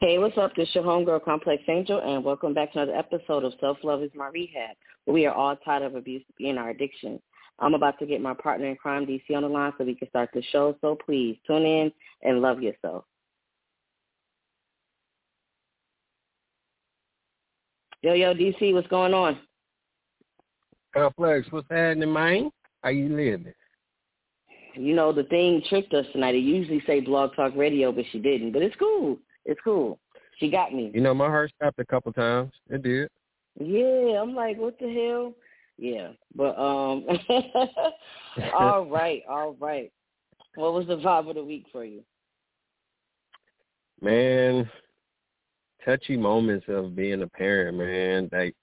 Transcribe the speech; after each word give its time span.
Hey, 0.00 0.16
what's 0.16 0.38
up? 0.38 0.54
This 0.54 0.68
is 0.68 0.76
your 0.76 0.84
homegirl, 0.84 1.24
Complex 1.24 1.60
Angel, 1.66 2.00
and 2.00 2.24
welcome 2.24 2.54
back 2.54 2.72
to 2.72 2.82
another 2.82 2.96
episode 2.96 3.42
of 3.42 3.52
Self 3.58 3.78
Love 3.82 4.00
is 4.00 4.12
My 4.14 4.28
Rehab, 4.28 4.76
where 5.04 5.14
we 5.14 5.26
are 5.26 5.34
all 5.34 5.56
tired 5.56 5.82
of 5.82 5.96
abuse 5.96 6.22
being 6.36 6.56
our 6.56 6.70
addiction. 6.70 7.20
I'm 7.58 7.74
about 7.74 7.98
to 7.98 8.06
get 8.06 8.20
my 8.20 8.32
partner 8.32 8.66
in 8.66 8.76
crime, 8.76 9.06
DC, 9.06 9.34
on 9.34 9.42
the 9.42 9.48
line 9.48 9.72
so 9.76 9.82
we 9.82 9.96
can 9.96 10.08
start 10.08 10.30
the 10.32 10.42
show. 10.52 10.76
So 10.80 10.96
please 11.04 11.36
tune 11.48 11.64
in 11.64 11.90
and 12.22 12.40
love 12.40 12.62
yourself. 12.62 13.06
Yo, 18.00 18.12
yo, 18.12 18.34
DC, 18.34 18.72
what's 18.74 18.86
going 18.86 19.14
on? 19.14 19.40
Complex, 20.94 21.48
what's 21.50 21.66
happening, 21.68 22.12
man? 22.12 22.52
How 22.84 22.90
you 22.90 23.08
living? 23.08 23.52
You 24.74 24.94
know, 24.94 25.12
the 25.12 25.24
thing 25.24 25.60
tricked 25.68 25.92
us 25.92 26.06
tonight. 26.12 26.36
It 26.36 26.44
usually 26.44 26.84
say 26.86 27.00
Blog 27.00 27.34
Talk 27.34 27.56
Radio, 27.56 27.90
but 27.90 28.04
she 28.12 28.20
didn't. 28.20 28.52
But 28.52 28.62
it's 28.62 28.76
cool. 28.76 29.18
It's 29.48 29.60
cool. 29.64 29.98
She 30.38 30.50
got 30.50 30.72
me. 30.72 30.92
You 30.94 31.00
know, 31.00 31.14
my 31.14 31.26
heart 31.26 31.50
stopped 31.56 31.80
a 31.80 31.84
couple 31.84 32.12
times. 32.12 32.52
It 32.70 32.82
did. 32.82 33.08
Yeah, 33.58 34.22
I'm 34.22 34.34
like, 34.34 34.56
what 34.56 34.78
the 34.78 34.92
hell? 34.92 35.34
Yeah, 35.78 36.10
but 36.34 36.56
um, 36.58 37.04
all 38.54 38.86
right, 38.90 39.22
all 39.28 39.56
right. 39.58 39.90
What 40.54 40.74
was 40.74 40.86
the 40.86 40.96
vibe 40.96 41.28
of 41.28 41.34
the 41.34 41.44
week 41.44 41.66
for 41.72 41.84
you? 41.84 42.02
Man, 44.00 44.70
touchy 45.84 46.16
moments 46.16 46.66
of 46.68 46.94
being 46.94 47.22
a 47.22 47.26
parent, 47.26 47.78
man. 47.78 48.28
Like, 48.30 48.54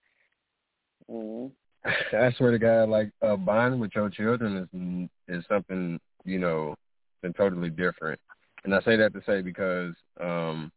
mm-hmm. 1.11 1.47
I 2.15 2.31
swear 2.37 2.51
to 2.51 2.59
God, 2.59 2.89
like 2.89 3.11
uh, 3.21 3.35
bonding 3.35 3.79
with 3.79 3.91
your 3.95 4.09
children 4.09 5.09
is 5.27 5.37
is 5.37 5.45
something 5.49 5.99
you 6.25 6.39
know, 6.39 6.75
been 7.21 7.33
totally 7.33 7.69
different. 7.69 8.19
And 8.63 8.73
I 8.73 8.81
say 8.81 8.97
that 8.97 9.13
to 9.13 9.21
say 9.25 9.41
because 9.41 9.93
um 10.19 10.71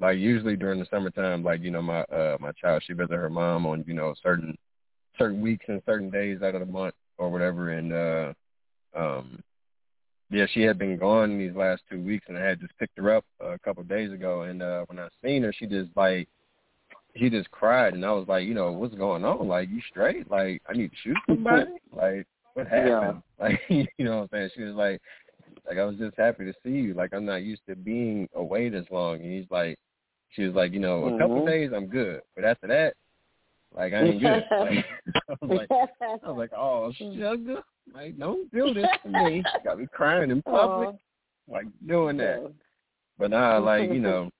like 0.00 0.18
usually 0.18 0.56
during 0.56 0.80
the 0.80 0.86
summertime, 0.90 1.42
like, 1.42 1.60
you 1.62 1.70
know, 1.70 1.82
my 1.82 2.00
uh 2.02 2.36
my 2.40 2.52
child 2.52 2.82
she 2.86 2.92
visit 2.92 3.12
her 3.12 3.30
mom 3.30 3.66
on, 3.66 3.84
you 3.86 3.94
know, 3.94 4.14
certain 4.22 4.56
certain 5.18 5.40
weeks 5.40 5.64
and 5.68 5.82
certain 5.86 6.10
days 6.10 6.42
out 6.42 6.54
of 6.54 6.60
the 6.60 6.72
month 6.72 6.94
or 7.18 7.30
whatever 7.30 7.70
and 7.70 7.92
uh 7.92 8.32
um 8.96 9.40
yeah, 10.30 10.46
she 10.52 10.62
had 10.62 10.78
been 10.78 10.96
gone 10.96 11.38
these 11.38 11.54
last 11.54 11.82
two 11.88 12.02
weeks 12.02 12.26
and 12.28 12.36
I 12.36 12.42
had 12.42 12.60
just 12.60 12.76
picked 12.78 12.98
her 12.98 13.14
up 13.14 13.24
a 13.40 13.58
couple 13.60 13.82
of 13.82 13.88
days 13.88 14.12
ago 14.12 14.42
and 14.42 14.62
uh 14.62 14.84
when 14.86 14.98
I 14.98 15.08
seen 15.22 15.42
her 15.44 15.52
she 15.52 15.66
just 15.66 15.90
like 15.96 16.28
she 17.16 17.30
just 17.30 17.50
cried 17.50 17.94
and 17.94 18.04
I 18.04 18.12
was 18.12 18.26
like, 18.26 18.46
you 18.46 18.54
know, 18.54 18.72
what's 18.72 18.94
going 18.94 19.24
on? 19.24 19.46
Like, 19.46 19.68
you 19.68 19.80
straight? 19.88 20.28
Like, 20.28 20.60
I 20.68 20.72
need 20.72 20.90
to 20.90 20.96
shoot 21.00 21.16
somebody? 21.28 21.70
like, 21.92 22.26
what 22.54 22.66
happened? 22.66 22.88
Yeah. 22.88 23.12
Like, 23.40 23.60
you 23.68 23.86
know 24.04 24.16
what 24.16 24.22
I'm 24.22 24.28
saying? 24.32 24.50
She 24.56 24.62
was 24.62 24.74
like, 24.74 25.00
like 25.66 25.78
I 25.78 25.84
was 25.84 25.96
just 25.96 26.16
happy 26.16 26.44
to 26.44 26.54
see 26.62 26.70
you. 26.70 26.94
Like 26.94 27.12
I'm 27.12 27.24
not 27.24 27.42
used 27.42 27.62
to 27.68 27.76
being 27.76 28.28
away 28.34 28.68
this 28.68 28.86
long. 28.90 29.16
And 29.16 29.32
he's 29.32 29.50
like, 29.50 29.78
she 30.34 30.44
was 30.44 30.54
like, 30.54 30.72
you 30.72 30.80
know, 30.80 31.04
a 31.04 31.10
mm-hmm. 31.10 31.18
couple 31.18 31.46
days 31.46 31.70
I'm 31.74 31.86
good, 31.86 32.20
but 32.34 32.44
after 32.44 32.66
that, 32.68 32.94
like 33.74 33.92
I 33.92 34.02
ain't 34.02 34.20
good. 34.20 34.44
like, 34.50 34.86
I 35.28 35.34
was 35.40 35.58
like, 35.58 35.70
I 35.70 36.28
was 36.28 36.36
like, 36.36 36.52
oh 36.56 36.92
sugar, 36.96 37.62
like 37.92 38.18
don't 38.18 38.50
do 38.52 38.72
this 38.72 38.86
to 39.04 39.08
me. 39.08 39.42
Got 39.64 39.80
me 39.80 39.86
crying 39.92 40.30
in 40.30 40.42
public, 40.42 40.88
Aww. 40.90 40.98
like 41.48 41.66
doing 41.86 42.16
that. 42.18 42.52
But 43.18 43.30
now, 43.30 43.60
like 43.60 43.90
you 43.90 44.00
know, 44.00 44.30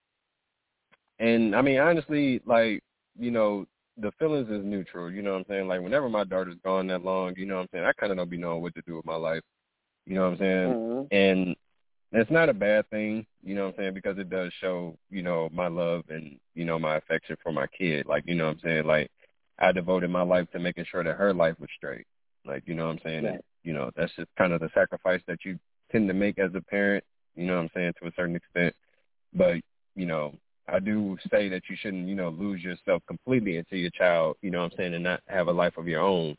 and 1.19 1.55
I 1.55 1.63
mean 1.63 1.79
honestly, 1.79 2.41
like 2.47 2.83
you 3.19 3.31
know, 3.31 3.67
the 3.97 4.13
feelings 4.19 4.49
is 4.51 4.65
neutral. 4.65 5.11
You 5.11 5.23
know 5.23 5.33
what 5.33 5.39
I'm 5.39 5.45
saying? 5.49 5.69
Like 5.69 5.81
whenever 5.81 6.09
my 6.09 6.25
daughter's 6.25 6.57
gone 6.65 6.87
that 6.89 7.05
long, 7.05 7.35
you 7.37 7.47
know 7.47 7.57
what 7.57 7.63
I'm 7.63 7.69
saying? 7.73 7.85
I 7.85 7.93
kind 7.93 8.13
of 8.13 8.19
don't 8.19 8.31
be 8.31 8.39
knowing 8.39 8.63
what 8.63 8.75
to 8.75 8.83
do 8.83 8.97
with 8.97 9.07
my 9.07 9.17
life. 9.17 9.43
You 10.07 10.15
know 10.15 10.25
what 10.25 10.33
I'm 10.33 10.39
saying? 10.39 10.69
Mm-hmm. 10.69 11.15
And 11.15 11.57
it's 12.21 12.31
not 12.31 12.49
a 12.49 12.55
bad 12.55 12.89
thing, 12.91 13.27
you 13.43 13.55
know 13.55 13.65
what 13.65 13.75
I'm 13.75 13.79
saying, 13.79 13.95
because 13.95 14.19
it 14.19 14.31
does 14.31 14.53
show, 14.61 14.97
you 15.11 15.23
know, 15.23 15.49
my 15.53 15.69
love 15.69 16.05
and, 16.09 16.39
you 16.55 16.65
know, 16.65 16.79
my 16.79 16.97
affection 16.97 17.37
for 17.43 17.53
my 17.53 17.67
kid. 17.67 18.07
Like, 18.07 18.25
you 18.27 18.35
know 18.35 18.47
what 18.47 18.57
I'm 18.57 18.61
saying? 18.61 18.87
Like, 18.87 19.11
I 19.59 19.73
devoted 19.73 20.11
my 20.11 20.23
life 20.23 20.51
to 20.53 20.59
making 20.59 20.87
sure 20.91 21.03
that 21.03 21.17
her 21.17 21.33
life 21.33 21.57
was 21.59 21.71
straight. 21.77 22.07
Like, 22.45 22.65
you 22.67 22.75
know 22.75 22.87
what 22.87 22.93
I'm 22.93 23.01
saying? 23.05 23.27
And, 23.27 23.41
you 23.63 23.73
know, 23.73 23.91
that's 23.97 24.15
just 24.17 24.29
kind 24.37 24.53
of 24.53 24.61
the 24.61 24.71
sacrifice 24.75 25.23
that 25.27 25.45
you 25.45 25.59
tend 25.91 26.09
to 26.09 26.15
make 26.15 26.39
as 26.39 26.51
a 26.55 26.61
parent, 26.61 27.05
you 27.35 27.47
know 27.47 27.57
what 27.57 27.63
I'm 27.63 27.71
saying, 27.75 27.95
to 28.01 28.09
a 28.09 28.13
certain 28.17 28.37
extent. 28.37 28.75
But, 29.33 29.57
you 29.97 30.07
know, 30.07 30.35
I 30.69 30.79
do 30.79 31.17
say 31.31 31.49
that 31.49 31.63
you 31.69 31.77
shouldn't, 31.77 32.09
you 32.09 32.15
know, 32.15 32.31
lose 32.31 32.63
yourself 32.63 33.03
completely 33.07 33.57
into 33.57 33.77
your 33.77 33.91
child, 33.91 34.37
you 34.41 34.51
know 34.51 34.63
what 34.63 34.73
I'm 34.73 34.77
saying, 34.77 34.95
and 34.95 35.05
not 35.05 35.21
have 35.29 35.49
a 35.49 35.53
life 35.53 35.77
of 35.79 35.89
your 35.89 36.01
own 36.01 36.37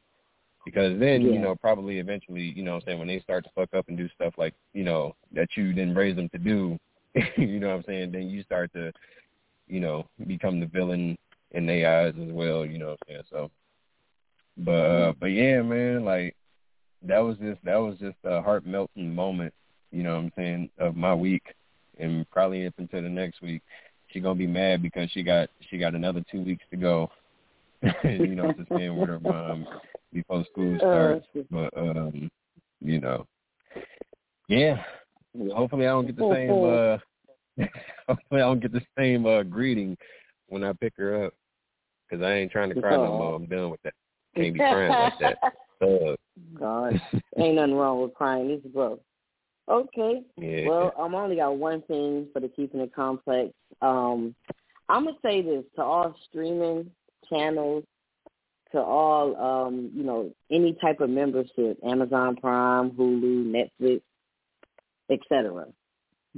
because 0.65 0.99
then 0.99 1.21
yeah. 1.21 1.33
you 1.33 1.39
know 1.39 1.55
probably 1.55 1.99
eventually 1.99 2.53
you 2.55 2.63
know 2.63 2.73
what 2.73 2.83
I'm 2.83 2.87
saying 2.87 2.99
when 2.99 3.07
they 3.07 3.19
start 3.19 3.43
to 3.45 3.51
fuck 3.55 3.73
up 3.73 3.87
and 3.87 3.97
do 3.97 4.09
stuff 4.09 4.33
like 4.37 4.53
you 4.73 4.83
know 4.83 5.15
that 5.33 5.49
you 5.55 5.71
didn't 5.71 5.95
raise 5.95 6.15
them 6.15 6.29
to 6.29 6.37
do 6.37 6.77
you 7.37 7.59
know 7.59 7.67
what 7.67 7.77
I'm 7.77 7.83
saying 7.83 8.11
then 8.11 8.29
you 8.29 8.43
start 8.43 8.73
to 8.73 8.91
you 9.67 9.79
know 9.79 10.07
become 10.27 10.59
the 10.59 10.65
villain 10.65 11.17
in 11.51 11.65
their 11.65 12.07
eyes 12.07 12.13
as 12.21 12.31
well 12.31 12.65
you 12.65 12.79
know 12.79 12.87
what 12.87 12.99
I'm 13.03 13.07
saying 13.07 13.23
so. 13.29 13.51
But 14.57 14.71
uh 14.71 15.13
but 15.19 15.27
yeah 15.27 15.61
man 15.61 16.03
like 16.03 16.35
that 17.03 17.19
was 17.19 17.37
just 17.37 17.63
that 17.63 17.77
was 17.77 17.97
just 17.99 18.17
a 18.23 18.41
heart 18.41 18.65
melting 18.65 19.13
moment 19.13 19.53
you 19.91 20.03
know 20.03 20.15
what 20.15 20.23
I'm 20.23 20.31
saying 20.35 20.69
of 20.79 20.95
my 20.95 21.13
week. 21.13 21.43
And 21.97 22.29
probably 22.29 22.65
up 22.65 22.73
until 22.77 23.01
the 23.01 23.09
next 23.09 23.41
week 23.41 23.61
she 24.07 24.19
gonna 24.19 24.35
be 24.35 24.47
mad 24.47 24.81
because 24.81 25.09
she 25.11 25.23
got 25.23 25.49
she 25.69 25.77
got 25.77 25.95
another 25.95 26.23
two 26.29 26.41
weeks 26.41 26.63
to 26.71 26.77
go 26.77 27.09
you 28.03 28.35
know 28.35 28.51
to 28.51 28.65
spend 28.65 28.97
with 28.97 29.09
her 29.09 29.19
mom 29.19 29.67
before 30.13 30.45
school 30.51 30.75
oh, 30.81 31.21
starts. 31.23 31.27
but 31.51 31.77
um, 31.77 32.29
you 32.81 32.99
know, 32.99 33.25
yeah. 34.47 34.81
Hopefully, 35.53 35.85
I 35.85 35.89
don't 35.89 36.05
get 36.05 36.15
the 36.15 36.33
same. 36.33 36.63
uh 36.63 37.67
Hopefully, 38.07 38.41
I 38.41 38.45
don't 38.45 38.61
get 38.61 38.71
the 38.71 38.81
same 38.97 39.25
uh 39.25 39.43
greeting 39.43 39.97
when 40.47 40.63
I 40.63 40.73
pick 40.73 40.93
her 40.97 41.25
up, 41.25 41.33
because 42.09 42.23
I 42.23 42.33
ain't 42.33 42.51
trying 42.51 42.73
to 42.73 42.81
cry 42.81 42.95
no 42.95 43.17
more. 43.17 43.35
I'm 43.35 43.45
done 43.45 43.69
with 43.69 43.81
that. 43.83 43.93
Can't 44.35 44.53
be 44.53 44.59
crying 44.59 44.91
like 44.91 45.19
that. 45.19 45.37
Uh, 45.81 46.15
God, 46.57 47.01
ain't 47.37 47.55
nothing 47.55 47.75
wrong 47.75 48.01
with 48.01 48.13
crying. 48.13 48.49
It's 48.49 48.73
growth. 48.73 48.99
Okay. 49.67 50.21
Yeah. 50.37 50.67
Well, 50.67 50.93
I'm 50.97 51.15
only 51.15 51.37
got 51.37 51.57
one 51.57 51.81
thing 51.83 52.27
for 52.31 52.39
the 52.39 52.47
keeping 52.47 52.81
it 52.81 52.93
complex. 52.93 53.51
Um, 53.81 54.35
I'm 54.89 55.05
gonna 55.05 55.17
say 55.23 55.41
this 55.41 55.63
to 55.75 55.83
all 55.83 56.15
streaming 56.29 56.91
channels 57.29 57.83
to 58.71 58.81
all 58.81 59.35
um, 59.37 59.91
you 59.93 60.03
know, 60.03 60.31
any 60.51 60.73
type 60.81 60.99
of 60.99 61.09
membership, 61.09 61.77
Amazon 61.87 62.35
Prime, 62.35 62.91
Hulu, 62.91 63.45
Netflix, 63.81 64.01
etc. 65.09 65.67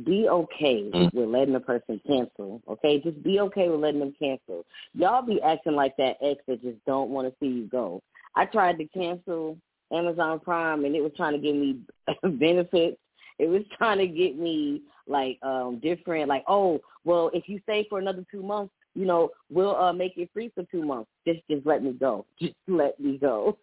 Be 0.06 0.28
okay 0.30 0.90
mm. 0.94 1.14
with 1.14 1.30
letting 1.30 1.56
a 1.56 1.60
person 1.60 2.00
cancel. 2.06 2.62
Okay, 2.70 3.02
just 3.02 3.22
be 3.24 3.40
okay 3.40 3.70
with 3.70 3.80
letting 3.80 4.00
them 4.00 4.14
cancel. 4.20 4.66
Y'all 4.94 5.26
be 5.26 5.42
acting 5.42 5.74
like 5.74 5.98
that 5.98 6.18
ex 6.22 6.40
that 6.48 6.62
just 6.62 6.78
don't 6.86 7.10
want 7.10 7.28
to 7.28 7.34
see 7.40 7.52
you 7.52 7.66
go. 7.66 8.02
I 8.36 8.46
tried 8.46 8.78
to 8.78 8.86
cancel 8.86 9.58
Amazon 9.92 10.40
Prime 10.40 10.86
and 10.86 10.96
it 10.96 11.02
was 11.02 11.14
trying 11.18 11.34
to 11.34 11.40
give 11.40 11.56
me 11.56 11.80
benefits. 12.38 12.98
It 13.40 13.48
was 13.48 13.64
trying 13.78 13.98
to 14.00 14.08
get 14.08 14.38
me 14.38 14.84
like 15.08 15.40
um 15.42 15.80
different 15.80 16.30
like, 16.30 16.44
oh, 16.48 16.80
well 17.04 17.32
if 17.34 17.48
you 17.48 17.60
stay 17.64 17.88
for 17.90 17.98
another 17.98 18.24
two 18.32 18.44
months, 18.44 18.74
you 18.98 19.06
know, 19.06 19.30
we'll 19.52 19.76
uh, 19.76 19.94
make 19.94 20.18
it 20.18 20.30
free 20.34 20.52
for 20.56 20.64
two 20.64 20.84
months. 20.84 21.10
Just, 21.26 21.42
just 21.50 21.66
let 21.66 21.84
me 21.84 21.92
go. 21.92 22.26
Just 22.42 22.56
let 22.68 23.00
me 23.00 23.18
go. 23.20 23.58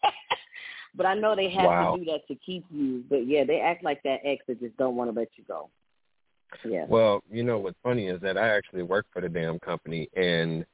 but 0.95 1.07
I 1.07 1.15
know 1.15 1.35
they 1.35 1.51
have 1.51 1.65
wow. 1.65 1.97
to 1.97 2.05
do 2.05 2.11
that 2.13 2.27
to 2.29 2.37
keep 2.37 2.65
you. 2.71 3.03
But 3.11 3.27
yeah, 3.27 3.43
they 3.45 3.61
act 3.61 3.83
like 3.83 4.01
that 4.05 4.21
ex 4.25 4.45
that 4.47 4.61
just 4.61 4.77
don't 4.77 4.95
want 4.95 5.13
to 5.13 5.19
let 5.19 5.29
you 5.37 5.45
go. 5.47 5.69
Yeah. 6.65 6.85
Well, 6.89 7.23
you 7.29 7.43
know 7.43 7.59
what's 7.59 7.77
funny 7.83 8.07
is 8.07 8.21
that 8.21 8.39
I 8.39 8.49
actually 8.57 8.85
work 8.85 9.07
for 9.13 9.21
the 9.21 9.29
damn 9.29 9.59
company, 9.59 10.09
and 10.15 10.65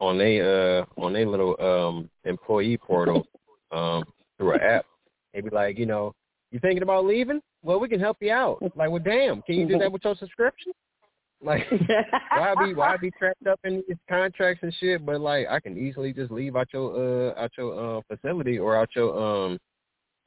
on 0.00 0.18
a 0.20 0.40
uh 0.40 0.84
on 0.96 1.14
a 1.16 1.24
little 1.26 1.54
um 1.60 2.08
employee 2.24 2.78
portal 2.78 3.26
um 3.70 4.04
through 4.38 4.54
an 4.54 4.60
app, 4.62 4.86
they 5.34 5.42
be 5.42 5.50
like, 5.50 5.78
you 5.78 5.84
know, 5.86 6.14
you 6.50 6.58
thinking 6.58 6.82
about 6.82 7.04
leaving? 7.04 7.42
Well, 7.62 7.80
we 7.80 7.88
can 7.88 8.00
help 8.00 8.16
you 8.20 8.32
out. 8.32 8.62
Like, 8.76 8.88
well, 8.88 9.02
damn, 9.04 9.42
can 9.42 9.56
you 9.56 9.68
do 9.68 9.78
that 9.78 9.92
with 9.92 10.04
your 10.04 10.14
subscription? 10.16 10.72
Like 11.44 11.66
why 12.30 12.54
be 12.64 12.74
why 12.74 12.96
be 12.96 13.10
trapped 13.10 13.46
up 13.46 13.60
in 13.64 13.84
these 13.86 13.98
contracts 14.08 14.62
and 14.62 14.74
shit? 14.80 15.04
But 15.04 15.20
like 15.20 15.46
I 15.48 15.60
can 15.60 15.76
easily 15.76 16.12
just 16.12 16.32
leave 16.32 16.56
out 16.56 16.68
your 16.72 17.28
uh 17.28 17.38
out 17.38 17.50
your 17.58 17.98
uh 17.98 18.00
facility 18.08 18.58
or 18.58 18.76
out 18.76 18.88
your 18.96 19.16
um 19.16 19.58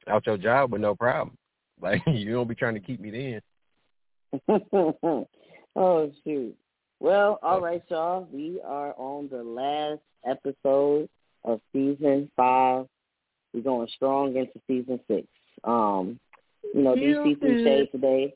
out 0.06 0.26
your 0.26 0.38
job 0.38 0.72
with 0.72 0.80
no 0.80 0.94
problem. 0.94 1.36
Like 1.80 2.02
you 2.08 2.32
don't 2.32 2.48
be 2.48 2.56
trying 2.56 2.74
to 2.74 2.80
keep 2.80 2.98
me 2.98 3.40
then. 4.48 4.48
oh 5.76 6.12
shoot. 6.24 6.56
Well, 6.98 7.38
all 7.40 7.60
right, 7.60 7.84
y'all. 7.86 8.26
We 8.32 8.60
are 8.66 8.94
on 8.98 9.28
the 9.30 9.44
last 9.44 10.00
episode 10.28 11.08
of 11.44 11.60
season 11.72 12.28
five. 12.34 12.86
We're 13.54 13.62
going 13.62 13.86
strong 13.94 14.34
into 14.34 14.60
season 14.66 14.98
six. 15.06 15.28
Um, 15.62 16.18
you 16.74 16.82
know, 16.82 16.96
DC 16.96 17.38
threw 17.38 17.62
shade 17.62 17.92
today 17.92 18.34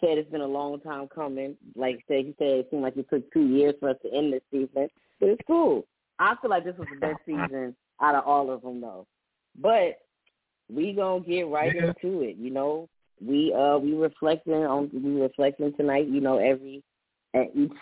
said 0.00 0.18
it's 0.18 0.30
been 0.30 0.40
a 0.40 0.46
long 0.46 0.80
time 0.80 1.08
coming. 1.08 1.56
Like 1.74 1.96
I 1.96 2.02
said, 2.08 2.26
he 2.26 2.34
said 2.38 2.48
it 2.48 2.68
seemed 2.70 2.82
like 2.82 2.96
it 2.96 3.06
took 3.10 3.30
two 3.32 3.46
years 3.46 3.74
for 3.80 3.90
us 3.90 3.96
to 4.02 4.12
end 4.14 4.32
this 4.32 4.42
season, 4.50 4.88
but 5.20 5.28
it's 5.28 5.42
cool. 5.46 5.86
I 6.18 6.34
feel 6.40 6.50
like 6.50 6.64
this 6.64 6.76
was 6.78 6.88
the 6.92 7.00
best 7.00 7.20
season 7.26 7.76
out 8.00 8.14
of 8.14 8.24
all 8.24 8.50
of 8.50 8.62
them, 8.62 8.80
though. 8.80 9.06
But 9.60 9.98
we 10.68 10.92
gonna 10.92 11.24
get 11.24 11.48
right 11.48 11.74
yeah. 11.74 11.92
into 12.02 12.22
it. 12.22 12.36
You 12.36 12.50
know, 12.50 12.88
we 13.24 13.52
uh 13.52 13.78
we 13.78 13.94
reflecting 13.94 14.54
on 14.54 14.90
we 14.92 15.20
reflecting 15.20 15.72
tonight. 15.74 16.08
You 16.08 16.20
know, 16.20 16.38
every 16.38 16.82
at 17.34 17.48
each 17.54 17.72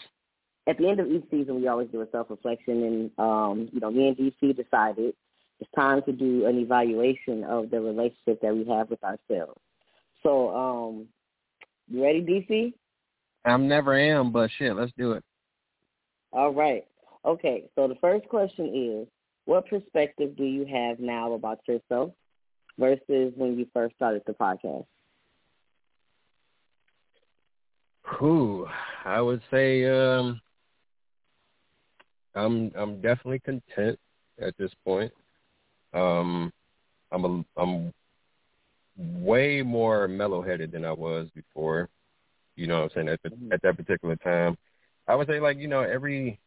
at 0.66 0.78
the 0.78 0.88
end 0.88 1.00
of 1.00 1.10
each 1.10 1.24
season, 1.30 1.56
we 1.56 1.68
always 1.68 1.88
do 1.90 2.00
a 2.00 2.10
self 2.10 2.30
reflection, 2.30 2.82
and 2.82 3.10
um, 3.18 3.68
you 3.72 3.80
know, 3.80 3.90
me 3.90 4.08
and 4.08 4.16
DC 4.16 4.56
decided 4.56 5.14
it's 5.60 5.70
time 5.74 6.02
to 6.02 6.12
do 6.12 6.46
an 6.46 6.58
evaluation 6.58 7.44
of 7.44 7.70
the 7.70 7.80
relationship 7.80 8.40
that 8.42 8.54
we 8.54 8.64
have 8.66 8.90
with 8.90 9.02
ourselves. 9.02 9.58
So, 10.22 10.54
um, 10.54 11.06
you 11.88 12.03
ready, 12.03 12.23
DC? 12.23 12.73
I'm 13.44 13.69
never 13.69 13.94
am, 13.94 14.33
but 14.33 14.50
shit, 14.59 14.75
let's 14.75 14.93
do 14.99 15.12
it. 15.12 15.25
All 16.33 16.53
right. 16.53 16.85
Okay. 17.25 17.65
So 17.75 17.88
the 17.88 17.94
first 17.97 18.29
question 18.29 18.73
is, 18.75 19.09
what 19.44 19.69
perspective 19.69 20.37
do 20.37 20.44
you 20.44 20.67
have 20.67 20.99
now 20.99 21.33
about 21.33 21.61
yourself 21.69 22.12
versus 22.79 23.33
when 23.37 23.59
you 23.59 23.67
first 23.73 23.94
started 23.94 24.23
the 24.27 24.33
podcast? 24.33 24.87
Who 28.19 28.67
I 29.05 29.21
would 29.21 29.43
say 29.50 29.85
um, 29.87 30.41
I'm 32.35 32.71
I'm 32.77 33.00
definitely 33.00 33.41
content 33.41 33.99
at 34.41 34.56
this 34.59 34.71
point. 34.85 35.12
Um, 35.93 36.53
I'm 37.11 37.25
a, 37.25 37.44
I'm 37.61 37.93
way 38.96 39.62
more 39.62 40.08
mellow 40.08 40.43
headed 40.43 40.72
than 40.72 40.84
I 40.84 40.93
was 40.93 41.28
before. 41.34 41.88
You 42.56 42.66
know 42.66 42.82
what 42.82 42.84
I'm 42.84 42.90
saying? 42.94 43.08
At 43.08 43.22
the, 43.22 43.31
mm-hmm. 43.31 43.52
at 43.52 43.62
that 43.62 43.76
particular 43.76 44.16
time. 44.16 44.56
I 45.08 45.14
would 45.14 45.28
say 45.28 45.40
like, 45.40 45.58
you 45.58 45.69
know, 45.69 45.82
every 45.82 46.40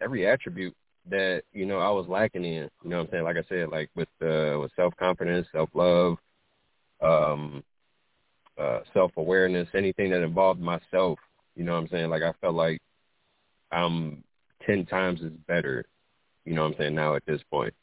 every 0.00 0.26
attribute 0.26 0.74
that, 1.08 1.42
you 1.52 1.66
know, 1.66 1.78
I 1.78 1.90
was 1.90 2.06
lacking 2.08 2.44
in. 2.44 2.68
You 2.82 2.90
know 2.90 2.98
what 2.98 3.04
I'm 3.04 3.10
saying? 3.10 3.24
Like 3.24 3.36
I 3.36 3.44
said, 3.48 3.68
like 3.68 3.90
with 3.94 4.08
uh 4.20 4.58
with 4.60 4.72
self 4.76 4.94
confidence, 4.96 5.46
self 5.52 5.70
love, 5.74 6.16
um 7.00 7.62
uh 8.58 8.80
self 8.92 9.12
awareness, 9.16 9.68
anything 9.74 10.10
that 10.10 10.22
involved 10.22 10.60
myself, 10.60 11.18
you 11.54 11.64
know 11.64 11.72
what 11.72 11.82
I'm 11.82 11.88
saying? 11.88 12.10
Like 12.10 12.22
I 12.22 12.32
felt 12.40 12.54
like 12.54 12.80
I'm 13.70 14.24
ten 14.66 14.84
times 14.84 15.20
as 15.24 15.32
better, 15.46 15.86
you 16.44 16.54
know 16.54 16.62
what 16.62 16.72
I'm 16.72 16.78
saying, 16.78 16.94
now 16.94 17.14
at 17.14 17.24
this 17.26 17.40
point. 17.50 17.74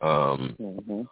Um 0.00 0.56
mm-hmm. 0.60 1.02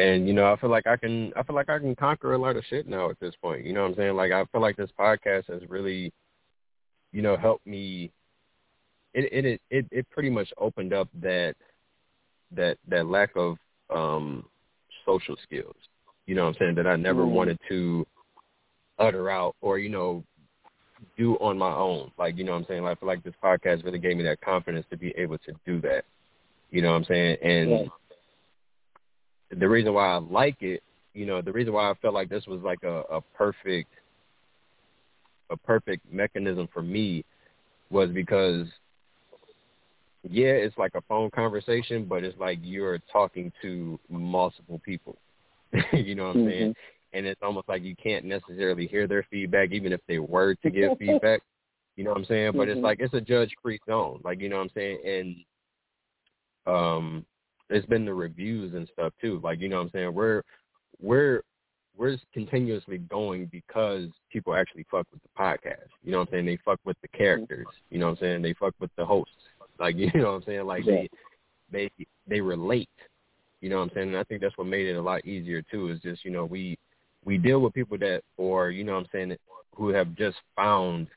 And 0.00 0.26
you 0.26 0.32
know, 0.32 0.50
I 0.50 0.56
feel 0.56 0.70
like 0.70 0.86
I 0.86 0.96
can. 0.96 1.30
I 1.36 1.42
feel 1.42 1.54
like 1.54 1.68
I 1.68 1.78
can 1.78 1.94
conquer 1.94 2.32
a 2.32 2.38
lot 2.38 2.56
of 2.56 2.64
shit 2.70 2.88
now 2.88 3.10
at 3.10 3.20
this 3.20 3.34
point. 3.42 3.66
You 3.66 3.74
know 3.74 3.82
what 3.82 3.90
I'm 3.90 3.96
saying? 3.96 4.16
Like 4.16 4.32
I 4.32 4.46
feel 4.46 4.62
like 4.62 4.76
this 4.76 4.90
podcast 4.98 5.50
has 5.50 5.60
really, 5.68 6.10
you 7.12 7.20
know, 7.20 7.36
helped 7.36 7.66
me. 7.66 8.10
It 9.12 9.30
it 9.44 9.60
it 9.70 9.86
it 9.90 10.10
pretty 10.10 10.30
much 10.30 10.48
opened 10.56 10.94
up 10.94 11.08
that 11.20 11.54
that 12.52 12.78
that 12.88 13.06
lack 13.06 13.30
of 13.36 13.58
um 13.94 14.46
social 15.04 15.36
skills. 15.42 15.76
You 16.24 16.34
know 16.34 16.44
what 16.44 16.56
I'm 16.56 16.56
saying? 16.60 16.74
That 16.76 16.86
I 16.86 16.96
never 16.96 17.24
mm. 17.24 17.32
wanted 17.32 17.58
to 17.68 18.06
utter 18.98 19.28
out 19.28 19.54
or 19.60 19.78
you 19.78 19.90
know 19.90 20.24
do 21.18 21.34
on 21.40 21.58
my 21.58 21.74
own. 21.74 22.10
Like 22.16 22.38
you 22.38 22.44
know 22.44 22.52
what 22.52 22.58
I'm 22.58 22.66
saying? 22.68 22.84
Like, 22.84 22.96
I 22.96 23.00
feel 23.00 23.08
like 23.08 23.22
this 23.22 23.34
podcast 23.44 23.84
really 23.84 23.98
gave 23.98 24.16
me 24.16 24.22
that 24.22 24.40
confidence 24.40 24.86
to 24.90 24.96
be 24.96 25.12
able 25.18 25.36
to 25.38 25.52
do 25.66 25.78
that. 25.82 26.06
You 26.70 26.80
know 26.80 26.92
what 26.92 26.98
I'm 26.98 27.04
saying? 27.04 27.36
And 27.42 27.70
yeah 27.70 27.84
the 29.50 29.68
reason 29.68 29.94
why 29.94 30.12
I 30.14 30.16
like 30.18 30.62
it, 30.62 30.82
you 31.14 31.26
know, 31.26 31.42
the 31.42 31.52
reason 31.52 31.72
why 31.72 31.90
I 31.90 31.94
felt 31.94 32.14
like 32.14 32.28
this 32.28 32.46
was 32.46 32.60
like 32.62 32.82
a, 32.82 33.02
a 33.10 33.20
perfect 33.34 33.90
a 35.50 35.56
perfect 35.56 36.10
mechanism 36.12 36.68
for 36.72 36.82
me 36.82 37.24
was 37.90 38.10
because 38.10 38.68
yeah, 40.28 40.50
it's 40.50 40.76
like 40.76 40.92
a 40.94 41.00
phone 41.02 41.30
conversation, 41.30 42.04
but 42.04 42.24
it's 42.24 42.38
like 42.38 42.58
you're 42.62 43.00
talking 43.12 43.50
to 43.62 43.98
multiple 44.08 44.80
people. 44.84 45.16
you 45.92 46.14
know 46.14 46.26
what 46.26 46.36
I'm 46.36 46.42
mm-hmm. 46.42 46.50
saying? 46.50 46.74
And 47.12 47.26
it's 47.26 47.40
almost 47.42 47.68
like 47.68 47.82
you 47.82 47.96
can't 47.96 48.24
necessarily 48.24 48.86
hear 48.86 49.06
their 49.06 49.26
feedback, 49.30 49.72
even 49.72 49.92
if 49.92 50.00
they 50.06 50.18
were 50.18 50.54
to 50.56 50.70
give 50.70 50.96
feedback. 50.98 51.40
You 51.96 52.04
know 52.04 52.10
what 52.10 52.18
I'm 52.18 52.26
saying? 52.26 52.52
But 52.52 52.68
mm-hmm. 52.68 52.78
it's 52.78 52.80
like 52.80 53.00
it's 53.00 53.14
a 53.14 53.20
judge 53.20 53.50
free 53.62 53.80
zone. 53.86 54.20
Like, 54.22 54.40
you 54.40 54.48
know 54.48 54.56
what 54.56 54.64
I'm 54.64 54.70
saying? 54.74 54.98
And 55.06 55.36
um 56.66 57.26
it's 57.70 57.86
been 57.86 58.04
the 58.04 58.14
reviews 58.14 58.74
and 58.74 58.88
stuff 58.92 59.12
too. 59.20 59.40
Like, 59.42 59.60
you 59.60 59.68
know 59.68 59.76
what 59.76 59.84
I'm 59.84 59.90
saying? 59.90 60.14
We're 60.14 60.42
we're 61.00 61.42
we're 61.96 62.16
continuously 62.32 62.98
going 62.98 63.46
because 63.46 64.08
people 64.32 64.54
actually 64.54 64.86
fuck 64.90 65.06
with 65.12 65.22
the 65.22 65.28
podcast. 65.38 65.88
You 66.02 66.12
know 66.12 66.18
what 66.18 66.28
I'm 66.28 66.32
saying? 66.32 66.46
They 66.46 66.58
fuck 66.64 66.80
with 66.84 66.96
the 67.02 67.08
characters. 67.08 67.66
You 67.90 67.98
know 67.98 68.06
what 68.06 68.12
I'm 68.12 68.18
saying? 68.18 68.42
They 68.42 68.54
fuck 68.54 68.74
with 68.80 68.90
the 68.96 69.04
hosts. 69.04 69.34
Like, 69.78 69.96
you 69.98 70.10
know 70.14 70.32
what 70.32 70.36
I'm 70.36 70.42
saying? 70.44 70.66
Like 70.66 70.84
they 70.84 71.08
they 71.70 71.90
they 72.26 72.40
relate. 72.40 72.88
You 73.60 73.68
know 73.68 73.76
what 73.76 73.84
I'm 73.84 73.90
saying? 73.94 74.08
And 74.08 74.16
I 74.16 74.24
think 74.24 74.40
that's 74.40 74.56
what 74.56 74.66
made 74.66 74.86
it 74.86 74.96
a 74.96 75.02
lot 75.02 75.26
easier 75.26 75.62
too, 75.62 75.90
is 75.90 76.00
just, 76.00 76.24
you 76.24 76.30
know, 76.30 76.44
we 76.44 76.78
we 77.24 77.36
deal 77.36 77.60
with 77.60 77.74
people 77.74 77.98
that 77.98 78.22
or, 78.36 78.70
you 78.70 78.84
know 78.84 78.94
what 78.94 79.00
I'm 79.00 79.08
saying, 79.12 79.36
who 79.74 79.88
have 79.90 80.14
just 80.14 80.38
found, 80.56 81.08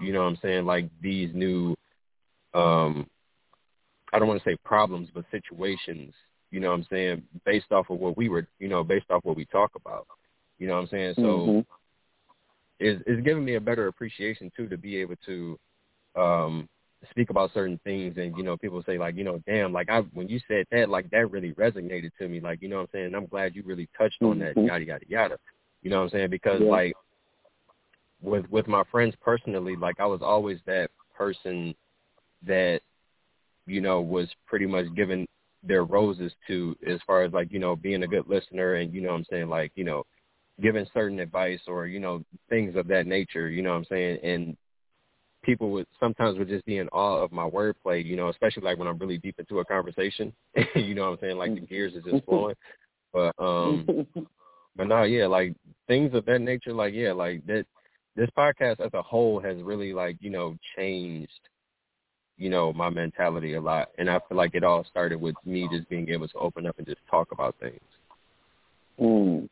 you 0.00 0.12
know 0.12 0.22
what 0.22 0.28
I'm 0.28 0.38
saying, 0.40 0.64
like 0.64 0.88
these 1.02 1.30
new 1.34 1.76
um 2.54 3.06
I 4.12 4.18
don't 4.18 4.28
want 4.28 4.42
to 4.42 4.48
say 4.48 4.56
problems, 4.64 5.08
but 5.14 5.24
situations, 5.30 6.14
you 6.50 6.60
know 6.60 6.68
what 6.68 6.76
I'm 6.76 6.86
saying, 6.90 7.22
based 7.44 7.72
off 7.72 7.90
of 7.90 7.98
what 7.98 8.16
we 8.16 8.28
were, 8.28 8.46
you 8.58 8.68
know, 8.68 8.84
based 8.84 9.10
off 9.10 9.24
what 9.24 9.36
we 9.36 9.46
talk 9.46 9.72
about. 9.74 10.06
You 10.58 10.66
know 10.68 10.74
what 10.74 10.82
I'm 10.82 10.88
saying? 10.88 11.14
So 11.16 11.22
mm-hmm. 11.22 11.60
it's, 12.78 13.02
it's 13.06 13.24
giving 13.24 13.44
me 13.44 13.54
a 13.54 13.60
better 13.60 13.88
appreciation 13.88 14.50
too 14.56 14.68
to 14.68 14.76
be 14.76 14.96
able 14.96 15.16
to 15.26 15.58
um 16.14 16.68
speak 17.10 17.30
about 17.30 17.52
certain 17.52 17.80
things 17.84 18.16
and 18.16 18.36
you 18.36 18.42
know 18.42 18.56
people 18.56 18.82
say 18.86 18.98
like 18.98 19.16
you 19.16 19.24
know 19.24 19.42
damn 19.46 19.72
like 19.72 19.88
i 19.88 20.00
when 20.12 20.28
you 20.28 20.38
said 20.46 20.64
that 20.70 20.88
like 20.88 21.10
that 21.10 21.30
really 21.30 21.52
resonated 21.54 22.10
to 22.18 22.28
me 22.28 22.38
like 22.38 22.62
you 22.62 22.68
know 22.68 22.76
what 22.76 22.82
i'm 22.82 22.88
saying 22.92 23.14
i'm 23.14 23.26
glad 23.26 23.56
you 23.56 23.62
really 23.64 23.88
touched 23.96 24.22
on 24.22 24.38
that 24.38 24.54
mm-hmm. 24.54 24.66
yada 24.66 24.84
yada 24.84 25.04
yada 25.08 25.38
you 25.82 25.90
know 25.90 25.98
what 25.98 26.04
i'm 26.04 26.10
saying 26.10 26.30
because 26.30 26.60
yeah. 26.60 26.70
like 26.70 26.94
with 28.20 28.48
with 28.50 28.68
my 28.68 28.84
friends 28.90 29.14
personally 29.20 29.74
like 29.74 29.98
i 29.98 30.06
was 30.06 30.20
always 30.22 30.58
that 30.66 30.90
person 31.16 31.74
that 32.46 32.80
you 33.66 33.80
know, 33.80 34.00
was 34.00 34.28
pretty 34.46 34.66
much 34.66 34.86
given 34.94 35.26
their 35.62 35.84
roses 35.84 36.32
to 36.48 36.76
as 36.86 36.98
far 37.06 37.22
as 37.22 37.32
like, 37.32 37.52
you 37.52 37.58
know, 37.58 37.76
being 37.76 38.02
a 38.02 38.08
good 38.08 38.28
listener 38.28 38.74
and, 38.74 38.92
you 38.92 39.00
know 39.00 39.10
what 39.10 39.18
I'm 39.18 39.26
saying, 39.30 39.48
like, 39.48 39.72
you 39.74 39.84
know, 39.84 40.04
giving 40.60 40.86
certain 40.92 41.20
advice 41.20 41.60
or, 41.66 41.86
you 41.86 42.00
know, 42.00 42.24
things 42.48 42.76
of 42.76 42.88
that 42.88 43.06
nature, 43.06 43.48
you 43.48 43.62
know 43.62 43.70
what 43.70 43.78
I'm 43.78 43.86
saying? 43.88 44.18
And 44.22 44.56
people 45.42 45.70
would 45.70 45.86
sometimes 45.98 46.38
would 46.38 46.48
just 46.48 46.64
be 46.64 46.78
in 46.78 46.88
awe 46.88 47.22
of 47.22 47.32
my 47.32 47.48
wordplay, 47.48 48.04
you 48.04 48.16
know, 48.16 48.28
especially 48.28 48.62
like 48.62 48.78
when 48.78 48.88
I'm 48.88 48.98
really 48.98 49.18
deep 49.18 49.36
into 49.38 49.60
a 49.60 49.64
conversation. 49.64 50.32
you 50.74 50.94
know 50.94 51.02
what 51.02 51.12
I'm 51.12 51.18
saying? 51.20 51.38
Like 51.38 51.54
the 51.54 51.60
gears 51.60 51.94
is 51.94 52.04
just 52.04 52.24
flowing. 52.24 52.54
But 53.12 53.34
um 53.38 54.06
but 54.76 54.88
no, 54.88 55.02
yeah, 55.02 55.26
like 55.26 55.54
things 55.86 56.14
of 56.14 56.24
that 56.26 56.40
nature, 56.40 56.72
like 56.72 56.94
yeah, 56.94 57.12
like 57.12 57.44
that 57.46 57.66
this 58.16 58.28
podcast 58.36 58.80
as 58.80 58.92
a 58.94 59.02
whole 59.02 59.40
has 59.40 59.56
really 59.62 59.92
like, 59.92 60.16
you 60.20 60.30
know, 60.30 60.56
changed 60.76 61.30
you 62.42 62.50
know, 62.50 62.72
my 62.72 62.90
mentality 62.90 63.54
a 63.54 63.60
lot. 63.60 63.90
And 63.98 64.10
I 64.10 64.18
feel 64.28 64.36
like 64.36 64.56
it 64.56 64.64
all 64.64 64.84
started 64.90 65.20
with 65.20 65.36
me 65.46 65.68
just 65.70 65.88
being 65.88 66.08
able 66.08 66.26
to 66.26 66.38
open 66.38 66.66
up 66.66 66.76
and 66.76 66.86
just 66.86 66.98
talk 67.08 67.30
about 67.30 67.54
things. 67.60 67.80
Mm. 69.00 69.48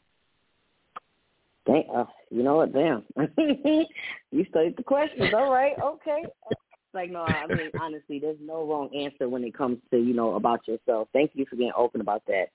Damn, 1.67 1.85
uh, 1.95 2.05
you 2.31 2.43
know 2.43 2.57
what? 2.57 2.73
Damn, 2.73 3.05
you 4.33 4.45
studied 4.51 4.77
the 4.77 4.83
questions. 4.83 5.33
All 5.33 5.53
right, 5.53 5.75
okay. 5.81 6.25
Like 6.93 7.13
no, 7.13 7.21
I 7.21 7.47
mean 7.47 7.71
honestly, 7.81 8.19
there's 8.19 8.37
no 8.43 8.67
wrong 8.67 8.91
answer 8.97 9.29
when 9.29 9.45
it 9.45 9.57
comes 9.57 9.79
to 9.93 9.97
you 9.97 10.13
know 10.13 10.35
about 10.35 10.67
yourself. 10.67 11.07
Thank 11.13 11.31
you 11.35 11.47
for 11.49 11.55
being 11.55 11.71
open 11.77 12.01
about 12.01 12.25
that. 12.27 12.49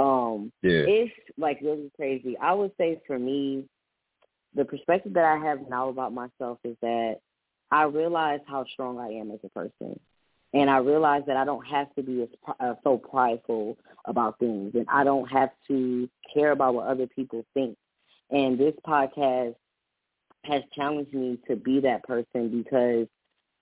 Um, 0.00 0.50
yeah. 0.62 0.84
It's 0.86 1.12
like 1.36 1.58
really 1.60 1.90
crazy. 1.94 2.34
I 2.38 2.54
would 2.54 2.72
say 2.78 3.02
for 3.06 3.18
me, 3.18 3.66
the 4.54 4.64
perspective 4.64 5.12
that 5.12 5.26
I 5.26 5.36
have 5.44 5.68
now 5.68 5.90
about 5.90 6.14
myself 6.14 6.56
is 6.64 6.74
that 6.80 7.16
I 7.72 7.84
realize 7.84 8.40
how 8.46 8.64
strong 8.66 8.98
I 8.98 9.08
am 9.08 9.30
as 9.32 9.40
a 9.42 9.48
person. 9.48 9.98
And 10.54 10.68
I 10.68 10.76
realize 10.76 11.22
that 11.26 11.38
I 11.38 11.46
don't 11.46 11.66
have 11.66 11.92
to 11.94 12.02
be 12.02 12.22
as, 12.22 12.28
uh, 12.60 12.74
so 12.84 12.98
prideful 12.98 13.78
about 14.04 14.38
things, 14.38 14.74
and 14.74 14.86
I 14.88 15.02
don't 15.02 15.26
have 15.30 15.50
to 15.68 16.08
care 16.34 16.50
about 16.52 16.74
what 16.74 16.86
other 16.86 17.06
people 17.06 17.44
think. 17.54 17.78
And 18.30 18.58
this 18.58 18.74
podcast 18.86 19.54
has 20.44 20.62
challenged 20.74 21.14
me 21.14 21.38
to 21.48 21.56
be 21.56 21.80
that 21.80 22.02
person 22.02 22.62
because, 22.62 23.06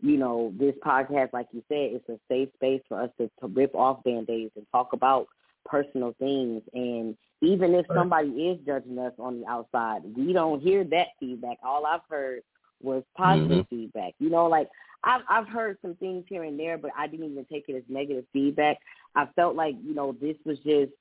you 0.02 0.16
know, 0.16 0.52
this 0.58 0.74
podcast, 0.84 1.32
like 1.32 1.46
you 1.52 1.62
said, 1.68 1.92
it's 1.92 2.08
a 2.08 2.18
safe 2.28 2.48
space 2.54 2.82
for 2.88 3.00
us 3.00 3.10
to, 3.18 3.30
to 3.40 3.46
rip 3.46 3.74
off 3.76 4.02
band-aids 4.02 4.52
and 4.56 4.66
talk 4.72 4.92
about 4.92 5.28
personal 5.64 6.14
things. 6.18 6.62
And 6.74 7.16
even 7.42 7.74
if 7.74 7.86
somebody 7.94 8.30
is 8.48 8.58
judging 8.66 8.98
us 8.98 9.12
on 9.18 9.40
the 9.40 9.46
outside, 9.46 10.02
we 10.16 10.32
don't 10.32 10.60
hear 10.60 10.82
that 10.84 11.08
feedback. 11.20 11.58
All 11.62 11.86
I've 11.86 12.00
heard 12.08 12.42
was 12.82 13.02
positive 13.16 13.64
mm-hmm. 13.66 13.74
feedback. 13.74 14.14
You 14.18 14.30
know, 14.30 14.46
like 14.46 14.68
I've 15.04 15.22
I've 15.28 15.48
heard 15.48 15.78
some 15.82 15.94
things 15.96 16.24
here 16.28 16.44
and 16.44 16.58
there, 16.58 16.78
but 16.78 16.90
I 16.96 17.06
didn't 17.06 17.30
even 17.30 17.46
take 17.50 17.64
it 17.68 17.76
as 17.76 17.82
negative 17.88 18.24
feedback. 18.32 18.78
I 19.14 19.26
felt 19.36 19.56
like 19.56 19.74
you 19.82 19.94
know 19.94 20.14
this 20.20 20.36
was 20.44 20.58
just 20.58 20.92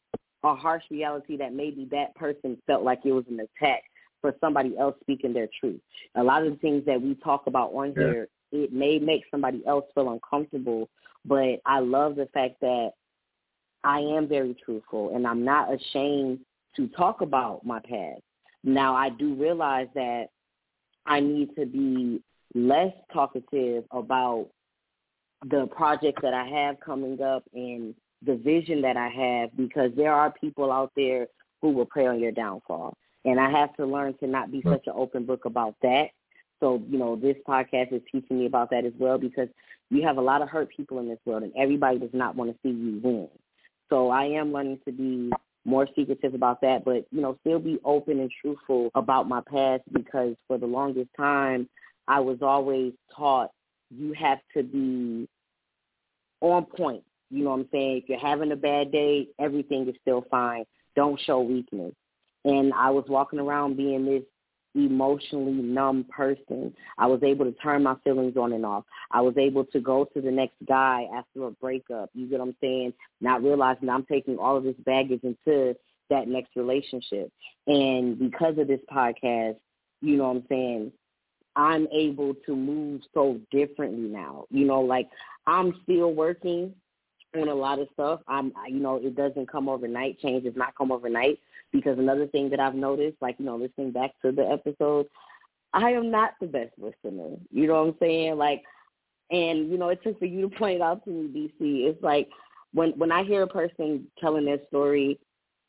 a 0.44 0.56
harsh 0.56 0.84
reality 0.90 1.38
that 1.38 1.54
maybe 1.54 1.88
that 1.92 2.16
person 2.16 2.58
felt 2.66 2.84
like 2.84 3.02
it 3.04 3.12
was 3.12 3.26
an 3.30 3.40
attack 3.40 3.84
for 4.22 4.34
somebody 4.40 4.78
else 4.78 4.96
speaking 5.02 5.34
their 5.34 5.50
truth. 5.60 5.82
A 6.16 6.24
lot 6.24 6.46
of 6.46 6.52
the 6.52 6.60
things 6.60 6.86
that 6.86 7.02
we 7.02 7.16
talk 7.16 7.44
about 7.48 7.72
on 7.74 7.94
yeah. 7.96 8.04
here, 8.04 8.28
it 8.52 8.74
may 8.74 9.00
make 9.00 9.24
somebody 9.32 9.62
else 9.68 9.86
feel 9.94 10.12
uncomfortable, 10.12 10.90
but 11.26 11.60
I 11.66 11.80
love 11.80 12.16
the 12.16 12.28
fact 12.34 12.56
that 12.62 12.92
I 13.84 14.00
am 14.00 14.28
very 14.28 14.56
truthful 14.66 15.16
and 15.16 15.26
I'm 15.26 15.46
not 15.46 15.74
ashamed 15.74 16.40
to 16.76 16.88
talk 16.90 17.22
about 17.22 17.66
my 17.66 17.80
past. 17.80 18.22
Now 18.64 18.96
I 18.96 19.10
do 19.10 19.36
realize 19.36 19.88
that 19.96 20.28
I 21.10 21.20
need 21.20 21.56
to 21.58 21.66
be 21.66 22.22
less 22.54 22.94
talkative 23.12 23.84
about 23.92 24.48
the 25.50 25.68
projects 25.68 26.22
that 26.22 26.34
I 26.34 26.46
have 26.46 26.80
coming 26.80 27.22
up 27.22 27.44
and 27.54 27.96
the 28.26 28.36
vision 28.36 28.82
that 28.84 28.96
I 28.96 29.10
have 29.10 29.56
because 29.58 29.92
there 29.96 30.14
are 30.14 30.32
people 30.40 30.72
out 30.72 30.92
there 30.96 31.28
who 31.62 31.72
will 31.72 31.86
prey 31.86 32.06
on 32.06 32.20
your 32.20 32.32
downfall. 32.32 32.96
And 33.26 33.40
I 33.40 33.50
have 33.50 33.76
to 33.78 33.86
learn 33.86 34.14
to 34.20 34.28
not 34.28 34.52
be 34.52 34.62
such 34.64 34.88
an 34.88 34.94
open 34.96 35.26
book 35.26 35.46
about 35.46 35.76
that. 35.82 36.10
So, 36.60 36.82
you 36.90 36.98
know, 36.98 37.16
this 37.16 37.38
podcast 37.48 37.94
is 37.94 38.02
teaching 38.12 38.40
me 38.40 38.46
about 38.46 38.70
that 38.70 38.86
as 38.86 38.94
well 39.00 39.18
because 39.18 39.48
you 39.90 40.04
have 40.04 40.18
a 40.18 40.22
lot 40.22 40.42
of 40.42 40.50
hurt 40.50 40.70
people 40.76 41.00
in 41.00 41.10
this 41.10 41.20
world 41.26 41.44
and 41.44 41.54
everybody 41.58 41.98
does 42.00 42.10
not 42.14 42.36
want 42.36 42.52
to 42.52 42.58
see 42.62 42.70
you 42.70 43.00
win. 43.02 43.30
So 43.90 44.10
I 44.10 44.26
am 44.26 44.54
learning 44.54 44.80
to 44.86 44.92
be 44.92 45.32
more 45.70 45.88
secretive 45.96 46.34
about 46.34 46.62
that, 46.62 46.84
but, 46.84 47.06
you 47.12 47.22
know, 47.22 47.38
still 47.42 47.60
be 47.60 47.80
open 47.86 48.20
and 48.20 48.32
truthful 48.42 48.90
about 48.96 49.30
my 49.30 49.42
past 49.42 49.84
because 49.92 50.36
for 50.48 50.58
the 50.58 50.66
longest 50.66 51.10
time 51.16 51.70
I 52.08 52.20
was 52.20 52.40
always 52.42 52.94
taught 53.16 53.52
you 53.92 54.14
have 54.14 54.40
to 54.56 54.64
be 54.64 55.28
on 56.42 56.66
point. 56.66 57.04
You 57.30 57.44
know 57.44 57.52
what 57.52 57.60
I'm 57.60 57.70
saying? 57.72 57.98
If 57.98 58.10
you're 58.10 58.20
having 58.20 58.52
a 58.52 58.56
bad 58.56 58.92
day, 58.92 59.28
everything 59.40 59.88
is 59.88 59.96
still 60.02 60.26
fine. 60.32 60.66
Don't 60.96 61.20
show 61.20 61.42
weakness. 61.42 61.94
And 62.46 62.74
I 62.74 62.90
was 62.90 63.06
walking 63.08 63.40
around 63.40 63.78
being 63.78 64.06
this 64.06 64.24
emotionally 64.76 65.52
numb 65.54 66.06
person. 66.10 66.74
I 66.98 67.08
was 67.08 67.22
able 67.24 67.46
to 67.46 67.52
turn 67.54 67.84
my 67.84 67.96
feelings 68.04 68.38
on 68.38 68.54
and 68.54 68.66
off. 68.66 68.86
I 69.12 69.22
was 69.22 69.36
able 69.38 69.66
to 69.66 69.80
go 69.80 70.06
to 70.14 70.22
the 70.22 70.32
next 70.32 70.56
guy 70.68 71.08
after 71.16 71.46
a 71.46 71.52
breakup. 71.52 72.10
You 72.14 72.28
get 72.28 72.40
what 72.40 72.50
I'm 72.50 72.56
saying? 72.62 72.94
Not 73.22 73.44
realizing 73.44 73.90
I'm 73.90 74.06
taking 74.06 74.38
all 74.38 74.58
of 74.58 74.64
this 74.64 74.76
baggage 74.86 75.22
into 75.24 75.76
that 76.10 76.28
next 76.28 76.56
relationship. 76.56 77.32
And 77.68 78.18
because 78.18 78.58
of 78.58 78.68
this 78.68 78.82
podcast, 78.92 79.58
you 80.02 80.18
know 80.18 80.28
what 80.28 80.38
I'm 80.38 80.46
saying, 80.50 80.92
I'm 81.56 81.88
able 81.92 82.36
to 82.46 82.56
move 82.56 83.02
so 83.14 83.40
differently 83.52 84.08
now. 84.08 84.46
You 84.50 84.66
know, 84.66 84.82
like 84.82 85.10
I'm 85.46 85.74
still 85.84 86.14
working 86.14 86.74
on 87.36 87.48
a 87.48 87.54
lot 87.54 87.80
of 87.80 87.88
stuff. 87.94 88.22
I'm, 88.28 88.52
you 88.68 88.80
know, 88.80 88.96
it 88.98 89.16
doesn't 89.16 89.52
come 89.52 89.70
overnight. 89.70 90.20
Change 90.20 90.44
does 90.44 90.56
not 90.56 90.76
come 90.76 90.92
overnight 90.92 91.40
because 91.72 92.00
another 92.00 92.28
thing 92.28 92.50
that 92.50 92.60
I've 92.60 92.76
noticed, 92.76 93.18
like 93.22 93.36
you 93.40 93.46
know, 93.46 93.56
listening 93.58 93.92
back 93.92 94.12
to 94.24 94.32
the 94.32 94.48
episodes, 94.50 95.10
I 95.74 95.92
am 95.92 96.10
not 96.10 96.32
the 96.42 96.48
best 96.48 96.72
listener. 96.78 97.36
You 97.52 97.68
know 97.68 97.84
what 97.84 97.90
I'm 97.90 97.96
saying? 98.00 98.38
Like, 98.38 98.64
and 99.32 99.70
you 99.70 99.78
know, 99.78 99.90
it 99.90 100.02
took 100.04 100.18
for 100.20 100.26
you 100.26 100.50
to 100.50 100.56
point 100.58 100.78
it 100.78 100.82
out 100.82 101.04
to 101.06 101.12
me, 101.12 101.28
DC. 101.28 101.88
It's 101.90 102.02
like 102.04 102.30
when 102.74 102.92
when 102.92 103.12
I 103.12 103.24
hear 103.24 103.44
a 103.44 103.48
person 103.48 104.08
telling 104.20 104.46
their 104.46 104.60
story, 104.68 105.20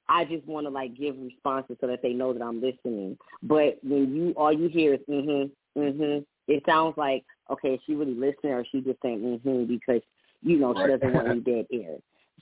I 0.09 0.25
just 0.25 0.47
want 0.47 0.67
to 0.67 0.71
like 0.71 0.97
give 0.97 1.17
responses 1.19 1.77
so 1.81 1.87
that 1.87 2.03
they 2.03 2.13
know 2.13 2.33
that 2.33 2.43
I'm 2.43 2.61
listening. 2.61 3.19
But 3.43 3.79
when 3.83 4.15
you 4.15 4.33
all 4.37 4.53
you 4.53 4.69
hear 4.69 4.95
is 4.95 5.01
mhm, 5.09 5.51
mhm, 5.77 6.25
it 6.49 6.63
sounds 6.67 6.95
like 6.97 7.25
okay, 7.51 7.79
she 7.87 7.95
really 7.95 8.15
listening 8.15 8.53
or 8.55 8.65
she 8.71 8.81
just 8.81 9.03
saying 9.03 9.41
mhm 9.45 9.69
because 9.69 10.01
you 10.43 10.59
know 10.59 10.75
she 10.75 10.87
doesn't 10.87 11.13
want 11.13 11.29
any 11.29 11.41
dead 11.41 11.67
air. 11.73 11.97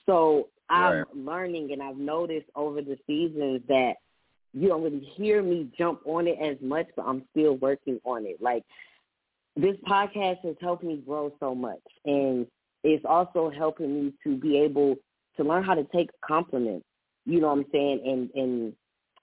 So 0.07 0.49
I'm 0.71 0.99
right. 0.99 1.17
learning 1.17 1.73
and 1.73 1.83
I've 1.83 1.97
noticed 1.97 2.47
over 2.55 2.83
the 2.83 2.99
seasons 3.07 3.63
that 3.69 3.95
you 4.53 4.69
don't 4.69 4.83
really 4.83 5.07
hear 5.17 5.43
me 5.43 5.71
jump 5.77 6.01
on 6.07 6.27
it 6.27 6.39
as 6.41 6.57
much, 6.61 6.87
but 6.97 7.03
I'm 7.03 7.25
still 7.31 7.57
working 7.57 8.01
on 8.05 8.27
it. 8.27 8.41
Like 8.41 8.65
this 9.57 9.77
podcast 9.87 10.45
has 10.45 10.57
helped 10.61 10.85
me 10.85 11.03
grow 11.05 11.33
so 11.41 11.55
much 11.55 11.81
and 12.05 12.47
it's 12.85 13.05
also 13.05 13.51
helping 13.51 13.95
me 13.95 14.13
to 14.25 14.37
be 14.37 14.59
able 14.59 14.97
to 15.37 15.45
learn 15.45 15.65
how 15.65 15.75
to 15.75 15.85
take 15.95 16.11
compliments, 16.27 16.87
you 17.27 17.41
know 17.41 17.49
what 17.49 17.59
I'm 17.59 17.67
saying, 17.73 18.03
and 18.05 18.31
and 18.35 18.73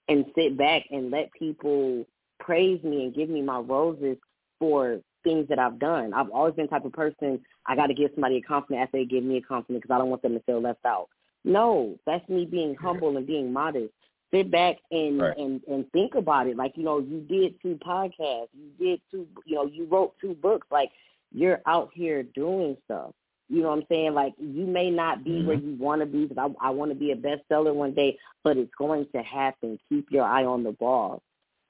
and 0.08 0.26
sit 0.36 0.58
back 0.58 0.84
and 0.92 1.10
let 1.10 1.32
people 1.34 2.06
praise 2.40 2.84
me 2.84 3.04
and 3.04 3.16
give 3.16 3.30
me 3.30 3.42
my 3.42 3.60
roses 3.60 4.18
for 4.60 5.00
things 5.26 5.50
that 5.50 5.60
I've 5.60 5.80
done. 5.80 6.14
I've 6.14 6.30
always 6.30 6.56
been 6.56 6.68
the 6.68 6.70
type 6.70 6.86
of 6.86 6.94
person 6.94 7.42
I 7.66 7.76
got 7.76 7.88
to 7.88 7.94
give 7.94 8.12
somebody 8.14 8.38
a 8.38 8.42
compliment 8.42 8.84
after 8.84 8.98
they 8.98 9.06
give 9.06 9.26
me 9.26 9.38
a 9.38 9.42
compliment 9.42 9.84
because 9.84 9.94
I 9.94 9.98
don't 9.98 10.10
want 10.10 10.22
them 10.22 10.36
to 10.36 10.40
feel 10.42 10.62
left 10.62 10.86
out. 10.86 11.10
No, 11.44 12.00
that's 12.06 12.28
me 12.30 12.46
being 12.46 12.76
humble 12.76 13.18
and 13.18 13.28
being 13.28 13.52
modest. 13.52 13.92
Sit 14.34 14.50
back 14.50 14.78
and 14.92 15.22
right. 15.22 15.38
and 15.38 15.62
and 15.68 15.90
think 15.92 16.16
about 16.16 16.48
it. 16.48 16.58
Like 16.58 16.74
you 16.76 16.84
know, 16.84 17.00
you 17.00 17.22
did 17.22 17.62
two 17.62 17.78
podcasts, 17.86 18.48
you 18.54 18.70
did 18.80 19.02
two, 19.12 19.28
you 19.46 19.56
know, 19.56 19.66
you 19.66 19.86
wrote 19.86 20.16
two 20.20 20.34
books. 20.34 20.68
Like 20.72 20.90
you're 21.32 21.62
out 21.66 21.92
here 21.94 22.24
doing 22.24 22.78
stuff. 22.86 23.12
You 23.48 23.62
know 23.62 23.70
what 23.70 23.80
I'm 23.80 23.86
saying? 23.90 24.14
Like 24.14 24.34
you 24.40 24.66
may 24.66 24.90
not 24.90 25.24
be 25.24 25.32
mm-hmm. 25.32 25.48
where 25.48 25.58
you 25.58 25.76
want 25.80 26.02
to 26.02 26.08
be 26.08 26.26
because 26.26 26.54
I, 26.62 26.68
I 26.68 26.70
want 26.72 26.92
to 26.92 26.96
be 26.96 27.12
a 27.12 27.16
bestseller 27.16 27.76
one 27.76 27.94
day, 27.94 28.18
but 28.44 28.58
it's 28.58 28.74
going 28.78 29.06
to 29.14 29.22
happen. 29.22 29.80
Keep 29.90 30.08
your 30.10 30.24
eye 30.24 30.46
on 30.46 30.64
the 30.64 30.72
ball. 30.72 31.22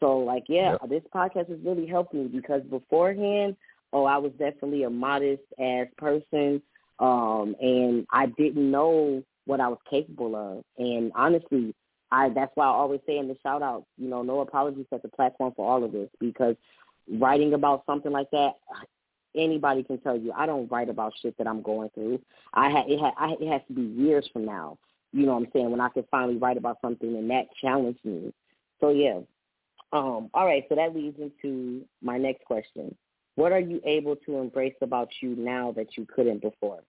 So 0.06 0.20
like, 0.20 0.44
yeah, 0.48 0.74
yep. 0.74 0.90
this 0.90 1.02
podcast 1.14 1.50
has 1.50 1.58
really 1.64 1.88
helped 1.88 2.14
me 2.14 2.28
because 2.28 2.62
beforehand, 2.70 3.56
oh, 3.92 4.06
I 4.06 4.18
was 4.18 4.32
definitely 4.34 4.84
a 4.84 4.90
modest 4.90 5.42
ass 5.60 5.88
person, 5.98 6.62
um, 7.00 7.56
and 7.60 8.06
I 8.12 8.28
didn't 8.28 8.70
know 8.70 9.24
what 9.46 9.60
I 9.60 9.68
was 9.68 9.80
capable 9.90 10.36
of. 10.36 10.64
And 10.78 11.12
honestly, 11.16 11.74
I 12.12 12.30
that's 12.30 12.52
why 12.54 12.66
I 12.66 12.70
always 12.70 13.00
say 13.08 13.18
in 13.18 13.28
the 13.28 13.36
shout 13.42 13.64
out, 13.64 13.86
you 13.98 14.08
know, 14.08 14.22
no 14.22 14.42
apologies 14.42 14.86
at 14.92 15.02
the 15.02 15.10
platform 15.10 15.54
for 15.56 15.68
all 15.68 15.84
of 15.84 15.92
this 15.92 16.10
because 16.20 16.56
writing 17.12 17.56
about 17.56 17.84
something 17.88 18.12
like 18.12 18.30
that, 18.30 18.52
anybody 19.36 19.82
can 19.82 19.98
tell 20.02 20.16
you 20.16 20.32
I 20.34 20.46
don't 20.46 20.72
write 20.72 20.90
about 20.90 21.14
shit 21.20 21.36
that 21.40 21.48
I'm 21.48 21.64
going 21.64 21.90
through. 21.96 22.22
I 22.54 22.70
had 22.70 22.88
it 22.88 23.00
had 23.00 23.14
I, 23.18 23.36
it 23.42 23.52
has 23.52 23.62
to 23.70 23.74
be 23.74 23.82
years 23.82 24.30
from 24.32 24.46
now. 24.46 24.78
You 25.14 25.26
know 25.26 25.34
what 25.34 25.48
I'm 25.48 25.52
saying? 25.52 25.72
When 25.72 25.82
I 25.82 25.90
can 25.90 26.06
finally 26.12 26.38
write 26.38 26.58
about 26.58 26.78
something 26.80 27.10
and 27.16 27.28
that 27.32 27.48
challenged 27.60 28.06
me. 28.06 28.32
So 28.80 28.92
yeah. 28.92 29.22
Um, 29.94 30.30
all 30.34 30.46
right, 30.46 30.66
so 30.68 30.76
that 30.76 30.96
leads 30.96 31.18
into 31.20 31.86
my 32.02 32.18
next 32.18 32.44
question. 32.46 32.96
What 33.36 33.52
are 33.52 33.60
you 33.60 33.82
able 33.86 34.16
to 34.26 34.38
embrace 34.38 34.76
about 34.82 35.10
you 35.22 35.36
now 35.36 35.72
that 35.74 35.98
you 35.98 36.06
couldn't 36.06 36.42
before? 36.42 36.82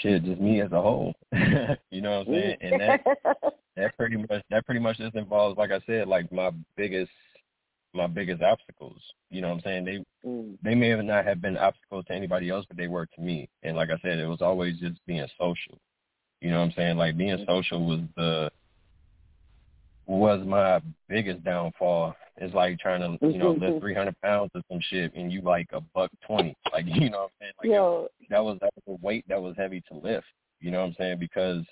shit, 0.00 0.24
just 0.24 0.40
me 0.40 0.60
as 0.60 0.72
a 0.72 0.80
whole. 0.80 1.14
you 1.90 2.00
know 2.00 2.18
what 2.18 2.28
I'm 2.28 2.34
saying? 2.34 2.56
And 2.60 2.80
that 2.80 3.04
that 3.76 3.96
pretty 3.96 4.16
much 4.16 4.42
that 4.50 4.66
pretty 4.66 4.80
much 4.80 4.98
just 4.98 5.14
involves, 5.14 5.58
like 5.58 5.70
I 5.70 5.80
said, 5.86 6.08
like 6.08 6.30
my 6.32 6.50
biggest 6.76 7.10
my 7.94 8.06
biggest 8.06 8.42
obstacles. 8.42 9.00
You 9.30 9.40
know 9.40 9.48
what 9.48 9.54
I'm 9.54 9.60
saying? 9.62 9.84
They 9.84 10.28
mm. 10.28 10.56
they 10.62 10.74
may 10.74 10.88
have 10.88 11.04
not 11.04 11.24
have 11.24 11.40
been 11.40 11.56
obstacles 11.56 12.04
to 12.06 12.14
anybody 12.14 12.50
else, 12.50 12.64
but 12.68 12.76
they 12.76 12.88
were 12.88 13.06
to 13.06 13.20
me. 13.20 13.48
And 13.62 13.76
like 13.76 13.90
I 13.90 13.98
said, 14.02 14.18
it 14.18 14.26
was 14.26 14.42
always 14.42 14.78
just 14.78 15.04
being 15.06 15.26
social. 15.38 15.78
You 16.40 16.50
know 16.50 16.58
what 16.58 16.66
I'm 16.66 16.72
saying? 16.76 16.96
Like 16.96 17.16
being 17.16 17.36
mm. 17.36 17.46
social 17.46 17.84
was 17.84 18.00
the 18.16 18.50
was 20.08 20.40
my 20.44 20.80
biggest 21.08 21.44
downfall. 21.44 22.16
It's 22.38 22.54
like 22.54 22.78
trying 22.78 23.00
to, 23.00 23.26
you 23.26 23.38
know, 23.38 23.50
lift 23.50 23.64
mm-hmm. 23.64 23.80
300 23.80 24.20
pounds 24.22 24.50
or 24.54 24.62
some 24.70 24.80
shit 24.88 25.14
and 25.14 25.30
you 25.30 25.42
like 25.42 25.68
a 25.72 25.80
buck 25.80 26.10
20. 26.26 26.56
Like, 26.72 26.86
you 26.86 27.10
know 27.10 27.18
what 27.18 27.24
I'm 27.24 27.30
saying? 27.40 27.52
Like, 27.58 27.70
Yo. 27.70 28.08
that 28.30 28.42
was, 28.42 28.58
that 28.60 28.70
was 28.74 28.98
a 29.00 29.06
weight 29.06 29.24
that 29.28 29.40
was 29.40 29.54
heavy 29.56 29.82
to 29.92 29.98
lift. 29.98 30.26
You 30.60 30.70
know 30.70 30.80
what 30.80 30.86
I'm 30.86 30.96
saying? 30.98 31.18
Because, 31.18 31.64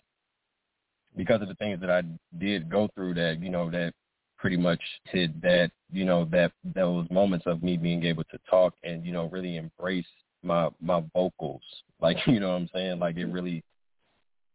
because 1.16 1.40
of 1.40 1.48
the 1.48 1.54
things 1.54 1.80
that 1.80 1.90
I 1.90 2.02
did 2.38 2.68
go 2.68 2.88
through 2.94 3.14
that, 3.14 3.40
you 3.40 3.48
know, 3.48 3.70
that 3.70 3.94
pretty 4.36 4.56
much 4.56 4.80
hit 5.04 5.40
that, 5.40 5.70
you 5.90 6.04
know, 6.04 6.26
that 6.26 6.52
those 6.74 7.06
moments 7.10 7.46
of 7.46 7.62
me 7.62 7.76
being 7.76 8.04
able 8.04 8.24
to 8.24 8.38
talk 8.50 8.74
and, 8.84 9.04
you 9.04 9.12
know, 9.12 9.28
really 9.30 9.56
embrace 9.56 10.06
my, 10.42 10.68
my 10.80 11.02
vocals. 11.14 11.62
Like, 11.98 12.18
you 12.26 12.40
know 12.40 12.50
what 12.50 12.56
I'm 12.56 12.68
saying? 12.74 12.98
Like 12.98 13.16
it 13.16 13.24
really, 13.24 13.64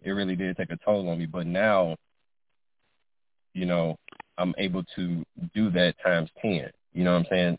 it 0.03 0.11
really 0.11 0.35
did 0.35 0.55
take 0.57 0.69
a 0.69 0.77
toll 0.85 1.09
on 1.09 1.17
me. 1.17 1.25
But 1.25 1.47
now, 1.47 1.97
you 3.53 3.65
know, 3.65 3.98
I'm 4.38 4.53
able 4.58 4.84
to 4.96 5.24
do 5.53 5.70
that 5.72 5.96
times 6.03 6.29
10. 6.41 6.70
You 6.93 7.03
know 7.03 7.13
what 7.13 7.20
I'm 7.20 7.25
saying? 7.29 7.58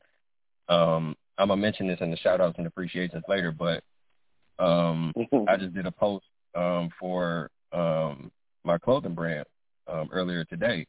Um, 0.68 1.16
I'm 1.38 1.48
going 1.48 1.58
to 1.58 1.62
mention 1.62 1.86
this 1.86 2.00
in 2.00 2.10
the 2.10 2.16
shout 2.16 2.40
outs 2.40 2.56
and 2.58 2.66
appreciations 2.66 3.24
later, 3.28 3.52
but 3.52 3.82
um, 4.58 5.12
mm-hmm. 5.16 5.48
I 5.48 5.56
just 5.56 5.74
did 5.74 5.86
a 5.86 5.90
post 5.90 6.24
um, 6.54 6.90
for 6.98 7.50
um, 7.72 8.30
my 8.64 8.78
clothing 8.78 9.14
brand 9.14 9.44
um, 9.86 10.08
earlier 10.12 10.44
today. 10.44 10.86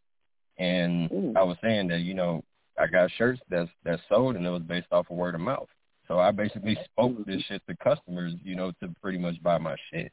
And 0.58 1.10
mm. 1.10 1.38
I 1.38 1.44
was 1.44 1.58
saying 1.64 1.88
that, 1.88 2.02
you 2.02 2.14
know, 2.14 2.44
I 2.78 2.88
got 2.88 3.10
shirts 3.18 3.42
that's, 3.50 3.70
that's 3.84 4.02
sold 4.10 4.36
and 4.36 4.46
it 4.46 4.50
was 4.50 4.62
based 4.64 4.88
off 4.92 5.10
of 5.10 5.18
word 5.18 5.36
of 5.36 5.42
mouth. 5.42 5.68
So 6.08 6.20
I 6.20 6.32
basically 6.32 6.78
spoke 6.86 7.14
mm-hmm. 7.14 7.32
this 7.32 7.42
shit 7.44 7.62
to 7.68 7.76
customers, 7.78 8.34
you 8.44 8.56
know, 8.56 8.72
to 8.82 8.94
pretty 9.02 9.18
much 9.18 9.42
buy 9.42 9.58
my 9.58 9.76
shit. 9.92 10.12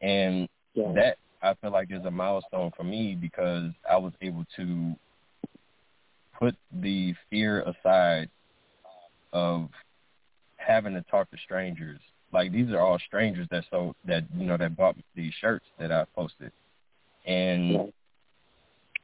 And 0.00 0.48
yeah. 0.74 0.92
that 0.94 1.18
I 1.44 1.54
feel 1.60 1.70
like 1.70 1.88
is 1.90 2.04
a 2.06 2.10
milestone 2.10 2.72
for 2.74 2.84
me 2.84 3.14
because 3.14 3.70
I 3.88 3.98
was 3.98 4.12
able 4.22 4.46
to 4.56 4.94
put 6.38 6.56
the 6.72 7.14
fear 7.30 7.62
aside 7.62 8.30
of 9.32 9.68
having 10.56 10.94
to 10.94 11.02
talk 11.02 11.30
to 11.30 11.36
strangers. 11.44 12.00
Like 12.32 12.50
these 12.50 12.70
are 12.70 12.80
all 12.80 12.98
strangers 13.06 13.46
that 13.50 13.64
so 13.70 13.94
that 14.06 14.24
you 14.34 14.46
know 14.46 14.56
that 14.56 14.76
bought 14.76 14.96
these 15.14 15.32
shirts 15.40 15.66
that 15.78 15.92
I 15.92 16.04
posted, 16.16 16.50
and 17.26 17.92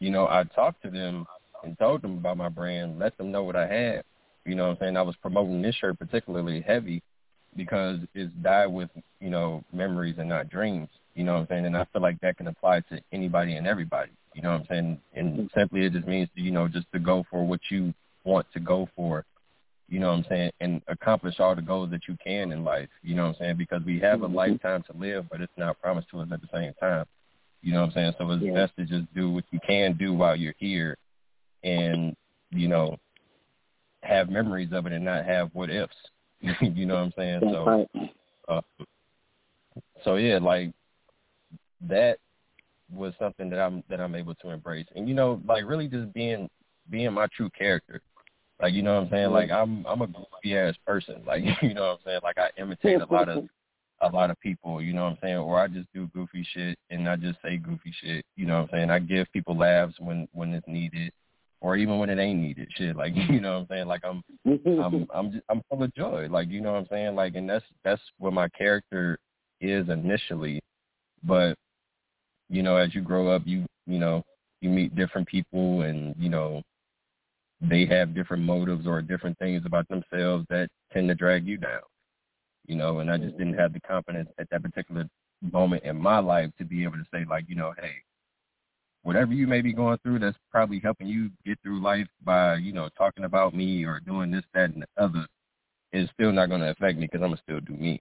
you 0.01 0.11
know 0.11 0.27
I 0.27 0.45
talked 0.55 0.83
to 0.83 0.91
them 0.91 1.27
and 1.63 1.79
told 1.79 2.03
them 2.03 2.19
about 2.19 2.39
my 2.39 2.49
brand, 2.49 2.99
let 2.99 3.17
them 3.19 3.31
know 3.31 3.45
what 3.45 3.55
I 3.55 3.67
had. 3.67 4.03
You 4.47 4.55
know 4.55 4.69
what 4.69 4.71
I'm 4.71 4.79
saying? 4.81 4.97
I 4.97 5.03
was 5.03 5.15
promoting 5.17 5.61
this 5.63 5.75
shirt 5.77 5.99
particularly 5.99 6.63
heavy 6.63 7.03
because 7.55 7.99
it's 8.15 8.33
dyed 8.43 8.67
with 8.67 8.91
you 9.21 9.31
know 9.31 9.63
memories 9.73 10.17
and 10.19 10.29
not 10.29 10.49
dreams. 10.49 10.89
You 11.15 11.25
know 11.25 11.35
what 11.35 11.41
I'm 11.41 11.47
saying? 11.49 11.67
And 11.67 11.77
I 11.77 11.87
feel 11.93 12.03
like 12.03 12.21
that 12.21 12.37
can 12.37 12.47
apply 12.47 12.81
to 12.81 13.01
anybody 13.13 13.57
and 13.57 13.67
everybody. 13.67 14.13
You 14.35 14.43
know 14.43 14.53
what 14.53 14.61
I'm 14.61 14.67
saying? 14.69 15.01
And 15.15 15.51
simply 15.57 15.85
it 15.85 15.93
just 15.93 16.07
means, 16.07 16.29
to, 16.37 16.43
you 16.43 16.51
know, 16.51 16.69
just 16.69 16.87
to 16.93 16.99
go 16.99 17.25
for 17.31 17.45
what 17.47 17.61
you 17.71 17.93
want 18.25 18.47
to 18.53 18.61
go 18.61 18.89
for, 18.95 19.25
you 19.89 19.99
know 19.99 20.09
what 20.09 20.19
I'm 20.19 20.25
saying, 20.29 20.51
and 20.61 20.81
accomplish 20.87 21.41
all 21.41 21.57
the 21.57 21.63
goals 21.63 21.91
that 21.91 22.03
you 22.07 22.17
can 22.25 22.53
in 22.53 22.63
life. 22.63 22.89
You 23.03 23.17
know 23.17 23.25
what 23.25 23.29
I'm 23.31 23.37
saying? 23.41 23.57
Because 23.57 23.83
we 23.85 23.99
have 24.01 24.21
mm-hmm. 24.21 24.33
a 24.33 24.37
lifetime 24.37 24.85
to 24.85 24.97
live, 24.97 25.27
but 25.29 25.41
it's 25.41 25.53
not 25.57 25.81
promised 25.81 26.11
to 26.11 26.21
us 26.21 26.29
at 26.33 26.41
the 26.41 26.49
same 26.53 26.73
time. 26.75 27.07
You 27.63 27.75
know 27.75 27.81
what 27.81 27.87
I'm 27.89 27.93
saying? 27.93 28.13
So 28.19 28.31
it's 28.31 28.43
yeah. 28.43 28.55
best 28.55 28.77
to 28.77 28.85
just 28.85 29.13
do 29.15 29.31
what 29.31 29.45
you 29.51 29.59
can 29.67 29.97
do 29.97 30.15
while 30.15 30.37
you're 30.37 30.55
here, 30.59 30.97
and 31.65 32.17
you 32.51 32.69
know, 32.69 32.97
have 34.03 34.31
memories 34.31 34.71
of 34.73 34.87
it 34.87 34.93
and 34.93 35.05
not 35.05 35.25
have 35.25 35.51
what 35.53 35.71
ifs. 35.71 35.93
you 36.41 36.87
know 36.87 36.95
what 36.95 37.01
I'm 37.01 37.13
saying? 37.17 37.41
That's 37.43 37.53
so, 37.53 37.65
right. 37.65 37.89
uh, 38.49 38.61
so 40.05 40.17
yeah, 40.17 40.39
like 40.39 40.73
that 41.89 42.19
was 42.93 43.15
something 43.19 43.49
that 43.51 43.61
I'm 43.61 43.83
that 43.89 44.01
I'm 44.01 44.15
able 44.15 44.35
to 44.37 44.51
embrace, 44.51 44.87
and 44.95 45.09
you 45.09 45.15
know, 45.15 45.41
like 45.47 45.65
really 45.65 45.89
just 45.89 46.13
being 46.13 46.49
being 46.91 47.13
my 47.13 47.27
true 47.35 47.51
character. 47.51 48.01
Like 48.61 48.75
you 48.75 48.83
know 48.83 48.97
what 48.97 49.05
I'm 49.05 49.11
saying? 49.11 49.31
Like 49.31 49.51
I'm 49.51 49.87
I'm 49.87 50.03
a 50.03 50.07
goofy 50.07 50.57
ass 50.57 50.75
person. 50.87 51.23
Like 51.27 51.45
you 51.63 51.75
know 51.75 51.83
what 51.83 51.91
I'm 51.93 51.99
saying? 52.05 52.21
Like 52.23 52.39
I 52.39 52.51
imitate 52.61 53.01
a 53.01 53.13
lot 53.13 53.29
of 53.29 53.45
a 54.03 54.09
lot 54.09 54.31
of 54.31 54.41
people, 54.41 54.81
you 54.81 54.95
know 54.95 55.05
what 55.05 55.11
I'm 55.11 55.19
saying? 55.23 55.37
Or 55.37 55.61
I 55.61 55.69
just 55.69 55.87
do 55.95 56.07
goofy 56.15 56.47
shit 56.55 56.79
and 56.89 57.09
I 57.09 57.17
just 57.17 57.39
say 57.43 57.59
goofy 57.59 57.93
shit, 58.03 58.25
you 58.35 58.47
know 58.47 58.63
what 58.63 58.63
I'm 58.63 58.69
saying? 58.73 58.91
I 58.91 58.99
give 58.99 59.31
people 59.33 59.57
laughs 59.57 59.95
when 59.99 60.29
when 60.33 60.53
it's 60.55 60.67
needed 60.67 61.13
or 61.61 61.77
even 61.77 61.99
when 61.99 62.09
it 62.09 62.19
ain't 62.19 62.41
needed. 62.41 62.69
Shit, 62.77 62.97
like 62.97 63.15
you 63.31 63.41
know 63.41 63.53
what 63.53 63.61
I'm 63.61 63.67
saying? 63.69 63.87
Like 63.87 64.03
I'm 64.05 64.23
I'm 64.47 65.09
I'm 65.15 65.33
just, 65.33 65.45
I'm 65.49 65.63
full 65.71 65.83
of 65.83 65.95
joy. 65.95 66.29
Like 66.31 66.49
you 66.49 66.61
know 66.61 66.73
what 66.73 66.79
I'm 66.79 66.89
saying? 66.91 67.15
Like 67.15 67.35
and 67.37 67.49
that's 67.49 67.65
that's 67.85 68.03
what 68.19 68.33
my 68.33 68.49
character 68.49 69.19
is 69.61 69.89
initially. 69.89 70.61
But, 71.23 71.57
you 72.51 72.63
know, 72.63 72.77
as 72.77 72.95
you 72.95 73.01
grow 73.01 73.29
up 73.29 73.43
you 73.47 73.65
you 73.87 73.99
know, 73.99 74.23
you 74.61 74.71
meet 74.71 74.95
different 74.95 75.27
people 75.27 75.83
and, 75.83 76.15
you 76.19 76.29
know, 76.29 76.63
they 77.61 77.85
have 77.87 78.15
different 78.15 78.43
motives 78.43 78.87
or 78.87 79.03
different 79.03 79.39
things 79.39 79.63
about 79.67 79.87
themselves 79.89 80.47
that 80.49 80.69
tend 80.93 81.09
to 81.09 81.15
drag 81.15 81.47
you 81.47 81.57
down. 81.57 81.81
You 82.67 82.77
know, 82.77 83.01
and 83.01 83.11
I 83.11 83.19
just 83.19 83.37
didn't 83.37 83.53
mm-hmm. 83.53 83.61
have 83.61 83.73
the 83.73 83.81
confidence 83.81 84.29
at 84.39 84.49
that 84.51 84.63
particular 84.63 85.09
moment 85.43 85.83
in 85.85 85.97
my 85.97 86.19
life 86.19 86.51
to 86.59 86.65
be 86.65 86.85
able 86.85 86.99
to 86.99 87.07
say 87.13 87.25
like, 87.29 87.45
you 87.49 87.57
know, 87.57 87.75
hey, 87.79 87.95
whatever 89.03 89.33
you 89.33 89.47
may 89.47 89.61
be 89.61 89.73
going 89.73 89.99
through 90.03 90.21
that's 90.21 90.37
probably 90.51 90.79
helping 90.79 91.07
you 91.07 91.31
get 91.45 91.59
through 91.63 91.83
life 91.83 92.07
by, 92.25 92.57
you 92.57 92.73
know, 92.73 92.89
talking 92.97 93.25
about 93.25 93.55
me 93.55 93.85
or 93.85 94.01
doing 94.01 94.31
this, 94.31 94.45
that, 94.55 94.71
and 94.71 94.83
the 94.83 95.03
other 95.03 95.27
is 95.93 96.09
still 96.15 96.33
not 96.33 96.49
going 96.49 96.61
to 96.61 96.71
affect 96.71 96.99
me 96.99 97.07
because 97.07 97.23
I'm 97.23 97.31
going 97.31 97.37
to 97.37 97.43
still 97.43 97.61
do 97.61 97.73
me. 97.73 98.01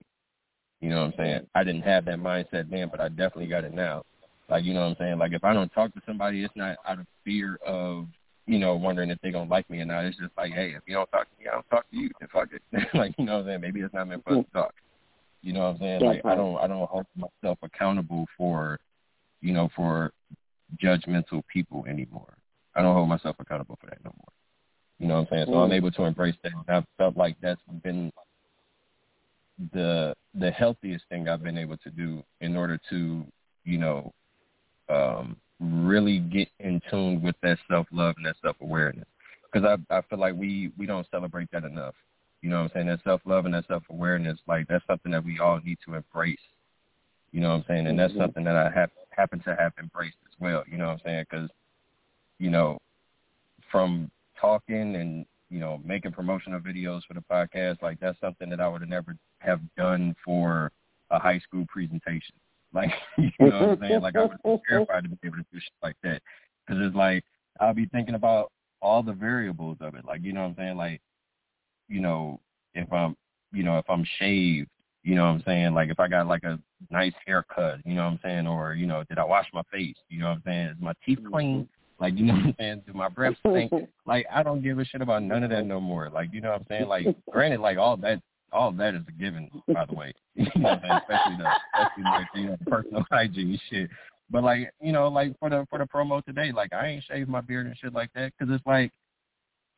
You 0.81 0.89
know 0.89 1.01
what 1.01 1.13
I'm 1.13 1.13
saying? 1.17 1.47
I 1.55 1.63
didn't 1.63 1.81
have 1.81 2.05
that 2.05 2.19
mindset 2.19 2.69
then, 2.69 2.89
but 2.89 3.01
I 3.01 3.09
definitely 3.09 3.47
got 3.47 3.63
it 3.63 3.73
now. 3.73 4.03
Like, 4.49 4.65
you 4.65 4.73
know 4.73 4.81
what 4.81 4.87
I'm 4.87 4.95
saying? 4.99 5.17
Like, 5.19 5.33
if 5.33 5.43
I 5.43 5.53
don't 5.53 5.69
talk 5.69 5.93
to 5.93 6.01
somebody, 6.05 6.43
it's 6.43 6.55
not 6.55 6.77
out 6.87 6.99
of 6.99 7.05
fear 7.23 7.59
of 7.65 8.07
you 8.49 8.57
know, 8.57 8.73
wondering 8.73 9.11
if 9.11 9.19
they're 9.21 9.31
gonna 9.31 9.49
like 9.49 9.69
me 9.69 9.79
or 9.79 9.85
not. 9.85 10.05
It's 10.05 10.17
just 10.17 10.31
like, 10.35 10.51
hey, 10.53 10.73
if 10.75 10.81
you 10.87 10.95
don't 10.95 11.09
talk 11.11 11.27
to 11.29 11.39
me, 11.39 11.47
I 11.47 11.53
don't 11.53 11.69
talk 11.69 11.87
to 11.91 11.95
you. 11.95 12.09
Then 12.19 12.29
fuck 12.33 12.49
it. 12.51 12.87
like, 12.97 13.13
you 13.19 13.25
know 13.25 13.33
what 13.33 13.39
I'm 13.41 13.45
saying? 13.45 13.61
Maybe 13.61 13.81
it's 13.81 13.93
not 13.93 14.07
meant 14.07 14.23
for 14.23 14.39
us 14.39 14.45
to 14.45 14.51
talk. 14.51 14.73
You 15.43 15.53
know 15.53 15.59
what 15.59 15.75
I'm 15.75 15.77
saying? 15.77 16.01
Like 16.01 16.25
I 16.25 16.33
don't 16.33 16.57
I 16.57 16.65
don't 16.65 16.89
hold 16.89 17.05
myself 17.15 17.59
accountable 17.61 18.25
for, 18.35 18.79
you 19.41 19.53
know, 19.53 19.69
for 19.75 20.11
judgmental 20.83 21.43
people 21.53 21.85
anymore. 21.87 22.33
I 22.75 22.81
don't 22.81 22.95
hold 22.95 23.07
myself 23.07 23.35
accountable 23.39 23.77
for 23.79 23.85
that 23.85 24.03
no 24.03 24.11
more. 24.17 24.33
You 24.97 25.07
know 25.07 25.13
what 25.15 25.19
I'm 25.21 25.27
saying? 25.29 25.45
So 25.45 25.53
mm. 25.53 25.65
I'm 25.65 25.71
able 25.71 25.91
to 25.91 26.03
embrace 26.05 26.35
that. 26.43 26.51
And 26.53 26.75
I've 26.75 26.85
felt 26.97 27.15
like 27.15 27.37
that's 27.41 27.61
been 27.83 28.11
the 29.73 30.15
the 30.33 30.49
healthiest 30.49 31.05
thing 31.09 31.29
I've 31.29 31.43
been 31.43 31.57
able 31.57 31.77
to 31.77 31.89
do 31.91 32.23
in 32.41 32.57
order 32.57 32.79
to, 32.89 33.25
you 33.63 33.77
know, 33.77 34.11
um, 34.89 35.37
really 35.59 36.19
get 36.19 36.47
in 36.59 36.81
tune 36.89 37.21
with 37.21 37.35
that 37.43 37.57
self 37.69 37.87
love 37.91 38.15
and 38.17 38.25
that 38.25 38.35
self 38.41 38.55
awareness. 38.61 39.07
Because 39.51 39.67
I 39.67 39.95
I 39.95 40.01
feel 40.03 40.19
like 40.19 40.35
we 40.35 40.71
we 40.77 40.85
don't 40.85 41.07
celebrate 41.11 41.51
that 41.51 41.63
enough. 41.63 41.95
You 42.41 42.49
know 42.49 42.57
what 42.57 42.63
I'm 42.63 42.71
saying? 42.73 42.87
That 42.87 43.03
self 43.03 43.21
love 43.25 43.45
and 43.45 43.53
that 43.53 43.67
self 43.67 43.83
awareness, 43.89 44.39
like 44.47 44.67
that's 44.67 44.85
something 44.87 45.11
that 45.11 45.23
we 45.23 45.39
all 45.39 45.59
need 45.63 45.77
to 45.85 45.95
embrace. 45.95 46.39
You 47.31 47.41
know 47.41 47.49
what 47.49 47.55
I'm 47.55 47.65
saying? 47.67 47.87
And 47.87 47.99
that's 47.99 48.11
mm-hmm. 48.11 48.21
something 48.21 48.43
that 48.45 48.55
I 48.55 48.69
have 48.71 48.89
happen 49.11 49.39
to 49.41 49.55
have 49.55 49.73
embraced 49.79 50.17
as 50.25 50.33
well. 50.39 50.63
You 50.69 50.77
know 50.77 50.87
what 50.87 50.93
I'm 50.93 51.01
saying? 51.05 51.25
Because 51.29 51.49
you 52.39 52.49
know, 52.49 52.77
from 53.71 54.09
talking 54.39 54.95
and 54.95 55.25
you 55.49 55.59
know 55.59 55.79
making 55.83 56.13
promotional 56.13 56.59
videos 56.59 57.01
for 57.07 57.13
the 57.13 57.23
podcast, 57.29 57.81
like 57.81 57.99
that's 57.99 58.19
something 58.21 58.49
that 58.49 58.61
I 58.61 58.67
would 58.67 58.81
have 58.81 58.89
never 58.89 59.15
have 59.39 59.59
done 59.77 60.15
for 60.23 60.71
a 61.11 61.19
high 61.19 61.39
school 61.39 61.65
presentation. 61.67 62.35
Like, 62.73 62.91
you 63.17 63.31
know 63.39 63.45
what 63.47 63.69
I'm 63.69 63.79
saying? 63.79 64.01
Like, 64.01 64.15
I 64.15 64.23
would 64.23 64.37
be 64.43 64.57
terrified 64.67 65.03
to 65.03 65.09
be 65.09 65.17
able 65.25 65.37
to 65.37 65.45
do 65.51 65.59
shit 65.59 65.73
like 65.81 65.95
that. 66.03 66.21
Because 66.65 66.81
it's 66.85 66.95
like, 66.95 67.23
I'll 67.59 67.73
be 67.73 67.87
thinking 67.87 68.15
about 68.15 68.51
all 68.81 69.03
the 69.03 69.13
variables 69.13 69.77
of 69.81 69.95
it. 69.95 70.05
Like, 70.05 70.23
you 70.23 70.33
know 70.33 70.41
what 70.41 70.49
I'm 70.49 70.55
saying? 70.55 70.77
Like, 70.77 71.01
you 71.87 71.99
know, 71.99 72.39
if 72.73 72.91
I'm, 72.93 73.15
you 73.51 73.63
know, 73.63 73.77
if 73.79 73.89
I'm 73.89 74.05
shaved, 74.19 74.69
you 75.03 75.15
know 75.15 75.23
what 75.23 75.31
I'm 75.31 75.43
saying? 75.45 75.73
Like, 75.73 75.89
if 75.89 75.99
I 75.99 76.07
got 76.07 76.27
like 76.27 76.43
a 76.43 76.59
nice 76.91 77.13
haircut, 77.25 77.79
you 77.85 77.95
know 77.95 78.03
what 78.03 78.11
I'm 78.11 78.19
saying? 78.23 78.47
Or, 78.47 78.73
you 78.73 78.85
know, 78.85 79.03
did 79.09 79.17
I 79.17 79.23
wash 79.23 79.47
my 79.53 79.63
face? 79.71 79.95
You 80.09 80.19
know 80.19 80.27
what 80.27 80.37
I'm 80.37 80.43
saying? 80.45 80.67
Is 80.67 80.77
my 80.79 80.93
teeth 81.05 81.19
clean? 81.31 81.61
Mm-hmm. 81.61 82.03
Like, 82.03 82.17
you 82.17 82.25
know 82.25 82.33
what 82.33 82.45
I'm 82.45 82.55
saying? 82.57 82.81
Do 82.87 82.93
my 82.93 83.09
breath 83.09 83.35
stink? 83.39 83.71
Like, 84.05 84.25
I 84.33 84.41
don't 84.41 84.63
give 84.63 84.79
a 84.79 84.85
shit 84.85 85.01
about 85.01 85.21
none 85.21 85.43
of 85.43 85.51
that 85.51 85.67
no 85.67 85.79
more. 85.79 86.09
Like, 86.09 86.33
you 86.33 86.41
know 86.41 86.49
what 86.49 86.61
I'm 86.61 86.65
saying? 86.67 86.87
Like, 86.87 87.05
granted, 87.31 87.59
like 87.59 87.77
all 87.77 87.95
that 87.97 88.19
all 88.51 88.69
of 88.69 88.77
that 88.77 88.95
is 88.95 89.01
a 89.07 89.11
given, 89.11 89.49
by 89.67 89.85
the 89.85 89.93
way. 89.93 90.13
you 90.35 90.45
know, 90.55 90.73
especially 90.73 91.37
the 91.37 91.49
especially 91.73 92.03
like 92.03 92.27
you 92.35 92.45
know, 92.45 92.57
the 92.59 92.65
personal 92.69 93.05
hygiene 93.11 93.59
shit. 93.69 93.89
But 94.29 94.43
like 94.43 94.71
you 94.81 94.91
know, 94.91 95.07
like 95.07 95.37
for 95.39 95.49
the 95.49 95.65
for 95.69 95.79
the 95.79 95.85
promo 95.85 96.23
today, 96.23 96.51
like 96.51 96.73
I 96.73 96.87
ain't 96.87 97.03
shaved 97.03 97.29
my 97.29 97.41
beard 97.41 97.65
and 97.65 97.77
shit 97.77 97.93
like 97.93 98.11
that 98.13 98.33
because 98.37 98.53
it's 98.53 98.65
like 98.65 98.91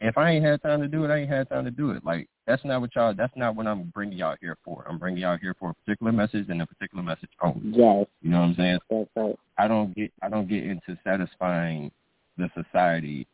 if 0.02 0.18
I 0.18 0.32
ain't 0.32 0.46
had 0.46 0.62
time 0.62 0.82
to 0.82 0.88
do 0.88 1.06
it, 1.06 1.12
I 1.12 1.20
ain't 1.20 1.30
had 1.30 1.48
time 1.50 1.64
to 1.66 1.72
do 1.72 1.92
it. 1.92 2.04
Like 2.04 2.28
that's 2.48 2.66
not 2.66 2.82
what 2.82 2.96
y'all. 2.96 3.14
That's 3.14 3.36
not 3.36 3.56
what 3.56 3.68
I'm 3.68 3.92
bringing 3.94 4.18
y'all 4.18 4.36
here 4.42 4.58
for. 4.66 4.86
I'm 4.90 4.98
bringing 4.98 5.22
y'all 5.22 5.38
here 5.38 5.56
for 5.60 5.70
a 5.70 5.74
particular 5.74 6.12
message 6.12 6.48
and 6.50 6.62
a 6.62 6.66
particular 6.66 7.04
message 7.04 7.30
only. 7.42 7.78
Yes. 7.78 8.08
You 8.22 8.32
know 8.32 8.40
what 8.40 8.46
I'm 8.46 8.56
saying? 8.56 8.80
That's 8.90 9.10
right. 9.16 9.36
I 9.58 9.68
don't 9.68 9.96
get. 9.96 10.12
I 10.22 10.30
don't 10.30 10.50
get 10.50 10.64
into 10.64 10.98
satisfying 11.04 11.92
the 12.38 12.50
society, 12.56 13.28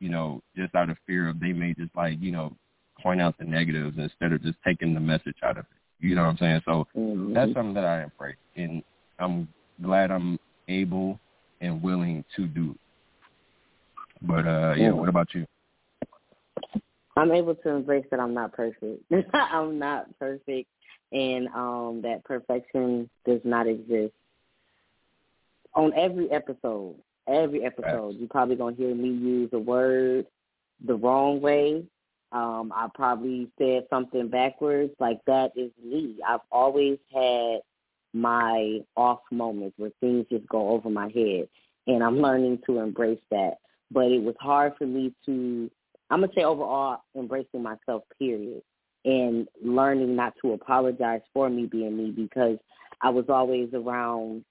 you 0.00 0.08
know, 0.08 0.42
just 0.56 0.74
out 0.74 0.90
of 0.90 0.96
fear 1.06 1.28
of 1.28 1.40
they 1.40 1.52
may 1.52 1.72
just 1.74 1.94
like 1.94 2.20
you 2.20 2.32
know 2.32 2.54
point 3.02 3.20
out 3.20 3.36
the 3.38 3.44
negatives 3.44 3.96
instead 3.98 4.32
of 4.32 4.42
just 4.42 4.58
taking 4.64 4.94
the 4.94 5.00
message 5.00 5.36
out 5.42 5.58
of 5.58 5.64
it. 5.64 6.06
You 6.06 6.14
know 6.14 6.22
what 6.22 6.30
I'm 6.30 6.36
saying? 6.38 6.60
So 6.64 6.86
mm-hmm. 6.96 7.34
that's 7.34 7.52
something 7.54 7.74
that 7.74 7.84
I 7.84 8.04
embrace, 8.04 8.36
and 8.56 8.82
I'm 9.18 9.48
glad 9.82 10.10
I'm 10.10 10.38
able 10.68 11.18
and 11.60 11.82
willing 11.82 12.24
to 12.36 12.46
do. 12.46 12.74
But 14.22 14.46
uh 14.46 14.74
yeah, 14.76 14.90
what 14.90 15.08
about 15.08 15.28
you? 15.34 15.46
I'm 17.16 17.32
able 17.32 17.56
to 17.56 17.68
embrace 17.68 18.06
that 18.10 18.20
I'm 18.20 18.34
not 18.34 18.52
perfect. 18.52 19.02
I'm 19.32 19.78
not 19.78 20.06
perfect, 20.18 20.68
and 21.12 21.48
um 21.48 22.02
that 22.02 22.22
perfection 22.24 23.10
does 23.26 23.40
not 23.44 23.66
exist. 23.66 24.12
On 25.74 25.92
every 25.94 26.30
episode, 26.30 26.96
every 27.26 27.64
episode, 27.64 28.16
you're 28.18 28.28
probably 28.28 28.56
gonna 28.56 28.76
hear 28.76 28.94
me 28.94 29.08
use 29.08 29.50
a 29.52 29.58
word 29.58 30.26
the 30.84 30.94
wrong 30.94 31.40
way 31.40 31.84
um, 32.32 32.72
I 32.74 32.88
probably 32.94 33.50
said 33.58 33.86
something 33.90 34.28
backwards. 34.28 34.92
Like 34.98 35.18
that 35.26 35.52
is 35.56 35.70
me. 35.82 36.16
I've 36.26 36.40
always 36.52 36.98
had 37.12 37.60
my 38.12 38.80
off 38.96 39.20
moments 39.30 39.78
where 39.78 39.90
things 40.00 40.26
just 40.30 40.46
go 40.48 40.70
over 40.70 40.90
my 40.90 41.10
head, 41.14 41.48
and 41.86 42.02
I'm 42.02 42.20
learning 42.20 42.60
to 42.66 42.80
embrace 42.80 43.20
that. 43.30 43.54
But 43.90 44.06
it 44.06 44.22
was 44.22 44.34
hard 44.40 44.74
for 44.76 44.86
me 44.86 45.14
to, 45.24 45.70
I'm 46.10 46.20
gonna 46.20 46.32
say 46.34 46.44
overall, 46.44 46.98
embracing 47.16 47.62
myself. 47.62 48.02
Period, 48.18 48.62
and 49.04 49.48
learning 49.62 50.14
not 50.14 50.34
to 50.42 50.52
apologize 50.52 51.22
for 51.32 51.48
me 51.48 51.66
being 51.66 51.96
me 51.96 52.10
because 52.10 52.58
I 53.00 53.10
was 53.10 53.26
always 53.28 53.70
around 53.72 54.44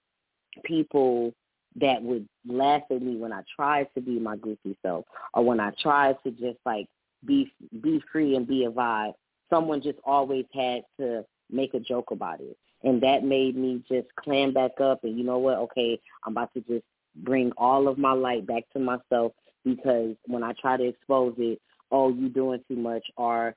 people 0.63 1.33
that 1.79 2.01
would 2.01 2.27
laugh 2.47 2.81
at 2.89 3.01
me 3.01 3.17
when 3.17 3.31
I 3.31 3.41
tried 3.55 3.87
to 3.93 4.01
be 4.01 4.19
my 4.19 4.35
goofy 4.37 4.75
self 4.81 5.05
or 5.33 5.45
when 5.45 5.59
I 5.59 5.71
tried 5.79 6.17
to 6.23 6.31
just 6.31 6.57
like 6.65 6.87
be 7.27 7.51
be 7.83 8.01
free 8.11 8.35
and 8.35 8.47
be 8.47 8.65
a 8.65 8.71
vibe. 8.71 9.13
Someone 9.49 9.81
just 9.81 9.99
always 10.05 10.45
had 10.53 10.81
to 10.99 11.23
make 11.51 11.73
a 11.73 11.79
joke 11.79 12.11
about 12.11 12.41
it. 12.41 12.57
And 12.83 13.01
that 13.01 13.23
made 13.23 13.55
me 13.55 13.83
just 13.89 14.07
clam 14.19 14.53
back 14.53 14.79
up 14.81 15.03
and 15.03 15.17
you 15.17 15.23
know 15.23 15.37
what, 15.37 15.57
okay, 15.57 15.99
I'm 16.23 16.33
about 16.33 16.53
to 16.53 16.61
just 16.61 16.85
bring 17.23 17.51
all 17.57 17.87
of 17.87 17.97
my 17.97 18.11
light 18.11 18.45
back 18.45 18.63
to 18.73 18.79
myself 18.79 19.33
because 19.65 20.15
when 20.25 20.43
I 20.43 20.53
try 20.59 20.77
to 20.77 20.83
expose 20.83 21.33
it, 21.37 21.59
oh, 21.91 22.09
you 22.09 22.29
doing 22.29 22.63
too 22.67 22.75
much 22.75 23.03
or 23.17 23.55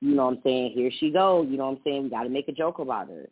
you 0.00 0.14
know 0.14 0.26
what 0.26 0.34
I'm 0.34 0.40
saying, 0.42 0.72
here 0.72 0.90
she 0.98 1.10
goes, 1.10 1.46
you 1.48 1.56
know 1.56 1.66
what 1.66 1.76
I'm 1.76 1.82
saying, 1.84 2.02
we 2.04 2.10
gotta 2.10 2.28
make 2.28 2.48
a 2.48 2.52
joke 2.52 2.78
about 2.78 3.08
her. 3.08 3.28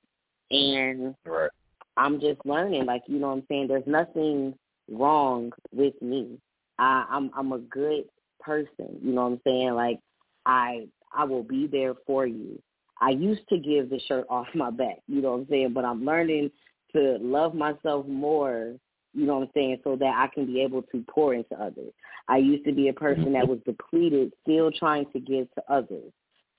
And 0.50 1.14
right. 1.26 1.50
I'm 1.96 2.20
just 2.20 2.44
learning, 2.44 2.86
like, 2.86 3.02
you 3.06 3.18
know 3.18 3.28
what 3.28 3.34
I'm 3.34 3.44
saying, 3.48 3.68
there's 3.68 3.86
nothing 3.86 4.54
wrong 4.90 5.52
with 5.72 6.00
me. 6.00 6.38
I, 6.78 7.04
I'm 7.10 7.30
I'm 7.36 7.52
a 7.52 7.58
good 7.58 8.04
person. 8.40 8.98
You 9.02 9.12
know 9.12 9.22
what 9.22 9.32
I'm 9.32 9.40
saying? 9.44 9.74
Like 9.74 10.00
I 10.46 10.86
I 11.12 11.24
will 11.24 11.42
be 11.42 11.66
there 11.66 11.94
for 12.06 12.26
you. 12.26 12.60
I 13.00 13.10
used 13.10 13.48
to 13.48 13.58
give 13.58 13.90
the 13.90 14.00
shirt 14.06 14.26
off 14.28 14.46
my 14.54 14.70
back, 14.70 14.98
you 15.06 15.22
know 15.22 15.32
what 15.32 15.40
I'm 15.40 15.46
saying? 15.48 15.72
But 15.72 15.84
I'm 15.84 16.04
learning 16.04 16.50
to 16.94 17.18
love 17.20 17.54
myself 17.54 18.06
more 18.06 18.74
You 19.12 19.26
know 19.26 19.38
what 19.38 19.44
I'm 19.44 19.50
saying? 19.54 19.78
So 19.84 19.96
that 19.96 20.14
I 20.16 20.28
can 20.32 20.46
be 20.46 20.62
able 20.62 20.82
to 20.82 21.04
pour 21.08 21.34
into 21.34 21.54
others. 21.60 21.92
I 22.28 22.36
used 22.38 22.64
to 22.64 22.72
be 22.72 22.88
a 22.88 22.92
person 22.92 23.32
that 23.32 23.48
was 23.48 23.58
depleted, 23.66 24.32
still 24.42 24.70
trying 24.70 25.06
to 25.12 25.20
give 25.20 25.52
to 25.54 25.62
others. 25.68 26.12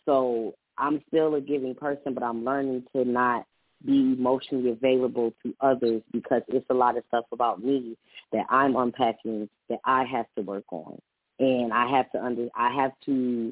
So 0.06 0.56
I'm 0.78 1.02
still 1.08 1.36
a 1.36 1.42
giving 1.42 1.76
person, 1.76 2.14
but 2.14 2.24
I'm 2.24 2.44
learning 2.44 2.84
to 2.96 3.06
not 3.06 3.46
be 3.86 4.16
emotionally 4.18 4.72
available 4.72 5.34
to 5.44 5.56
others 5.62 6.02
because 6.12 6.42
it's 6.50 6.66
a 6.70 6.74
lot 6.74 6.98
of 6.98 7.04
stuff 7.08 7.26
about 7.32 7.64
me 7.64 7.98
that 8.32 8.46
I'm 8.50 8.76
unpacking 8.76 9.50
that 9.70 9.80
I 9.86 10.04
have 10.06 10.26
to 10.38 10.44
work 10.44 10.66
on. 10.72 11.00
And 11.42 11.74
I 11.74 11.88
have 11.90 12.12
to 12.12 12.24
under 12.24 12.50
I 12.56 12.72
have 12.74 12.92
to 13.08 13.52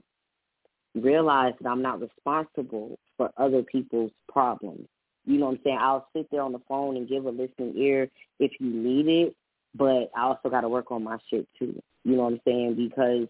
realize 0.93 1.53
that 1.59 1.67
I'm 1.67 1.81
not 1.81 1.99
responsible 1.99 2.99
for 3.17 3.31
other 3.35 3.63
people's 3.63 4.11
problems. 4.31 4.87
You 5.25 5.39
know 5.39 5.47
what 5.47 5.53
I'm 5.53 5.59
saying? 5.63 5.77
I'll 5.81 6.07
sit 6.15 6.27
there 6.31 6.43
on 6.43 6.51
the 6.51 6.61
phone 6.67 6.97
and 6.97 7.09
give 7.09 7.25
a 7.25 7.29
listening 7.29 7.73
ear 7.75 8.07
if 8.39 8.51
you 8.59 8.69
need 8.69 9.07
it, 9.07 9.35
but 9.75 10.11
I 10.15 10.21
also 10.21 10.49
got 10.49 10.61
to 10.61 10.69
work 10.69 10.91
on 10.91 11.03
my 11.03 11.17
shit 11.29 11.47
too. 11.57 11.81
You 12.03 12.15
know 12.15 12.23
what 12.23 12.33
I'm 12.33 12.41
saying? 12.45 12.75
Because 12.75 13.27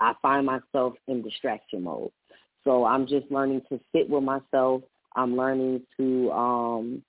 I 0.00 0.14
find 0.20 0.44
myself 0.44 0.94
in 1.06 1.22
distraction 1.22 1.84
mode. 1.84 2.10
So 2.64 2.84
I'm 2.84 3.06
just 3.06 3.30
learning 3.30 3.62
to 3.68 3.80
sit 3.94 4.10
with 4.10 4.24
myself. 4.24 4.82
I'm 5.14 5.36
learning 5.36 5.82
to 5.96 6.32
um 6.32 7.02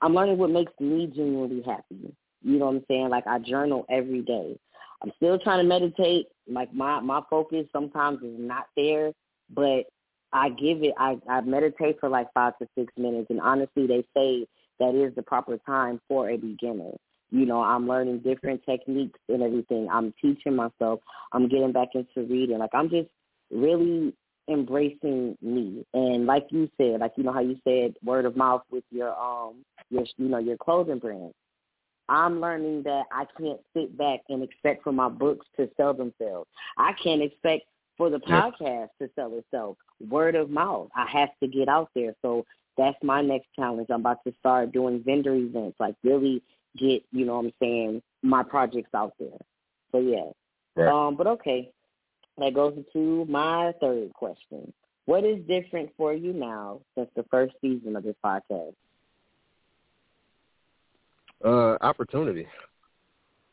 I'm 0.00 0.14
learning 0.14 0.38
what 0.38 0.50
makes 0.50 0.72
me 0.78 1.10
genuinely 1.14 1.62
happy. 1.66 2.14
You 2.42 2.58
know 2.58 2.66
what 2.66 2.76
I'm 2.76 2.84
saying? 2.86 3.08
Like 3.08 3.26
I 3.26 3.40
journal 3.40 3.84
every 3.90 4.22
day. 4.22 4.56
I'm 5.02 5.12
still 5.16 5.38
trying 5.38 5.58
to 5.58 5.64
meditate. 5.64 6.26
Like 6.48 6.72
my 6.72 7.00
my 7.00 7.20
focus 7.28 7.66
sometimes 7.72 8.22
is 8.22 8.38
not 8.38 8.66
there, 8.76 9.12
but 9.50 9.84
I 10.32 10.50
give 10.50 10.82
it. 10.82 10.94
I 10.98 11.18
I 11.28 11.40
meditate 11.42 11.98
for 12.00 12.08
like 12.08 12.32
five 12.34 12.58
to 12.58 12.68
six 12.76 12.92
minutes, 12.96 13.28
and 13.30 13.40
honestly, 13.40 13.86
they 13.86 14.04
say 14.16 14.46
that 14.78 14.94
is 14.94 15.14
the 15.14 15.22
proper 15.22 15.58
time 15.58 16.00
for 16.08 16.30
a 16.30 16.36
beginner. 16.36 16.92
You 17.30 17.44
know, 17.44 17.60
I'm 17.60 17.88
learning 17.88 18.20
different 18.20 18.62
techniques 18.64 19.18
and 19.28 19.42
everything. 19.42 19.88
I'm 19.90 20.14
teaching 20.20 20.54
myself. 20.54 21.00
I'm 21.32 21.48
getting 21.48 21.72
back 21.72 21.88
into 21.94 22.28
reading. 22.28 22.58
Like 22.58 22.70
I'm 22.74 22.88
just 22.88 23.08
really 23.50 24.14
embracing 24.48 25.36
me. 25.42 25.84
And 25.92 26.26
like 26.26 26.46
you 26.50 26.70
said, 26.76 27.00
like 27.00 27.12
you 27.16 27.24
know 27.24 27.32
how 27.32 27.40
you 27.40 27.58
said 27.64 27.94
word 28.04 28.26
of 28.26 28.36
mouth 28.36 28.62
with 28.70 28.84
your 28.90 29.14
um 29.18 29.64
your 29.90 30.04
you 30.16 30.28
know 30.28 30.38
your 30.38 30.56
clothing 30.56 30.98
brand. 30.98 31.32
I'm 32.08 32.40
learning 32.40 32.84
that 32.84 33.04
I 33.10 33.24
can't 33.38 33.60
sit 33.74 33.96
back 33.96 34.20
and 34.28 34.42
expect 34.42 34.84
for 34.84 34.92
my 34.92 35.08
books 35.08 35.46
to 35.56 35.68
sell 35.76 35.94
themselves. 35.94 36.48
I 36.78 36.92
can't 37.02 37.22
expect 37.22 37.64
for 37.96 38.10
the 38.10 38.18
podcast 38.18 38.88
to 39.00 39.10
sell 39.14 39.36
itself. 39.38 39.76
Word 40.08 40.34
of 40.34 40.50
mouth. 40.50 40.88
I 40.94 41.06
have 41.10 41.30
to 41.42 41.48
get 41.48 41.68
out 41.68 41.90
there. 41.94 42.14
So 42.22 42.44
that's 42.76 42.96
my 43.02 43.22
next 43.22 43.48
challenge. 43.56 43.88
I'm 43.90 44.00
about 44.00 44.22
to 44.24 44.34
start 44.38 44.72
doing 44.72 45.02
vendor 45.04 45.34
events, 45.34 45.76
like 45.80 45.94
really 46.04 46.42
get, 46.76 47.02
you 47.10 47.24
know 47.24 47.36
what 47.36 47.46
I'm 47.46 47.52
saying, 47.60 48.02
my 48.22 48.42
projects 48.42 48.90
out 48.94 49.14
there. 49.18 49.38
So 49.92 49.98
yeah. 49.98 50.30
Right. 50.76 50.92
Um, 50.92 51.16
but 51.16 51.26
okay. 51.26 51.70
That 52.38 52.52
goes 52.52 52.74
into 52.76 53.24
my 53.30 53.72
third 53.80 54.12
question. 54.12 54.72
What 55.06 55.24
is 55.24 55.38
different 55.46 55.90
for 55.96 56.12
you 56.12 56.34
now 56.34 56.80
since 56.94 57.08
the 57.16 57.24
first 57.30 57.54
season 57.62 57.96
of 57.96 58.02
this 58.02 58.16
podcast? 58.24 58.74
Uh, 61.46 61.78
opportunity. 61.80 62.44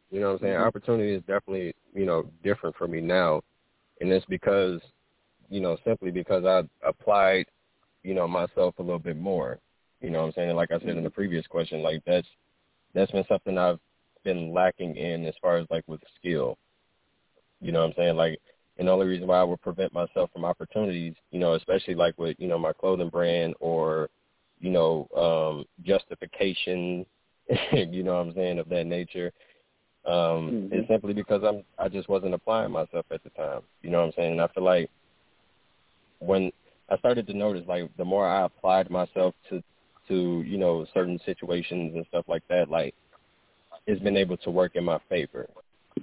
You 0.09 0.19
know 0.19 0.29
what 0.29 0.33
I'm 0.33 0.39
saying? 0.39 0.53
Mm-hmm. 0.55 0.67
Opportunity 0.67 1.13
is 1.13 1.21
definitely, 1.21 1.75
you 1.93 2.05
know, 2.05 2.27
different 2.43 2.75
for 2.75 2.87
me 2.87 3.01
now. 3.01 3.41
And 4.01 4.11
it's 4.11 4.25
because, 4.25 4.81
you 5.49 5.61
know, 5.61 5.77
simply 5.85 6.09
because 6.09 6.43
I 6.43 6.63
applied, 6.87 7.45
you 8.01 8.15
know, 8.15 8.27
myself 8.27 8.73
a 8.79 8.81
little 8.81 8.97
bit 8.97 9.17
more. 9.17 9.59
You 10.01 10.09
know 10.09 10.21
what 10.21 10.27
I'm 10.27 10.33
saying? 10.33 10.55
Like 10.55 10.71
I 10.71 10.79
said 10.79 10.89
in 10.89 10.95
the 10.95 11.01
mm-hmm. 11.09 11.13
previous 11.13 11.45
question, 11.45 11.83
like 11.83 12.01
that's 12.05 12.27
that's 12.95 13.11
been 13.11 13.25
something 13.27 13.57
I've 13.57 13.79
been 14.23 14.51
lacking 14.51 14.95
in 14.97 15.25
as 15.25 15.35
far 15.39 15.57
as 15.57 15.67
like 15.69 15.83
with 15.87 16.01
skill. 16.19 16.57
You 17.61 17.71
know 17.71 17.81
what 17.81 17.89
I'm 17.91 17.93
saying? 17.95 18.15
Like 18.15 18.39
and 18.77 18.87
the 18.87 18.91
only 18.91 19.05
reason 19.05 19.27
why 19.27 19.39
I 19.39 19.43
would 19.43 19.61
prevent 19.61 19.93
myself 19.93 20.31
from 20.33 20.45
opportunities, 20.45 21.13
you 21.29 21.39
know, 21.39 21.53
especially 21.53 21.93
like 21.93 22.17
with, 22.17 22.37
you 22.39 22.47
know, 22.47 22.57
my 22.57 22.73
clothing 22.73 23.09
brand 23.09 23.53
or, 23.59 24.09
you 24.59 24.71
know, 24.71 25.07
um, 25.15 25.65
justification 25.85 27.05
you 27.73 28.03
know 28.03 28.13
what 28.13 28.27
I'm 28.27 28.33
saying, 28.33 28.59
of 28.59 28.69
that 28.69 28.85
nature. 28.85 29.31
Um, 30.05 30.13
mm-hmm. 30.13 30.73
It's 30.73 30.87
simply 30.87 31.13
because 31.13 31.43
I'm 31.43 31.63
I 31.77 31.87
just 31.87 32.09
wasn't 32.09 32.33
applying 32.33 32.71
myself 32.71 33.05
at 33.11 33.23
the 33.23 33.29
time. 33.31 33.61
You 33.81 33.89
know 33.89 33.99
what 33.99 34.07
I'm 34.07 34.13
saying? 34.15 34.31
And 34.33 34.41
I 34.41 34.47
feel 34.49 34.63
like 34.63 34.89
when 36.19 36.51
I 36.89 36.97
started 36.97 37.27
to 37.27 37.33
notice 37.33 37.63
like 37.67 37.89
the 37.97 38.05
more 38.05 38.27
I 38.27 38.45
applied 38.45 38.89
myself 38.89 39.33
to 39.49 39.63
to, 40.09 40.43
you 40.45 40.57
know, 40.57 40.85
certain 40.93 41.19
situations 41.25 41.93
and 41.95 42.05
stuff 42.09 42.25
like 42.27 42.43
that, 42.49 42.69
like 42.69 42.95
it's 43.87 44.01
been 44.01 44.17
able 44.17 44.37
to 44.37 44.51
work 44.51 44.75
in 44.75 44.83
my 44.83 44.99
favor. 45.07 45.47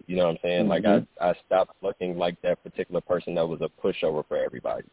You 0.07 0.17
know 0.17 0.25
what 0.25 0.31
I'm 0.31 0.39
saying? 0.43 0.69
Mm-hmm. 0.69 0.87
Like 0.87 1.07
I 1.21 1.31
I 1.31 1.35
stopped 1.47 1.75
looking 1.83 2.17
like 2.17 2.41
that 2.43 2.63
particular 2.63 3.03
person 3.03 3.35
that 3.35 3.47
was 3.47 3.61
a 3.61 3.69
pushover 3.83 4.27
for 4.27 4.39
everybody 4.39 4.87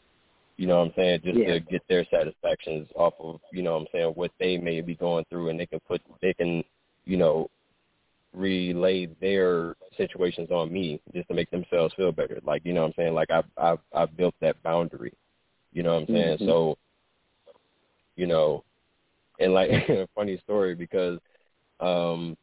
you 0.58 0.66
know 0.66 0.80
what 0.80 0.88
I'm 0.88 0.94
saying, 0.96 1.22
just 1.24 1.38
yeah. 1.38 1.54
to 1.54 1.60
get 1.60 1.84
their 1.88 2.06
satisfactions 2.12 2.88
off 2.96 3.14
of, 3.20 3.40
you 3.52 3.62
know 3.62 3.74
what 3.74 3.82
I'm 3.82 3.88
saying, 3.92 4.08
what 4.16 4.32
they 4.40 4.58
may 4.58 4.82
be 4.82 4.96
going 4.96 5.24
through 5.30 5.50
and 5.50 5.60
they 5.60 5.68
can 5.68 5.80
put 5.88 6.02
they 6.22 6.34
can, 6.34 6.64
you 7.06 7.16
know, 7.16 7.50
relay 8.34 9.08
their 9.22 9.76
situations 9.96 10.50
on 10.50 10.74
me 10.74 11.00
just 11.14 11.28
to 11.28 11.36
make 11.36 11.52
themselves 11.52 11.94
feel 11.96 12.12
better. 12.12 12.40
Like, 12.44 12.66
you 12.66 12.74
know 12.74 12.82
what 12.82 12.88
I'm 12.88 12.94
saying? 12.98 13.14
Like 13.14 13.30
I've 13.30 13.46
I've 13.56 13.80
I've 13.94 14.18
built 14.18 14.34
that 14.42 14.62
boundary. 14.64 15.14
You 15.74 15.84
know 15.84 15.94
what 15.94 16.10
I'm 16.10 16.16
saying? 16.16 16.38
Mm-hmm. 16.38 16.46
So, 16.46 16.78
you 18.16 18.26
know, 18.26 18.64
and 19.40 19.54
like 19.54 19.70
a 19.90 20.08
funny 20.16 20.42
story 20.44 20.74
because 20.74 21.20
um 21.80 22.36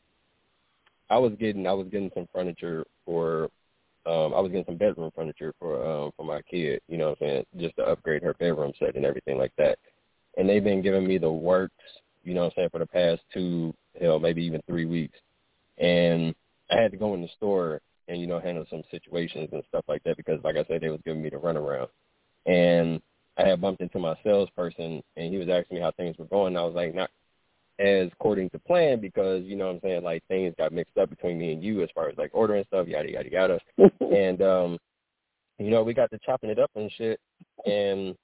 I 1.10 1.18
was 1.18 1.32
getting 1.40 1.66
I 1.66 1.72
was 1.72 1.88
getting 1.88 2.12
some 2.14 2.28
furniture 2.32 2.84
for 3.04 3.50
um 4.06 4.34
I 4.34 4.40
was 4.40 4.50
getting 4.50 4.66
some 4.66 4.76
bedroom 4.76 5.10
furniture 5.14 5.54
for 5.58 5.84
um 5.86 6.12
for 6.16 6.24
my 6.24 6.42
kid, 6.42 6.80
you 6.88 6.98
know 6.98 7.10
what 7.10 7.22
I'm 7.22 7.28
saying, 7.28 7.46
just 7.58 7.76
to 7.76 7.84
upgrade 7.84 8.22
her 8.22 8.34
bedroom 8.34 8.72
set 8.78 8.96
and 8.96 9.04
everything 9.04 9.38
like 9.38 9.52
that. 9.58 9.78
And 10.36 10.48
they've 10.48 10.64
been 10.64 10.82
giving 10.82 11.06
me 11.06 11.18
the 11.18 11.30
works, 11.30 11.74
you 12.24 12.34
know 12.34 12.42
what 12.42 12.46
I'm 12.46 12.52
saying, 12.56 12.68
for 12.70 12.78
the 12.78 12.86
past 12.86 13.22
two, 13.32 13.74
hell, 14.00 14.18
maybe 14.18 14.44
even 14.44 14.62
three 14.66 14.84
weeks. 14.84 15.18
And 15.78 16.34
I 16.70 16.80
had 16.80 16.90
to 16.92 16.96
go 16.96 17.14
in 17.14 17.22
the 17.22 17.28
store 17.36 17.80
and, 18.08 18.20
you 18.20 18.26
know, 18.26 18.40
handle 18.40 18.66
some 18.70 18.82
situations 18.90 19.48
and 19.52 19.62
stuff 19.68 19.84
like 19.88 20.02
that 20.04 20.16
because 20.16 20.40
like 20.44 20.56
I 20.56 20.64
said, 20.64 20.80
they 20.80 20.90
was 20.90 21.00
giving 21.04 21.22
me 21.22 21.30
the 21.30 21.36
runaround. 21.36 21.88
And 22.46 23.00
I 23.36 23.48
had 23.48 23.60
bumped 23.60 23.80
into 23.80 23.98
my 23.98 24.14
salesperson 24.22 25.02
and 25.16 25.32
he 25.32 25.38
was 25.38 25.48
asking 25.48 25.76
me 25.76 25.82
how 25.82 25.92
things 25.92 26.16
were 26.18 26.26
going. 26.26 26.48
And 26.48 26.58
I 26.58 26.64
was 26.64 26.74
like, 26.74 26.94
not 26.94 27.10
as 27.78 28.08
according 28.12 28.50
to 28.50 28.58
plan 28.58 29.00
because 29.00 29.42
you 29.44 29.56
know 29.56 29.66
what 29.66 29.74
I'm 29.74 29.80
saying 29.82 30.04
like 30.04 30.22
things 30.28 30.54
got 30.56 30.72
mixed 30.72 30.96
up 30.96 31.10
between 31.10 31.38
me 31.38 31.52
and 31.52 31.62
you 31.62 31.82
as 31.82 31.88
far 31.94 32.08
as 32.08 32.16
like 32.16 32.30
ordering 32.32 32.64
stuff 32.68 32.86
yada 32.86 33.10
yada 33.10 33.30
yada. 33.30 33.60
And 34.00 34.42
um 34.42 34.78
you 35.58 35.70
know 35.70 35.82
we 35.82 35.94
got 35.94 36.10
to 36.12 36.18
chopping 36.24 36.50
it 36.50 36.58
up 36.58 36.70
and 36.76 36.90
shit. 36.92 37.18
And 37.66 38.14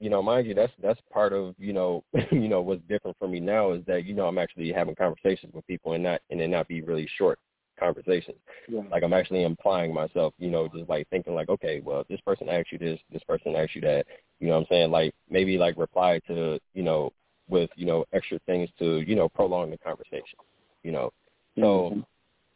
you 0.00 0.10
know 0.10 0.22
mind 0.22 0.46
you 0.46 0.54
that's 0.54 0.72
that's 0.82 1.00
part 1.12 1.32
of 1.32 1.54
you 1.58 1.72
know 1.72 2.02
you 2.32 2.48
know 2.48 2.60
what's 2.62 2.82
different 2.88 3.16
for 3.18 3.28
me 3.28 3.38
now 3.38 3.72
is 3.72 3.84
that 3.86 4.04
you 4.04 4.14
know 4.14 4.26
I'm 4.26 4.38
actually 4.38 4.72
having 4.72 4.94
conversations 4.94 5.54
with 5.54 5.66
people 5.66 5.92
and 5.92 6.02
not 6.02 6.20
and 6.30 6.40
then 6.40 6.50
not 6.50 6.66
be 6.66 6.82
really 6.82 7.08
short 7.16 7.38
conversations. 7.78 8.36
Yeah. 8.68 8.82
like 8.90 9.04
I'm 9.04 9.12
actually 9.12 9.44
implying 9.44 9.94
myself 9.94 10.34
you 10.38 10.50
know 10.50 10.68
just 10.68 10.88
like 10.88 11.08
thinking 11.10 11.34
like 11.34 11.48
okay 11.48 11.80
well 11.84 12.04
this 12.10 12.20
person 12.22 12.48
asked 12.48 12.72
you 12.72 12.78
this 12.78 12.98
this 13.12 13.22
person 13.22 13.54
asked 13.54 13.74
you 13.76 13.82
that 13.82 14.06
you 14.40 14.48
know 14.48 14.54
what 14.54 14.60
I'm 14.60 14.66
saying? 14.70 14.90
Like 14.90 15.14
maybe 15.28 15.58
like 15.58 15.76
reply 15.76 16.20
to 16.26 16.58
you 16.74 16.82
know 16.82 17.12
with 17.50 17.70
you 17.76 17.86
know 17.86 18.04
extra 18.12 18.38
things 18.46 18.68
to 18.78 19.00
you 19.00 19.14
know 19.16 19.28
prolong 19.28 19.70
the 19.70 19.78
conversation. 19.78 20.38
You 20.82 20.92
know, 20.92 21.12
so 21.56 21.62
mm-hmm. 21.62 22.00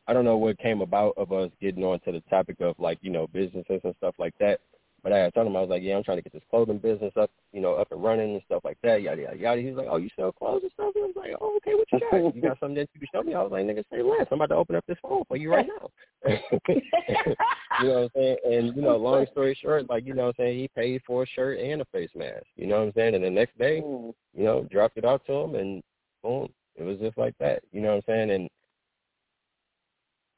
I 0.06 0.12
don't 0.12 0.24
know 0.24 0.36
what 0.36 0.58
came 0.58 0.80
about 0.80 1.14
of 1.16 1.32
us 1.32 1.50
getting 1.60 1.84
onto 1.84 2.12
the 2.12 2.22
topic 2.30 2.60
of 2.60 2.74
like 2.78 2.98
you 3.02 3.10
know 3.10 3.26
businesses 3.26 3.80
and 3.84 3.94
stuff 3.98 4.14
like 4.18 4.34
that. 4.40 4.60
But 5.04 5.12
I 5.12 5.28
told 5.30 5.46
him 5.46 5.54
I 5.54 5.60
was 5.60 5.68
like, 5.68 5.82
yeah, 5.82 5.96
I'm 5.96 6.02
trying 6.02 6.16
to 6.16 6.22
get 6.22 6.32
this 6.32 6.42
clothing 6.48 6.78
business 6.78 7.12
up, 7.20 7.30
you 7.52 7.60
know, 7.60 7.74
up 7.74 7.92
and 7.92 8.02
running 8.02 8.32
and 8.32 8.42
stuff 8.46 8.62
like 8.64 8.78
that, 8.82 9.02
yada 9.02 9.20
yada 9.20 9.36
yada. 9.36 9.60
He's 9.60 9.74
like, 9.74 9.86
oh, 9.90 9.98
you 9.98 10.08
sell 10.16 10.32
clothes 10.32 10.62
and 10.62 10.72
stuff. 10.72 10.94
And 10.94 11.04
I 11.04 11.06
was 11.08 11.14
like, 11.14 11.36
oh, 11.42 11.56
okay, 11.58 11.74
what 11.74 11.86
you 11.92 12.00
got? 12.10 12.34
You 12.34 12.40
got 12.40 12.58
something 12.58 12.76
that 12.76 12.88
you 12.94 13.00
can 13.00 13.08
show 13.12 13.22
me? 13.22 13.34
I 13.34 13.42
was 13.42 13.52
like, 13.52 13.66
nigga, 13.66 13.84
say 13.92 14.02
less. 14.02 14.26
I'm 14.32 14.40
about 14.40 14.54
to 14.54 14.58
open 14.58 14.76
up 14.76 14.84
this 14.88 14.96
phone 15.02 15.22
for 15.28 15.36
you 15.36 15.52
right 15.52 15.66
now. 15.68 15.90
you 16.70 17.86
know 17.86 17.94
what 17.94 18.02
I'm 18.04 18.08
saying? 18.16 18.36
And 18.46 18.76
you 18.76 18.80
know, 18.80 18.96
long 18.96 19.26
story 19.30 19.58
short, 19.60 19.90
like 19.90 20.06
you 20.06 20.14
know 20.14 20.24
what 20.24 20.36
I'm 20.38 20.46
saying, 20.46 20.58
he 20.58 20.68
paid 20.68 21.02
for 21.06 21.24
a 21.24 21.26
shirt 21.26 21.58
and 21.58 21.82
a 21.82 21.84
face 21.92 22.10
mask. 22.16 22.46
You 22.56 22.66
know 22.66 22.78
what 22.78 22.86
I'm 22.86 22.92
saying? 22.96 23.14
And 23.14 23.24
the 23.24 23.30
next 23.30 23.58
day, 23.58 23.82
mm. 23.84 24.10
you 24.34 24.44
know, 24.44 24.66
dropped 24.70 24.96
it 24.96 25.04
out 25.04 25.20
to 25.26 25.32
him, 25.34 25.54
and 25.54 25.82
boom, 26.22 26.48
it 26.76 26.82
was 26.82 26.98
just 26.98 27.18
like 27.18 27.34
that. 27.40 27.62
You 27.72 27.82
know 27.82 27.88
what 27.88 28.04
I'm 28.08 28.28
saying? 28.28 28.30
And 28.30 28.48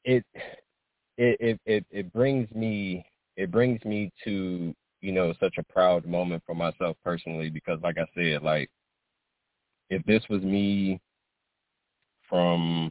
it 0.03 0.25
it 1.17 1.37
it 1.39 1.59
it, 1.65 1.85
it 1.89 2.11
brings 2.11 2.53
me 2.53 3.05
it 3.37 3.51
brings 3.51 3.83
me 3.85 4.11
to 4.25 4.73
you 5.01 5.11
know 5.11 5.33
such 5.39 5.55
a 5.57 5.63
proud 5.71 6.05
moment 6.05 6.43
for 6.45 6.55
myself 6.55 6.97
personally 7.03 7.49
because 7.49 7.79
like 7.81 7.97
I 7.97 8.05
said 8.15 8.41
like 8.41 8.69
if 9.89 10.03
this 10.05 10.23
was 10.29 10.41
me 10.41 10.99
from 12.27 12.89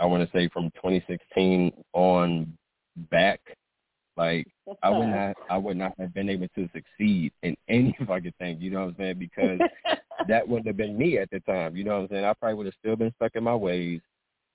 I 0.00 0.06
want 0.06 0.28
to 0.28 0.36
say 0.36 0.48
from 0.48 0.70
2016 0.82 1.72
on 1.92 2.56
back 3.10 3.40
like 4.16 4.46
I 4.82 4.90
would 4.90 5.08
not 5.08 5.36
I 5.50 5.58
would 5.58 5.76
not 5.76 5.92
have 5.98 6.14
been 6.14 6.30
able 6.30 6.48
to 6.54 6.68
succeed 6.74 7.32
in 7.42 7.54
any 7.68 7.96
fucking 8.06 8.32
thing, 8.38 8.60
you 8.60 8.70
know 8.70 8.80
what 8.80 8.88
I'm 8.88 8.96
saying? 8.98 9.18
Because 9.18 9.60
that 10.28 10.48
wouldn't 10.48 10.66
have 10.66 10.76
been 10.76 10.96
me 10.96 11.18
at 11.18 11.30
the 11.30 11.40
time, 11.40 11.76
you 11.76 11.84
know 11.84 11.96
what 11.96 12.02
I'm 12.02 12.08
saying? 12.08 12.24
I 12.24 12.32
probably 12.32 12.54
would 12.54 12.66
have 12.66 12.74
still 12.78 12.96
been 12.96 13.12
stuck 13.16 13.36
in 13.36 13.44
my 13.44 13.54
ways. 13.54 14.00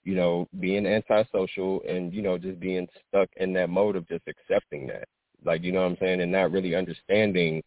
You 0.04 0.16
know, 0.16 0.48
being 0.60 0.86
antisocial 0.86 1.82
and, 1.88 2.14
you 2.14 2.22
know, 2.22 2.38
just 2.38 2.60
being 2.60 2.88
stuck 3.08 3.30
in 3.38 3.54
that 3.54 3.70
mode 3.70 3.96
of 3.96 4.08
just 4.08 4.24
accepting 4.28 4.88
that. 4.88 5.08
Like, 5.44 5.64
you 5.64 5.72
know 5.72 5.82
what 5.82 5.92
I'm 5.92 5.98
saying? 6.00 6.22
And 6.22 6.32
not 6.32 6.52
really 6.52 6.76
understanding 6.76 7.62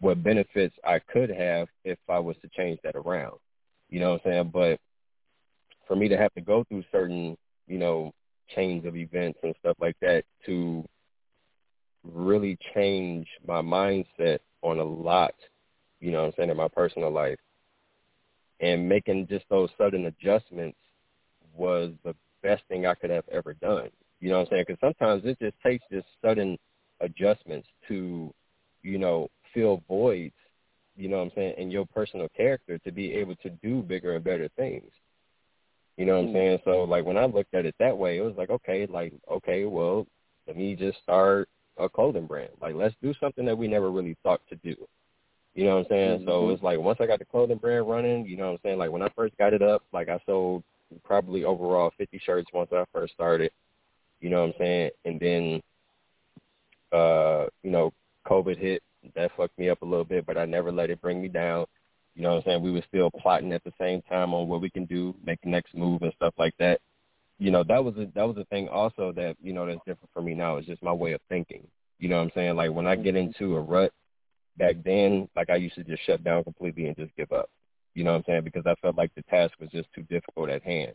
what 0.00 0.22
benefits 0.22 0.74
I 0.84 0.98
could 0.98 1.30
have 1.30 1.68
if 1.84 1.98
I 2.08 2.18
was 2.18 2.36
to 2.42 2.48
change 2.56 2.78
that 2.84 2.96
around. 2.96 3.38
You 3.88 4.00
know 4.00 4.12
what 4.12 4.26
I'm 4.26 4.32
saying? 4.32 4.50
But 4.52 4.78
for 5.86 5.96
me 5.96 6.08
to 6.08 6.16
have 6.16 6.32
to 6.34 6.40
go 6.40 6.64
through 6.64 6.84
certain, 6.90 7.36
you 7.66 7.78
know, 7.78 8.12
chains 8.54 8.84
of 8.84 8.96
events 8.96 9.38
and 9.42 9.54
stuff 9.60 9.76
like 9.80 9.96
that 10.00 10.24
to 10.46 10.84
really 12.04 12.58
change 12.74 13.26
my 13.46 13.60
mindset 13.60 14.38
on 14.62 14.78
a 14.78 14.84
lot, 14.84 15.34
you 16.00 16.12
know 16.12 16.22
what 16.22 16.26
I'm 16.26 16.32
saying, 16.36 16.50
in 16.50 16.56
my 16.56 16.68
personal 16.68 17.10
life. 17.10 17.38
And 18.60 18.88
making 18.88 19.26
just 19.28 19.44
those 19.50 19.68
sudden 19.76 20.06
adjustments 20.06 20.78
was 21.56 21.92
the 22.04 22.14
best 22.42 22.62
thing 22.68 22.86
I 22.86 22.94
could 22.94 23.10
have 23.10 23.24
ever 23.30 23.54
done. 23.54 23.88
You 24.20 24.30
know 24.30 24.38
what 24.38 24.48
I'm 24.48 24.50
saying? 24.50 24.64
Because 24.66 24.80
sometimes 24.80 25.22
it 25.24 25.38
just 25.40 25.56
takes 25.62 25.84
just 25.90 26.06
sudden 26.24 26.58
adjustments 27.00 27.68
to, 27.88 28.32
you 28.82 28.98
know, 28.98 29.28
fill 29.52 29.82
voids, 29.88 30.34
you 30.96 31.08
know 31.08 31.18
what 31.18 31.24
I'm 31.24 31.30
saying, 31.34 31.54
in 31.58 31.70
your 31.70 31.86
personal 31.86 32.28
character 32.36 32.78
to 32.78 32.92
be 32.92 33.12
able 33.12 33.36
to 33.36 33.50
do 33.50 33.82
bigger 33.82 34.14
and 34.14 34.24
better 34.24 34.48
things. 34.56 34.90
You 35.96 36.04
know 36.04 36.16
what 36.16 36.28
I'm 36.28 36.28
mm. 36.28 36.34
saying? 36.34 36.58
So 36.64 36.84
like 36.84 37.04
when 37.04 37.16
I 37.16 37.24
looked 37.24 37.54
at 37.54 37.66
it 37.66 37.74
that 37.78 37.96
way, 37.96 38.18
it 38.18 38.22
was 38.22 38.34
like, 38.36 38.50
okay, 38.50 38.86
like, 38.86 39.12
okay, 39.30 39.64
well, 39.64 40.06
let 40.46 40.56
me 40.56 40.76
just 40.76 40.98
start 41.02 41.48
a 41.78 41.88
clothing 41.88 42.26
brand. 42.26 42.50
Like 42.60 42.74
let's 42.74 42.94
do 43.02 43.14
something 43.20 43.44
that 43.46 43.56
we 43.56 43.68
never 43.68 43.90
really 43.90 44.16
thought 44.22 44.40
to 44.48 44.56
do. 44.56 44.74
You 45.54 45.64
know 45.64 45.76
what 45.76 45.86
I'm 45.86 45.86
saying? 45.88 46.18
Mm-hmm. 46.20 46.28
So 46.28 46.50
it's 46.50 46.62
like 46.62 46.78
once 46.78 46.98
I 47.00 47.06
got 47.06 47.18
the 47.18 47.24
clothing 47.24 47.56
brand 47.56 47.88
running, 47.88 48.26
you 48.26 48.36
know 48.36 48.46
what 48.46 48.52
I'm 48.52 48.58
saying? 48.62 48.78
Like 48.78 48.90
when 48.90 49.02
I 49.02 49.08
first 49.16 49.36
got 49.38 49.54
it 49.54 49.62
up, 49.62 49.82
like 49.92 50.08
I 50.08 50.20
sold 50.26 50.62
probably 51.04 51.44
overall 51.44 51.92
50 51.96 52.18
shirts 52.24 52.50
once 52.52 52.70
I 52.72 52.84
first 52.92 53.12
started. 53.12 53.50
You 54.20 54.30
know 54.30 54.42
what 54.42 54.54
I'm 54.54 54.54
saying? 54.58 54.90
And 55.04 55.20
then, 55.20 55.62
uh, 56.92 57.46
you 57.62 57.70
know, 57.70 57.92
COVID 58.26 58.58
hit. 58.58 58.82
That 59.14 59.30
fucked 59.36 59.58
me 59.58 59.68
up 59.68 59.82
a 59.82 59.84
little 59.84 60.04
bit, 60.04 60.26
but 60.26 60.36
I 60.36 60.46
never 60.46 60.72
let 60.72 60.90
it 60.90 61.00
bring 61.00 61.22
me 61.22 61.28
down. 61.28 61.66
You 62.16 62.22
know 62.22 62.30
what 62.30 62.36
I'm 62.38 62.42
saying? 62.44 62.62
We 62.62 62.72
were 62.72 62.82
still 62.88 63.10
plotting 63.10 63.52
at 63.52 63.62
the 63.62 63.72
same 63.78 64.02
time 64.02 64.34
on 64.34 64.48
what 64.48 64.60
we 64.60 64.70
can 64.70 64.86
do, 64.86 65.14
make 65.24 65.40
the 65.42 65.50
next 65.50 65.74
move 65.74 66.02
and 66.02 66.12
stuff 66.14 66.34
like 66.38 66.54
that. 66.58 66.80
You 67.38 67.50
know, 67.50 67.62
that 67.64 67.84
was 67.84 67.94
a 67.98 68.08
that 68.14 68.26
was 68.26 68.38
a 68.38 68.44
thing 68.46 68.68
also 68.68 69.12
that, 69.12 69.36
you 69.42 69.52
know, 69.52 69.66
that's 69.66 69.78
different 69.86 70.10
for 70.14 70.22
me 70.22 70.34
now. 70.34 70.56
It's 70.56 70.66
just 70.66 70.82
my 70.82 70.92
way 70.92 71.12
of 71.12 71.20
thinking. 71.28 71.68
You 71.98 72.08
know 72.08 72.16
what 72.16 72.24
I'm 72.24 72.30
saying? 72.34 72.56
Like 72.56 72.72
when 72.72 72.86
I 72.86 72.96
get 72.96 73.16
into 73.16 73.56
a 73.56 73.60
rut 73.60 73.92
back 74.56 74.76
then, 74.82 75.28
like 75.36 75.50
I 75.50 75.56
used 75.56 75.74
to 75.76 75.84
just 75.84 76.04
shut 76.04 76.24
down 76.24 76.44
completely 76.44 76.86
and 76.86 76.96
just 76.96 77.14
give 77.16 77.30
up. 77.32 77.50
You 77.96 78.04
know 78.04 78.12
what 78.12 78.18
I'm 78.18 78.24
saying? 78.26 78.44
Because 78.44 78.66
I 78.66 78.74
felt 78.82 78.98
like 78.98 79.10
the 79.14 79.22
task 79.22 79.54
was 79.58 79.70
just 79.70 79.88
too 79.94 80.02
difficult 80.02 80.50
at 80.50 80.62
hand. 80.62 80.92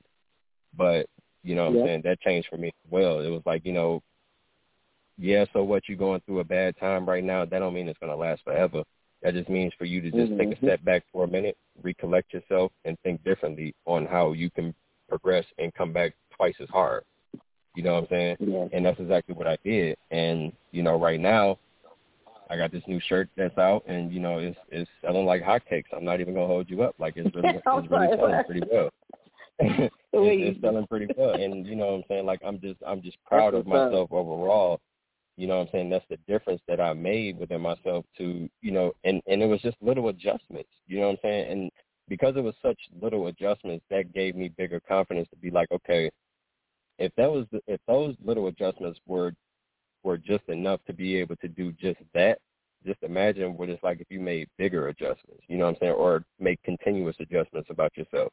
But, 0.77 1.07
you 1.43 1.55
know 1.55 1.65
what 1.65 1.73
yeah. 1.73 1.81
I'm 1.81 1.87
saying, 1.87 2.01
that 2.05 2.21
changed 2.21 2.47
for 2.47 2.57
me 2.57 2.67
as 2.67 2.91
well. 2.91 3.21
It 3.21 3.29
was 3.29 3.41
like, 3.43 3.65
you 3.65 3.73
know, 3.73 4.03
yeah, 5.17 5.45
so 5.51 5.63
what 5.63 5.89
you're 5.89 5.97
going 5.97 6.21
through 6.21 6.41
a 6.41 6.43
bad 6.43 6.77
time 6.79 7.09
right 7.09 7.23
now, 7.23 7.43
that 7.43 7.57
don't 7.57 7.73
mean 7.73 7.89
it's 7.89 7.97
gonna 7.99 8.15
last 8.15 8.43
forever. 8.43 8.83
That 9.23 9.33
just 9.33 9.49
means 9.49 9.73
for 9.79 9.85
you 9.85 9.99
to 10.01 10.11
just 10.11 10.31
mm-hmm. 10.31 10.37
take 10.37 10.47
a 10.49 10.51
mm-hmm. 10.51 10.65
step 10.67 10.83
back 10.83 11.03
for 11.11 11.23
a 11.23 11.27
minute, 11.27 11.57
recollect 11.81 12.33
yourself, 12.33 12.71
and 12.85 12.95
think 13.01 13.23
differently 13.23 13.73
on 13.85 14.05
how 14.05 14.33
you 14.33 14.51
can 14.51 14.73
progress 15.09 15.45
and 15.57 15.73
come 15.73 15.91
back 15.91 16.13
twice 16.35 16.55
as 16.61 16.69
hard. 16.69 17.03
You 17.75 17.81
know 17.81 17.95
what 17.95 18.03
I'm 18.03 18.09
saying? 18.09 18.37
Yeah. 18.39 18.67
And 18.73 18.85
that's 18.85 18.99
exactly 18.99 19.33
what 19.33 19.47
I 19.47 19.57
did. 19.63 19.97
And 20.11 20.53
you 20.71 20.83
know, 20.83 20.99
right 20.99 21.19
now, 21.19 21.57
I 22.51 22.57
got 22.57 22.71
this 22.71 22.83
new 22.85 22.99
shirt 23.07 23.29
that's 23.37 23.57
out, 23.57 23.83
and 23.87 24.11
you 24.11 24.19
know, 24.19 24.37
it's 24.39 24.57
it's 24.69 24.89
selling 25.01 25.25
like 25.25 25.41
hotcakes. 25.41 25.85
I'm 25.95 26.05
not 26.05 26.19
even 26.21 26.33
gonna 26.33 26.47
hold 26.47 26.69
you 26.69 26.83
up. 26.83 26.95
Like 26.99 27.13
it's 27.15 27.33
really 27.35 27.49
it's 27.55 27.65
really 27.65 28.07
selling 28.15 28.43
pretty 28.45 28.61
well. 28.71 28.89
it's, 29.59 29.93
it's 30.13 30.61
selling 30.61 30.87
pretty 30.87 31.07
well, 31.17 31.33
and 31.33 31.65
you 31.65 31.75
know 31.75 31.87
what 31.87 31.93
I'm 31.93 32.03
saying. 32.07 32.25
Like 32.25 32.41
I'm 32.45 32.59
just 32.59 32.79
I'm 32.85 33.01
just 33.01 33.17
proud 33.25 33.53
of 33.53 33.65
myself 33.65 34.11
overall 34.11 34.81
you 35.37 35.47
know 35.47 35.57
what 35.57 35.63
I'm 35.63 35.69
saying? 35.71 35.89
That's 35.89 36.05
the 36.09 36.17
difference 36.27 36.61
that 36.67 36.79
I 36.79 36.93
made 36.93 37.39
within 37.39 37.61
myself 37.61 38.05
to, 38.17 38.49
you 38.61 38.71
know, 38.71 38.93
and, 39.03 39.21
and 39.27 39.41
it 39.41 39.47
was 39.47 39.61
just 39.61 39.77
little 39.81 40.09
adjustments, 40.09 40.69
you 40.87 40.99
know 40.99 41.07
what 41.07 41.13
I'm 41.13 41.17
saying? 41.23 41.51
And 41.51 41.71
because 42.07 42.35
it 42.35 42.43
was 42.43 42.53
such 42.61 42.77
little 43.01 43.27
adjustments, 43.27 43.85
that 43.89 44.13
gave 44.13 44.35
me 44.35 44.49
bigger 44.49 44.79
confidence 44.79 45.27
to 45.29 45.37
be 45.37 45.49
like, 45.49 45.71
okay, 45.71 46.11
if 46.99 47.11
that 47.15 47.31
was, 47.31 47.45
the, 47.51 47.59
if 47.67 47.79
those 47.87 48.15
little 48.23 48.47
adjustments 48.47 48.99
were, 49.07 49.33
were 50.03 50.17
just 50.17 50.47
enough 50.47 50.79
to 50.87 50.93
be 50.93 51.15
able 51.17 51.35
to 51.37 51.47
do 51.47 51.71
just 51.73 51.99
that, 52.13 52.39
just 52.85 53.01
imagine 53.03 53.57
what 53.57 53.69
it's 53.69 53.83
like 53.83 54.01
if 54.01 54.07
you 54.09 54.19
made 54.19 54.47
bigger 54.57 54.87
adjustments, 54.87 55.43
you 55.47 55.57
know 55.57 55.65
what 55.65 55.75
I'm 55.75 55.77
saying? 55.79 55.93
Or 55.93 56.23
make 56.39 56.61
continuous 56.63 57.15
adjustments 57.19 57.69
about 57.69 57.95
yourself. 57.95 58.31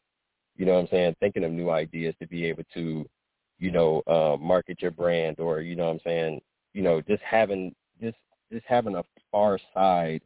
You 0.57 0.67
know 0.67 0.75
what 0.75 0.81
I'm 0.81 0.89
saying? 0.91 1.17
Thinking 1.21 1.45
of 1.45 1.53
new 1.53 1.71
ideas 1.71 2.15
to 2.21 2.27
be 2.27 2.45
able 2.47 2.65
to, 2.75 3.07
you 3.59 3.71
know, 3.71 4.03
uh, 4.07 4.37
market 4.41 4.81
your 4.81 4.91
brand 4.91 5.39
or, 5.39 5.61
you 5.61 5.77
know 5.77 5.87
what 5.87 5.93
I'm 5.93 6.01
saying, 6.05 6.41
you 6.73 6.83
know, 6.83 7.01
just 7.01 7.23
having 7.23 7.75
just 8.01 8.17
just 8.51 8.65
having 8.67 8.97
a 8.97 9.05
far 9.31 9.59
side 9.75 10.23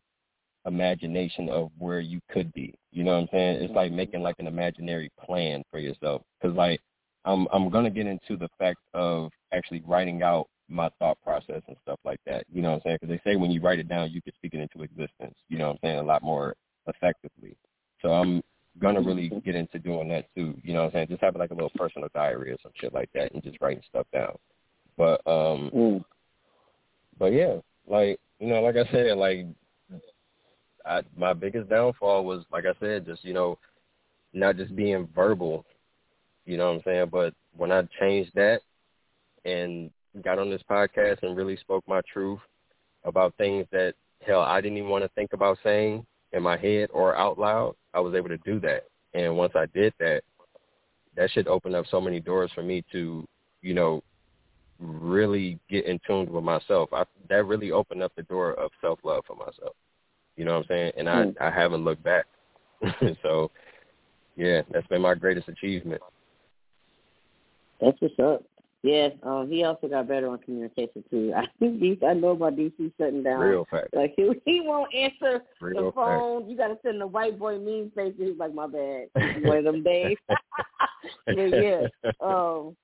imagination 0.67 1.49
of 1.49 1.71
where 1.79 2.01
you 2.01 2.21
could 2.31 2.53
be. 2.53 2.75
You 2.93 3.05
know 3.05 3.13
what 3.13 3.23
I'm 3.23 3.29
saying? 3.33 3.63
It's 3.63 3.75
like 3.75 3.89
mm-hmm. 3.89 3.97
making 3.97 4.23
like 4.23 4.37
an 4.39 4.47
imaginary 4.47 5.11
plan 5.25 5.63
for 5.71 5.79
yourself. 5.79 6.23
Because 6.41 6.57
like 6.57 6.81
I'm 7.25 7.47
I'm 7.53 7.71
gonna 7.71 7.91
get 7.91 8.07
into 8.07 8.37
the 8.37 8.49
fact 8.59 8.79
of 8.95 9.31
actually 9.53 9.83
writing 9.87 10.23
out 10.23 10.47
my 10.73 10.91
thought 10.99 11.19
process 11.23 11.63
and 11.69 11.77
stuff 11.83 11.99
like 12.05 12.21
that. 12.27 12.45
You 12.53 12.63
know 12.63 12.71
what 12.71 12.77
I'm 12.77 12.83
saying? 12.85 12.99
Because 13.01 13.17
they 13.17 13.31
say 13.31 13.37
when 13.37 13.51
you 13.51 13.61
write 13.61 13.79
it 13.79 13.89
down, 13.89 14.11
you 14.11 14.23
can 14.23 14.33
speak 14.35 14.55
it 14.55 14.61
into 14.61 14.83
existence. 14.83 15.35
You 15.49 15.59
know 15.59 15.69
what 15.69 15.73
I'm 15.75 15.79
saying? 15.83 15.99
A 15.99 16.03
lot 16.03 16.23
more 16.23 16.57
effectively. 16.87 17.57
So 18.01 18.13
I'm 18.13 18.43
gonna 18.81 19.01
really 19.01 19.29
mm-hmm. 19.29 19.39
get 19.41 19.55
into 19.55 19.79
doing 19.79 20.09
that 20.09 20.27
too. 20.35 20.55
You 20.63 20.75
know 20.75 20.81
what 20.81 20.87
I'm 20.87 20.93
saying? 20.93 21.09
Just 21.09 21.23
having 21.23 21.41
like 21.41 21.51
a 21.51 21.55
little 21.55 21.73
personal 21.77 22.09
diary 22.15 22.51
or 22.51 22.57
some 22.63 22.73
shit 22.75 22.95
like 22.95 23.11
that, 23.15 23.33
and 23.33 23.43
just 23.43 23.61
writing 23.61 23.83
stuff 23.89 24.07
down. 24.13 24.37
But 24.97 25.27
um, 25.27 25.71
mm. 25.75 26.05
But 27.19 27.33
yeah, 27.33 27.57
like 27.87 28.19
you 28.41 28.49
know, 28.49 28.61
like 28.63 28.77
I 28.77 28.91
said, 28.91 29.17
like 29.17 29.47
I, 30.85 31.03
my 31.17 31.33
biggest 31.33 31.69
downfall 31.69 32.25
was, 32.25 32.45
like 32.51 32.65
I 32.67 32.75
said, 32.81 33.07
just 33.07 33.25
you 33.25 33.35
know, 33.35 33.59
not 34.33 34.57
just 34.57 34.75
being 34.75 35.09
verbal. 35.15 35.65
You 36.45 36.57
know 36.57 36.69
what 36.69 36.77
I'm 36.77 36.83
saying? 36.85 37.09
But 37.13 37.35
when 37.57 37.71
I 37.71 37.83
changed 38.01 38.33
that 38.35 38.61
and 39.45 39.91
got 40.21 40.39
on 40.39 40.51
this 40.51 40.63
podcast 40.71 41.23
and 41.23 41.37
really 41.37 41.57
spoke 41.57 41.85
my 41.89 42.01
truth 42.13 42.41
about 43.05 43.35
things 43.37 43.67
that 43.73 43.95
hell 44.21 44.43
I 44.43 44.61
didn't 44.61 44.79
even 44.79 44.91
want 44.91 45.05
to 45.05 45.11
think 45.11 45.33
about 45.33 45.59
saying 45.63 46.05
in 46.33 46.43
my 46.43 46.57
head 46.57 46.89
or 46.93 47.17
out 47.17 47.39
loud, 47.39 47.75
I 47.95 48.01
was 48.01 48.15
able 48.15 48.29
to 48.29 48.39
do 48.39 48.61
that. 48.61 48.85
And 49.15 49.37
once 49.37 49.53
I 49.55 49.67
did 49.75 49.93
that, 49.99 50.23
that 51.17 51.31
should 51.31 51.49
open 51.49 51.75
up 51.75 51.87
so 51.91 52.01
many 52.01 52.21
doors 52.21 52.51
for 52.55 52.63
me 52.63 52.85
to, 52.93 53.27
you 53.61 53.75
know, 53.75 54.03
really 54.79 55.59
get 55.69 55.87
in 55.87 56.01
tune 56.07 56.31
with 56.33 56.45
myself. 56.45 56.91
I, 56.93 57.05
that 57.29 57.45
really 57.45 57.71
opened 57.71 58.03
up 58.03 58.13
the 58.17 58.23
door 58.23 58.55
of 58.55 58.71
self 58.81 58.99
love 59.05 59.25
for 59.27 59.37
myself. 59.37 59.75
You 60.37 60.45
know 60.45 60.53
what 60.55 60.59
I'm 60.61 60.69
saying? 60.69 60.93
And 60.97 61.09
I 61.09 61.15
mm. 61.25 61.35
I 61.41 61.51
haven't 61.51 61.85
looked 61.85 62.03
back. 62.03 62.25
so 63.23 63.51
yeah, 64.37 64.63
that's 64.71 64.87
been 64.87 65.03
my 65.03 65.15
greatest 65.15 65.49
achievement. 65.49 66.01
That's 67.81 68.01
what's 68.01 68.19
up. 68.19 68.45
Yeah, 68.83 69.11
um, 69.23 69.49
he 69.49 69.63
also 69.63 69.87
got 69.87 70.09
better 70.09 70.29
on 70.29 70.39
communication 70.39 71.05
too. 71.09 71.33
I 71.37 71.47
think 71.59 72.03
I 72.03 72.15
know 72.15 72.31
about 72.31 72.57
DC 72.57 72.93
shutting 72.99 73.23
down. 73.23 73.41
Real 73.41 73.67
fact. 73.71 73.95
Like 73.95 74.15
he 74.17 74.31
he 74.45 74.61
won't 74.61 74.93
answer 74.93 75.43
Real 75.61 75.87
the 75.87 75.93
phone. 75.93 76.41
Fact. 76.41 76.51
You 76.51 76.57
got 76.57 76.69
to 76.69 76.79
send 76.83 77.01
the 77.01 77.07
white 77.07 77.39
boy 77.39 77.59
meme 77.59 77.93
face. 77.95 78.15
He's 78.19 78.39
like, 78.39 78.55
my 78.55 78.67
bad. 78.67 79.07
One 79.43 79.59
of 79.59 79.65
them 79.65 79.83
days. 79.83 80.17
but 81.27 81.37
yeah, 81.37 81.87
um, 82.21 82.77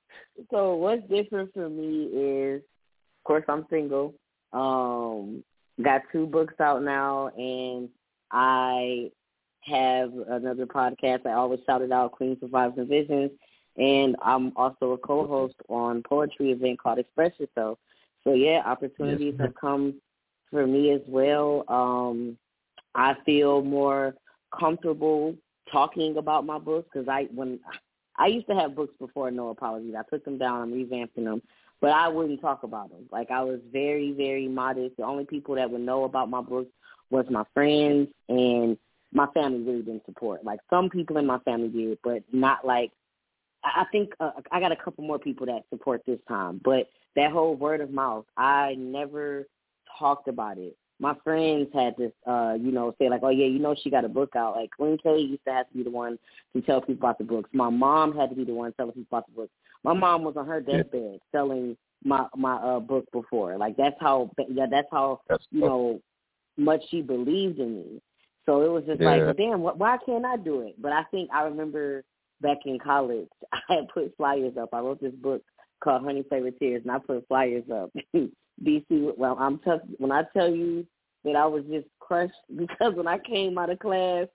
so 0.51 0.75
what's 0.75 1.09
different 1.09 1.53
for 1.53 1.69
me 1.69 2.05
is, 2.05 2.61
of 2.61 3.25
course, 3.25 3.45
I'm 3.49 3.67
single. 3.71 4.15
Um, 4.53 5.45
got 5.83 6.03
two 6.13 6.27
books 6.27 6.55
out 6.61 6.83
now, 6.83 7.29
and 7.37 7.89
I 8.31 9.11
have 9.63 10.13
another 10.29 10.67
podcast. 10.67 11.27
I 11.27 11.33
always 11.33 11.61
shout 11.67 11.83
it 11.83 11.93
out, 11.93 12.13
Queen 12.13 12.37
Survives 12.41 12.79
and 12.79 12.89
Visions, 12.89 13.31
and 13.79 14.17
I'm 14.23 14.53
also 14.57 14.93
a 14.93 14.99
co-host 14.99 15.55
on 15.69 16.03
poetry 16.03 16.51
event 16.51 16.81
called 16.81 16.99
Express 16.99 17.33
Yourself. 17.39 17.79
So 18.25 18.35
yeah, 18.35 18.63
opportunities 18.67 19.35
yes. 19.39 19.47
have 19.47 19.55
come 19.55 19.95
for 20.51 20.67
me 20.67 20.91
as 20.91 21.01
well. 21.07 21.65
Um, 21.69 22.37
I 22.95 23.15
feel 23.25 23.63
more 23.63 24.15
comfortable 24.59 25.35
talking 25.71 26.17
about 26.17 26.45
my 26.45 26.59
books 26.59 26.89
because 26.93 27.09
I 27.09 27.29
when 27.35 27.61
I 28.19 28.27
used 28.27 28.49
to 28.49 28.55
have 28.55 28.75
books 28.75 28.95
before 28.99 29.31
No 29.31 29.51
Apologies. 29.51 29.95
I 29.97 30.03
took 30.11 30.25
them 30.25 30.39
down. 30.39 30.63
I'm 30.63 30.73
revamping 30.73 31.25
them. 31.25 31.43
But 31.81 31.93
I 31.93 32.09
wouldn't 32.09 32.41
talk 32.41 32.65
about 32.65 32.91
them. 32.91 33.07
Like 33.13 33.31
I 33.31 33.45
was 33.45 33.61
very, 33.73 34.13
very 34.13 34.49
modest. 34.49 34.97
The 34.97 35.05
only 35.05 35.25
people 35.25 35.55
that 35.55 35.71
would 35.71 35.81
know 35.81 36.03
about 36.03 36.29
my 36.29 36.41
books 36.41 36.71
was 37.11 37.27
my 37.31 37.45
friends 37.55 38.09
and 38.29 38.77
my 39.13 39.27
family 39.29 39.61
really 39.61 39.83
didn't 39.83 40.05
support. 40.05 40.45
Like 40.45 40.59
some 40.69 40.91
people 40.91 41.19
in 41.19 41.27
my 41.27 41.39
family 41.41 41.69
did, 41.69 41.99
but 42.03 42.25
not 42.33 42.67
like 42.67 42.91
I 43.65 43.85
think 43.91 44.13
uh, 44.21 44.31
I 44.53 44.61
got 44.61 44.73
a 44.73 44.77
couple 44.77 45.05
more 45.05 45.19
people 45.19 45.47
that 45.47 45.65
support 45.71 46.03
this 46.07 46.21
time. 46.29 46.61
But 46.65 46.89
that 47.17 47.33
whole 47.33 47.55
word 47.55 47.81
of 47.81 47.91
mouth, 47.91 48.25
I 48.37 48.77
never 48.79 49.47
talked 49.99 50.29
about 50.29 50.59
it. 50.59 50.77
my 51.01 51.15
friends 51.23 51.69
had 51.73 51.97
to, 51.97 52.13
uh, 52.31 52.55
you 52.55 52.73
know, 52.73 52.95
say 52.99 53.09
like, 53.09 53.21
oh 53.23 53.31
yeah, 53.31 53.47
you 53.47 53.59
know, 53.59 53.75
she 53.83 53.91
got 53.91 54.05
a 54.05 54.09
book 54.09 54.35
out. 54.37 54.57
Like 54.57 54.71
Queen 54.77 54.99
Kelly 54.99 55.23
used 55.23 55.45
to 55.47 55.53
have 55.53 55.69
to 55.69 55.77
be 55.77 55.83
the 55.83 55.91
one 55.91 56.19
to 56.55 56.63
tell 56.63 56.81
people 56.81 56.95
about 56.95 57.19
the 57.19 57.25
books. 57.25 57.51
My 57.53 57.71
mom 57.71 58.17
had 58.17 58.31
to 58.31 58.37
be 58.37 58.45
the 58.45 58.55
one 58.55 58.73
telling 58.73 58.93
people 58.93 59.19
about 59.19 59.27
the 59.29 59.35
books. 59.35 59.53
My 59.85 59.93
mom 59.93 60.25
was 60.25 60.37
on 60.37 60.47
her 60.47 60.61
deathbed 60.61 61.21
selling 61.33 61.77
my 62.05 62.27
my 62.37 62.55
uh 62.57 62.81
book 62.81 63.05
before. 63.13 63.57
Like 63.59 63.77
that's 63.77 63.97
how 64.01 64.31
yeah, 64.49 64.67
that's 64.71 64.89
how 64.91 65.21
that's 65.29 65.45
you 65.51 65.61
know 65.61 66.01
much 66.57 66.81
she 66.91 67.01
believed 67.01 67.59
in 67.61 67.77
me. 67.77 68.03
So 68.47 68.63
it 68.63 68.71
was 68.71 68.85
just 68.85 69.01
yeah. 69.01 69.11
like, 69.11 69.21
well, 69.23 69.35
damn, 69.35 69.61
why 69.61 69.99
can't 70.05 70.25
I 70.25 70.37
do 70.37 70.63
it? 70.63 70.81
But 70.81 70.93
I 70.93 71.05
think 71.11 71.31
I 71.33 71.43
remember 71.43 72.03
back 72.41 72.59
in 72.67 72.79
college, 72.79 73.29
I 73.53 73.59
had 73.69 73.89
put 73.89 74.17
flyers 74.17 74.55
up. 74.61 74.71
I 74.73 74.81
wrote 74.81 75.01
this 75.01 75.15
book 75.15 75.43
called 75.83 76.05
Honey 76.05 76.25
Favorite 76.29 76.59
Tears, 76.59 76.83
and 76.83 76.93
I 76.93 76.99
put 76.99 77.27
flyers 77.29 77.65
up. 77.73 77.91
DC, 78.65 79.17
well, 79.17 79.37
I'm 79.39 79.59
tough. 79.61 79.81
When 79.99 80.11
I 80.13 80.23
tell 80.33 80.51
you 80.51 80.87
that 81.25 81.37
I 81.37 81.47
was 81.47 81.65
just 81.71 81.87
crushed 82.01 82.33
because 82.57 82.95
when 82.95 83.07
I 83.07 83.19
came 83.19 83.59
out 83.59 83.71
of 83.71 83.79
class, 83.79 84.27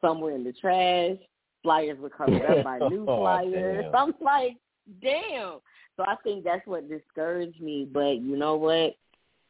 somewhere 0.00 0.34
in 0.34 0.44
the 0.44 0.52
trash, 0.52 1.16
flyers 1.62 1.98
were 1.98 2.10
covered 2.10 2.42
up 2.44 2.64
by 2.64 2.78
new 2.88 3.04
Oh, 3.08 3.18
flyers. 3.18 3.84
damn. 3.84 3.94
I'm 3.94 4.14
like, 4.20 4.56
damn. 5.02 5.58
So 5.96 6.04
I 6.06 6.16
think 6.24 6.44
that's 6.44 6.66
what 6.66 6.88
discouraged 6.88 7.60
me. 7.60 7.86
But 7.90 8.16
you 8.20 8.36
know 8.36 8.56
what? 8.56 8.96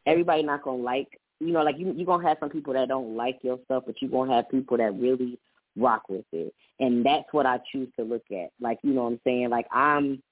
Everybody 0.07 0.43
not 0.43 0.63
gonna 0.63 0.83
like. 0.83 1.09
You 1.39 1.53
know, 1.53 1.63
like 1.63 1.79
you 1.79 1.93
you're 1.93 2.07
gonna 2.07 2.27
have 2.29 2.39
some 2.41 2.51
people 2.51 2.73
that 2.75 2.89
don't 2.89 3.17
like 3.17 3.39
your 3.43 3.59
stuff, 3.65 3.85
but 3.87 4.01
you're 4.03 4.11
gonna 4.11 4.35
have 4.35 4.51
people 4.51 4.77
that 4.77 4.93
really 4.95 5.39
rock 5.81 6.09
with 6.09 6.25
it. 6.33 6.55
And 6.79 7.05
that's 7.05 7.27
what 7.33 7.47
I 7.47 7.59
choose 7.73 7.89
to 7.99 8.05
look 8.05 8.25
at. 8.31 8.51
Like, 8.61 8.79
you 8.83 8.93
know 8.93 9.05
what 9.05 9.13
I'm 9.13 9.21
saying? 9.25 9.51
Like 9.51 9.67
I'm 9.73 10.23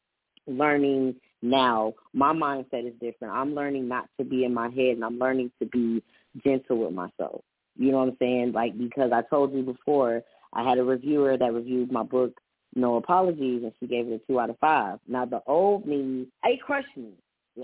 learning 0.46 1.16
now. 1.42 1.94
My 2.12 2.32
mindset 2.32 2.86
is 2.86 2.94
different. 3.00 3.34
I'm 3.34 3.54
learning 3.54 3.88
not 3.88 4.08
to 4.18 4.24
be 4.24 4.44
in 4.44 4.54
my 4.54 4.68
head 4.68 4.96
and 4.96 5.04
I'm 5.04 5.18
learning 5.18 5.50
to 5.60 5.66
be 5.66 6.02
gentle 6.44 6.78
with 6.78 6.92
myself. 6.92 7.42
You 7.76 7.92
know 7.92 7.98
what 7.98 8.08
I'm 8.08 8.16
saying? 8.18 8.52
Like 8.52 8.76
because 8.76 9.12
I 9.12 9.22
told 9.22 9.52
you 9.52 9.62
before, 9.62 10.22
I 10.52 10.68
had 10.68 10.78
a 10.78 10.84
reviewer 10.84 11.36
that 11.36 11.52
reviewed 11.52 11.92
my 11.92 12.02
book, 12.02 12.32
No 12.74 12.96
Apologies, 12.96 13.62
and 13.62 13.72
she 13.78 13.86
gave 13.86 14.08
it 14.08 14.14
a 14.14 14.26
two 14.26 14.40
out 14.40 14.50
of 14.50 14.58
five. 14.58 14.98
Now 15.06 15.24
the 15.26 15.42
old 15.46 15.86
me, 15.86 16.26
it 16.44 16.62
crushed 16.62 16.96
me. 16.96 17.10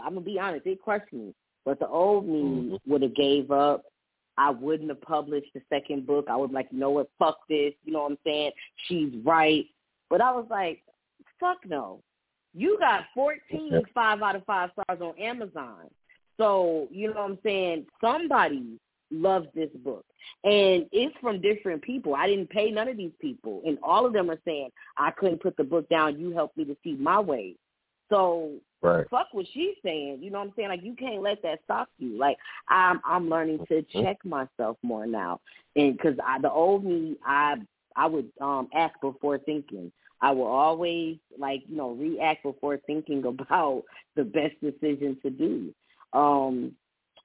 I'm 0.03 0.15
gonna 0.15 0.21
be 0.21 0.39
honest, 0.39 0.67
it 0.67 0.83
crushed 0.83 1.13
me. 1.13 1.35
But 1.65 1.79
the 1.79 1.89
old 1.89 2.29
me 2.29 2.43
Mhm. 2.43 2.81
would 2.87 3.03
have 3.03 3.15
gave 3.15 3.51
up. 3.51 3.85
I 4.37 4.51
wouldn't 4.51 4.89
have 4.89 5.01
published 5.01 5.51
the 5.55 5.63
second 5.69 6.07
book. 6.07 6.27
I 6.29 6.37
was 6.37 6.51
like, 6.53 6.69
you 6.71 6.79
know 6.79 6.91
what, 6.91 7.11
fuck 7.19 7.39
this. 7.49 7.73
You 7.85 7.93
know 7.93 8.03
what 8.03 8.13
I'm 8.13 8.19
saying? 8.25 8.53
She's 8.87 9.13
right. 9.25 9.67
But 10.11 10.21
I 10.21 10.33
was 10.33 10.47
like, 10.51 10.83
fuck 11.41 11.59
no. 11.67 12.01
You 12.55 12.79
got 12.79 13.05
14 13.15 13.41
Yep. 13.73 13.83
five 13.95 14.23
out 14.23 14.37
of 14.37 14.45
five 14.45 14.71
stars 14.73 15.01
on 15.01 15.19
Amazon. 15.21 15.89
So, 16.37 16.89
you 16.91 17.09
know 17.09 17.21
what 17.21 17.31
I'm 17.31 17.39
saying? 17.43 17.87
Somebody 18.01 18.79
loves 19.11 19.47
this 19.55 19.71
book. 19.85 20.05
And 20.43 20.87
it's 20.93 21.15
from 21.21 21.41
different 21.41 21.83
people. 21.83 22.15
I 22.15 22.27
didn't 22.27 22.51
pay 22.51 22.71
none 22.71 22.89
of 22.89 22.97
these 22.97 23.13
people. 23.21 23.63
And 23.67 23.79
all 23.83 24.07
of 24.07 24.13
them 24.13 24.31
are 24.31 24.41
saying, 24.45 24.71
I 24.97 25.11
couldn't 25.13 25.43
put 25.43 25.57
the 25.57 25.65
book 25.65 25.89
down. 25.89 26.19
You 26.19 26.33
helped 26.33 26.57
me 26.57 26.65
to 26.65 26.77
see 26.83 26.95
my 26.95 27.21
way. 27.21 27.57
So 28.11 28.53
Right. 28.85 29.07
fuck 29.09 29.29
what 29.33 29.47
she's 29.55 29.77
saying. 29.83 30.19
You 30.21 30.31
know 30.31 30.41
what 30.41 30.49
I'm 30.49 30.53
saying? 30.57 30.69
Like 30.69 30.83
you 30.83 30.95
can't 30.95 31.23
let 31.23 31.41
that 31.43 31.61
stop 31.65 31.89
you. 31.99 32.19
Like 32.19 32.37
I'm 32.69 33.01
I'm 33.05 33.31
learning 33.31 33.65
to 33.69 33.83
check 34.03 34.19
myself 34.25 34.77
more 34.83 35.07
now, 35.07 35.41
and 35.75 35.97
because 35.97 36.17
I 36.25 36.39
the 36.39 36.51
old 36.51 36.85
me 36.85 37.17
I 37.27 37.57
I 37.97 38.07
would 38.07 38.31
um 38.43 38.69
act 38.75 39.01
before 39.01 39.39
thinking. 39.39 39.91
I 40.21 40.33
will 40.33 40.47
always 40.47 41.17
like 41.39 41.63
you 41.67 41.77
know 41.77 41.93
react 41.93 42.43
before 42.43 42.77
thinking 42.87 43.25
about 43.27 43.85
the 44.17 44.25
best 44.25 44.55
decision 44.63 45.19
to 45.23 45.31
do. 45.31 45.75
Um, 46.13 46.73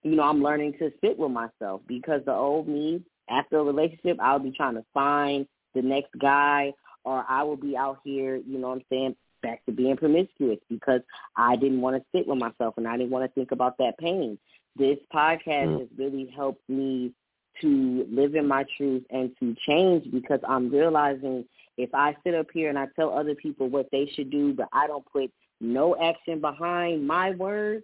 you 0.03 0.15
know 0.15 0.23
I'm 0.23 0.41
learning 0.41 0.73
to 0.79 0.91
sit 1.01 1.19
with 1.19 1.31
myself 1.31 1.81
because 1.87 2.21
the 2.25 2.33
old 2.33 2.69
me 2.69 3.03
after 3.29 3.59
a 3.59 3.63
relationship 3.63 4.17
I'll 4.21 4.39
be 4.39 4.51
trying 4.51 4.75
to 4.75 4.85
find 4.93 5.45
the 5.75 5.81
next 5.81 6.17
guy 6.21 6.73
or 7.03 7.25
I 7.27 7.43
will 7.43 7.57
be 7.57 7.75
out 7.77 7.99
here, 8.03 8.35
you 8.35 8.59
know 8.59 8.69
what 8.69 8.75
I'm 8.75 8.85
saying, 8.89 9.15
back 9.41 9.65
to 9.65 9.71
being 9.71 9.97
promiscuous 9.97 10.59
because 10.69 11.01
I 11.35 11.55
didn't 11.55 11.81
want 11.81 11.95
to 11.97 12.03
sit 12.15 12.27
with 12.27 12.37
myself 12.37 12.75
and 12.77 12.87
I 12.87 12.97
didn't 12.97 13.11
want 13.11 13.25
to 13.25 13.33
think 13.33 13.51
about 13.51 13.77
that 13.77 13.97
pain. 13.97 14.37
This 14.75 14.97
podcast 15.13 15.67
Mm. 15.67 15.79
has 15.79 15.87
really 15.97 16.27
helped 16.27 16.67
me 16.69 17.13
to 17.61 18.05
live 18.09 18.35
in 18.35 18.47
my 18.47 18.63
truth 18.77 19.03
and 19.09 19.35
to 19.39 19.55
change 19.67 20.09
because 20.11 20.39
I'm 20.47 20.69
realizing 20.69 21.45
if 21.77 21.93
I 21.93 22.15
sit 22.23 22.33
up 22.35 22.47
here 22.53 22.69
and 22.69 22.77
I 22.77 22.87
tell 22.95 23.09
other 23.17 23.35
people 23.35 23.67
what 23.67 23.89
they 23.91 24.05
should 24.15 24.29
do, 24.29 24.53
but 24.53 24.67
I 24.71 24.87
don't 24.87 25.05
put 25.05 25.31
no 25.59 25.95
action 25.97 26.39
behind 26.39 27.05
my 27.05 27.31
words, 27.31 27.83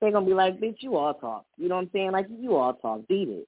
they're 0.00 0.10
gonna 0.12 0.26
be 0.26 0.34
like, 0.34 0.58
"Bitch, 0.60 0.82
you 0.82 0.96
all 0.96 1.14
talk." 1.14 1.44
You 1.56 1.68
know 1.68 1.76
what 1.76 1.82
I'm 1.82 1.90
saying? 1.90 2.10
Like 2.12 2.26
you 2.28 2.56
all 2.56 2.74
talk, 2.74 3.06
beat 3.08 3.28
it. 3.28 3.46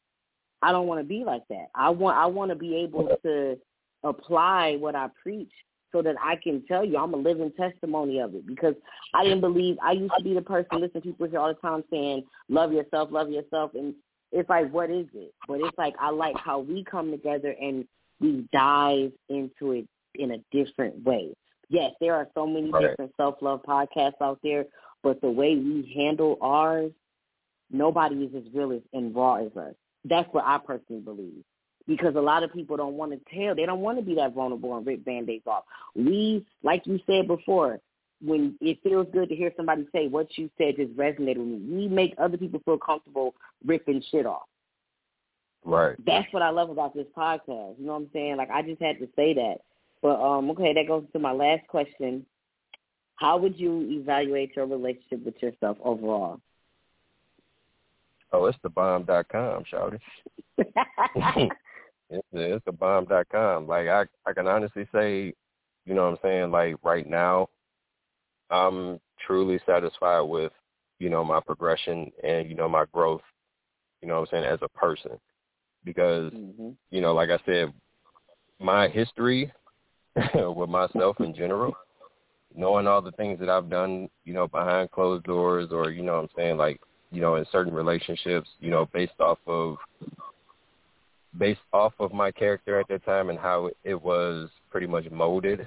I 0.62 0.72
don't 0.72 0.86
want 0.86 1.00
to 1.00 1.04
be 1.04 1.24
like 1.24 1.46
that. 1.48 1.68
I 1.74 1.90
want 1.90 2.16
I 2.16 2.26
want 2.26 2.50
to 2.50 2.56
be 2.56 2.76
able 2.76 3.16
to 3.22 3.58
apply 4.04 4.76
what 4.76 4.94
I 4.94 5.08
preach 5.22 5.52
so 5.92 6.02
that 6.02 6.16
I 6.22 6.36
can 6.36 6.64
tell 6.66 6.84
you 6.84 6.96
I'm 6.96 7.14
a 7.14 7.18
living 7.18 7.52
testimony 7.52 8.20
of 8.20 8.34
it 8.34 8.46
because 8.46 8.74
I 9.14 9.24
didn't 9.24 9.40
believe 9.40 9.76
I 9.82 9.92
used 9.92 10.14
to 10.18 10.24
be 10.24 10.34
the 10.34 10.42
person 10.42 10.80
listen 10.80 11.00
to 11.00 11.08
people 11.08 11.28
here 11.28 11.38
all 11.38 11.48
the 11.48 11.60
time 11.60 11.84
saying 11.90 12.24
love 12.48 12.72
yourself, 12.72 13.10
love 13.10 13.30
yourself 13.30 13.72
and 13.74 13.94
it's 14.32 14.48
like 14.48 14.70
what 14.70 14.90
is 14.90 15.06
it? 15.14 15.32
But 15.46 15.60
it's 15.60 15.76
like 15.78 15.94
I 16.00 16.10
like 16.10 16.36
how 16.44 16.60
we 16.60 16.84
come 16.84 17.10
together 17.10 17.54
and 17.60 17.86
we 18.20 18.48
dive 18.52 19.12
into 19.28 19.72
it 19.72 19.86
in 20.14 20.32
a 20.32 20.38
different 20.52 21.02
way. 21.04 21.32
Yes, 21.70 21.92
there 22.00 22.14
are 22.14 22.28
so 22.34 22.46
many 22.46 22.70
Right. 22.70 22.90
different 22.90 23.12
self 23.16 23.40
love 23.40 23.62
podcasts 23.62 24.20
out 24.20 24.40
there, 24.42 24.66
but 25.02 25.20
the 25.20 25.30
way 25.30 25.56
we 25.56 25.92
handle 25.94 26.38
ours, 26.40 26.92
nobody 27.70 28.24
is 28.24 28.34
as 28.34 28.52
real 28.54 28.72
as 28.72 28.82
and 28.92 29.14
raw 29.14 29.36
as 29.36 29.56
us. 29.56 29.74
That's 30.04 30.28
what 30.32 30.44
I 30.46 30.58
personally 30.58 31.02
believe 31.02 31.44
because 31.88 32.14
a 32.14 32.20
lot 32.20 32.44
of 32.44 32.52
people 32.52 32.76
don't 32.76 32.94
want 32.94 33.12
to 33.12 33.34
tell. 33.34 33.54
They 33.56 33.66
don't 33.66 33.80
want 33.80 33.98
to 33.98 34.04
be 34.04 34.14
that 34.16 34.34
vulnerable 34.34 34.76
and 34.76 34.86
rip 34.86 35.04
band-aids 35.04 35.46
off. 35.46 35.64
We, 35.96 36.46
like 36.62 36.86
you 36.86 37.00
said 37.06 37.26
before, 37.26 37.80
when 38.20 38.56
it 38.60 38.78
feels 38.82 39.06
good 39.12 39.30
to 39.30 39.34
hear 39.34 39.50
somebody 39.56 39.88
say 39.92 40.06
what 40.06 40.26
you 40.36 40.50
said 40.58 40.76
just 40.76 40.94
resonated 40.96 41.38
with 41.38 41.46
me. 41.46 41.60
We 41.70 41.88
make 41.88 42.14
other 42.18 42.36
people 42.36 42.60
feel 42.64 42.78
comfortable 42.78 43.34
ripping 43.64 44.02
shit 44.10 44.26
off. 44.26 44.46
Right. 45.64 45.96
That's 46.06 46.30
what 46.32 46.42
I 46.42 46.50
love 46.50 46.70
about 46.70 46.94
this 46.94 47.06
podcast. 47.16 47.78
You 47.78 47.86
know 47.86 47.92
what 47.92 48.02
I'm 48.02 48.10
saying? 48.12 48.36
Like 48.36 48.50
I 48.50 48.62
just 48.62 48.82
had 48.82 48.98
to 48.98 49.08
say 49.16 49.34
that. 49.34 49.56
But 50.02 50.20
um, 50.20 50.50
okay, 50.50 50.74
that 50.74 50.86
goes 50.86 51.04
to 51.12 51.18
my 51.18 51.32
last 51.32 51.66
question. 51.68 52.26
How 53.16 53.36
would 53.38 53.58
you 53.58 54.00
evaluate 54.00 54.54
your 54.54 54.66
relationship 54.66 55.24
with 55.24 55.42
yourself 55.42 55.76
overall? 55.82 56.40
Oh, 58.32 58.44
it's 58.44 58.58
the 58.62 58.68
bomb 58.68 59.04
dot 59.04 59.28
com, 59.28 59.64
shouty. 59.72 59.98
It's 62.10 62.26
the, 62.32 62.54
it's 62.56 62.64
dot 63.08 63.26
com. 63.30 63.66
Like 63.66 63.88
I 63.88 64.04
I 64.26 64.32
can 64.32 64.46
honestly 64.46 64.88
say, 64.92 65.34
you 65.84 65.94
know 65.94 66.04
what 66.04 66.12
I'm 66.12 66.18
saying, 66.22 66.50
like 66.50 66.76
right 66.82 67.08
now, 67.08 67.48
I'm 68.50 69.00
truly 69.26 69.60
satisfied 69.66 70.22
with, 70.22 70.52
you 70.98 71.10
know, 71.10 71.24
my 71.24 71.40
progression 71.40 72.10
and, 72.22 72.48
you 72.48 72.54
know, 72.54 72.68
my 72.68 72.84
growth, 72.92 73.20
you 74.00 74.08
know 74.08 74.20
what 74.20 74.28
I'm 74.32 74.42
saying, 74.42 74.44
as 74.44 74.60
a 74.62 74.68
person. 74.68 75.12
Because, 75.84 76.32
hmm 76.32 76.70
you 76.90 77.00
know, 77.00 77.12
like 77.14 77.30
I 77.30 77.38
said, 77.44 77.72
my 78.58 78.88
history 78.88 79.52
with 80.34 80.70
myself 80.70 81.20
in 81.20 81.34
general, 81.34 81.76
knowing 82.54 82.86
all 82.86 83.02
the 83.02 83.12
things 83.12 83.38
that 83.40 83.48
I've 83.48 83.68
done, 83.68 84.08
you 84.24 84.32
know, 84.32 84.48
behind 84.48 84.90
closed 84.90 85.24
doors 85.24 85.68
or, 85.70 85.90
you 85.90 86.02
know 86.02 86.14
what 86.14 86.22
I'm 86.22 86.28
saying, 86.36 86.56
like, 86.56 86.80
you 87.10 87.20
know, 87.20 87.36
in 87.36 87.46
certain 87.52 87.72
relationships, 87.72 88.48
you 88.60 88.70
know, 88.70 88.88
based 88.92 89.20
off 89.20 89.38
of 89.46 89.76
based 91.38 91.60
off 91.72 91.92
of 91.98 92.12
my 92.12 92.30
character 92.30 92.78
at 92.80 92.88
that 92.88 93.04
time 93.04 93.30
and 93.30 93.38
how 93.38 93.70
it 93.84 94.02
was 94.02 94.50
pretty 94.70 94.86
much 94.86 95.10
molded, 95.10 95.66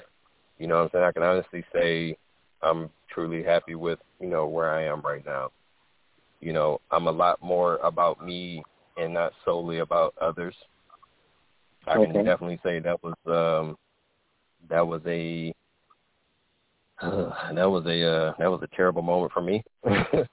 you 0.60 0.68
know 0.68 0.76
what 0.78 0.84
I'm 0.84 0.90
saying? 0.92 1.06
I 1.06 1.12
can 1.12 1.24
honestly 1.24 1.64
say 1.74 2.18
I'm 2.62 2.90
truly 3.10 3.44
happy 3.44 3.76
with, 3.76 4.00
you 4.20 4.28
know, 4.28 4.48
where 4.48 4.72
I 4.72 4.84
am 4.86 5.02
right 5.02 5.26
now. 5.26 5.50
You 6.40 6.54
know, 6.54 6.82
I'm 6.92 7.08
a 7.08 7.12
lot 7.12 7.42
more 7.42 7.78
about 7.78 8.24
me 8.24 8.64
and 8.98 9.14
not 9.14 9.34
solely 9.46 9.80
about 9.80 10.14
others. 10.20 10.56
I 11.88 11.95
can 11.95 12.14
definitely 12.24 12.60
say 12.64 12.80
that 12.80 13.00
was 13.04 13.16
um 13.26 13.78
that 14.70 14.86
was 14.86 15.02
a 15.08 15.54
that 17.02 17.70
was 17.70 17.86
a 17.88 18.08
uh, 18.08 18.34
that 18.38 18.52
was 18.52 18.62
a 18.62 18.76
terrible 18.76 19.02
moment 19.02 19.32
for 19.32 19.41
me. 19.41 19.64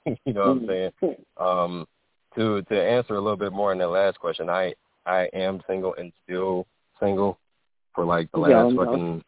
you 0.05 0.33
know 0.33 0.41
what 0.41 0.49
I'm 0.49 0.67
saying? 0.67 0.91
Um, 1.37 1.87
to 2.35 2.61
to 2.61 2.81
answer 2.81 3.15
a 3.15 3.21
little 3.21 3.37
bit 3.37 3.51
more 3.51 3.71
on 3.71 3.79
that 3.79 3.87
last 3.87 4.19
question, 4.19 4.49
I 4.49 4.75
I 5.05 5.29
am 5.33 5.61
single 5.67 5.95
and 5.95 6.11
still 6.23 6.67
single 6.99 7.39
for 7.93 8.05
like 8.05 8.31
the 8.31 8.39
last 8.39 8.75
fucking 8.75 9.23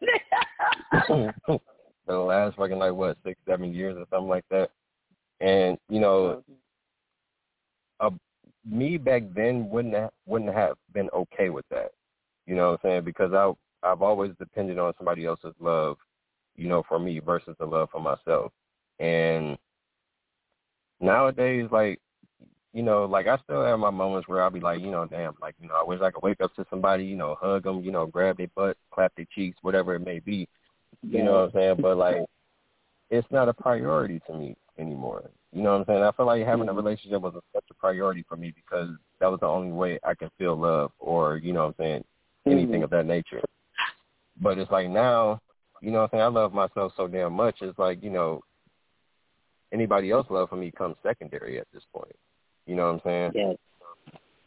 for 1.08 1.34
the 2.08 2.14
last 2.18 2.56
fucking 2.58 2.78
like 2.78 2.94
what 2.94 3.18
six 3.24 3.40
seven 3.48 3.74
years 3.74 3.96
or 3.98 4.06
something 4.10 4.30
like 4.30 4.46
that. 4.50 4.70
And 5.40 5.78
you 5.90 6.00
know, 6.00 6.44
uh, 8.00 8.10
me 8.70 8.98
back 8.98 9.24
then 9.36 9.70
wouldn't 9.70 9.96
have, 9.96 10.12
wouldn't 10.26 10.54
have 10.54 10.78
been 10.94 11.10
okay 11.14 11.50
with 11.50 11.66
that. 11.72 11.92
You 12.46 12.56
know 12.56 12.72
what 12.72 12.80
I'm 12.84 12.90
saying? 12.90 13.04
Because 13.06 13.34
I 13.34 13.52
I've 13.84 14.02
always 14.02 14.32
depended 14.40 14.78
on 14.78 14.94
somebody 14.98 15.26
else's 15.26 15.56
love, 15.60 15.98
you 16.56 16.68
know, 16.68 16.84
for 16.88 17.00
me 17.00 17.20
versus 17.20 17.56
the 17.60 17.66
love 17.66 17.90
for 17.92 18.00
myself. 18.00 18.52
And 19.00 19.58
nowadays, 21.00 21.68
like 21.72 22.00
you 22.74 22.84
know, 22.84 23.06
like 23.06 23.28
I 23.28 23.38
still 23.44 23.64
have 23.64 23.80
my 23.80 23.90
moments 23.90 24.28
where 24.28 24.42
I'll 24.42 24.50
be 24.50 24.60
like, 24.60 24.80
you 24.80 24.92
know, 24.92 25.06
damn, 25.06 25.36
like 25.42 25.56
you 25.60 25.68
know, 25.68 25.76
I 25.76 25.84
wish 25.84 26.02
I 26.02 26.12
could 26.12 26.24
wake 26.24 26.42
up 26.42 26.56
to 26.56 26.66
somebody, 26.70 27.04
you 27.04 27.18
know, 27.18 27.36
hug 27.40 27.64
them, 27.64 27.84
you 27.84 27.92
know, 27.92 28.06
grab 28.06 28.38
their 28.38 28.48
butt, 28.56 28.78
clap 28.92 29.14
their 29.16 29.28
cheeks, 29.34 29.58
whatever 29.62 29.96
it 29.96 30.06
may 30.06 30.20
be. 30.20 30.48
You 31.02 31.20
yeah. 31.20 31.24
know 31.24 31.32
what 31.34 31.44
I'm 31.44 31.52
saying? 31.54 31.76
But 31.82 31.98
like, 31.98 32.18
it's 33.10 33.28
not 33.32 33.50
a 33.50 33.54
priority 33.54 34.22
to 34.28 34.34
me 34.34 34.56
anymore. 34.78 35.30
You 35.52 35.64
know 35.64 35.74
what 35.74 35.80
I'm 35.80 35.86
saying? 35.86 36.04
I 36.04 36.12
feel 36.14 36.26
like 36.26 36.46
having 36.46 36.70
a 36.70 36.74
relationship 36.74 37.22
was 37.22 37.34
such 37.54 37.66
a 37.70 37.74
priority 37.74 38.24
for 38.28 38.38
me 38.38 38.54
because 38.56 38.90
that 39.20 39.30
was 39.30 39.42
the 39.42 39.48
only 39.48 39.72
way 39.72 40.00
I 40.04 40.14
could 40.14 40.32
feel 40.38 40.56
love 40.56 40.92
or, 40.98 41.38
you 41.38 41.52
know 41.52 41.66
what 41.66 41.76
I'm 41.80 41.86
saying, 41.86 42.04
anything 42.46 42.76
mm-hmm. 42.76 42.84
of 42.84 42.90
that 42.92 43.06
nature. 43.06 43.42
But 44.42 44.58
it's 44.58 44.72
like 44.72 44.90
now, 44.90 45.42
you 45.82 45.92
know 45.92 46.00
what 46.00 46.14
I'm 46.14 46.20
saying, 46.20 46.24
I 46.24 46.28
love 46.28 46.54
myself 46.54 46.94
so 46.96 47.08
damn 47.08 47.34
much. 47.34 47.58
It's 47.62 47.78
like, 47.78 48.02
you 48.02 48.10
know, 48.10 48.42
anybody 49.74 50.12
else 50.12 50.28
love 50.30 50.50
for 50.50 50.56
me 50.56 50.72
comes 50.72 50.96
secondary 51.04 51.60
at 51.60 51.68
this 51.74 51.84
point. 51.94 52.16
You 52.66 52.76
know 52.76 52.88
what 52.88 52.94
I'm 52.94 53.02
saying? 53.04 53.32
Yes. 53.36 53.58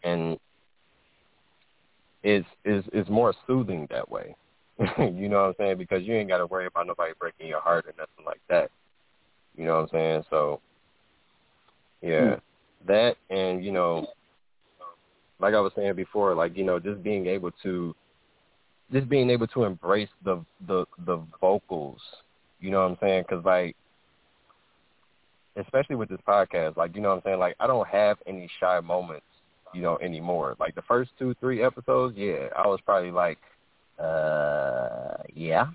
And 0.03 0.39
it's 2.23 2.47
is 2.65 2.85
is 2.93 3.09
more 3.09 3.35
soothing 3.47 3.87
that 3.91 4.11
way. 4.11 4.35
you 4.99 5.29
know 5.29 5.43
what 5.43 5.49
I'm 5.49 5.55
saying? 5.59 5.79
Because 5.79 6.03
you 6.03 6.15
ain't 6.15 6.29
got 6.29 6.39
to 6.39 6.47
worry 6.47 6.67
about 6.67 6.87
nobody 6.87 7.13
breaking 7.19 7.47
your 7.47 7.61
heart 7.61 7.87
or 7.87 7.93
nothing 7.97 8.25
like 8.27 8.41
that. 8.49 8.71
You 9.57 9.67
know 9.67 9.77
what 9.77 9.83
I'm 9.83 9.89
saying? 9.93 10.25
So, 10.31 10.61
yeah, 12.03 12.37
mm. 12.37 12.41
that 12.87 13.17
and 13.31 13.65
you 13.65 13.71
know, 13.71 14.09
like 15.39 15.55
I 15.55 15.61
was 15.61 15.73
saying 15.77 15.95
before, 15.95 16.35
like 16.35 16.57
you 16.57 16.65
know, 16.65 16.81
just 16.81 17.03
being 17.03 17.27
able 17.27 17.53
to, 17.63 17.95
just 18.93 19.09
being 19.09 19.31
able 19.31 19.47
to 19.49 19.65
embrace 19.65 20.09
the 20.25 20.45
the 20.67 20.87
the 21.07 21.21
vocals. 21.41 22.01
You 22.59 22.71
know 22.71 22.83
what 22.83 22.93
I'm 22.93 22.99
saying? 23.01 23.25
Because 23.29 23.45
like, 23.45 23.77
especially 25.57 25.97
with 25.97 26.09
this 26.09 26.21
podcast, 26.27 26.77
like 26.77 26.95
you 26.95 27.03
know 27.03 27.11
what 27.11 27.17
I'm 27.17 27.23
saying, 27.25 27.39
like 27.39 27.57
I 27.61 27.67
don't 27.67 27.87
have 27.89 28.19
any 28.27 28.49
shy 28.61 28.81
moments, 28.81 29.27
you 29.73 29.83
know, 29.83 29.99
anymore. 30.03 30.57
Like 30.59 30.75
the 30.75 30.83
first 30.83 31.11
two 31.19 31.35
three 31.41 31.63
episodes, 31.63 32.17
yeah, 32.17 32.49
I 32.57 32.67
was 32.67 32.81
probably 32.85 33.11
like 33.11 33.39
uh, 33.99 35.17
yeah, 35.33 35.67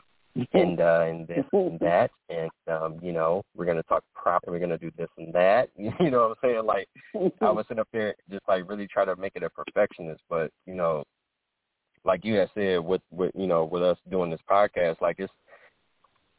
and 0.54 0.80
uh, 0.80 1.06
and 1.08 1.28
this 1.28 1.46
and 1.54 1.80
that, 1.82 2.12
and 2.30 2.50
um, 2.70 3.00
you 3.02 3.12
know, 3.12 3.44
we're 3.56 3.66
gonna 3.66 3.84
talk 3.84 4.04
proper. 4.14 4.52
We're 4.52 4.60
gonna 4.60 4.78
do 4.78 4.92
this 4.98 5.10
and 5.18 5.34
that. 5.34 5.70
You 5.78 6.12
know 6.12 6.30
what 6.30 6.38
I'm 6.44 6.50
saying? 6.50 6.66
Like, 6.66 6.88
I 7.42 7.52
was 7.52 7.66
sitting 7.68 7.82
up 7.82 7.88
there 7.92 8.16
just 8.30 8.44
like 8.48 8.70
really 8.70 8.88
try 8.88 9.06
to 9.06 9.16
make 9.16 9.34
it 9.36 9.44
a 9.44 9.50
perfectionist, 9.50 10.22
but 10.30 10.52
you 10.66 10.76
know, 10.76 11.04
like 12.06 12.26
you 12.26 12.36
had 12.36 12.50
said 12.54 12.80
with 12.80 13.02
with 13.12 13.32
you 13.36 13.48
know 13.48 13.66
with 13.66 13.84
us 13.84 13.98
doing 14.10 14.30
this 14.30 14.42
podcast, 14.50 15.02
like 15.02 15.18
it's 15.20 15.34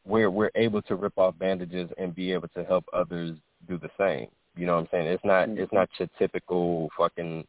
we're 0.05 0.31
we're 0.31 0.51
able 0.55 0.81
to 0.83 0.95
rip 0.95 1.17
off 1.17 1.37
bandages 1.37 1.89
and 1.97 2.15
be 2.15 2.31
able 2.31 2.47
to 2.49 2.63
help 2.63 2.85
others 2.93 3.37
do 3.67 3.77
the 3.77 3.89
same. 3.99 4.27
You 4.55 4.65
know 4.65 4.75
what 4.75 4.81
I'm 4.81 4.87
saying? 4.91 5.07
It's 5.07 5.25
not 5.25 5.47
mm-hmm. 5.47 5.61
it's 5.61 5.73
not 5.73 5.89
your 5.97 6.09
typical 6.17 6.89
fucking 6.97 7.45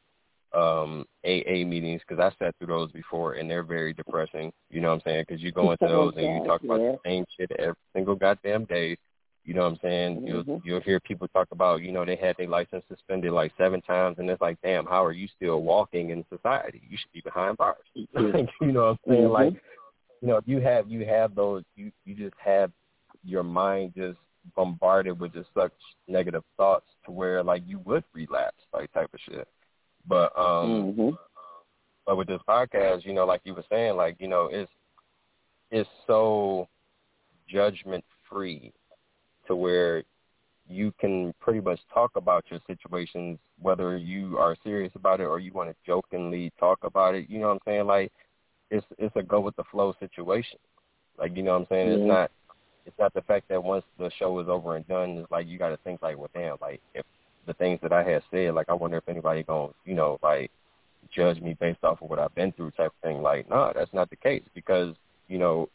um 0.54 1.06
AA 1.24 1.64
meetings 1.64 2.02
because 2.06 2.20
I 2.20 2.44
sat 2.44 2.54
through 2.58 2.68
those 2.68 2.92
before 2.92 3.34
and 3.34 3.50
they're 3.50 3.62
very 3.62 3.92
depressing. 3.92 4.52
You 4.70 4.80
know 4.80 4.88
what 4.88 4.94
I'm 4.94 5.02
saying? 5.04 5.24
Because 5.26 5.42
you 5.42 5.50
go 5.50 5.72
into 5.72 5.86
those 5.86 6.14
and 6.16 6.36
you 6.36 6.44
talk 6.46 6.62
about 6.62 6.80
yeah. 6.80 6.92
the 6.92 6.98
same 7.04 7.24
shit 7.36 7.50
every 7.58 7.74
single 7.94 8.14
goddamn 8.14 8.66
day. 8.66 8.96
You 9.44 9.54
know 9.54 9.62
what 9.62 9.72
I'm 9.72 9.78
saying? 9.82 10.16
Mm-hmm. 10.16 10.26
You'll 10.26 10.62
you'll 10.64 10.80
hear 10.82 11.00
people 11.00 11.26
talk 11.28 11.48
about 11.50 11.82
you 11.82 11.90
know 11.90 12.04
they 12.04 12.16
had 12.16 12.36
their 12.36 12.48
license 12.48 12.84
suspended 12.88 13.32
like 13.32 13.52
seven 13.58 13.80
times 13.82 14.16
and 14.18 14.28
it's 14.30 14.40
like 14.40 14.58
damn 14.62 14.86
how 14.86 15.04
are 15.04 15.12
you 15.12 15.26
still 15.34 15.62
walking 15.62 16.10
in 16.10 16.24
society? 16.28 16.82
You 16.88 16.98
should 16.98 17.12
be 17.12 17.22
behind 17.22 17.56
bars. 17.56 17.78
you 17.94 18.06
know 18.14 18.24
what 18.24 18.36
I'm 18.36 18.48
saying? 19.08 19.22
Mm-hmm. 19.22 19.32
Like 19.32 19.54
you 20.22 20.28
know 20.28 20.36
if 20.36 20.44
you 20.46 20.60
have 20.60 20.88
you 20.88 21.04
have 21.04 21.34
those 21.34 21.64
you 21.76 21.92
you 22.06 22.14
just 22.14 22.34
have 22.42 22.70
your 23.24 23.42
mind 23.42 23.92
just 23.94 24.18
bombarded 24.56 25.18
with 25.18 25.32
just 25.32 25.48
such 25.54 25.72
negative 26.08 26.42
thoughts 26.56 26.86
to 27.04 27.12
where 27.12 27.42
like 27.42 27.62
you 27.66 27.78
would 27.80 28.04
relapse 28.12 28.62
like 28.72 28.92
type 28.92 29.10
of 29.12 29.20
shit. 29.28 29.46
But 30.06 30.36
um 30.36 30.94
mm-hmm. 30.96 31.10
but 32.06 32.16
with 32.16 32.28
this 32.28 32.40
podcast, 32.48 33.04
you 33.04 33.12
know, 33.12 33.24
like 33.24 33.42
you 33.44 33.54
were 33.54 33.64
saying, 33.70 33.96
like, 33.96 34.16
you 34.18 34.28
know, 34.28 34.48
it's 34.50 34.70
it's 35.70 35.88
so 36.06 36.68
judgment 37.48 38.04
free 38.28 38.72
to 39.46 39.56
where 39.56 40.02
you 40.68 40.92
can 41.00 41.34
pretty 41.40 41.60
much 41.60 41.80
talk 41.92 42.12
about 42.16 42.44
your 42.50 42.60
situations, 42.66 43.38
whether 43.60 43.96
you 43.96 44.38
are 44.38 44.56
serious 44.64 44.92
about 44.94 45.20
it 45.20 45.24
or 45.24 45.38
you 45.38 45.52
want 45.52 45.68
to 45.68 45.76
jokingly 45.84 46.52
talk 46.58 46.78
about 46.82 47.14
it. 47.14 47.28
You 47.28 47.40
know 47.40 47.48
what 47.48 47.54
I'm 47.54 47.60
saying? 47.66 47.86
Like, 47.86 48.12
it's 48.72 48.86
it's 48.98 49.14
a 49.14 49.22
go 49.22 49.40
with 49.40 49.54
the 49.56 49.64
flow 49.70 49.94
situation. 50.00 50.58
Like, 51.18 51.36
you 51.36 51.42
know 51.42 51.52
what 51.52 51.60
I'm 51.60 51.66
saying? 51.68 51.88
Mm-hmm. 51.88 52.02
It's 52.02 52.08
not 52.08 52.30
it's 52.86 52.98
not 52.98 53.14
the 53.14 53.22
fact 53.22 53.48
that 53.48 53.62
once 53.62 53.84
the 53.98 54.10
show 54.18 54.40
is 54.40 54.48
over 54.48 54.76
and 54.76 54.88
done, 54.88 55.18
it's 55.18 55.30
like 55.30 55.46
you 55.46 55.58
got 55.58 55.68
to 55.68 55.76
think 55.78 56.02
like, 56.02 56.18
well, 56.18 56.30
damn, 56.34 56.56
like 56.60 56.80
if 56.94 57.04
the 57.46 57.54
things 57.54 57.78
that 57.82 57.92
I 57.92 58.02
had 58.02 58.22
said, 58.30 58.54
like 58.54 58.68
I 58.68 58.74
wonder 58.74 58.96
if 58.96 59.08
anybody 59.08 59.42
gonna, 59.42 59.72
you 59.84 59.94
know, 59.94 60.18
like 60.22 60.50
judge 61.14 61.40
me 61.40 61.54
based 61.60 61.84
off 61.84 62.00
of 62.02 62.08
what 62.08 62.18
I've 62.18 62.34
been 62.34 62.52
through 62.52 62.72
type 62.72 62.92
of 62.92 63.08
thing. 63.08 63.22
Like, 63.22 63.48
nah, 63.48 63.72
that's 63.72 63.92
not 63.92 64.10
the 64.10 64.16
case 64.16 64.42
because, 64.54 64.94
you 65.28 65.38
know, 65.38 65.68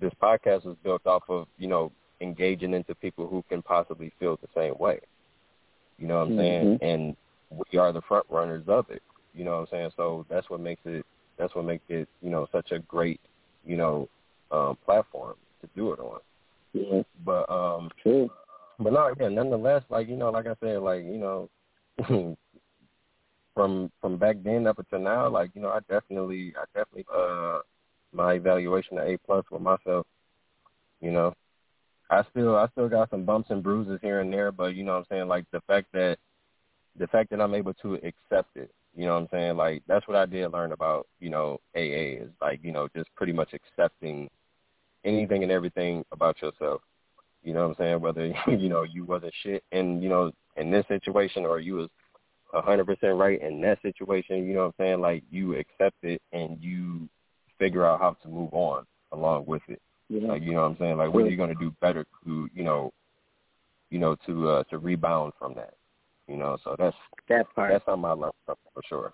this 0.00 0.12
podcast 0.22 0.64
was 0.64 0.76
built 0.84 1.06
off 1.06 1.22
of, 1.28 1.46
you 1.58 1.66
know, 1.66 1.90
engaging 2.20 2.74
into 2.74 2.94
people 2.94 3.26
who 3.26 3.42
can 3.48 3.62
possibly 3.62 4.12
feel 4.20 4.38
the 4.40 4.48
same 4.54 4.74
way. 4.78 5.00
You 5.98 6.08
know 6.08 6.18
what 6.18 6.28
I'm 6.28 6.30
mm-hmm. 6.30 6.38
saying? 6.40 6.78
And 6.82 7.16
we 7.50 7.78
are 7.78 7.92
the 7.92 8.02
front 8.02 8.26
runners 8.28 8.64
of 8.68 8.90
it. 8.90 9.02
You 9.34 9.44
know 9.44 9.52
what 9.52 9.60
I'm 9.60 9.66
saying? 9.70 9.90
So 9.96 10.26
that's 10.28 10.50
what 10.50 10.60
makes 10.60 10.82
it 10.84 11.06
that's 11.38 11.54
what 11.54 11.64
makes 11.64 11.84
it, 11.88 12.08
you 12.22 12.30
know, 12.30 12.46
such 12.52 12.72
a 12.72 12.78
great, 12.80 13.20
you 13.64 13.76
know, 13.76 14.08
um 14.50 14.76
platform 14.84 15.36
to 15.60 15.68
do 15.74 15.92
it 15.92 15.98
on. 16.00 16.20
Yeah. 16.72 17.02
But 17.24 17.50
um 17.50 17.90
True 18.02 18.30
but 18.78 18.92
no, 18.92 19.14
yeah, 19.20 19.28
nonetheless, 19.28 19.82
like 19.88 20.08
you 20.08 20.16
know, 20.16 20.30
like 20.30 20.46
I 20.46 20.54
said, 20.60 20.78
like 20.78 21.04
you 21.04 21.18
know, 21.18 21.48
from 23.54 23.90
from 24.00 24.16
back 24.18 24.36
then 24.42 24.66
up 24.66 24.78
until 24.78 24.98
now, 24.98 25.28
like 25.28 25.50
you 25.54 25.62
know, 25.62 25.68
I 25.68 25.80
definitely, 25.88 26.54
I 26.58 26.64
definitely, 26.76 27.06
uh, 27.14 27.60
my 28.12 28.34
evaluation 28.34 28.98
of 28.98 29.06
A 29.06 29.16
plus 29.18 29.44
with 29.50 29.62
myself. 29.62 30.06
You 31.00 31.12
know, 31.12 31.34
I 32.10 32.22
still, 32.30 32.56
I 32.56 32.68
still 32.68 32.88
got 32.88 33.10
some 33.10 33.24
bumps 33.24 33.50
and 33.50 33.62
bruises 33.62 33.98
here 34.02 34.20
and 34.20 34.32
there, 34.32 34.50
but 34.50 34.74
you 34.74 34.84
know, 34.84 34.92
what 34.92 34.98
I'm 34.98 35.06
saying, 35.10 35.28
like 35.28 35.44
the 35.52 35.60
fact 35.66 35.88
that, 35.92 36.18
the 36.98 37.06
fact 37.08 37.30
that 37.30 37.40
I'm 37.40 37.54
able 37.54 37.74
to 37.74 37.94
accept 37.94 38.56
it. 38.56 38.70
You 38.96 39.06
know 39.06 39.14
what 39.14 39.22
I'm 39.22 39.28
saying? 39.32 39.56
Like 39.56 39.82
that's 39.88 40.06
what 40.06 40.16
I 40.16 40.26
did 40.26 40.52
learn 40.52 40.72
about, 40.72 41.06
you 41.20 41.30
know, 41.30 41.60
AA 41.74 42.22
is 42.22 42.30
like, 42.40 42.60
you 42.62 42.72
know, 42.72 42.88
just 42.94 43.14
pretty 43.16 43.32
much 43.32 43.52
accepting 43.52 44.28
anything 45.04 45.42
and 45.42 45.52
everything 45.52 46.04
about 46.12 46.40
yourself. 46.40 46.80
You 47.42 47.52
know 47.52 47.68
what 47.68 47.78
I'm 47.78 47.84
saying? 47.84 48.00
Whether 48.00 48.26
you 48.48 48.68
know 48.68 48.82
you 48.82 49.04
wasn't 49.04 49.34
shit 49.42 49.62
in 49.72 50.02
you 50.02 50.08
know 50.08 50.32
in 50.56 50.70
this 50.70 50.86
situation 50.88 51.44
or 51.44 51.60
you 51.60 51.74
was 51.74 51.88
a 52.52 52.62
hundred 52.62 52.86
percent 52.86 53.16
right 53.16 53.40
in 53.40 53.60
that 53.60 53.82
situation. 53.82 54.46
You 54.46 54.54
know 54.54 54.60
what 54.60 54.74
I'm 54.78 54.84
saying? 54.84 55.00
Like 55.00 55.22
you 55.30 55.56
accept 55.56 55.96
it 56.02 56.22
and 56.32 56.58
you 56.60 57.08
figure 57.58 57.86
out 57.86 58.00
how 58.00 58.16
to 58.22 58.28
move 58.28 58.52
on 58.52 58.84
along 59.12 59.44
with 59.46 59.62
it. 59.68 59.80
Yeah. 60.08 60.28
Like 60.28 60.42
you 60.42 60.52
know 60.52 60.62
what 60.62 60.70
I'm 60.72 60.76
saying? 60.78 60.96
Like 60.96 61.12
what 61.12 61.24
are 61.24 61.28
you 61.28 61.36
gonna 61.36 61.54
do 61.54 61.74
better 61.80 62.06
to 62.24 62.48
you 62.54 62.64
know 62.64 62.92
you 63.90 63.98
know 63.98 64.16
to 64.26 64.48
uh 64.48 64.64
to 64.64 64.78
rebound 64.78 65.32
from 65.38 65.54
that. 65.54 65.74
You 66.28 66.36
know, 66.36 66.56
so 66.64 66.74
that's 66.78 66.96
that 67.28 67.46
part. 67.54 67.72
That's 67.72 67.84
something 67.84 68.02
my 68.02 68.30
from 68.46 68.56
for 68.72 68.82
sure. 68.88 69.12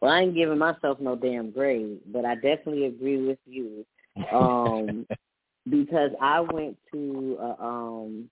Well, 0.00 0.12
I 0.12 0.20
ain't 0.20 0.34
giving 0.34 0.58
myself 0.58 1.00
no 1.00 1.16
damn 1.16 1.50
grade, 1.50 2.00
but 2.12 2.24
I 2.24 2.34
definitely 2.34 2.86
agree 2.86 3.26
with 3.26 3.38
you. 3.46 3.86
Um 4.32 5.06
because 5.70 6.10
I 6.20 6.40
went 6.40 6.76
to 6.92 7.38
a, 7.40 7.64
um 7.64 8.30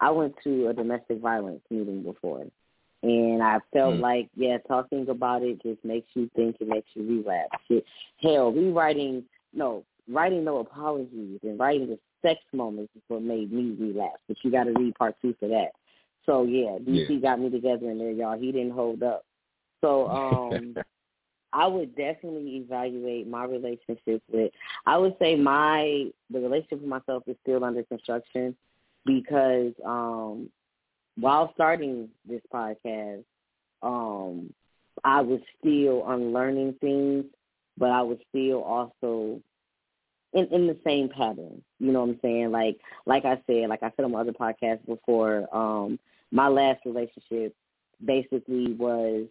I 0.00 0.10
went 0.10 0.34
to 0.44 0.68
a 0.68 0.74
domestic 0.74 1.20
violence 1.20 1.62
meeting 1.70 2.02
before, 2.02 2.46
and 3.02 3.42
I 3.42 3.58
felt 3.72 3.94
mm. 3.94 4.00
like 4.00 4.30
yeah, 4.34 4.58
talking 4.66 5.08
about 5.08 5.42
it 5.42 5.62
just 5.62 5.84
makes 5.84 6.08
you 6.14 6.30
think, 6.34 6.56
it 6.60 6.68
makes 6.68 6.88
you 6.94 7.06
relapse. 7.06 7.62
It, 7.68 7.84
hell, 8.22 8.50
rewriting 8.50 9.24
no 9.52 9.84
writing 10.08 10.44
no 10.44 10.58
apologies 10.58 11.40
and 11.42 11.58
writing 11.58 11.88
the 11.88 11.98
sex 12.22 12.40
moments 12.52 12.92
is 12.96 13.02
what 13.08 13.22
made 13.22 13.52
me 13.52 13.76
relapse. 13.78 14.22
But 14.26 14.38
you 14.42 14.50
got 14.50 14.64
to 14.64 14.72
read 14.72 14.94
part 14.94 15.16
two 15.20 15.34
for 15.38 15.48
that. 15.48 15.72
So 16.28 16.42
yeah, 16.42 16.76
DC 16.78 17.06
yeah. 17.08 17.16
got 17.20 17.40
me 17.40 17.48
together 17.48 17.90
in 17.90 17.98
there, 17.98 18.10
y'all. 18.10 18.38
He 18.38 18.52
didn't 18.52 18.72
hold 18.72 19.02
up. 19.02 19.24
So 19.80 20.08
um 20.08 20.76
I 21.52 21.66
would 21.66 21.96
definitely 21.96 22.56
evaluate 22.56 23.26
my 23.26 23.44
relationship 23.44 24.22
with. 24.30 24.52
I 24.84 24.98
would 24.98 25.16
say 25.18 25.36
my 25.36 26.10
the 26.30 26.40
relationship 26.40 26.82
with 26.82 26.88
myself 26.88 27.22
is 27.26 27.36
still 27.42 27.64
under 27.64 27.82
construction 27.84 28.54
because 29.06 29.72
um 29.84 30.50
while 31.16 31.50
starting 31.54 32.10
this 32.28 32.42
podcast, 32.52 33.24
um 33.82 34.52
I 35.04 35.22
was 35.22 35.40
still 35.58 36.04
unlearning 36.06 36.74
things, 36.82 37.24
but 37.78 37.90
I 37.90 38.02
was 38.02 38.18
still 38.28 38.62
also 38.62 39.40
in 40.34 40.44
in 40.48 40.66
the 40.66 40.76
same 40.84 41.08
pattern. 41.08 41.62
You 41.78 41.92
know 41.92 42.00
what 42.00 42.10
I'm 42.10 42.18
saying? 42.20 42.50
Like 42.50 42.78
like 43.06 43.24
I 43.24 43.40
said, 43.46 43.70
like 43.70 43.82
I 43.82 43.90
said 43.96 44.04
on 44.04 44.12
my 44.12 44.20
other 44.20 44.32
podcast 44.32 44.84
before, 44.84 45.48
um, 45.56 45.98
my 46.30 46.48
last 46.48 46.80
relationship 46.84 47.54
basically 48.04 48.72
was 48.74 49.26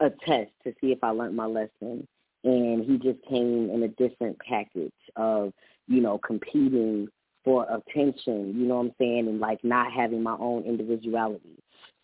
a 0.00 0.10
test 0.26 0.50
to 0.64 0.72
see 0.80 0.92
if 0.92 0.98
I 1.02 1.10
learned 1.10 1.36
my 1.36 1.46
lesson. 1.46 2.06
And 2.44 2.84
he 2.84 2.98
just 2.98 3.20
came 3.28 3.70
in 3.70 3.82
a 3.82 3.88
different 3.88 4.38
package 4.38 4.92
of, 5.16 5.52
you 5.88 6.00
know, 6.00 6.18
competing 6.18 7.08
for 7.44 7.64
attention, 7.64 8.54
you 8.56 8.66
know 8.66 8.76
what 8.76 8.86
I'm 8.86 8.92
saying, 8.98 9.28
and 9.28 9.40
like 9.40 9.62
not 9.64 9.92
having 9.92 10.22
my 10.22 10.36
own 10.38 10.64
individuality. 10.64 11.58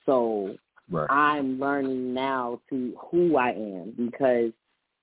So 0.07 0.57
right. 0.90 1.11
I'm 1.11 1.61
learning 1.61 2.14
now 2.14 2.61
to 2.70 2.97
who 3.11 3.36
I 3.36 3.51
am 3.51 3.93
because 3.97 4.53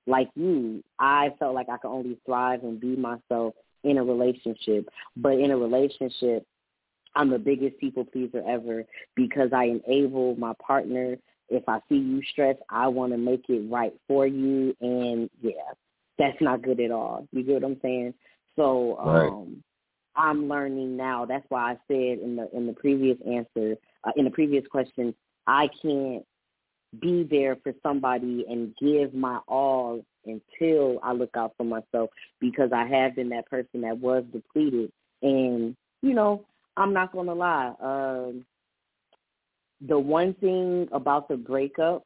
like 0.08 0.30
you, 0.36 0.84
I 0.98 1.30
felt 1.40 1.56
like 1.56 1.70
I 1.70 1.78
could 1.78 1.92
only 1.92 2.18
thrive 2.26 2.64
and 2.64 2.80
be 2.80 2.96
myself 2.96 3.54
in 3.84 3.98
a 3.98 4.04
relationship. 4.04 4.90
But 5.16 5.34
in 5.34 5.52
a 5.52 5.58
relationship, 5.58 6.46
I'm 7.16 7.30
the 7.30 7.40
biggest 7.40 7.78
people 7.80 8.06
pleaser 8.06 8.44
ever 8.48 8.84
because 9.16 9.50
I 9.54 9.66
enable 9.66 10.36
my 10.36 10.54
partner. 10.66 11.18
If 11.50 11.64
I 11.68 11.80
see 11.90 11.96
you 11.96 12.22
stressed, 12.32 12.60
I 12.70 12.88
want 12.88 13.12
to 13.14 13.18
make 13.18 13.46
it 13.50 13.70
right 13.70 13.94
for 14.08 14.28
you. 14.28 14.76
And 14.82 15.30
yeah, 15.42 15.74
that's 16.18 16.40
not 16.42 16.62
good 16.62 16.80
at 16.80 16.92
all. 16.92 17.28
You 17.32 17.44
get 17.44 17.62
what 17.62 17.64
I'm 17.64 17.80
saying? 17.82 18.14
So 18.56 18.98
um, 19.00 19.08
right. 19.08 19.48
I'm 20.16 20.48
learning 20.48 20.96
now. 20.96 21.26
That's 21.26 21.46
why 21.50 21.72
I 21.72 21.78
said 21.88 22.20
in 22.20 22.36
the 22.36 22.50
in 22.56 22.68
the 22.68 22.74
previous 22.74 23.18
answer, 23.28 23.76
uh, 24.04 24.12
in 24.16 24.26
the 24.26 24.32
previous 24.32 24.66
question, 24.68 25.16
I 25.48 25.70
can't 25.82 26.24
be 27.02 27.24
there 27.30 27.56
for 27.64 27.74
somebody 27.84 28.46
and 28.50 28.76
give 28.78 29.14
my 29.14 29.40
all 29.48 30.04
until 30.26 31.00
I 31.04 31.14
look 31.14 31.36
out 31.36 31.54
for 31.58 31.64
myself 31.64 32.10
because 32.40 32.72
I 32.74 32.86
have 32.86 33.16
been 33.16 33.30
that 33.30 33.50
person 33.50 33.82
that 33.82 33.98
was 33.98 34.24
depleted. 34.32 34.92
And, 35.22 35.76
you 36.02 36.14
know, 36.14 36.46
I'm 36.78 36.94
not 36.94 37.12
going 37.12 37.28
to 37.28 37.34
lie. 37.34 37.74
Um, 37.82 38.46
the 39.82 39.98
one 39.98 40.34
thing 40.36 40.88
about 40.92 41.28
the 41.28 41.38
breakup 41.38 42.06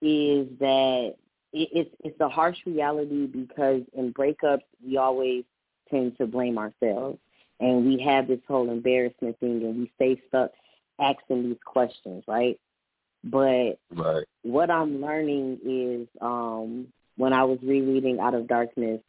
is 0.00 0.48
that 0.58 1.14
it, 1.52 1.68
it's 1.72 1.94
it's 2.00 2.20
a 2.20 2.28
harsh 2.28 2.58
reality 2.66 3.26
because 3.26 3.82
in 3.94 4.12
breakups 4.12 4.62
we 4.84 4.96
always 4.96 5.44
tend 5.90 6.16
to 6.18 6.26
blame 6.26 6.58
ourselves 6.58 7.18
and 7.60 7.86
we 7.86 8.02
have 8.02 8.26
this 8.26 8.40
whole 8.48 8.70
embarrassment 8.70 9.38
thing 9.38 9.62
and 9.62 9.78
we 9.78 9.92
stay 9.96 10.20
stuck 10.28 10.50
asking 11.00 11.44
these 11.44 11.58
questions, 11.64 12.24
right? 12.26 12.58
But 13.24 13.78
right. 13.94 14.24
what 14.42 14.70
I'm 14.70 15.00
learning 15.00 15.58
is 15.64 16.08
um, 16.20 16.88
when 17.16 17.32
I 17.32 17.44
was 17.44 17.58
rereading 17.62 18.18
Out 18.18 18.34
of 18.34 18.48
Darkness, 18.48 19.00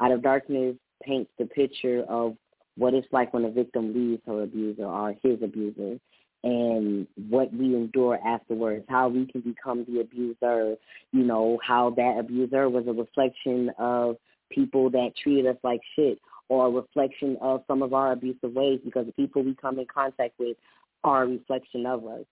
Out 0.00 0.12
of 0.12 0.22
Darkness 0.22 0.76
paints 1.02 1.30
the 1.38 1.46
picture 1.46 2.04
of 2.08 2.36
what 2.76 2.94
it's 2.94 3.06
like 3.12 3.32
when 3.34 3.44
a 3.44 3.50
victim 3.50 3.92
leaves 3.94 4.22
her 4.26 4.42
abuser 4.42 4.84
or 4.84 5.14
his 5.22 5.42
abuser 5.42 5.98
and 6.44 7.06
what 7.28 7.52
we 7.52 7.66
endure 7.76 8.18
afterwards, 8.26 8.84
how 8.88 9.08
we 9.08 9.26
can 9.26 9.42
become 9.42 9.84
the 9.88 10.00
abuser, 10.00 10.76
you 11.12 11.22
know, 11.22 11.58
how 11.66 11.90
that 11.90 12.16
abuser 12.18 12.68
was 12.68 12.84
a 12.88 12.92
reflection 12.92 13.70
of 13.78 14.16
people 14.50 14.90
that 14.90 15.12
treated 15.22 15.46
us 15.46 15.56
like 15.62 15.80
shit 15.94 16.18
or 16.48 16.66
a 16.66 16.70
reflection 16.70 17.36
of 17.40 17.62
some 17.68 17.82
of 17.82 17.94
our 17.94 18.12
abusive 18.12 18.52
ways 18.52 18.80
because 18.84 19.06
the 19.06 19.12
people 19.12 19.42
we 19.42 19.54
come 19.54 19.78
in 19.78 19.86
contact 19.86 20.34
with 20.38 20.56
are 21.04 21.22
a 21.22 21.26
reflection 21.28 21.86
of 21.86 22.04
us. 22.06 22.24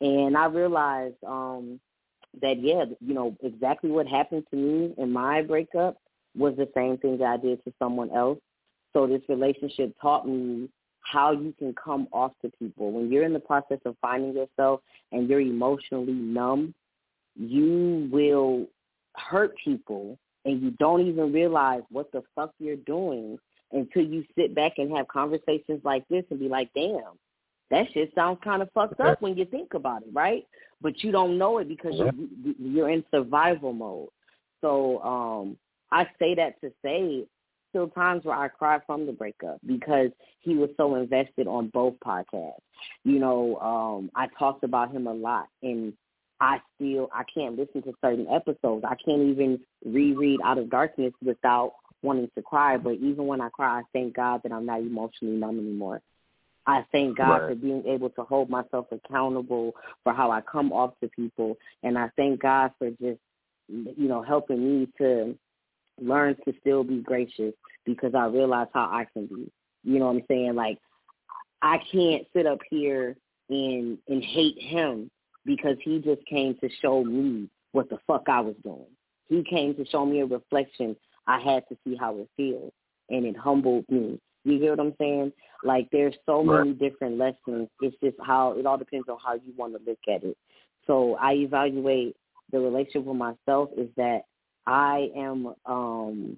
And 0.00 0.36
I 0.36 0.46
realized 0.46 1.16
um, 1.26 1.80
that, 2.40 2.62
yeah, 2.62 2.84
you 3.00 3.14
know, 3.14 3.36
exactly 3.42 3.90
what 3.90 4.06
happened 4.06 4.44
to 4.50 4.56
me 4.56 4.94
in 4.96 5.12
my 5.12 5.42
breakup 5.42 5.98
was 6.36 6.54
the 6.56 6.68
same 6.74 6.98
thing 6.98 7.18
that 7.18 7.26
I 7.26 7.36
did 7.36 7.64
to 7.64 7.72
someone 7.78 8.10
else. 8.10 8.38
So 8.92 9.06
this 9.06 9.22
relationship 9.28 9.94
taught 10.00 10.26
me 10.26 10.68
how 11.00 11.32
you 11.32 11.54
can 11.58 11.74
come 11.74 12.08
off 12.12 12.32
to 12.42 12.50
people. 12.58 12.92
When 12.92 13.10
you're 13.10 13.24
in 13.24 13.32
the 13.32 13.40
process 13.40 13.78
of 13.84 13.96
finding 14.00 14.34
yourself 14.34 14.80
and 15.12 15.28
you're 15.28 15.40
emotionally 15.40 16.12
numb, 16.12 16.74
you 17.34 18.08
will 18.12 18.66
hurt 19.16 19.54
people 19.62 20.18
and 20.44 20.62
you 20.62 20.70
don't 20.72 21.06
even 21.06 21.32
realize 21.32 21.82
what 21.90 22.10
the 22.12 22.22
fuck 22.34 22.52
you're 22.58 22.76
doing 22.76 23.38
until 23.72 24.02
you 24.02 24.24
sit 24.36 24.54
back 24.54 24.72
and 24.78 24.94
have 24.96 25.08
conversations 25.08 25.80
like 25.84 26.06
this 26.08 26.24
and 26.30 26.38
be 26.38 26.48
like, 26.48 26.70
damn, 26.74 27.18
that 27.70 27.86
shit 27.92 28.12
sounds 28.14 28.38
kind 28.42 28.62
of 28.62 28.70
fucked 28.72 29.00
up 29.00 29.20
when 29.20 29.36
you 29.36 29.44
think 29.44 29.74
about 29.74 30.02
it, 30.02 30.08
right? 30.12 30.46
But 30.80 31.02
you 31.02 31.12
don't 31.12 31.36
know 31.36 31.58
it 31.58 31.68
because 31.68 31.94
you're, 31.94 32.54
you're 32.58 32.90
in 32.90 33.04
survival 33.10 33.72
mode. 33.72 34.08
So 34.60 35.02
um 35.02 35.56
I 35.90 36.06
say 36.18 36.34
that 36.34 36.60
to 36.60 36.72
say 36.82 37.26
still 37.70 37.88
times 37.88 38.24
where 38.24 38.36
I 38.36 38.48
cry 38.48 38.78
from 38.86 39.06
the 39.06 39.12
breakup 39.12 39.58
because 39.66 40.10
he 40.40 40.54
was 40.54 40.70
so 40.76 40.94
invested 40.96 41.46
on 41.46 41.68
both 41.68 41.94
podcasts. 42.04 42.60
You 43.04 43.18
know, 43.18 43.56
um 43.58 44.10
I 44.14 44.28
talked 44.38 44.64
about 44.64 44.92
him 44.92 45.06
a 45.06 45.14
lot 45.14 45.48
and 45.62 45.92
I 46.40 46.60
still 46.76 47.08
I 47.12 47.24
can't 47.32 47.58
listen 47.58 47.82
to 47.82 47.94
certain 48.00 48.26
episodes. 48.28 48.84
I 48.88 48.94
can't 49.04 49.22
even 49.22 49.60
reread 49.84 50.40
Out 50.44 50.58
of 50.58 50.70
Darkness 50.70 51.12
without 51.24 51.74
wanting 52.02 52.30
to 52.36 52.42
cry. 52.42 52.76
But 52.76 52.94
even 52.94 53.26
when 53.26 53.40
I 53.40 53.48
cry, 53.48 53.80
I 53.80 53.82
thank 53.92 54.14
God 54.14 54.42
that 54.42 54.52
I'm 54.52 54.66
not 54.66 54.80
emotionally 54.80 55.36
numb 55.36 55.58
anymore. 55.58 56.00
I 56.66 56.84
thank 56.92 57.16
God 57.16 57.30
right. 57.30 57.48
for 57.48 57.54
being 57.54 57.82
able 57.86 58.10
to 58.10 58.22
hold 58.22 58.50
myself 58.50 58.86
accountable 58.92 59.74
for 60.04 60.12
how 60.12 60.30
I 60.30 60.42
come 60.42 60.70
off 60.70 60.92
to 61.00 61.08
people, 61.08 61.56
and 61.82 61.96
I 61.96 62.10
thank 62.14 62.42
God 62.42 62.72
for 62.78 62.90
just 62.90 63.20
you 63.68 64.08
know 64.08 64.22
helping 64.22 64.62
me 64.62 64.88
to 64.98 65.36
learn 66.00 66.36
to 66.44 66.54
still 66.60 66.84
be 66.84 67.00
gracious 67.00 67.54
because 67.84 68.14
I 68.14 68.26
realize 68.26 68.68
how 68.72 68.84
I 68.84 69.06
can 69.12 69.26
be. 69.26 69.50
You 69.84 69.98
know 69.98 70.06
what 70.06 70.16
I'm 70.16 70.22
saying? 70.28 70.54
Like 70.54 70.78
I 71.62 71.78
can't 71.90 72.24
sit 72.34 72.46
up 72.46 72.58
here 72.70 73.16
and 73.48 73.98
and 74.08 74.22
hate 74.22 74.58
him 74.58 75.10
because 75.44 75.76
he 75.82 75.98
just 76.00 76.24
came 76.26 76.56
to 76.60 76.68
show 76.82 77.02
me 77.04 77.48
what 77.72 77.88
the 77.88 77.98
fuck 78.06 78.24
I 78.28 78.40
was 78.40 78.54
doing. 78.62 78.86
He 79.28 79.42
came 79.42 79.74
to 79.74 79.86
show 79.86 80.04
me 80.04 80.20
a 80.20 80.26
reflection. 80.26 80.96
I 81.26 81.40
had 81.40 81.64
to 81.68 81.76
see 81.84 81.96
how 81.96 82.16
it 82.16 82.28
feels, 82.36 82.72
and 83.10 83.24
it 83.24 83.36
humbled 83.36 83.84
me. 83.88 84.18
You 84.44 84.58
hear 84.58 84.70
what 84.70 84.80
I'm 84.80 84.94
saying? 84.98 85.32
Like 85.64 85.88
there's 85.92 86.14
so 86.24 86.42
many 86.42 86.72
different 86.72 87.18
lessons. 87.18 87.68
It's 87.80 87.96
just 88.02 88.16
how 88.24 88.52
it 88.52 88.66
all 88.66 88.78
depends 88.78 89.08
on 89.08 89.18
how 89.24 89.34
you 89.34 89.52
want 89.56 89.74
to 89.74 89.80
look 89.86 89.98
at 90.08 90.24
it. 90.24 90.36
So 90.86 91.16
I 91.16 91.34
evaluate 91.34 92.16
the 92.50 92.58
relationship 92.58 93.04
with 93.04 93.16
myself 93.16 93.70
is 93.76 93.88
that 93.96 94.22
I 94.68 95.08
am 95.16 95.54
um 95.64 96.36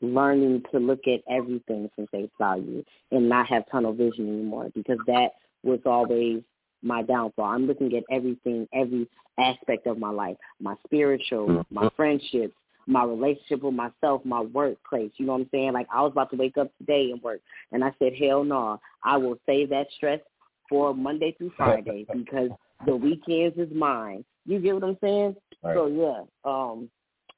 learning 0.00 0.62
to 0.72 0.78
look 0.78 1.00
at 1.06 1.20
everything 1.30 1.90
from 1.94 2.06
face 2.08 2.30
value 2.38 2.84
and 3.10 3.28
not 3.28 3.46
have 3.48 3.64
tunnel 3.70 3.92
vision 3.92 4.28
anymore 4.28 4.70
because 4.74 4.98
that 5.06 5.30
was 5.62 5.80
always 5.84 6.42
my 6.82 7.02
downfall. 7.02 7.44
I'm 7.44 7.66
looking 7.66 7.96
at 7.96 8.04
everything, 8.10 8.68
every 8.72 9.08
aspect 9.38 9.86
of 9.86 9.98
my 9.98 10.10
life, 10.10 10.36
my 10.60 10.74
spiritual, 10.84 11.46
mm-hmm. 11.46 11.74
my 11.74 11.88
friendships, 11.96 12.54
my 12.86 13.04
relationship 13.04 13.62
with 13.62 13.74
myself, 13.74 14.22
my 14.24 14.40
workplace. 14.40 15.10
You 15.16 15.26
know 15.26 15.32
what 15.32 15.42
I'm 15.42 15.48
saying? 15.52 15.72
Like 15.72 15.88
I 15.92 16.02
was 16.02 16.12
about 16.12 16.30
to 16.30 16.36
wake 16.36 16.58
up 16.58 16.70
today 16.78 17.10
and 17.10 17.22
work, 17.22 17.40
and 17.72 17.84
I 17.84 17.92
said, 17.98 18.12
hell 18.14 18.44
no, 18.44 18.80
I 19.04 19.16
will 19.16 19.38
save 19.46 19.70
that 19.70 19.86
stress 19.96 20.20
for 20.68 20.94
Monday 20.94 21.34
through 21.36 21.52
Friday 21.56 22.06
because 22.12 22.50
the 22.86 22.94
weekends 22.94 23.58
is 23.58 23.74
mine. 23.74 24.24
You 24.46 24.60
get 24.60 24.74
what 24.74 24.84
I'm 24.84 24.98
saying? 25.00 25.36
Right. 25.62 25.76
So 25.76 25.86
yeah, 25.86 26.22
um, 26.44 26.90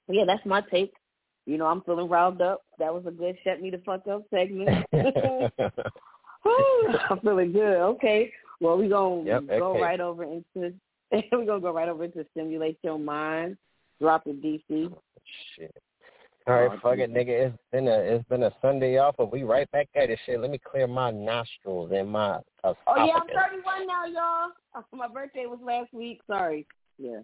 yeah, 0.09 0.25
that's 0.27 0.45
my 0.45 0.61
take. 0.71 0.93
You 1.47 1.59
know, 1.59 1.67
I'm 1.67 1.83
feeling 1.83 2.09
riled 2.09 2.41
up. 2.41 2.63
That 2.79 2.95
was 2.95 3.05
a 3.07 3.11
good 3.11 3.37
shut 3.45 3.61
me 3.61 3.71
the 3.71 3.83
fuck 3.85 4.07
up 4.07 4.23
segment. 4.31 4.87
I'm 7.11 7.21
feeling 7.21 7.53
good. 7.53 7.77
Okay. 7.77 8.33
Well, 8.61 8.79
we 8.79 8.89
gonna 8.89 9.25
yep, 9.25 9.47
go 9.47 9.73
okay. 9.73 9.83
right 9.83 10.01
over 10.01 10.25
into 10.25 10.73
we're 11.33 11.45
gonna 11.45 11.61
go 11.61 11.73
right 11.73 11.89
over 11.89 12.05
into 12.05 12.25
stimulate 12.33 12.79
your 12.83 12.99
mind. 12.99 13.57
Drop 14.01 14.27
it, 14.27 14.43
DC. 14.43 14.93
Shit. 15.57 15.75
All 16.47 16.55
right, 16.55 16.71
oh, 16.71 16.79
fuck 16.83 16.99
it, 16.99 17.13
nigga. 17.13 17.47
It's 17.47 17.57
been 17.73 17.89
a 17.89 17.99
it's 17.99 18.29
been 18.29 18.43
a 18.43 18.53
Sunday 18.61 18.99
off, 18.99 19.15
but 19.17 19.33
we 19.33 19.45
right 19.45 19.71
back 19.71 19.89
at 19.95 20.11
it. 20.11 20.19
Shit, 20.27 20.41
let 20.41 20.51
me 20.51 20.59
clear 20.59 20.87
my 20.87 21.11
nostrils 21.11 21.91
and 21.95 22.11
my. 22.11 22.39
Oh 22.65 22.75
yeah, 22.89 23.15
I'm 23.15 23.29
31 23.29 23.87
now, 23.87 24.05
y'all. 24.07 24.51
My 24.93 25.09
birthday 25.09 25.47
was 25.47 25.59
last 25.65 25.95
week. 25.95 26.21
Sorry. 26.27 26.67
Yeah. 26.99 27.21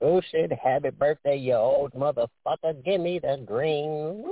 Oh 0.00 0.20
shit! 0.30 0.52
Happy 0.52 0.90
birthday, 0.90 1.36
you 1.36 1.54
old 1.54 1.92
motherfucker! 1.92 2.84
Give 2.84 3.00
me 3.00 3.18
the 3.18 3.42
green. 3.44 4.24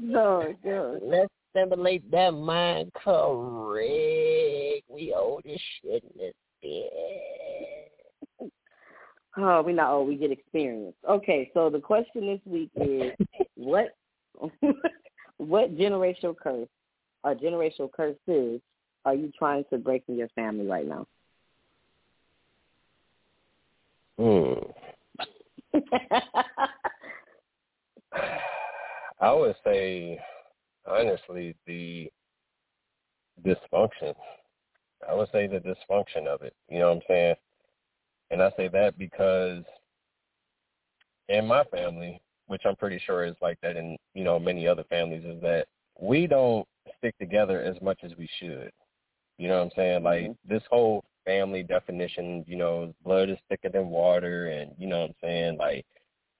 no, 0.00 0.42
oh, 0.44 0.54
no. 0.64 0.98
Let's 1.02 1.32
stimulate 1.50 2.10
that 2.10 2.32
mind 2.32 2.92
correct. 2.94 4.84
We 4.88 5.14
old 5.16 5.44
as 5.46 5.60
shit 5.82 6.02
in 6.02 6.10
this 6.18 6.34
bitch. 6.64 8.50
Oh, 9.36 9.62
we 9.62 9.72
not 9.72 9.92
old. 9.92 10.08
We 10.08 10.16
get 10.16 10.32
experience. 10.32 10.96
Okay, 11.08 11.50
so 11.54 11.70
the 11.70 11.78
question 11.78 12.26
this 12.26 12.40
week 12.44 12.70
is 12.74 13.12
what 13.54 13.94
what 15.36 15.76
generational 15.76 16.36
curse 16.36 16.68
or 17.22 17.34
generational 17.34 17.90
curses 17.92 18.60
are 19.04 19.14
you 19.14 19.30
trying 19.38 19.64
to 19.70 19.78
break 19.78 20.02
in 20.08 20.16
your 20.16 20.28
family 20.30 20.66
right 20.66 20.86
now? 20.86 21.06
Hmm. 24.20 24.52
I 29.20 29.32
would 29.32 29.56
say 29.64 30.20
honestly 30.86 31.56
the 31.66 32.10
dysfunction. 33.42 34.14
I 35.08 35.14
would 35.14 35.30
say 35.32 35.46
the 35.46 35.60
dysfunction 35.60 36.26
of 36.26 36.42
it. 36.42 36.54
You 36.68 36.80
know 36.80 36.88
what 36.88 36.96
I'm 36.96 37.02
saying? 37.08 37.34
And 38.30 38.42
I 38.42 38.52
say 38.58 38.68
that 38.68 38.98
because 38.98 39.64
in 41.30 41.46
my 41.46 41.64
family, 41.64 42.20
which 42.46 42.62
I'm 42.66 42.76
pretty 42.76 42.98
sure 42.98 43.24
is 43.24 43.36
like 43.40 43.58
that 43.62 43.76
in, 43.76 43.96
you 44.12 44.24
know, 44.24 44.38
many 44.38 44.68
other 44.68 44.84
families, 44.90 45.24
is 45.24 45.40
that 45.40 45.66
we 45.98 46.26
don't 46.26 46.68
stick 46.98 47.16
together 47.18 47.62
as 47.62 47.80
much 47.80 48.00
as 48.02 48.12
we 48.18 48.28
should. 48.38 48.70
You 49.38 49.48
know 49.48 49.56
what 49.56 49.64
I'm 49.64 49.70
saying? 49.76 50.02
Like 50.02 50.24
mm-hmm. 50.24 50.52
this 50.52 50.62
whole 50.70 51.04
family 51.30 51.62
definition, 51.62 52.44
you 52.48 52.56
know, 52.56 52.92
blood 53.04 53.30
is 53.30 53.38
thicker 53.48 53.68
than 53.68 53.88
water, 53.88 54.48
and 54.48 54.72
you 54.78 54.88
know 54.88 55.00
what 55.00 55.10
I'm 55.10 55.14
saying, 55.22 55.58
like 55.58 55.86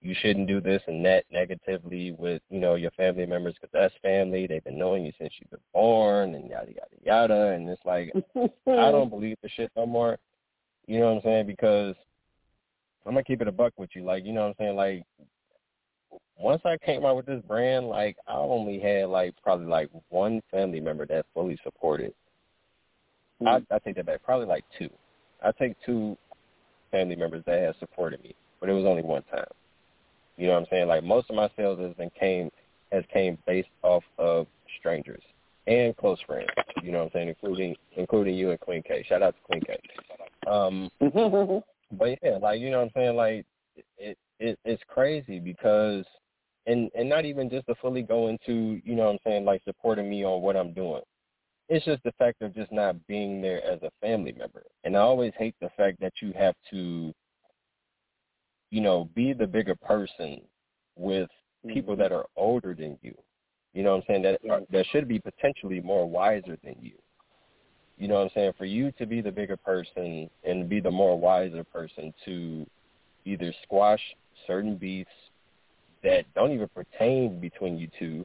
you 0.02 0.14
shouldn't 0.20 0.48
do 0.48 0.60
this 0.60 0.82
and 0.86 1.04
that 1.04 1.24
negatively 1.30 2.12
with 2.12 2.42
you 2.50 2.58
know 2.58 2.74
your 2.74 2.90
family 2.92 3.26
members 3.26 3.54
because 3.54 3.70
that's 3.72 3.94
family. 4.02 4.46
They've 4.46 4.64
been 4.64 4.78
knowing 4.78 5.04
you 5.04 5.12
since 5.18 5.32
you've 5.38 5.50
been 5.50 5.60
born, 5.72 6.34
and 6.34 6.48
yada 6.48 6.72
yada 6.72 6.96
yada. 7.04 7.52
And 7.52 7.68
it's 7.68 7.82
like 7.84 8.12
I 8.34 8.48
don't 8.90 9.10
believe 9.10 9.36
the 9.42 9.48
shit 9.50 9.70
no 9.76 9.86
more. 9.86 10.18
You 10.86 11.00
know 11.00 11.14
what 11.14 11.16
I'm 11.18 11.22
saying? 11.22 11.46
Because 11.46 11.94
I'm 13.06 13.12
gonna 13.12 13.24
keep 13.24 13.42
it 13.42 13.48
a 13.48 13.52
buck 13.52 13.74
with 13.76 13.90
you. 13.94 14.04
Like 14.04 14.24
you 14.24 14.32
know 14.32 14.42
what 14.42 14.48
I'm 14.48 14.54
saying? 14.58 14.76
Like 14.76 15.04
once 16.36 16.62
I 16.64 16.78
came 16.84 17.04
out 17.04 17.16
with 17.16 17.26
this 17.26 17.42
brand, 17.46 17.88
like 17.88 18.16
I 18.26 18.34
only 18.34 18.80
had 18.80 19.08
like 19.08 19.34
probably 19.42 19.66
like 19.66 19.90
one 20.08 20.40
family 20.50 20.80
member 20.80 21.06
that 21.06 21.26
fully 21.34 21.58
supported. 21.62 22.12
Mm-hmm. 23.42 23.72
I, 23.72 23.76
I 23.76 23.78
take 23.78 23.96
that 23.96 24.06
back. 24.06 24.22
Probably 24.22 24.46
like 24.46 24.64
two. 24.78 24.90
I 25.42 25.52
take 25.52 25.74
two 25.84 26.16
family 26.90 27.16
members 27.16 27.42
that 27.46 27.62
have 27.62 27.74
supported 27.78 28.22
me, 28.22 28.34
but 28.60 28.68
it 28.68 28.72
was 28.72 28.84
only 28.84 29.02
one 29.02 29.22
time. 29.24 29.44
You 30.36 30.46
know 30.46 30.54
what 30.54 30.60
I'm 30.60 30.66
saying? 30.70 30.88
Like 30.88 31.04
most 31.04 31.30
of 31.30 31.36
my 31.36 31.50
sales 31.56 31.78
has 31.80 31.94
been 31.94 32.10
came 32.18 32.50
has 32.92 33.04
came 33.12 33.38
based 33.46 33.68
off 33.82 34.02
of 34.18 34.46
strangers 34.78 35.22
and 35.66 35.96
close 35.96 36.18
friends. 36.26 36.48
You 36.82 36.92
know 36.92 36.98
what 36.98 37.04
I'm 37.04 37.10
saying, 37.12 37.28
including 37.28 37.76
including 37.96 38.34
you 38.34 38.50
and 38.50 38.60
Queen 38.60 38.82
K. 38.82 39.04
Shout 39.08 39.22
out 39.22 39.34
to 39.36 39.42
Queen 39.42 39.62
K. 39.62 39.78
Um, 40.50 40.90
but 41.92 42.18
yeah, 42.22 42.38
like 42.40 42.60
you 42.60 42.70
know 42.70 42.78
what 42.78 42.84
I'm 42.84 42.90
saying, 42.94 43.16
like 43.16 43.46
it, 43.98 44.18
it 44.38 44.58
it's 44.64 44.82
crazy 44.88 45.38
because 45.38 46.04
and 46.66 46.90
and 46.94 47.08
not 47.08 47.24
even 47.24 47.50
just 47.50 47.66
to 47.66 47.74
fully 47.76 48.02
go 48.02 48.28
into 48.28 48.80
you 48.84 48.94
know 48.94 49.04
what 49.04 49.12
I'm 49.12 49.18
saying 49.24 49.44
like 49.44 49.62
supporting 49.64 50.08
me 50.08 50.24
on 50.24 50.42
what 50.42 50.56
I'm 50.56 50.72
doing. 50.72 51.02
It's 51.70 51.84
just 51.84 52.02
the 52.02 52.12
fact 52.18 52.42
of 52.42 52.54
just 52.54 52.70
not 52.72 52.96
being 53.06 53.40
there 53.40 53.64
as 53.64 53.80
a 53.82 53.90
family 54.02 54.34
member. 54.36 54.64
And 54.84 54.96
I 54.96 55.00
always 55.00 55.32
hate 55.38 55.54
the 55.60 55.70
fact 55.76 56.00
that 56.00 56.12
you 56.20 56.32
have 56.36 56.54
to 56.70 57.14
you 58.70 58.80
know, 58.80 59.08
be 59.14 59.32
the 59.32 59.46
bigger 59.46 59.74
person 59.74 60.40
with 60.96 61.28
people 61.68 61.94
mm-hmm. 61.94 62.02
that 62.02 62.12
are 62.12 62.26
older 62.36 62.74
than 62.74 62.96
you. 63.02 63.14
You 63.74 63.82
know 63.82 63.96
what 63.96 63.96
I'm 63.96 64.02
saying? 64.08 64.22
That 64.22 64.40
are, 64.50 64.60
that 64.70 64.86
should 64.90 65.08
be 65.08 65.18
potentially 65.18 65.80
more 65.80 66.08
wiser 66.08 66.56
than 66.64 66.76
you. 66.80 66.92
You 67.98 68.08
know 68.08 68.14
what 68.14 68.22
I'm 68.22 68.30
saying? 68.34 68.52
For 68.56 68.64
you 68.64 68.92
to 68.92 69.06
be 69.06 69.20
the 69.20 69.30
bigger 69.30 69.56
person 69.56 70.30
and 70.44 70.68
be 70.68 70.80
the 70.80 70.90
more 70.90 71.18
wiser 71.18 71.64
person 71.64 72.14
to 72.24 72.66
either 73.24 73.52
squash 73.62 74.00
certain 74.46 74.76
beefs 74.76 75.10
that 76.02 76.24
don't 76.34 76.52
even 76.52 76.68
pertain 76.68 77.38
between 77.40 77.76
you 77.76 77.88
two, 77.98 78.24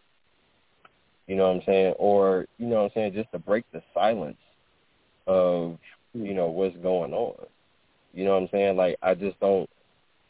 you 1.27 1.35
know 1.35 1.47
what 1.47 1.57
I'm 1.57 1.63
saying? 1.65 1.93
Or, 1.97 2.45
you 2.57 2.67
know 2.67 2.77
what 2.77 2.85
I'm 2.85 2.91
saying, 2.93 3.13
just 3.13 3.31
to 3.31 3.39
break 3.39 3.65
the 3.71 3.81
silence 3.93 4.37
of, 5.27 5.77
you 6.13 6.33
know, 6.33 6.47
what's 6.47 6.77
going 6.77 7.13
on. 7.13 7.45
You 8.15 8.23
know 8.23 8.31
what 8.31 8.43
I'm 8.43 8.49
saying? 8.51 8.77
Like 8.77 8.97
I 9.03 9.13
just 9.13 9.39
don't 9.41 9.69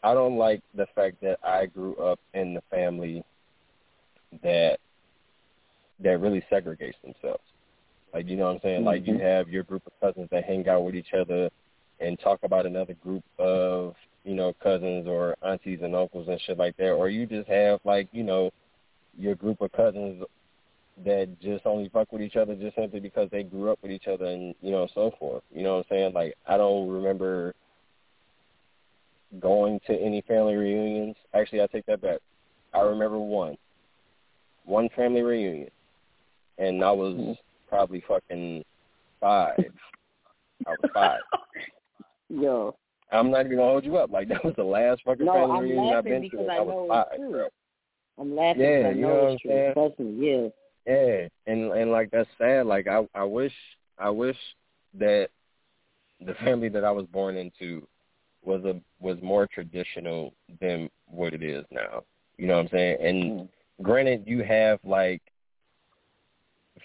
I 0.04 0.14
don't 0.14 0.38
like 0.38 0.62
the 0.74 0.88
fact 0.96 1.22
that 1.22 1.40
I 1.44 1.68
grew 1.68 1.96
up 1.96 2.20
in 2.34 2.56
the 2.56 2.62
family 2.72 3.24
that 4.44 4.80
that 6.00 6.20
really 6.20 6.44
segregates 6.52 7.00
themselves. 7.04 7.44
Like 8.14 8.28
you 8.28 8.38
know 8.38 8.46
what 8.46 8.56
I'm 8.56 8.60
saying? 8.62 8.78
Mm-hmm. 8.78 8.88
Like 8.88 9.08
you 9.08 9.14
mm-hmm. 9.14 9.24
have 9.24 9.50
your 9.50 9.64
group 9.64 9.84
of 9.86 9.94
cousins 10.02 10.30
that 10.32 10.46
hang 10.46 10.68
out 10.68 10.84
with 10.84 10.96
each 10.96 11.14
other 11.14 11.50
and 12.00 12.20
talk 12.20 12.40
about 12.44 12.66
another 12.66 12.96
group 12.96 13.24
of, 13.38 13.96
you 14.24 14.34
know, 14.34 14.54
cousins 14.62 15.08
or 15.08 15.36
aunties 15.44 15.80
and 15.84 15.96
uncles 15.96 16.28
and 16.28 16.42
shit 16.42 16.58
like 16.58 16.76
that. 16.78 16.92
Or 16.92 17.08
you 17.10 17.28
just 17.28 17.48
have 17.48 17.80
like, 17.86 18.10
you 18.12 18.24
know, 18.24 18.52
your 19.18 19.36
group 19.36 19.62
of 19.62 19.72
cousins 19.72 20.24
that 21.04 21.40
just 21.42 21.66
only 21.66 21.90
fuck 21.90 22.12
with 22.12 22.22
each 22.22 22.38
other 22.38 22.56
just 22.56 22.76
simply 22.76 23.00
because 23.00 23.30
they 23.30 23.44
grew 23.44 23.72
up 23.72 23.80
with 23.82 23.92
each 23.92 24.08
other 24.08 24.26
and, 24.26 24.56
you 24.62 24.72
know, 24.72 24.88
so 24.94 25.12
forth. 25.20 25.44
You 25.52 25.64
know 25.64 25.78
what 25.78 25.86
I'm 25.92 25.98
saying? 25.98 26.14
Like 26.14 26.36
I 26.48 26.58
don't 26.58 26.88
remember 26.88 27.54
going 29.40 29.80
to 29.88 29.94
any 29.94 30.22
family 30.22 30.56
reunions. 30.56 31.16
Actually, 31.34 31.62
I 31.62 31.68
take 31.68 31.86
that 31.88 32.02
back. 32.02 32.20
I 32.74 32.82
remember 32.82 33.20
one, 33.20 33.58
one 34.66 34.90
family 34.96 35.22
reunion, 35.22 35.70
and 36.58 36.84
I 36.84 36.92
was 36.92 37.16
mm-hmm. 37.16 37.32
probably 37.68 38.04
fucking 38.08 38.64
five. 39.20 39.64
I 40.66 40.70
was 40.70 40.92
five. 40.94 41.20
Yo. 42.30 42.76
I'm 43.12 43.32
not 43.32 43.46
even 43.46 43.58
gonna 43.58 43.70
hold 43.70 43.86
you 43.86 43.98
up. 43.98 44.12
Like 44.12 44.28
that 44.30 44.44
was 44.44 44.56
the 44.58 44.64
last 44.64 45.02
fucking 45.06 45.26
no, 45.26 45.34
family 45.34 45.58
I'm 45.58 45.64
reunion 45.64 45.96
I've 45.96 46.04
been 46.04 46.30
to. 46.30 46.48
I, 46.48 46.58
I 46.58 46.62
was 46.62 46.88
five. 46.90 47.50
I'm 48.18 48.36
laughing 48.36 48.62
yeah, 48.62 48.78
because 48.78 48.86
I 48.86 48.96
you 48.96 49.02
know, 49.02 49.08
know 49.08 49.28
it's 49.28 49.42
true. 49.42 49.72
Trust 49.74 50.00
me, 50.00 50.28
yeah. 50.28 50.48
Yeah, 50.86 51.28
and 51.48 51.72
and 51.72 51.92
like 51.92 52.12
that's 52.12 52.30
sad. 52.38 52.66
Like 52.66 52.88
I 52.88 53.08
I 53.14 53.24
wish 53.24 53.54
I 53.98 54.10
wish 54.10 54.38
that 54.96 55.30
the 56.26 56.34
family 56.36 56.70
that 56.70 56.84
I 56.84 56.92
was 56.92 57.06
born 57.08 57.38
into 57.38 57.88
was 58.44 58.64
a 58.66 58.80
was 59.00 59.18
more 59.22 59.48
traditional 59.48 60.34
than 60.62 60.90
what 61.08 61.34
it 61.34 61.44
is 61.44 61.66
now. 61.72 62.04
You 62.38 62.48
know 62.48 62.56
what 62.56 62.64
I'm 62.64 62.70
saying? 62.70 62.98
And 63.02 63.24
mm. 63.24 63.50
granted, 63.82 64.24
you 64.28 64.44
have 64.44 64.80
like 64.84 65.22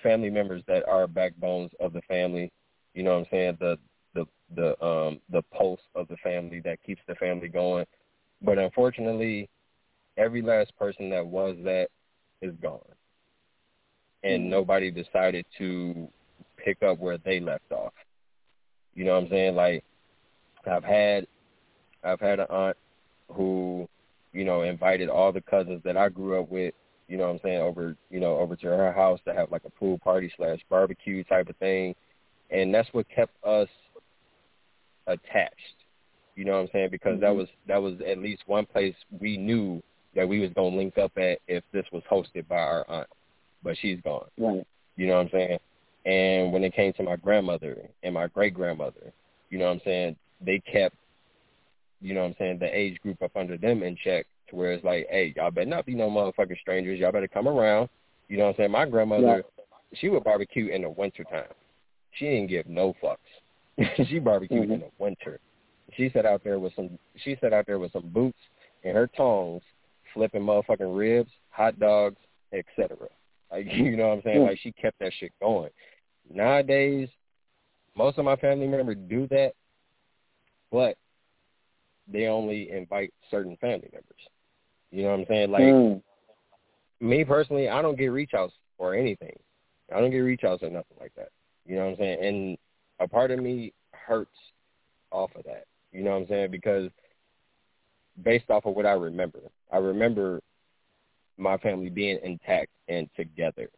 family 0.02 0.30
members 0.30 0.62
that 0.66 0.86
are 0.88 1.06
backbones 1.06 1.70
of 1.80 1.92
the 1.92 2.02
family. 2.02 2.50
You 2.94 3.02
know 3.02 3.12
what 3.12 3.18
I'm 3.20 3.26
saying? 3.30 3.56
The 3.60 3.78
the 4.14 4.26
the 4.54 4.84
um 4.84 5.20
the 5.30 5.42
pulse 5.54 5.80
of 5.94 6.08
the 6.08 6.16
family 6.18 6.60
that 6.60 6.82
keeps 6.82 7.02
the 7.06 7.14
family 7.16 7.48
going. 7.48 7.86
But 8.42 8.58
unfortunately, 8.58 9.50
every 10.16 10.42
last 10.42 10.76
person 10.76 11.10
that 11.10 11.26
was 11.26 11.56
that 11.64 11.88
is 12.40 12.54
gone. 12.62 12.80
And 14.22 14.44
mm 14.44 14.50
nobody 14.50 14.90
decided 14.90 15.46
to 15.58 16.08
pick 16.56 16.82
up 16.82 16.98
where 16.98 17.18
they 17.18 17.40
left 17.40 17.72
off. 17.72 17.92
You 18.94 19.04
know 19.04 19.14
what 19.14 19.24
I'm 19.24 19.30
saying? 19.30 19.54
Like 19.54 19.84
I've 20.70 20.84
had 20.84 21.26
I've 22.04 22.20
had 22.20 22.40
an 22.40 22.46
aunt 22.50 22.76
who, 23.28 23.88
you 24.32 24.44
know, 24.44 24.62
invited 24.62 25.08
all 25.08 25.32
the 25.32 25.40
cousins 25.40 25.80
that 25.84 25.96
I 25.96 26.08
grew 26.08 26.40
up 26.40 26.50
with, 26.50 26.74
you 27.08 27.16
know 27.16 27.24
what 27.26 27.34
I'm 27.34 27.40
saying, 27.42 27.60
over, 27.60 27.96
you 28.10 28.20
know, 28.20 28.36
over 28.36 28.56
to 28.56 28.66
her 28.66 28.92
house 28.92 29.20
to 29.26 29.34
have 29.34 29.50
like 29.50 29.64
a 29.64 29.70
pool 29.70 29.98
party 29.98 30.32
slash 30.36 30.58
barbecue 30.68 31.24
type 31.24 31.48
of 31.48 31.56
thing. 31.56 31.94
And 32.50 32.74
that's 32.74 32.88
what 32.92 33.06
kept 33.14 33.32
us 33.44 33.68
attached. 35.06 35.56
You 36.36 36.44
know 36.44 36.52
what 36.52 36.60
I'm 36.60 36.68
saying? 36.72 36.88
Because 36.90 37.14
mm-hmm. 37.14 37.22
that 37.22 37.34
was 37.34 37.48
that 37.68 37.82
was 37.82 37.94
at 38.06 38.18
least 38.18 38.42
one 38.46 38.66
place 38.66 38.94
we 39.20 39.36
knew 39.36 39.82
that 40.14 40.28
we 40.28 40.40
was 40.40 40.50
gonna 40.54 40.74
link 40.74 40.98
up 40.98 41.12
at 41.16 41.38
if 41.48 41.62
this 41.72 41.84
was 41.92 42.02
hosted 42.10 42.48
by 42.48 42.56
our 42.56 42.84
aunt. 42.88 43.08
But 43.62 43.76
she's 43.80 44.00
gone. 44.02 44.26
Right. 44.38 44.66
You 44.96 45.06
know 45.06 45.14
what 45.14 45.26
I'm 45.26 45.30
saying? 45.32 45.58
And 46.06 46.52
when 46.52 46.64
it 46.64 46.74
came 46.74 46.92
to 46.94 47.02
my 47.02 47.16
grandmother 47.16 47.88
and 48.02 48.14
my 48.14 48.26
great 48.26 48.54
grandmother, 48.54 49.12
you 49.50 49.58
know 49.58 49.66
what 49.66 49.72
I'm 49.72 49.80
saying, 49.84 50.16
they 50.40 50.60
kept 50.60 50.96
you 52.00 52.14
know 52.14 52.22
what 52.22 52.28
I'm 52.28 52.36
saying, 52.38 52.58
the 52.58 52.76
age 52.76 52.98
group 53.00 53.22
up 53.22 53.36
under 53.36 53.56
them 53.56 53.82
in 53.82 53.96
check 54.02 54.26
to 54.48 54.56
where 54.56 54.72
it's 54.72 54.84
like, 54.84 55.06
hey, 55.10 55.32
y'all 55.36 55.50
better 55.50 55.68
not 55.68 55.86
be 55.86 55.94
no 55.94 56.08
motherfucking 56.08 56.58
strangers. 56.60 56.98
Y'all 56.98 57.12
better 57.12 57.28
come 57.28 57.46
around. 57.46 57.88
You 58.28 58.38
know 58.38 58.44
what 58.44 58.50
I'm 58.50 58.56
saying? 58.56 58.70
My 58.70 58.86
grandmother, 58.86 59.44
yeah. 59.58 59.64
she 59.94 60.08
would 60.08 60.24
barbecue 60.24 60.68
in 60.68 60.82
the 60.82 60.90
winter 60.90 61.24
time. 61.24 61.52
She 62.12 62.24
didn't 62.26 62.48
give 62.48 62.66
no 62.66 62.94
fucks. 63.02 63.16
she 64.08 64.18
barbecued 64.18 64.64
mm-hmm. 64.64 64.72
in 64.72 64.80
the 64.80 64.90
winter. 64.98 65.40
She 65.96 66.10
sat 66.14 66.26
out 66.26 66.42
there 66.44 66.58
with 66.58 66.74
some 66.74 66.98
she 67.16 67.36
sat 67.40 67.52
out 67.52 67.66
there 67.66 67.78
with 67.78 67.92
some 67.92 68.08
boots 68.08 68.38
and 68.84 68.96
her 68.96 69.08
tongs 69.08 69.62
flipping 70.14 70.42
motherfucking 70.42 70.96
ribs, 70.96 71.30
hot 71.50 71.78
dogs, 71.80 72.16
etc. 72.52 72.96
Like 73.50 73.66
you 73.72 73.96
know 73.96 74.08
what 74.08 74.18
I'm 74.18 74.22
saying? 74.22 74.42
Like 74.42 74.58
she 74.60 74.72
kept 74.72 74.98
that 75.00 75.12
shit 75.18 75.32
going. 75.40 75.70
Nowadays, 76.32 77.08
most 77.96 78.18
of 78.18 78.24
my 78.24 78.36
family 78.36 78.66
members 78.66 78.96
do 79.08 79.26
that, 79.28 79.52
but 80.70 80.96
they 82.06 82.26
only 82.26 82.70
invite 82.70 83.12
certain 83.30 83.56
family 83.60 83.88
members. 83.92 84.20
You 84.90 85.04
know 85.04 85.10
what 85.10 85.20
I'm 85.20 85.26
saying? 85.28 85.50
Like 85.50 85.62
mm. 85.62 86.02
me 87.00 87.24
personally, 87.24 87.68
I 87.68 87.82
don't 87.82 87.98
get 87.98 88.08
reach 88.08 88.34
outs 88.34 88.54
or 88.78 88.94
anything. 88.94 89.36
I 89.94 90.00
don't 90.00 90.10
get 90.10 90.18
reach 90.18 90.44
outs 90.44 90.62
or 90.62 90.70
nothing 90.70 90.96
like 91.00 91.12
that. 91.16 91.30
You 91.66 91.76
know 91.76 91.84
what 91.84 91.90
I'm 91.92 91.96
saying? 91.98 92.24
And 92.24 92.58
a 93.00 93.08
part 93.08 93.30
of 93.30 93.40
me 93.40 93.72
hurts 93.92 94.36
off 95.10 95.30
of 95.36 95.44
that. 95.44 95.64
You 95.92 96.02
know 96.02 96.12
what 96.12 96.22
I'm 96.22 96.28
saying? 96.28 96.50
Because 96.50 96.90
based 98.22 98.50
off 98.50 98.66
of 98.66 98.74
what 98.74 98.86
I 98.86 98.92
remember, 98.92 99.40
I 99.72 99.78
remember 99.78 100.40
my 101.40 101.56
family 101.58 101.88
being 101.88 102.18
intact 102.22 102.70
and 102.88 103.08
together. 103.16 103.68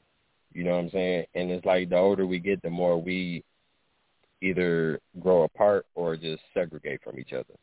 You 0.53 0.65
know 0.65 0.73
what 0.73 0.85
I'm 0.85 0.91
saying? 0.91 1.25
And 1.35 1.51
it's 1.51 1.65
like 1.65 1.89
the 1.89 1.97
older 1.97 2.27
we 2.27 2.39
get, 2.39 2.61
the 2.63 2.71
more 2.71 3.01
we 3.01 3.45
either 4.43 5.01
grow 5.21 5.45
apart 5.45 5.87
or 5.95 6.17
just 6.17 6.43
segregate 6.53 7.01
from 7.03 7.19
each 7.19 7.33
other 7.33 7.55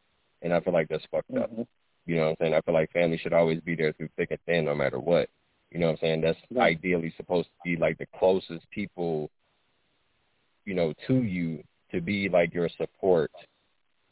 and 0.41 0.53
I 0.53 0.59
feel 0.59 0.73
like 0.73 0.87
that's 0.89 1.05
fucked 1.11 1.31
mm-hmm. 1.31 1.61
up. 1.61 1.67
You 2.05 2.15
know 2.15 2.23
what 2.23 2.29
I'm 2.29 2.35
saying? 2.41 2.53
I 2.55 2.61
feel 2.61 2.73
like 2.73 2.91
family 2.91 3.17
should 3.17 3.33
always 3.33 3.59
be 3.61 3.75
there 3.75 3.93
through 3.93 4.09
thick 4.17 4.31
and 4.31 4.39
thin, 4.45 4.65
no 4.65 4.75
matter 4.75 4.99
what. 4.99 5.29
You 5.71 5.79
know 5.79 5.87
what 5.87 5.93
I'm 5.93 5.99
saying? 6.01 6.21
That's 6.21 6.39
right. 6.51 6.77
ideally 6.77 7.13
supposed 7.17 7.47
to 7.47 7.69
be 7.69 7.75
like 7.75 7.97
the 7.99 8.07
closest 8.17 8.69
people, 8.71 9.29
you 10.65 10.73
know, 10.73 10.93
to 11.07 11.21
you 11.21 11.63
to 11.91 12.01
be 12.01 12.29
like 12.29 12.53
your 12.53 12.69
support 12.77 13.31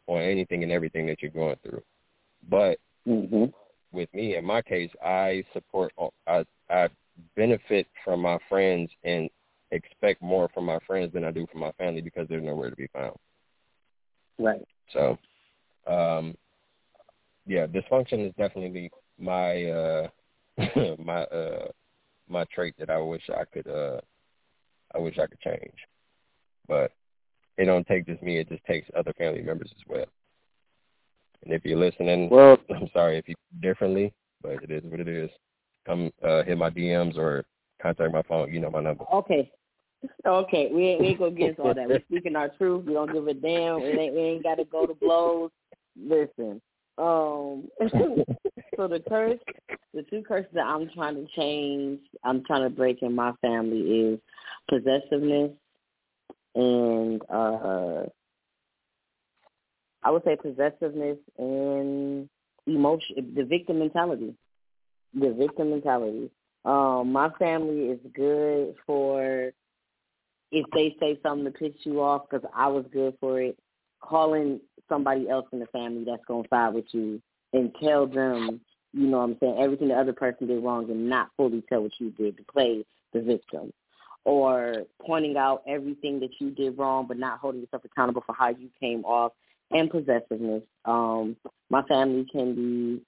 on 0.05 0.21
anything 0.21 0.63
and 0.63 0.71
everything 0.71 1.07
that 1.07 1.21
you're 1.21 1.31
going 1.31 1.55
through. 1.63 1.81
But 2.49 2.77
mm-hmm. 3.07 3.45
With 3.91 4.13
me, 4.13 4.35
in 4.35 4.45
my 4.45 4.61
case, 4.61 4.91
I 5.03 5.43
support, 5.53 5.93
I, 6.27 6.43
I 6.69 6.89
benefit 7.35 7.87
from 8.03 8.21
my 8.21 8.37
friends 8.49 8.89
and 9.03 9.29
expect 9.71 10.21
more 10.21 10.49
from 10.53 10.65
my 10.65 10.79
friends 10.85 11.13
than 11.13 11.23
I 11.23 11.31
do 11.31 11.47
from 11.51 11.61
my 11.61 11.71
family 11.73 12.01
because 12.01 12.27
they're 12.27 12.39
nowhere 12.39 12.69
to 12.69 12.75
be 12.75 12.87
found. 12.93 13.15
Right. 14.39 14.65
So, 14.93 15.17
um, 15.87 16.35
yeah, 17.45 17.65
dysfunction 17.65 18.27
is 18.27 18.33
definitely 18.37 18.91
my 19.17 19.65
uh 19.65 20.07
my 20.99 21.23
uh 21.23 21.67
my 22.27 22.45
trait 22.53 22.75
that 22.77 22.89
I 22.89 22.97
wish 22.97 23.23
I 23.29 23.45
could 23.45 23.67
uh 23.67 23.99
I 24.93 24.99
wish 24.99 25.17
I 25.17 25.27
could 25.27 25.39
change. 25.39 25.75
But 26.67 26.91
it 27.57 27.65
don't 27.65 27.87
take 27.87 28.05
just 28.05 28.21
me, 28.21 28.37
it 28.37 28.49
just 28.49 28.63
takes 28.65 28.89
other 28.95 29.13
family 29.13 29.41
members 29.41 29.71
as 29.75 29.83
well. 29.87 30.05
And 31.43 31.53
if 31.53 31.63
you're 31.65 31.77
listening, 31.77 32.29
well, 32.29 32.57
I'm 32.75 32.89
sorry 32.93 33.17
if 33.17 33.27
you 33.27 33.35
differently, 33.61 34.13
but 34.41 34.63
it 34.63 34.71
is 34.71 34.83
what 34.85 34.99
it 34.99 35.07
is. 35.07 35.29
Come 35.85 36.11
uh, 36.23 36.43
hit 36.43 36.57
my 36.57 36.69
DMs 36.69 37.17
or 37.17 37.45
contact 37.81 38.13
my 38.13 38.23
phone. 38.23 38.53
You 38.53 38.59
know 38.59 38.69
my 38.69 38.81
number. 38.81 39.05
Okay. 39.13 39.51
Okay, 40.25 40.69
we 40.71 40.89
ain't, 40.89 41.01
we 41.01 41.07
ain't 41.07 41.19
gonna 41.19 41.31
get 41.31 41.49
into 41.49 41.63
all 41.63 41.73
that. 41.73 41.87
We're 41.87 42.01
speaking 42.01 42.35
our 42.35 42.49
truth. 42.49 42.85
We 42.85 42.93
don't 42.93 43.11
give 43.11 43.27
a 43.27 43.33
damn. 43.33 43.81
It 43.81 43.97
ain't, 43.97 44.13
we 44.13 44.21
ain't 44.21 44.43
got 44.43 44.55
to 44.55 44.65
go 44.65 44.85
to 44.85 44.93
blows. 44.93 45.49
Listen, 45.99 46.61
um, 46.99 47.67
so 48.75 48.87
the 48.87 49.01
curse, 49.07 49.39
the 49.93 50.03
two 50.03 50.23
curses 50.27 50.51
that 50.53 50.65
I'm 50.65 50.89
trying 50.93 51.15
to 51.15 51.27
change, 51.35 51.99
I'm 52.23 52.43
trying 52.45 52.63
to 52.63 52.69
break 52.69 53.01
in 53.01 53.15
my 53.15 53.33
family 53.41 53.79
is 53.79 54.19
possessiveness 54.69 55.51
and 56.55 57.21
uh 57.29 58.03
I 60.07 60.09
would 60.09 60.23
say 60.23 60.37
possessiveness 60.37 61.17
and 61.37 62.29
emotion, 62.65 63.33
the 63.35 63.43
victim 63.43 63.79
mentality. 63.79 64.33
The 65.13 65.33
victim 65.33 65.71
mentality. 65.71 66.31
Um, 66.63 67.11
my 67.11 67.29
family 67.37 67.87
is 67.87 67.99
good 68.15 68.75
for 68.85 69.51
if 70.53 70.65
they 70.73 70.95
say 71.01 71.19
something 71.21 71.43
to 71.43 71.51
piss 71.51 71.73
you 71.83 72.01
off 72.01 72.21
because 72.29 72.49
I 72.55 72.69
was 72.69 72.85
good 72.93 73.15
for 73.19 73.41
it. 73.41 73.59
Calling 74.01 74.61
somebody 74.87 75.29
else 75.29 75.47
in 75.51 75.59
the 75.59 75.65
family 75.67 76.05
that's 76.05 76.23
gonna 76.25 76.47
side 76.49 76.73
with 76.73 76.85
you 76.93 77.21
and 77.51 77.75
tell 77.83 78.07
them, 78.07 78.61
you 78.93 79.07
know 79.07 79.17
what 79.17 79.23
I'm 79.25 79.37
saying, 79.41 79.57
everything 79.59 79.89
the 79.89 79.95
other 79.95 80.13
person 80.13 80.47
did 80.47 80.63
wrong 80.63 80.89
and 80.89 81.09
not 81.09 81.31
fully 81.35 81.65
tell 81.67 81.81
what 81.81 81.91
you 81.99 82.11
did 82.11 82.37
to 82.37 82.43
play 82.43 82.85
the 83.11 83.19
victim. 83.19 83.73
Or 84.23 84.83
pointing 85.05 85.35
out 85.35 85.63
everything 85.67 86.21
that 86.21 86.31
you 86.39 86.51
did 86.51 86.77
wrong 86.77 87.07
but 87.09 87.17
not 87.17 87.39
holding 87.39 87.59
yourself 87.59 87.83
accountable 87.83 88.23
for 88.25 88.33
how 88.33 88.51
you 88.51 88.69
came 88.79 89.03
off 89.03 89.33
and 89.71 89.89
possessiveness. 89.89 90.63
Um, 90.85 91.35
my 91.69 91.81
family 91.83 92.25
can 92.31 92.55
be 92.55 93.01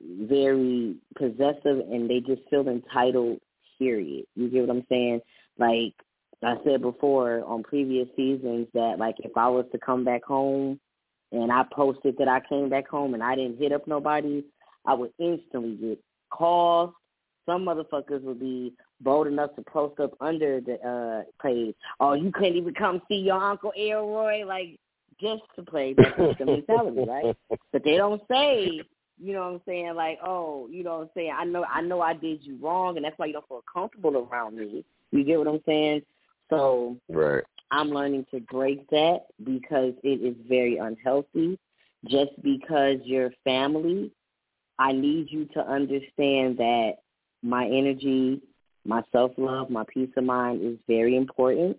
very 0.00 0.96
possessive 1.16 1.80
and 1.90 2.08
they 2.08 2.20
just 2.20 2.42
feel 2.50 2.68
entitled, 2.68 3.38
period. 3.78 4.26
You 4.34 4.48
get 4.48 4.66
what 4.66 4.76
I'm 4.76 4.86
saying? 4.88 5.20
Like 5.58 5.94
I 6.42 6.56
said 6.64 6.82
before 6.82 7.44
on 7.44 7.62
previous 7.62 8.08
seasons 8.14 8.68
that 8.74 8.96
like 8.98 9.16
if 9.20 9.32
I 9.36 9.48
was 9.48 9.64
to 9.72 9.78
come 9.78 10.04
back 10.04 10.24
home 10.24 10.78
and 11.32 11.50
I 11.50 11.64
posted 11.72 12.16
that 12.18 12.28
I 12.28 12.40
came 12.40 12.68
back 12.68 12.88
home 12.88 13.14
and 13.14 13.22
I 13.22 13.34
didn't 13.34 13.58
hit 13.58 13.72
up 13.72 13.86
nobody, 13.86 14.44
I 14.84 14.94
would 14.94 15.12
instantly 15.18 15.76
get 15.76 15.98
calls. 16.30 16.92
Some 17.46 17.64
motherfuckers 17.64 18.22
would 18.22 18.40
be 18.40 18.74
bold 19.00 19.28
enough 19.28 19.54
to 19.56 19.62
post 19.62 20.00
up 20.00 20.12
under 20.20 20.60
the 20.60 20.74
uh 20.86 21.22
page. 21.42 21.74
Oh, 22.00 22.12
you 22.12 22.30
couldn't 22.32 22.56
even 22.56 22.74
come 22.74 23.00
see 23.08 23.16
your 23.16 23.42
uncle 23.42 23.72
Elroy, 23.78 24.44
like 24.44 24.78
just 25.20 25.42
to 25.56 25.62
play 25.62 25.94
that 25.94 26.16
system 26.16 26.46
mentality, 26.46 27.04
right? 27.06 27.36
But 27.72 27.84
they 27.84 27.96
don't 27.96 28.22
say, 28.30 28.80
you 29.18 29.32
know 29.32 29.40
what 29.40 29.54
I'm 29.54 29.60
saying, 29.66 29.94
like, 29.94 30.18
oh, 30.24 30.68
you 30.70 30.82
know 30.82 30.98
what 30.98 31.02
I'm 31.04 31.10
saying, 31.14 31.32
I 31.36 31.44
know 31.44 31.64
I 31.64 31.80
know 31.80 32.00
I 32.00 32.14
did 32.14 32.42
you 32.42 32.58
wrong 32.60 32.96
and 32.96 33.04
that's 33.04 33.18
why 33.18 33.26
you 33.26 33.32
don't 33.32 33.48
feel 33.48 33.62
comfortable 33.72 34.28
around 34.30 34.56
me. 34.56 34.84
You 35.12 35.24
get 35.24 35.38
what 35.38 35.48
I'm 35.48 35.62
saying? 35.66 36.02
So 36.50 36.96
Right. 37.08 37.44
I'm 37.70 37.90
learning 37.90 38.26
to 38.30 38.40
break 38.40 38.88
that 38.90 39.26
because 39.42 39.94
it 40.02 40.22
is 40.22 40.36
very 40.48 40.76
unhealthy. 40.76 41.58
Just 42.08 42.40
because 42.42 42.98
you're 43.04 43.30
family, 43.44 44.12
I 44.78 44.92
need 44.92 45.30
you 45.30 45.46
to 45.54 45.60
understand 45.60 46.58
that 46.58 46.96
my 47.42 47.66
energy, 47.66 48.40
my 48.84 49.02
self 49.12 49.32
love, 49.36 49.70
my 49.70 49.84
peace 49.92 50.10
of 50.16 50.24
mind 50.24 50.62
is 50.62 50.78
very 50.86 51.16
important 51.16 51.76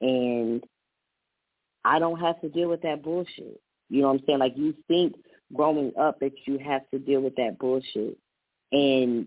and 0.00 0.62
I 1.84 1.98
don't 1.98 2.20
have 2.20 2.40
to 2.40 2.48
deal 2.48 2.68
with 2.68 2.82
that 2.82 3.02
bullshit. 3.02 3.60
You 3.88 4.02
know 4.02 4.08
what 4.08 4.20
I'm 4.20 4.26
saying? 4.26 4.38
Like 4.38 4.56
you 4.56 4.74
think 4.88 5.14
growing 5.54 5.92
up 5.98 6.20
that 6.20 6.32
you 6.46 6.58
have 6.58 6.82
to 6.90 6.98
deal 6.98 7.20
with 7.20 7.34
that 7.36 7.58
bullshit. 7.58 8.16
And 8.72 9.26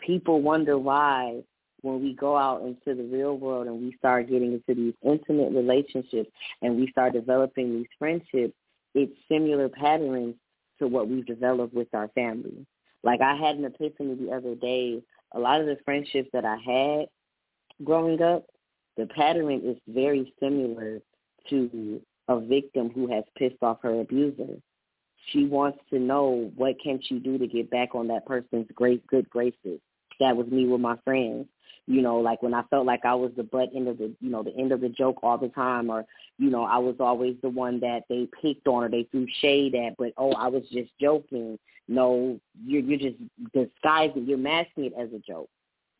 people 0.00 0.40
wonder 0.40 0.78
why 0.78 1.42
when 1.82 2.02
we 2.02 2.14
go 2.14 2.36
out 2.36 2.62
into 2.62 2.94
the 2.94 3.08
real 3.08 3.36
world 3.36 3.66
and 3.66 3.80
we 3.80 3.94
start 3.98 4.30
getting 4.30 4.52
into 4.54 4.74
these 4.74 4.94
intimate 5.02 5.52
relationships 5.52 6.30
and 6.62 6.76
we 6.76 6.90
start 6.90 7.12
developing 7.12 7.74
these 7.74 7.88
friendships, 7.98 8.54
it's 8.94 9.12
similar 9.28 9.68
patterns 9.68 10.36
to 10.78 10.86
what 10.86 11.08
we've 11.08 11.26
developed 11.26 11.74
with 11.74 11.88
our 11.92 12.08
family. 12.08 12.66
Like 13.02 13.20
I 13.20 13.36
had 13.36 13.56
an 13.56 13.64
epiphany 13.64 14.14
the 14.14 14.32
other 14.32 14.54
day. 14.54 15.02
A 15.32 15.38
lot 15.38 15.60
of 15.60 15.66
the 15.66 15.76
friendships 15.84 16.30
that 16.32 16.44
I 16.44 16.56
had 16.56 17.08
growing 17.84 18.22
up, 18.22 18.44
the 18.96 19.06
pattern 19.06 19.50
is 19.50 19.76
very 19.88 20.32
similar 20.40 21.00
to 21.50 22.00
a 22.28 22.40
victim 22.40 22.90
who 22.94 23.10
has 23.12 23.24
pissed 23.36 23.62
off 23.62 23.78
her 23.82 24.00
abuser. 24.00 24.60
She 25.32 25.46
wants 25.46 25.78
to 25.90 25.98
know 25.98 26.50
what 26.56 26.76
can 26.82 27.00
she 27.02 27.18
do 27.18 27.38
to 27.38 27.46
get 27.46 27.70
back 27.70 27.94
on 27.94 28.08
that 28.08 28.26
person's 28.26 28.66
great 28.74 29.06
good 29.06 29.28
graces. 29.30 29.80
That 30.20 30.36
was 30.36 30.46
me 30.48 30.66
with 30.66 30.80
my 30.80 30.96
friends. 31.04 31.46
You 31.86 32.00
know, 32.00 32.18
like 32.18 32.42
when 32.42 32.54
I 32.54 32.62
felt 32.70 32.86
like 32.86 33.04
I 33.04 33.14
was 33.14 33.30
the 33.36 33.42
butt 33.42 33.68
end 33.74 33.88
of 33.88 33.98
the 33.98 34.14
you 34.20 34.30
know, 34.30 34.42
the 34.42 34.56
end 34.56 34.72
of 34.72 34.80
the 34.80 34.88
joke 34.88 35.18
all 35.22 35.36
the 35.36 35.48
time 35.48 35.90
or, 35.90 36.06
you 36.38 36.48
know, 36.48 36.64
I 36.64 36.78
was 36.78 36.96
always 36.98 37.36
the 37.42 37.50
one 37.50 37.80
that 37.80 38.04
they 38.08 38.26
picked 38.40 38.66
on 38.66 38.84
or 38.84 38.88
they 38.88 39.06
threw 39.10 39.26
shade 39.40 39.74
at, 39.74 39.96
but 39.98 40.12
oh, 40.16 40.32
I 40.32 40.48
was 40.48 40.62
just 40.72 40.90
joking. 41.00 41.58
No, 41.86 42.40
you're 42.64 42.82
you're 42.82 42.98
just 42.98 43.18
disguising, 43.52 44.26
you're 44.26 44.38
masking 44.38 44.86
it 44.86 44.94
as 44.98 45.10
a 45.12 45.18
joke. 45.18 45.50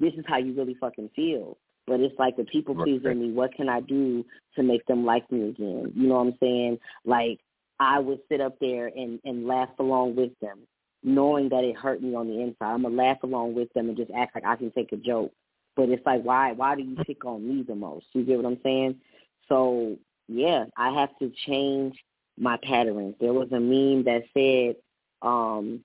This 0.00 0.14
is 0.14 0.24
how 0.26 0.38
you 0.38 0.54
really 0.54 0.76
fucking 0.80 1.10
feel. 1.14 1.58
But 1.86 2.00
it's 2.00 2.18
like 2.18 2.36
the 2.36 2.44
people 2.44 2.74
pleasing 2.74 3.10
in 3.10 3.20
me. 3.20 3.32
What 3.32 3.54
can 3.54 3.68
I 3.68 3.80
do 3.80 4.24
to 4.56 4.62
make 4.62 4.86
them 4.86 5.04
like 5.04 5.30
me 5.30 5.50
again? 5.50 5.92
You 5.94 6.08
know 6.08 6.14
what 6.14 6.28
I'm 6.28 6.38
saying? 6.40 6.78
Like 7.04 7.40
I 7.78 7.98
would 7.98 8.20
sit 8.28 8.40
up 8.40 8.58
there 8.60 8.86
and 8.86 9.20
and 9.24 9.46
laugh 9.46 9.68
along 9.78 10.16
with 10.16 10.32
them, 10.40 10.60
knowing 11.02 11.48
that 11.50 11.64
it 11.64 11.76
hurt 11.76 12.02
me 12.02 12.14
on 12.14 12.28
the 12.28 12.40
inside. 12.40 12.72
I'm 12.72 12.82
gonna 12.82 12.94
laugh 12.94 13.22
along 13.22 13.54
with 13.54 13.72
them 13.74 13.88
and 13.88 13.96
just 13.96 14.10
act 14.16 14.34
like 14.34 14.44
I 14.44 14.56
can 14.56 14.70
take 14.70 14.92
a 14.92 14.96
joke. 14.96 15.32
But 15.76 15.88
it's 15.88 16.06
like, 16.06 16.22
why 16.22 16.52
why 16.52 16.74
do 16.74 16.82
you 16.82 16.96
pick 17.04 17.24
on 17.24 17.46
me 17.46 17.62
the 17.62 17.74
most? 17.74 18.06
You 18.12 18.24
get 18.24 18.36
what 18.38 18.46
I'm 18.46 18.60
saying? 18.62 18.96
So 19.48 19.96
yeah, 20.28 20.64
I 20.76 20.92
have 20.98 21.10
to 21.18 21.30
change 21.46 21.96
my 22.38 22.56
patterns. 22.62 23.14
There 23.20 23.32
was 23.32 23.48
a 23.52 23.60
meme 23.60 24.04
that 24.04 24.22
said, 24.32 24.76
um, 25.22 25.80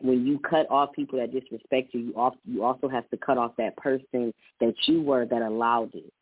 when 0.00 0.26
you 0.26 0.38
cut 0.38 0.70
off 0.70 0.92
people 0.92 1.18
that 1.18 1.32
disrespect 1.32 1.94
you, 1.94 2.00
you 2.00 2.14
also, 2.16 2.38
you 2.44 2.64
also 2.64 2.88
have 2.88 3.08
to 3.10 3.16
cut 3.16 3.38
off 3.38 3.52
that 3.56 3.76
person 3.76 4.32
that 4.60 4.74
you 4.86 5.02
were 5.02 5.24
that 5.24 5.42
allowed 5.42 5.94
it. 5.94 6.12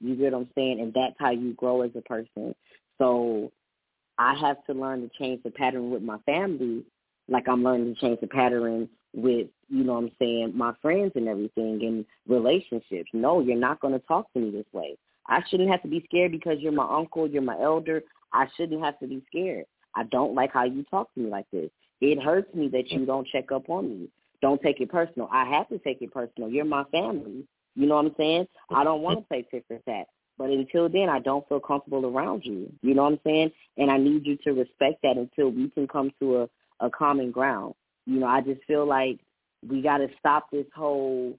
You 0.00 0.14
get 0.14 0.32
what 0.32 0.42
I'm 0.42 0.48
saying? 0.54 0.80
And 0.80 0.92
that's 0.92 1.14
how 1.18 1.30
you 1.30 1.54
grow 1.54 1.82
as 1.82 1.90
a 1.96 2.02
person. 2.02 2.54
So 2.98 3.50
I 4.18 4.34
have 4.40 4.64
to 4.66 4.72
learn 4.72 5.02
to 5.02 5.10
change 5.18 5.42
the 5.42 5.50
pattern 5.50 5.90
with 5.90 6.02
my 6.02 6.18
family, 6.26 6.84
like 7.28 7.48
I'm 7.48 7.64
learning 7.64 7.94
to 7.94 8.00
change 8.00 8.20
the 8.20 8.26
pattern 8.26 8.88
with, 9.14 9.48
you 9.68 9.84
know 9.84 9.94
what 9.94 10.04
I'm 10.04 10.12
saying, 10.18 10.52
my 10.54 10.72
friends 10.82 11.12
and 11.14 11.28
everything 11.28 11.80
and 11.82 12.04
relationships. 12.28 13.10
No, 13.12 13.40
you're 13.40 13.56
not 13.56 13.80
going 13.80 13.94
to 13.94 14.06
talk 14.06 14.32
to 14.32 14.40
me 14.40 14.50
this 14.50 14.66
way. 14.72 14.96
I 15.26 15.40
shouldn't 15.48 15.70
have 15.70 15.82
to 15.82 15.88
be 15.88 16.04
scared 16.04 16.32
because 16.32 16.58
you're 16.60 16.72
my 16.72 16.86
uncle, 16.88 17.28
you're 17.28 17.42
my 17.42 17.58
elder. 17.60 18.02
I 18.32 18.46
shouldn't 18.56 18.84
have 18.84 18.98
to 18.98 19.06
be 19.06 19.22
scared. 19.28 19.64
I 19.94 20.04
don't 20.04 20.34
like 20.34 20.52
how 20.52 20.64
you 20.64 20.84
talk 20.90 21.12
to 21.14 21.20
me 21.20 21.30
like 21.30 21.46
this. 21.52 21.70
It 22.00 22.22
hurts 22.22 22.52
me 22.54 22.68
that 22.68 22.90
you 22.90 23.06
don't 23.06 23.26
check 23.28 23.52
up 23.52 23.68
on 23.68 23.88
me. 23.88 24.08
Don't 24.42 24.60
take 24.60 24.80
it 24.80 24.90
personal. 24.90 25.28
I 25.32 25.44
have 25.46 25.68
to 25.68 25.78
take 25.78 26.02
it 26.02 26.12
personal. 26.12 26.50
You're 26.50 26.64
my 26.64 26.84
family. 26.84 27.46
You 27.76 27.86
know 27.86 27.96
what 27.96 28.06
I'm 28.06 28.14
saying? 28.16 28.46
I 28.74 28.84
don't 28.84 29.02
want 29.02 29.20
to 29.20 29.24
play 29.28 29.46
tit 29.50 29.64
for 29.68 29.78
tat. 29.88 30.06
But 30.36 30.50
until 30.50 30.88
then, 30.88 31.08
I 31.08 31.20
don't 31.20 31.48
feel 31.48 31.60
comfortable 31.60 32.06
around 32.06 32.44
you. 32.44 32.72
You 32.82 32.94
know 32.94 33.04
what 33.04 33.12
I'm 33.12 33.20
saying? 33.24 33.52
And 33.76 33.90
I 33.90 33.98
need 33.98 34.26
you 34.26 34.36
to 34.44 34.52
respect 34.52 35.02
that 35.02 35.16
until 35.16 35.50
we 35.50 35.70
can 35.70 35.86
come 35.86 36.10
to 36.20 36.42
a, 36.42 36.48
a 36.86 36.90
common 36.90 37.30
ground. 37.30 37.74
You 38.06 38.18
know, 38.18 38.26
I 38.26 38.40
just 38.40 38.62
feel 38.66 38.86
like 38.86 39.20
we 39.66 39.80
got 39.80 39.98
to 39.98 40.08
stop 40.18 40.50
this 40.50 40.66
whole 40.74 41.38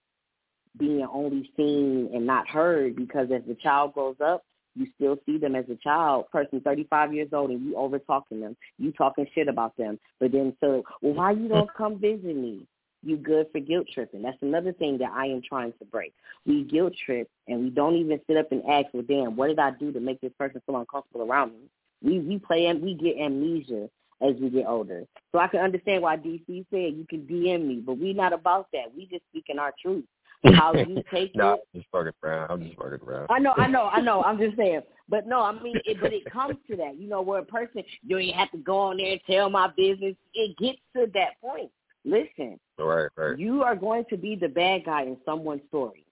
being 0.77 1.05
only 1.11 1.49
seen 1.55 2.09
and 2.13 2.25
not 2.25 2.47
heard 2.47 2.95
because 2.95 3.27
as 3.33 3.41
the 3.47 3.55
child 3.55 3.93
grows 3.93 4.17
up, 4.23 4.43
you 4.75 4.87
still 4.95 5.17
see 5.25 5.37
them 5.37 5.55
as 5.55 5.65
a 5.69 5.75
child 5.75 6.29
person 6.31 6.61
35 6.61 7.13
years 7.13 7.29
old 7.31 7.49
and 7.49 7.65
you 7.65 7.75
over 7.75 7.99
talking 7.99 8.41
them. 8.41 8.55
You 8.77 8.91
talking 8.91 9.25
shit 9.33 9.47
about 9.47 9.75
them. 9.77 9.99
But 10.19 10.31
then 10.31 10.55
so 10.59 10.83
well 11.01 11.13
why 11.13 11.31
you 11.31 11.47
don't 11.47 11.73
come 11.77 11.99
visit 11.99 12.35
me? 12.35 12.67
You 13.03 13.17
good 13.17 13.47
for 13.51 13.59
guilt 13.59 13.87
tripping. 13.93 14.23
That's 14.23 14.41
another 14.41 14.73
thing 14.73 14.97
that 14.97 15.11
i 15.11 15.27
am 15.27 15.41
trying 15.47 15.73
to 15.79 15.85
break. 15.85 16.13
We 16.45 16.63
guilt 16.63 16.93
trip 17.05 17.29
and 17.47 17.63
we 17.63 17.69
don't 17.69 17.95
even 17.95 18.19
sit 18.27 18.37
up 18.37 18.51
and 18.51 18.63
ask 18.65 18.87
well 18.93 19.03
damn 19.07 19.35
what 19.35 19.47
did 19.47 19.59
i 19.59 19.71
do 19.71 19.91
to 19.91 19.99
make 19.99 20.21
this 20.21 20.33
person 20.37 20.61
feel 20.65 20.77
uncomfortable 20.77 21.25
around 21.25 21.53
me? 21.53 21.69
We 22.01 22.19
we 22.19 22.39
play 22.39 22.65
and 22.67 22.81
we 22.81 22.93
get 22.93 23.17
amnesia 23.17 23.89
as 24.21 24.35
we 24.39 24.49
get 24.49 24.65
older. 24.65 25.05
So 25.31 25.39
I 25.39 25.47
can 25.47 25.59
understand 25.59 26.01
why 26.01 26.17
DC 26.17 26.65
said 26.69 26.95
you 26.95 27.05
can 27.09 27.21
DM 27.21 27.67
me, 27.67 27.75
but 27.85 27.97
we 27.97 28.13
not 28.13 28.33
about 28.33 28.67
that. 28.71 28.95
We 28.95 29.05
just 29.07 29.23
speaking 29.29 29.59
our 29.59 29.73
truth 29.81 30.05
how 30.53 30.73
you 30.75 31.03
take 31.11 31.35
no, 31.35 31.53
it. 31.53 31.59
I'm 31.73 31.79
just 31.79 31.91
fucking 31.91 32.11
around. 32.23 32.51
I'm 32.51 32.63
just 32.63 32.77
fucking 32.77 32.99
around. 33.05 33.27
I 33.29 33.39
know, 33.39 33.53
I 33.57 33.67
know, 33.67 33.87
I 33.87 34.01
know. 34.01 34.23
I'm 34.23 34.37
just 34.37 34.57
saying. 34.57 34.81
But 35.07 35.27
no, 35.27 35.41
I 35.41 35.51
mean, 35.61 35.77
it, 35.85 35.97
but 36.01 36.13
it 36.13 36.25
comes 36.31 36.55
to 36.69 36.75
that, 36.77 36.97
you 36.97 37.07
know, 37.07 37.21
where 37.21 37.39
a 37.39 37.45
person 37.45 37.83
you 38.05 38.17
ain't 38.17 38.35
have 38.35 38.51
to 38.51 38.57
go 38.57 38.77
on 38.77 38.97
there 38.97 39.11
and 39.11 39.21
tell 39.29 39.49
my 39.49 39.67
business. 39.75 40.15
It 40.33 40.57
gets 40.57 40.79
to 40.95 41.07
that 41.13 41.39
point. 41.41 41.71
Listen, 42.03 42.59
right, 42.77 43.09
right. 43.15 43.37
You 43.37 43.63
are 43.63 43.75
going 43.75 44.05
to 44.09 44.17
be 44.17 44.35
the 44.35 44.47
bad 44.47 44.85
guy 44.85 45.03
in 45.03 45.17
someone's 45.25 45.61
story, 45.69 46.05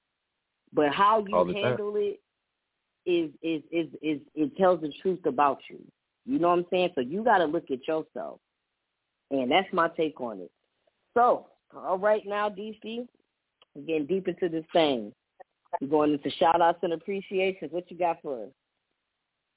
but 0.73 0.89
how 0.89 1.23
you 1.27 1.53
handle 1.53 1.93
time. 1.93 2.01
it 2.01 2.19
is 3.05 3.29
is 3.43 3.61
is 3.71 3.87
is 4.01 4.19
it 4.33 4.57
tells 4.57 4.81
the 4.81 4.91
truth 5.01 5.25
about 5.25 5.59
you. 5.69 5.79
You 6.25 6.39
know 6.39 6.49
what 6.49 6.59
I'm 6.59 6.65
saying? 6.71 6.89
So 6.95 7.01
you 7.01 7.23
got 7.23 7.39
to 7.39 7.45
look 7.45 7.69
at 7.69 7.87
yourself, 7.87 8.39
and 9.29 9.51
that's 9.51 9.71
my 9.71 9.89
take 9.89 10.19
on 10.19 10.39
it. 10.39 10.51
So, 11.13 11.47
all 11.75 11.97
right 11.97 12.23
now, 12.25 12.49
DC, 12.49 13.07
we're 13.75 13.83
getting 13.83 14.05
deep 14.05 14.27
into 14.27 14.49
this 14.49 14.65
thing. 14.73 15.11
We're 15.81 15.87
going 15.87 16.13
into 16.13 16.29
shout 16.31 16.61
outs 16.61 16.79
and 16.83 16.93
appreciations. 16.93 17.71
What 17.71 17.89
you 17.89 17.97
got 17.97 18.21
for 18.21 18.43
us? 18.43 18.49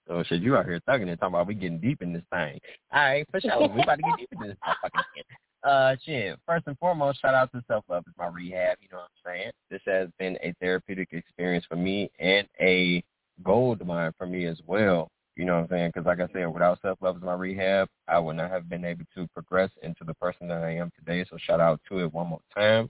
Oh 0.08 0.22
shit, 0.22 0.40
you 0.40 0.56
out 0.56 0.66
here 0.66 0.80
thugging 0.88 1.08
and 1.08 1.18
talking 1.18 1.34
about 1.34 1.48
we 1.48 1.54
getting 1.54 1.80
deep 1.80 2.00
in 2.00 2.12
this 2.12 2.22
thing. 2.32 2.60
All 2.92 3.02
right, 3.02 3.26
for 3.30 3.40
sure. 3.40 3.68
we 3.68 3.82
about 3.82 3.96
to 3.96 4.02
get 4.02 4.18
deep 4.18 4.28
in 4.32 4.48
this 4.48 4.56
fucking 4.64 5.00
thing. 5.14 5.24
Uh 5.64 5.96
shit. 6.04 6.38
First 6.46 6.66
and 6.68 6.78
foremost, 6.78 7.20
shout 7.20 7.34
out 7.34 7.50
to 7.52 7.62
Self 7.66 7.84
Love 7.88 8.04
is 8.06 8.14
my 8.16 8.28
rehab, 8.28 8.78
you 8.80 8.88
know 8.92 8.98
what 8.98 9.10
I'm 9.26 9.32
saying? 9.34 9.50
This 9.70 9.80
has 9.86 10.08
been 10.18 10.38
a 10.42 10.54
therapeutic 10.60 11.08
experience 11.12 11.64
for 11.68 11.76
me 11.76 12.10
and 12.20 12.46
a 12.60 13.02
gold 13.42 13.84
mine 13.84 14.12
for 14.16 14.26
me 14.26 14.46
as 14.46 14.58
well. 14.66 15.08
You 15.34 15.44
know 15.44 15.56
what 15.56 15.64
I'm 15.64 15.68
saying? 15.68 15.92
Because 15.94 16.06
like 16.06 16.20
I 16.20 16.32
said, 16.32 16.46
without 16.46 16.80
self 16.82 16.98
love 17.02 17.16
as 17.16 17.22
my 17.22 17.34
rehab, 17.34 17.88
I 18.08 18.18
would 18.18 18.36
not 18.36 18.50
have 18.50 18.68
been 18.68 18.84
able 18.84 19.04
to 19.16 19.26
progress 19.34 19.70
into 19.82 20.04
the 20.04 20.14
person 20.14 20.48
that 20.48 20.62
I 20.62 20.76
am 20.76 20.90
today. 20.98 21.26
So 21.28 21.36
shout 21.36 21.60
out 21.60 21.80
to 21.88 21.98
it 21.98 22.12
one 22.12 22.28
more 22.28 22.40
time. 22.54 22.88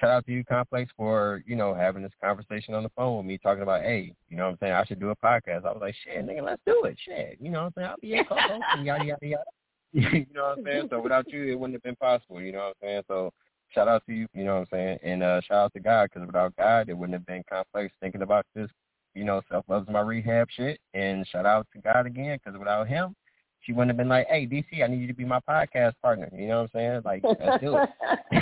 Shout 0.00 0.10
out 0.10 0.26
to 0.26 0.32
you, 0.32 0.44
Complex, 0.44 0.90
for 0.96 1.42
you 1.46 1.56
know 1.56 1.74
having 1.74 2.02
this 2.02 2.12
conversation 2.22 2.74
on 2.74 2.82
the 2.82 2.90
phone 2.96 3.18
with 3.18 3.26
me, 3.26 3.38
talking 3.38 3.62
about, 3.62 3.82
hey, 3.82 4.14
you 4.28 4.36
know 4.36 4.44
what 4.44 4.52
I'm 4.52 4.58
saying? 4.60 4.72
I 4.72 4.84
should 4.84 5.00
do 5.00 5.10
a 5.10 5.16
podcast. 5.16 5.66
I 5.66 5.72
was 5.72 5.78
like, 5.80 5.94
shit, 6.04 6.26
nigga, 6.26 6.42
let's 6.42 6.62
do 6.66 6.84
it. 6.84 6.96
Shit, 7.04 7.36
you 7.40 7.50
know 7.50 7.64
what 7.64 7.66
I'm 7.66 7.72
saying? 7.76 7.88
I'll 7.88 7.96
be 8.00 8.14
a 8.14 8.24
co-host 8.24 8.62
and 8.76 8.86
yada 8.86 9.04
yada 9.04 9.26
yada. 9.26 9.44
you 9.92 10.26
know 10.34 10.48
what 10.48 10.58
I'm 10.58 10.64
saying? 10.64 10.88
So 10.90 11.00
without 11.00 11.30
you, 11.30 11.44
it 11.44 11.58
wouldn't 11.58 11.74
have 11.74 11.82
been 11.82 11.96
possible. 11.96 12.40
You 12.40 12.52
know 12.52 12.58
what 12.58 12.68
I'm 12.68 12.74
saying? 12.82 13.02
So 13.08 13.32
shout 13.74 13.88
out 13.88 14.02
to 14.06 14.12
you. 14.14 14.26
You 14.34 14.44
know 14.44 14.54
what 14.54 14.60
I'm 14.60 14.66
saying? 14.72 14.98
And 15.02 15.22
uh, 15.22 15.40
shout 15.42 15.58
out 15.58 15.74
to 15.74 15.80
God 15.80 16.08
because 16.10 16.26
without 16.26 16.56
God, 16.56 16.88
it 16.88 16.96
wouldn't 16.96 17.14
have 17.14 17.26
been 17.26 17.42
complex 17.48 17.92
thinking 18.00 18.22
about 18.22 18.46
this 18.54 18.70
you 19.14 19.24
know, 19.24 19.42
self 19.50 19.64
love's 19.68 19.88
my 19.88 20.00
rehab 20.00 20.48
shit. 20.50 20.80
And 20.94 21.26
shout 21.26 21.46
out 21.46 21.66
to 21.74 21.80
God 21.80 22.06
again, 22.06 22.38
because 22.42 22.58
without 22.58 22.88
him, 22.88 23.14
she 23.60 23.72
wouldn't 23.72 23.90
have 23.90 23.96
been 23.96 24.08
like, 24.08 24.26
"Hey, 24.28 24.46
DC, 24.46 24.82
I 24.82 24.86
need 24.86 25.00
you 25.00 25.06
to 25.08 25.14
be 25.14 25.24
my 25.24 25.40
podcast 25.40 25.94
partner." 26.02 26.28
You 26.32 26.48
know 26.48 26.62
what 26.62 26.70
I'm 26.74 27.02
saying? 27.02 27.02
Like, 27.04 27.22
let's 27.24 27.62
do 27.62 27.76
it. 27.76 27.88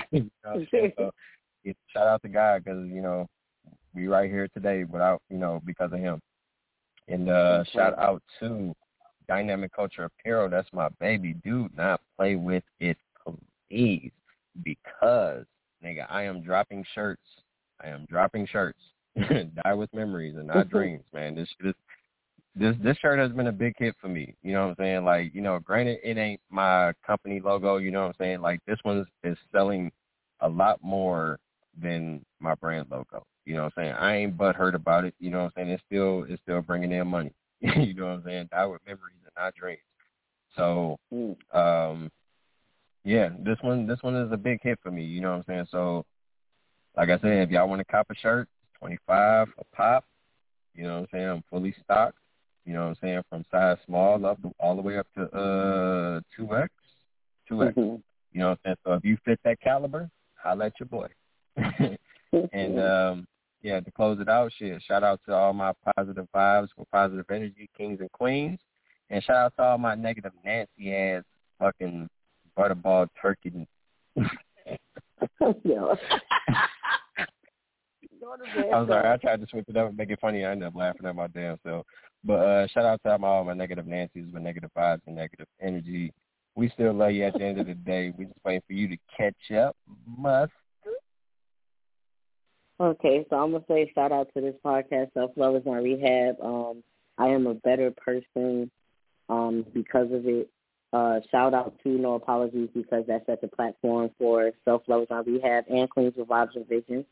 you 0.11 0.31
know 0.45 0.65
what 0.99 1.15
I'm 1.69 1.75
saying? 1.75 1.93
So, 1.95 1.97
yeah, 1.97 2.03
shout 2.03 2.07
out 2.07 2.23
to 2.23 2.29
God 2.29 2.65
because 2.65 2.89
you 2.89 3.01
know 3.01 3.27
we 3.95 4.07
right 4.09 4.31
here 4.31 4.49
today 4.55 4.85
without 4.85 5.23
you 5.31 5.39
know 5.39 5.61
because 5.65 5.93
of 5.93 5.99
him. 5.99 6.21
And 7.09 7.29
uh 7.29 7.65
shout 7.73 7.99
out 7.99 8.23
to 8.41 8.75
Dynamic 9.29 9.73
Culture 9.75 10.05
Apparel. 10.05 10.49
That's 10.49 10.69
my 10.73 10.89
baby. 11.01 11.35
Do 11.45 11.69
not 11.77 12.01
play 12.17 12.37
with 12.37 12.65
it, 12.81 12.97
please, 13.71 14.13
because 14.63 15.45
nigga, 15.85 16.07
I 16.11 16.23
am 16.25 16.43
dropping 16.43 16.85
shirts. 16.95 17.23
I 17.83 17.89
am 17.89 18.07
dropping 18.09 18.47
shirts 18.47 18.79
Die 19.29 19.75
with 19.75 19.93
memories 19.95 20.37
and 20.37 20.49
not 20.49 20.69
dreams, 20.71 21.05
man. 21.13 21.35
This 21.35 21.49
this 21.61 21.75
this 22.55 22.77
this 22.83 22.97
shirt 22.99 23.19
has 23.19 23.33
been 23.33 23.47
a 23.47 23.53
big 23.53 23.75
hit 23.79 23.95
for 24.01 24.09
me. 24.09 24.35
You 24.43 24.53
know 24.53 24.63
what 24.63 24.71
I'm 24.71 24.77
saying? 24.79 25.05
Like, 25.05 25.35
you 25.35 25.41
know, 25.41 25.59
granted 25.59 25.99
it 26.03 26.19
ain't 26.19 26.41
my 26.51 26.93
company 27.07 27.41
logo, 27.41 27.77
you 27.77 27.91
know 27.91 28.03
what 28.03 28.09
I'm 28.09 28.15
saying? 28.19 28.41
Like 28.41 28.61
this 28.67 28.79
one 28.83 29.07
is 29.25 29.39
selling 29.53 29.91
a 30.41 30.49
lot 30.49 30.79
more 30.83 31.39
than 31.81 32.25
my 32.41 32.55
brand 32.55 32.87
logo. 32.91 33.25
You 33.45 33.55
know 33.55 33.65
what 33.65 33.73
I'm 33.77 33.85
saying? 33.85 33.95
I 33.95 34.17
ain't 34.17 34.37
but 34.37 34.57
hurt 34.57 34.75
about 34.75 35.05
it. 35.05 35.15
You 35.19 35.31
know 35.31 35.45
what 35.45 35.53
I'm 35.57 35.65
saying? 35.65 35.71
It's 35.71 35.83
still 35.87 36.27
it's 36.29 36.43
still 36.43 36.61
bringing 36.63 36.93
in 36.93 37.07
money. 37.07 37.33
you 37.61 37.95
know 37.95 38.07
what 38.07 38.13
I'm 38.13 38.23
saying? 38.25 38.49
Die 38.51 38.67
with 38.67 38.81
memories 38.87 39.17
and 39.25 39.33
not 39.37 39.55
dreams. 39.55 39.81
So, 40.57 40.99
mm. 41.13 41.37
um, 41.55 42.11
yeah, 43.05 43.31
this 43.41 43.59
one 43.63 43.87
this 43.87 44.03
one 44.03 44.17
is 44.17 44.33
a 44.33 44.37
big 44.37 44.61
hit 44.63 44.79
for 44.83 44.91
me. 44.91 45.05
You 45.05 45.21
know 45.21 45.31
what 45.31 45.37
I'm 45.39 45.45
saying? 45.47 45.67
So, 45.71 46.05
like 46.97 47.11
I 47.11 47.19
said, 47.19 47.43
if 47.43 47.51
y'all 47.51 47.69
want 47.69 47.81
to 47.81 47.85
cop 47.85 48.07
a 48.11 48.15
shirt, 48.15 48.49
25 48.79 49.49
a 49.59 49.77
pop. 49.77 50.05
You 50.75 50.85
know 50.85 50.95
what 50.95 51.01
I'm 51.01 51.07
saying? 51.13 51.29
I'm 51.29 51.45
fully 51.51 51.75
stocked. 51.83 52.19
You 52.65 52.75
know 52.75 52.83
what 52.83 52.89
I'm 52.89 52.97
saying? 53.01 53.23
From 53.31 53.45
size 53.51 53.79
small 53.87 54.25
up 54.27 54.41
to, 54.43 54.53
all 54.61 54.77
the 54.77 54.83
way 54.83 54.99
up 54.99 55.07
to 55.17 55.23
uh 55.23 56.21
2X. 56.39 56.69
2X. 57.51 57.75
Mm-hmm. 57.75 57.97
You 58.33 58.41
know 58.41 58.51
what 58.51 58.51
I'm 58.51 58.59
saying? 58.65 58.77
So 58.85 58.93
if 58.93 59.05
you 59.05 59.17
fit 59.25 59.41
that 59.45 59.61
caliber, 59.61 60.11
holla 60.35 60.67
at 60.67 60.73
your 60.79 60.89
boy. 60.89 61.09
and 62.53 62.81
um 62.81 63.27
yeah, 63.63 63.81
to 63.81 63.91
close 63.91 64.21
it 64.21 64.29
out, 64.29 64.53
shit, 64.57 64.81
shout 64.87 65.03
out 65.03 65.21
to 65.27 65.35
all 65.35 65.53
my 65.53 65.73
positive 65.97 66.29
vibes 66.35 66.69
for 66.77 66.87
positive 66.93 67.27
energy, 67.31 67.69
kings 67.77 67.99
and 68.01 68.11
queens. 68.13 68.61
And 69.11 69.23
shout 69.25 69.37
out 69.37 69.53
to 69.57 69.63
all 69.63 69.79
my 69.79 69.95
negative 69.95 70.33
Nancy 70.45 70.95
ass 70.95 71.25
fucking 71.59 72.09
butterball 72.57 73.09
turkey. 73.21 73.67
I'm 78.73 78.87
sorry. 78.87 79.09
I 79.09 79.17
tried 79.17 79.41
to 79.41 79.47
switch 79.49 79.65
it 79.69 79.77
up 79.77 79.89
and 79.89 79.97
make 79.97 80.11
it 80.11 80.21
funny. 80.21 80.45
I 80.45 80.53
ended 80.53 80.69
up 80.69 80.75
laughing 80.75 81.07
at 81.07 81.17
my 81.17 81.29
damn 81.29 81.59
self. 81.65 81.87
But 82.25 82.35
uh, 82.35 82.67
shout 82.69 82.85
out 82.85 83.01
to 83.05 83.25
all 83.25 83.45
my 83.45 83.55
negative 83.55 83.87
Nancy's 83.87 84.33
with 84.33 84.43
negative 84.43 84.71
vibes 84.77 85.01
and 85.07 85.17
negative 85.17 85.47
energy. 85.61 86.13
We 86.55 86.69
still 86.71 86.93
love 86.93 87.13
you 87.13 87.25
at 87.25 87.35
the 87.35 87.45
end 87.45 87.61
of 87.61 87.67
the 87.67 87.75
day. 87.75 88.13
We 88.17 88.27
just 88.27 88.39
waiting 88.45 88.63
for 88.67 88.73
you 88.73 88.89
to 88.89 88.97
catch 89.17 89.57
up. 89.57 89.77
Must. 90.07 90.53
Okay, 92.81 93.27
so 93.29 93.37
I'm 93.37 93.53
gonna 93.53 93.65
say 93.67 93.91
shout 93.95 94.13
out 94.13 94.29
to 94.35 94.41
this 94.41 94.55
podcast. 94.65 95.13
Self 95.15 95.33
love 95.37 95.57
is 95.57 95.65
my 95.67 95.79
rehab. 95.79 96.41
Um, 96.41 96.85
I 97.19 97.27
am 97.29 97.47
a 97.49 97.55
better 97.55 97.91
person 97.91 98.71
um, 99.29 99.67
because 99.75 100.13
of 100.13 100.27
it. 100.27 100.49
Uh, 100.93 101.21
shout 101.31 101.55
out 101.55 101.75
to 101.83 101.89
No 101.89 102.15
Apologies 102.15 102.71
because 102.75 103.05
that's 103.07 103.29
at 103.29 103.41
the 103.41 103.49
platform 103.49 104.11
for 104.17 104.53
Self 104.65 104.83
Love 104.87 105.03
is 105.03 105.11
my 105.11 105.21
rehab 105.21 105.65
and 105.69 105.91
Queens 105.91 106.15
with 106.17 106.29
Vibes 106.29 106.55
and 106.55 106.69
Visions. 106.69 107.05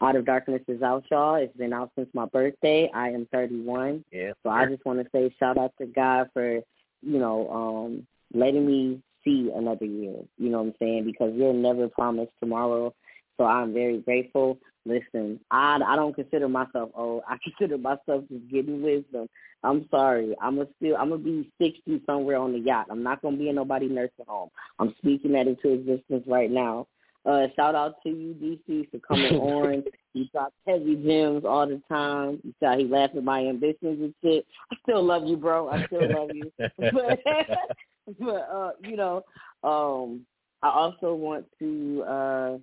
Out 0.00 0.14
of 0.14 0.24
Darkness 0.24 0.62
is 0.68 0.82
out, 0.82 1.04
y'all. 1.10 1.34
It's 1.34 1.56
been 1.56 1.72
out 1.72 1.90
since 1.96 2.08
my 2.14 2.26
birthday. 2.26 2.88
I 2.94 3.08
am 3.08 3.26
31. 3.32 4.04
Yeah. 4.12 4.32
So 4.44 4.50
I 4.50 4.66
just 4.66 4.84
want 4.86 5.00
to 5.00 5.10
say 5.10 5.34
shout 5.40 5.58
out 5.58 5.72
to 5.78 5.86
God 5.86 6.30
for, 6.32 6.60
you 7.02 7.18
know, 7.18 7.50
um, 7.50 8.06
letting 8.32 8.64
me 8.64 9.02
see 9.24 9.50
another 9.52 9.84
year. 9.84 10.14
You 10.38 10.50
know 10.50 10.58
what 10.58 10.68
I'm 10.68 10.74
saying? 10.78 11.04
Because 11.04 11.32
you'll 11.34 11.52
never 11.52 11.88
promise 11.88 12.28
tomorrow. 12.38 12.94
So 13.36 13.44
I'm 13.44 13.74
very 13.74 13.98
grateful. 13.98 14.58
Listen, 14.88 15.38
I 15.50 15.78
I 15.86 15.96
don't 15.96 16.14
consider 16.14 16.48
myself 16.48 16.90
old. 16.94 17.22
I 17.28 17.36
consider 17.44 17.76
myself 17.78 18.24
just 18.30 18.48
getting 18.50 18.82
wisdom. 18.82 19.28
I'm 19.62 19.86
sorry. 19.90 20.34
I'm 20.40 20.56
gonna 20.56 20.68
still 20.76 20.96
I'm 20.96 21.10
gonna 21.10 21.22
be 21.22 21.50
sixty 21.60 22.02
somewhere 22.06 22.38
on 22.38 22.52
the 22.52 22.60
yacht. 22.60 22.86
I'm 22.90 23.02
not 23.02 23.20
gonna 23.20 23.36
be 23.36 23.48
in 23.48 23.56
nobody 23.56 23.88
nursing 23.88 24.24
home. 24.26 24.50
I'm 24.78 24.94
speaking 24.98 25.32
that 25.32 25.46
into 25.46 25.72
existence 25.72 26.24
right 26.26 26.50
now. 26.50 26.86
Uh, 27.26 27.46
shout 27.56 27.74
out 27.74 27.96
to 28.02 28.08
you, 28.08 28.34
DC, 28.34 28.90
for 28.90 28.98
coming 29.00 29.34
on. 29.40 29.84
You 30.14 30.24
drop 30.32 30.52
heavy 30.66 30.96
gems 30.96 31.44
all 31.44 31.66
the 31.66 31.82
time. 31.88 32.40
You 32.42 32.54
saw 32.60 32.76
he 32.76 32.84
laughed 32.84 33.16
at 33.16 33.24
my 33.24 33.40
ambitions 33.46 34.00
and 34.00 34.14
shit. 34.22 34.46
I 34.72 34.76
still 34.82 35.02
love 35.02 35.26
you, 35.26 35.36
bro. 35.36 35.68
I 35.68 35.84
still 35.86 36.10
love 36.10 36.30
you. 36.32 36.50
but, 36.78 37.20
but 38.18 38.48
uh, 38.50 38.70
you 38.80 38.96
know, 38.96 39.22
um, 39.62 40.24
I 40.62 40.70
also 40.70 41.14
want 41.14 41.44
to 41.58 42.04
uh, 42.08 42.58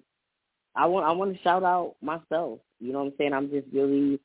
I 0.76 0.86
want 0.86 1.06
I 1.06 1.12
want 1.12 1.36
to 1.36 1.42
shout 1.42 1.64
out 1.64 1.96
myself. 2.02 2.60
You 2.80 2.92
know 2.92 3.00
what 3.00 3.08
I'm 3.08 3.14
saying? 3.18 3.34
I'm 3.34 3.50
just 3.50 3.68
really 3.74 4.20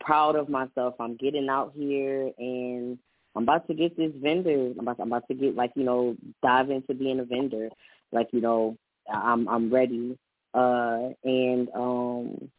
proud 0.00 0.36
of 0.36 0.48
myself. 0.48 0.94
I'm 1.00 1.16
getting 1.16 1.48
out 1.48 1.72
here 1.74 2.30
and 2.38 2.98
I'm 3.34 3.42
about 3.42 3.66
to 3.68 3.74
get 3.74 3.96
this 3.96 4.12
vendor. 4.22 4.72
I'm 4.78 4.80
about, 4.80 5.00
I'm 5.00 5.08
about 5.08 5.28
to 5.28 5.34
get 5.34 5.56
like 5.56 5.72
you 5.74 5.84
know 5.84 6.16
dive 6.42 6.70
into 6.70 6.94
being 6.94 7.20
a 7.20 7.24
vendor. 7.24 7.68
Like 8.12 8.28
you 8.32 8.40
know 8.40 8.76
I'm 9.12 9.48
I'm 9.48 9.72
ready. 9.72 10.18
Uh, 10.54 11.10
and 11.22 11.68
um, 11.74 12.50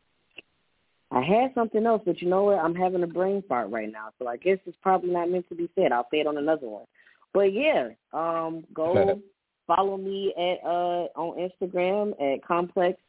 I 1.09 1.21
had 1.21 1.51
something 1.55 1.83
else, 1.85 2.03
but 2.05 2.21
you 2.21 2.29
know 2.29 2.43
what? 2.43 2.59
I'm 2.59 2.75
having 2.75 3.01
a 3.01 3.07
brain 3.07 3.43
fart 3.49 3.71
right 3.71 3.91
now, 3.91 4.09
so 4.19 4.27
I 4.27 4.37
guess 4.37 4.59
it's 4.67 4.77
probably 4.83 5.09
not 5.09 5.31
meant 5.31 5.49
to 5.49 5.55
be 5.55 5.67
said. 5.73 5.91
I'll 5.91 6.07
say 6.11 6.19
it 6.19 6.27
on 6.27 6.37
another 6.37 6.67
one. 6.67 6.85
But 7.33 7.53
yeah, 7.53 7.89
um, 8.13 8.65
go 8.73 9.19
follow 9.65 9.97
me 9.97 10.33
at 10.37 10.65
uh 10.65 11.07
on 11.15 11.49
Instagram 11.49 12.11
at 12.21 12.45
complex 12.45 12.99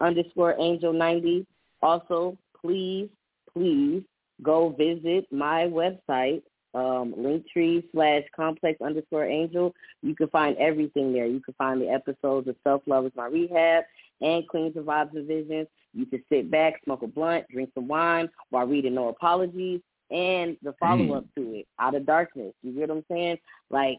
underscore 0.00 0.54
angel 0.58 0.92
ninety. 0.92 1.46
Also, 1.82 2.36
please, 2.60 3.08
please 3.52 4.02
go 4.42 4.70
visit 4.70 5.26
my 5.30 5.64
website 5.64 6.42
um, 6.74 7.14
Linktree 7.16 7.84
slash 7.92 8.22
complex 8.34 8.80
underscore 8.82 9.24
angel. 9.24 9.74
You 10.02 10.14
can 10.14 10.28
find 10.28 10.56
everything 10.58 11.12
there. 11.12 11.26
You 11.26 11.40
can 11.40 11.54
find 11.54 11.80
the 11.80 11.88
episodes 11.88 12.48
of 12.48 12.56
Self 12.62 12.82
Love 12.86 13.06
is 13.06 13.12
My 13.16 13.26
Rehab 13.26 13.84
and 14.20 14.46
Queens 14.48 14.76
of 14.76 14.84
Vibes 14.84 15.16
and 15.16 15.26
Visions. 15.26 15.68
You 15.94 16.04
can 16.06 16.22
sit 16.30 16.50
back, 16.50 16.74
smoke 16.84 17.02
a 17.02 17.06
blunt, 17.06 17.46
drink 17.48 17.70
some 17.74 17.88
wine 17.88 18.28
while 18.50 18.66
reading 18.66 18.94
No 18.94 19.08
Apologies 19.08 19.80
and 20.10 20.56
the 20.62 20.74
follow 20.78 21.14
up 21.14 21.24
mm. 21.24 21.34
to 21.36 21.58
it, 21.58 21.66
Out 21.78 21.94
of 21.94 22.04
Darkness. 22.04 22.52
You 22.62 22.72
get 22.72 22.90
what 22.90 22.98
I'm 22.98 23.04
saying? 23.10 23.38
Like, 23.70 23.98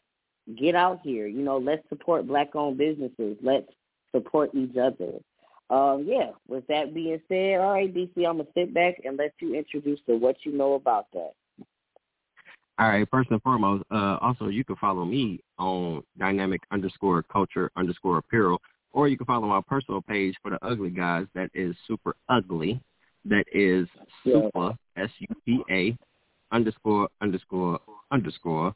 get 0.56 0.76
out 0.76 1.00
here. 1.04 1.28
You 1.28 1.42
know, 1.42 1.58
let's 1.58 1.88
support 1.90 2.28
black 2.28 2.56
owned 2.56 2.78
businesses. 2.78 3.38
Let's 3.42 3.68
support 4.16 4.52
each 4.54 4.78
other. 4.78 5.14
Um, 5.70 6.06
yeah, 6.08 6.32
with 6.48 6.66
that 6.68 6.94
being 6.94 7.20
said, 7.28 7.60
all 7.60 7.74
right, 7.74 7.94
DC, 7.94 8.12
I'm 8.18 8.38
going 8.38 8.46
to 8.46 8.52
sit 8.56 8.74
back 8.74 9.02
and 9.04 9.18
let 9.18 9.34
you 9.40 9.54
introduce 9.54 10.00
to 10.08 10.16
what 10.16 10.38
you 10.44 10.54
know 10.54 10.76
about 10.76 11.08
that. 11.14 11.32
All 12.80 12.88
right, 12.88 13.08
first 13.10 13.32
and 13.32 13.42
foremost, 13.42 13.84
uh, 13.92 14.18
also 14.22 14.48
you 14.48 14.64
can 14.64 14.76
follow 14.76 15.04
me 15.04 15.42
on 15.58 16.04
dynamic 16.20 16.62
underscore 16.72 17.24
culture 17.24 17.72
underscore 17.76 18.20
apparel, 18.20 18.62
or 18.94 19.08
you 19.08 19.18
can 19.18 19.26
follow 19.26 19.48
my 19.48 19.62
personal 19.68 20.02
page 20.02 20.36
for 20.44 20.52
the 20.52 20.60
ugly 20.64 20.92
guys. 20.92 21.26
That 21.34 21.50
is 21.56 21.76
super 21.88 22.16
ugly. 22.30 22.80
That 23.26 23.46
is 23.52 23.88
super 24.24 24.78
S 24.96 25.10
U 25.20 25.28
P 25.44 25.64
A 25.72 25.98
underscore 26.52 27.10
underscore 27.20 27.80
underscore 28.12 28.76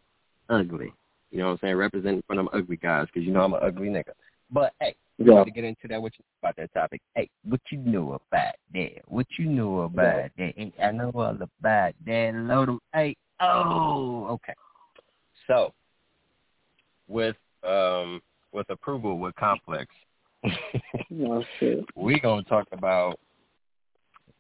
ugly. 0.50 0.92
You 1.30 1.38
know 1.38 1.46
what 1.46 1.52
I'm 1.52 1.60
saying? 1.62 1.76
Representing 1.76 2.24
for 2.26 2.36
them 2.36 2.50
ugly 2.54 2.78
guys 2.78 3.06
because 3.06 3.26
you 3.26 3.32
know 3.32 3.42
I'm 3.42 3.54
an 3.54 3.60
ugly 3.62 3.88
nigga. 3.88 4.14
But 4.52 4.74
hey, 4.80 4.96
yeah. 5.18 5.44
to 5.44 5.52
get 5.52 5.64
into 5.64 5.88
that, 5.90 6.02
what 6.02 6.14
you 6.18 6.24
know 6.24 6.50
about 6.50 6.56
that 6.58 6.74
topic? 6.74 7.02
Hey, 7.16 7.30
what 7.44 7.62
you 7.72 7.78
know 7.78 8.14
about 8.14 8.56
that? 8.74 9.02
What 9.08 9.28
you 9.38 9.46
know 9.46 9.82
about 9.82 10.32
that? 10.38 10.54
Hey, 10.56 10.74
I 10.82 10.92
know 10.92 11.12
all 11.14 11.30
about 11.30 11.94
that. 12.06 12.34
Load 12.36 12.68
them. 12.68 12.80
Hey, 12.94 13.16
oh, 13.40 14.28
okay. 14.32 14.54
So, 15.48 15.74
with 17.08 17.36
um 17.64 18.22
with 18.52 18.70
approval 18.70 19.20
with 19.20 19.36
complex, 19.36 19.88
oh, 20.46 21.44
we 21.96 22.20
gonna 22.20 22.44
talk 22.44 22.68
about 22.72 23.20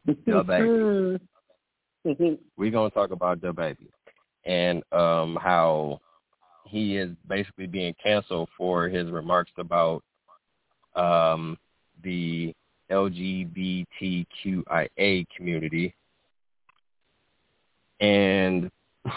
the 0.05 0.14
baby. 2.05 2.39
we 2.57 2.70
gonna 2.70 2.89
talk 2.89 3.12
about 3.12 3.39
DaBaby 3.39 3.88
and 4.45 4.84
um 4.91 5.38
how 5.41 5.99
he 6.66 6.97
is 6.97 7.12
basically 7.28 7.68
being 7.68 7.93
canceled 8.01 8.49
for 8.57 8.88
his 8.88 9.12
remarks 9.12 9.51
about 9.57 10.03
um, 10.95 11.57
the 12.03 12.53
LGBTQIA 12.91 13.86
community. 15.36 15.93
And 17.99 18.72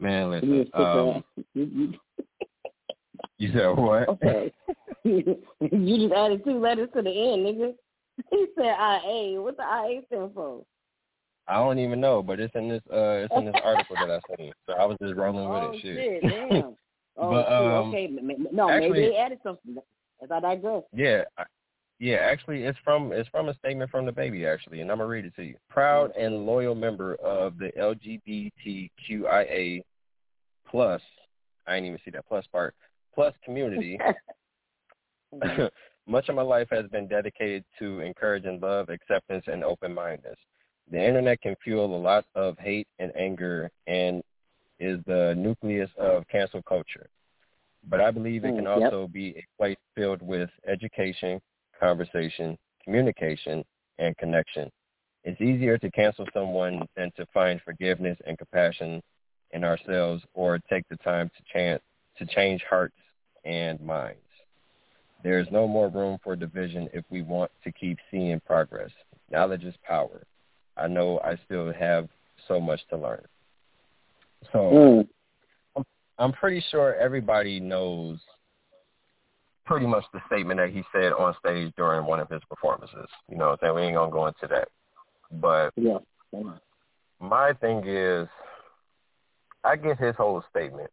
man, 0.00 0.30
listen. 0.30 0.70
Um, 0.74 1.24
you 3.38 3.52
said 3.52 3.76
what? 3.76 4.08
Okay. 4.24 4.52
you 5.04 5.98
just 5.98 6.14
added 6.14 6.44
two 6.44 6.60
letters 6.60 6.88
to 6.94 7.02
the 7.02 7.10
end, 7.10 7.44
nigga. 7.44 7.74
He 8.30 8.46
said 8.56 8.66
IA. 8.66 9.40
What's 9.40 9.56
the 9.56 9.64
IA 9.64 10.02
stand 10.06 10.32
for? 10.32 10.62
I 11.48 11.54
don't 11.54 11.78
even 11.78 12.00
know, 12.00 12.22
but 12.22 12.38
it's 12.40 12.54
in 12.54 12.68
this 12.68 12.82
uh 12.92 13.24
it's 13.24 13.32
in 13.36 13.46
this 13.46 13.54
article 13.64 13.96
that 13.96 14.10
I 14.10 14.20
seen. 14.36 14.52
So 14.66 14.74
I 14.74 14.84
was 14.84 14.98
just 15.00 15.14
rolling 15.14 15.48
with 15.48 15.62
oh, 15.62 15.72
it. 15.72 15.80
Shit, 15.82 16.22
damn. 16.50 16.76
Oh, 17.16 17.30
but, 17.30 17.50
um, 17.52 17.88
okay. 17.88 18.08
No, 18.52 18.70
actually, 18.70 18.90
maybe 18.90 19.08
they 19.10 19.16
added 19.16 19.38
something. 19.42 19.76
As 20.22 20.30
I 20.30 20.40
digress. 20.40 20.82
Yeah, 20.94 21.22
yeah. 21.98 22.16
Actually, 22.16 22.62
it's 22.62 22.78
from 22.84 23.12
it's 23.12 23.28
from 23.30 23.48
a 23.48 23.54
statement 23.54 23.90
from 23.90 24.06
DaBaby 24.06 24.46
actually, 24.50 24.80
and 24.80 24.90
I'm 24.90 24.98
gonna 24.98 25.08
read 25.08 25.24
it 25.24 25.34
to 25.36 25.42
you. 25.42 25.56
Proud 25.68 26.12
and 26.16 26.46
loyal 26.46 26.76
member 26.76 27.16
of 27.16 27.58
the 27.58 27.72
LGBTQIA 27.78 29.82
plus. 30.68 31.02
I 31.66 31.74
didn't 31.74 31.86
even 31.86 31.98
see 32.04 32.10
that 32.12 32.26
plus 32.26 32.46
part. 32.52 32.74
Plus 33.14 33.34
community. 33.44 33.98
Much 36.08 36.28
of 36.28 36.34
my 36.34 36.42
life 36.42 36.66
has 36.70 36.86
been 36.90 37.06
dedicated 37.06 37.64
to 37.78 38.00
encouraging 38.00 38.58
love, 38.60 38.88
acceptance, 38.88 39.44
and 39.46 39.62
open-mindedness. 39.62 40.36
The 40.90 41.02
internet 41.02 41.40
can 41.40 41.56
fuel 41.62 41.96
a 41.96 42.00
lot 42.00 42.24
of 42.34 42.58
hate 42.58 42.88
and 42.98 43.12
anger 43.16 43.70
and 43.86 44.22
is 44.78 44.98
the 45.06 45.34
nucleus 45.36 45.90
of 45.98 46.26
cancel 46.28 46.62
culture. 46.62 47.08
But 47.88 48.00
I 48.00 48.10
believe 48.10 48.44
it 48.44 48.54
can 48.54 48.64
mm, 48.64 48.82
also 48.82 49.08
be 49.08 49.30
a 49.30 49.44
place 49.58 49.76
filled 49.96 50.22
with 50.22 50.50
education, 50.68 51.40
conversation, 51.78 52.56
communication, 52.84 53.64
and 53.98 54.16
connection. 54.18 54.70
It's 55.24 55.40
easier 55.40 55.78
to 55.78 55.90
cancel 55.90 56.26
someone 56.32 56.86
than 56.96 57.10
to 57.16 57.26
find 57.32 57.60
forgiveness 57.62 58.18
and 58.26 58.36
compassion 58.38 59.00
in 59.52 59.64
ourselves 59.64 60.22
or 60.34 60.58
take 60.70 60.84
the 60.88 60.96
time 60.98 61.30
to, 61.36 61.42
chant, 61.52 61.82
to 62.18 62.26
change 62.26 62.62
hearts 62.68 62.96
and 63.44 63.80
minds. 63.80 64.18
There 65.22 65.38
is 65.38 65.46
no 65.52 65.68
more 65.68 65.88
room 65.88 66.18
for 66.22 66.34
division 66.34 66.88
if 66.92 67.04
we 67.10 67.22
want 67.22 67.50
to 67.62 67.72
keep 67.72 67.98
seeing 68.10 68.40
progress. 68.40 68.90
Knowledge 69.30 69.64
is 69.64 69.74
power. 69.84 70.22
I 70.76 70.88
know 70.88 71.20
I 71.24 71.36
still 71.44 71.72
have 71.72 72.08
so 72.48 72.60
much 72.60 72.80
to 72.90 72.96
learn. 72.96 73.22
So 74.52 74.58
mm. 74.58 75.08
I'm, 75.76 75.84
I'm 76.18 76.32
pretty 76.32 76.64
sure 76.70 76.94
everybody 76.96 77.60
knows 77.60 78.18
pretty 79.64 79.86
much 79.86 80.04
the 80.12 80.20
statement 80.26 80.58
that 80.58 80.70
he 80.70 80.82
said 80.92 81.12
on 81.12 81.34
stage 81.38 81.72
during 81.76 82.04
one 82.06 82.20
of 82.20 82.28
his 82.28 82.42
performances. 82.48 83.06
You 83.28 83.36
know 83.36 83.50
what 83.50 83.52
I'm 83.52 83.58
saying? 83.62 83.74
We 83.74 83.82
ain't 83.82 83.94
going 83.94 84.10
to 84.10 84.14
go 84.14 84.26
into 84.26 84.46
that. 84.48 84.68
But 85.40 85.72
yeah. 85.76 85.98
my 87.20 87.52
thing 87.54 87.84
is, 87.86 88.28
I 89.64 89.76
get 89.76 89.98
his 89.98 90.16
whole 90.16 90.42
statement. 90.50 90.90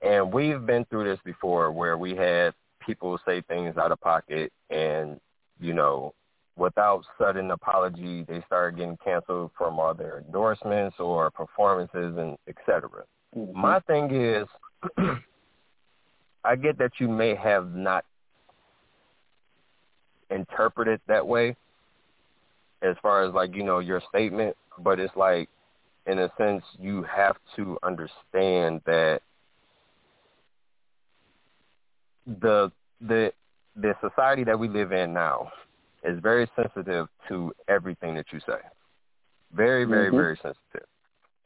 And 0.00 0.32
we've 0.32 0.64
been 0.64 0.84
through 0.86 1.04
this 1.04 1.18
before 1.24 1.72
where 1.72 1.98
we 1.98 2.14
had 2.14 2.54
people 2.84 3.18
say 3.26 3.40
things 3.42 3.76
out 3.76 3.90
of 3.90 4.00
pocket 4.00 4.52
and, 4.70 5.18
you 5.60 5.72
know, 5.72 6.14
without 6.56 7.04
sudden 7.18 7.50
apology, 7.50 8.24
they 8.28 8.42
started 8.46 8.78
getting 8.78 8.96
canceled 9.04 9.50
from 9.56 9.78
all 9.78 9.94
their 9.94 10.18
endorsements 10.18 10.96
or 10.98 11.30
performances 11.30 12.16
and 12.16 12.36
et 12.48 12.56
cetera. 12.64 13.04
Mm-hmm. 13.36 13.60
My 13.60 13.80
thing 13.80 14.10
is, 14.14 14.46
I 16.44 16.56
get 16.56 16.78
that 16.78 16.92
you 16.98 17.08
may 17.08 17.34
have 17.34 17.74
not 17.74 18.04
interpreted 20.30 21.00
that 21.08 21.26
way 21.26 21.56
as 22.82 22.96
far 23.02 23.24
as 23.24 23.34
like, 23.34 23.54
you 23.54 23.64
know, 23.64 23.78
your 23.78 24.02
statement, 24.08 24.56
but 24.78 25.00
it's 25.00 25.14
like, 25.16 25.48
in 26.06 26.18
a 26.18 26.30
sense, 26.36 26.62
you 26.78 27.02
have 27.04 27.36
to 27.56 27.78
understand 27.82 28.82
that 28.84 29.20
the 32.26 32.70
the 33.00 33.32
the 33.76 33.94
society 34.00 34.44
that 34.44 34.58
we 34.58 34.68
live 34.68 34.92
in 34.92 35.12
now 35.12 35.50
is 36.04 36.20
very 36.20 36.48
sensitive 36.56 37.08
to 37.28 37.52
everything 37.68 38.14
that 38.14 38.26
you 38.32 38.40
say. 38.40 38.58
Very, 39.52 39.84
very, 39.84 40.08
mm-hmm. 40.08 40.16
very 40.16 40.36
sensitive. 40.36 40.88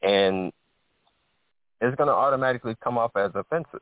And 0.01 0.51
it's 1.81 1.95
going 1.95 2.07
to 2.07 2.13
automatically 2.13 2.75
come 2.83 2.97
off 2.97 3.11
as 3.15 3.31
offensive. 3.35 3.81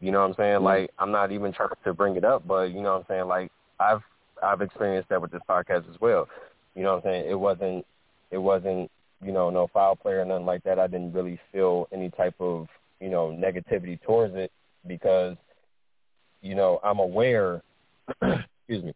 You 0.00 0.12
know 0.12 0.20
what 0.20 0.30
I'm 0.30 0.34
saying? 0.34 0.54
Mm-hmm. 0.56 0.64
Like 0.64 0.90
I'm 0.98 1.10
not 1.10 1.32
even 1.32 1.52
trying 1.52 1.70
to 1.84 1.94
bring 1.94 2.16
it 2.16 2.24
up, 2.24 2.46
but 2.46 2.70
you 2.70 2.82
know 2.82 2.92
what 2.92 3.00
I'm 3.00 3.04
saying? 3.08 3.26
Like 3.26 3.50
I've 3.78 4.00
I've 4.42 4.62
experienced 4.62 5.10
that 5.10 5.20
with 5.20 5.30
this 5.30 5.42
podcast 5.48 5.88
as 5.90 6.00
well. 6.00 6.28
You 6.74 6.82
know 6.82 6.94
what 6.94 7.04
I'm 7.04 7.12
saying? 7.12 7.30
It 7.30 7.38
wasn't 7.38 7.86
it 8.30 8.38
wasn't, 8.38 8.90
you 9.22 9.32
know, 9.32 9.50
no 9.50 9.68
foul 9.72 9.96
play 9.96 10.12
or 10.12 10.24
nothing 10.24 10.46
like 10.46 10.62
that. 10.64 10.78
I 10.78 10.86
didn't 10.86 11.12
really 11.12 11.38
feel 11.52 11.88
any 11.92 12.10
type 12.10 12.34
of, 12.40 12.68
you 13.00 13.10
know, 13.10 13.28
negativity 13.28 14.00
towards 14.00 14.34
it 14.36 14.52
because, 14.86 15.36
you 16.42 16.54
know, 16.54 16.80
I'm 16.82 17.00
aware 17.00 17.62
excuse 18.22 18.84
me, 18.84 18.94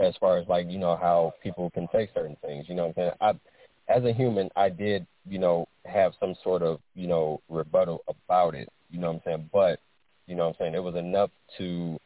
as 0.00 0.14
far 0.18 0.38
as 0.38 0.48
like 0.48 0.68
you 0.70 0.78
know 0.78 0.96
how 0.96 1.32
people 1.42 1.70
can 1.70 1.88
say 1.92 2.08
certain 2.14 2.36
things. 2.44 2.66
You 2.68 2.74
know 2.74 2.86
what 2.86 2.98
I'm 2.98 3.12
saying? 3.20 3.40
I, 3.88 3.94
as 3.94 4.04
a 4.04 4.12
human, 4.12 4.50
I 4.56 4.68
did 4.68 5.06
you 5.28 5.38
know 5.38 5.68
have 5.84 6.12
some 6.18 6.34
sort 6.42 6.62
of 6.62 6.80
you 6.94 7.06
know 7.06 7.40
rebuttal 7.48 8.02
about 8.08 8.54
it. 8.54 8.68
You 8.90 8.98
know 8.98 9.08
what 9.08 9.16
I'm 9.16 9.22
saying? 9.24 9.50
But 9.52 9.78
you 10.26 10.34
know 10.34 10.44
what 10.44 10.50
I'm 10.50 10.56
saying 10.58 10.74
it 10.74 10.82
was 10.82 10.96
enough 10.96 11.30
to 11.58 11.98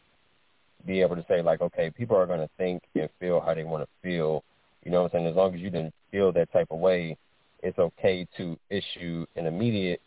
be 0.87 1.01
able 1.01 1.17
to 1.17 1.25
say 1.29 1.41
like, 1.41 1.61
okay, 1.61 1.91
people 1.91 2.17
are 2.17 2.27
going 2.27 2.41
to 2.41 2.51
think 2.59 2.83
and 2.95 3.09
feel 3.19 3.41
how 3.41 3.55
they 3.55 3.65
want 3.65 3.83
to 3.83 3.89
feel. 4.03 4.45
You 4.85 4.91
know 4.91 5.03
what 5.03 5.15
I'm 5.15 5.21
saying? 5.21 5.27
As 5.29 5.37
long 5.37 5.55
as 5.55 5.61
you 5.61 5.71
didn't 5.71 5.95
feel 6.11 6.33
that 6.33 6.53
type 6.53 6.69
of 6.71 6.79
way, 6.79 7.17
it's 7.63 7.79
okay 7.79 8.27
to 8.37 8.59
issue 8.69 9.25
an 9.37 9.47
immediate 9.47 10.03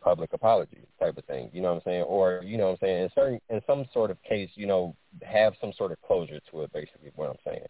public 0.00 0.32
apology 0.32 0.80
type 0.98 1.16
of 1.16 1.24
thing. 1.24 1.50
You 1.52 1.62
know 1.62 1.68
what 1.68 1.76
I'm 1.76 1.82
saying? 1.84 2.02
Or 2.02 2.42
you 2.44 2.56
know 2.56 2.66
what 2.66 2.72
I'm 2.72 2.78
saying? 2.80 3.02
In 3.04 3.10
certain 3.14 3.40
in 3.50 3.60
some 3.66 3.84
sort 3.92 4.10
of 4.10 4.22
case, 4.22 4.50
you 4.54 4.66
know, 4.66 4.94
have 5.22 5.54
some 5.60 5.72
sort 5.76 5.92
of 5.92 6.00
closure 6.02 6.40
to 6.50 6.62
it. 6.62 6.72
Basically, 6.72 7.10
what 7.16 7.30
I'm 7.30 7.36
saying. 7.44 7.66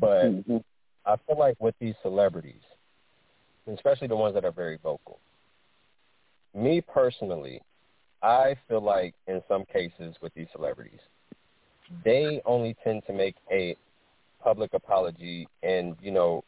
But 0.00 0.24
mm-hmm. 0.24 0.56
I 1.04 1.16
feel 1.26 1.38
like 1.38 1.56
with 1.60 1.74
these 1.80 1.94
celebrities, 2.02 2.62
especially 3.72 4.08
the 4.08 4.16
ones 4.16 4.34
that 4.34 4.44
are 4.44 4.52
very 4.52 4.78
vocal, 4.82 5.18
me 6.54 6.80
personally, 6.80 7.60
I 8.22 8.56
feel 8.68 8.80
like 8.80 9.14
in 9.26 9.42
some 9.48 9.64
cases 9.72 10.16
with 10.20 10.34
these 10.34 10.48
celebrities, 10.52 11.00
they 12.04 12.40
only 12.44 12.76
tend 12.82 13.02
to 13.06 13.12
make 13.12 13.36
a 13.52 13.76
public 14.42 14.74
apology 14.74 15.48
and 15.62 15.96
you 16.00 16.10
know 16.10 16.44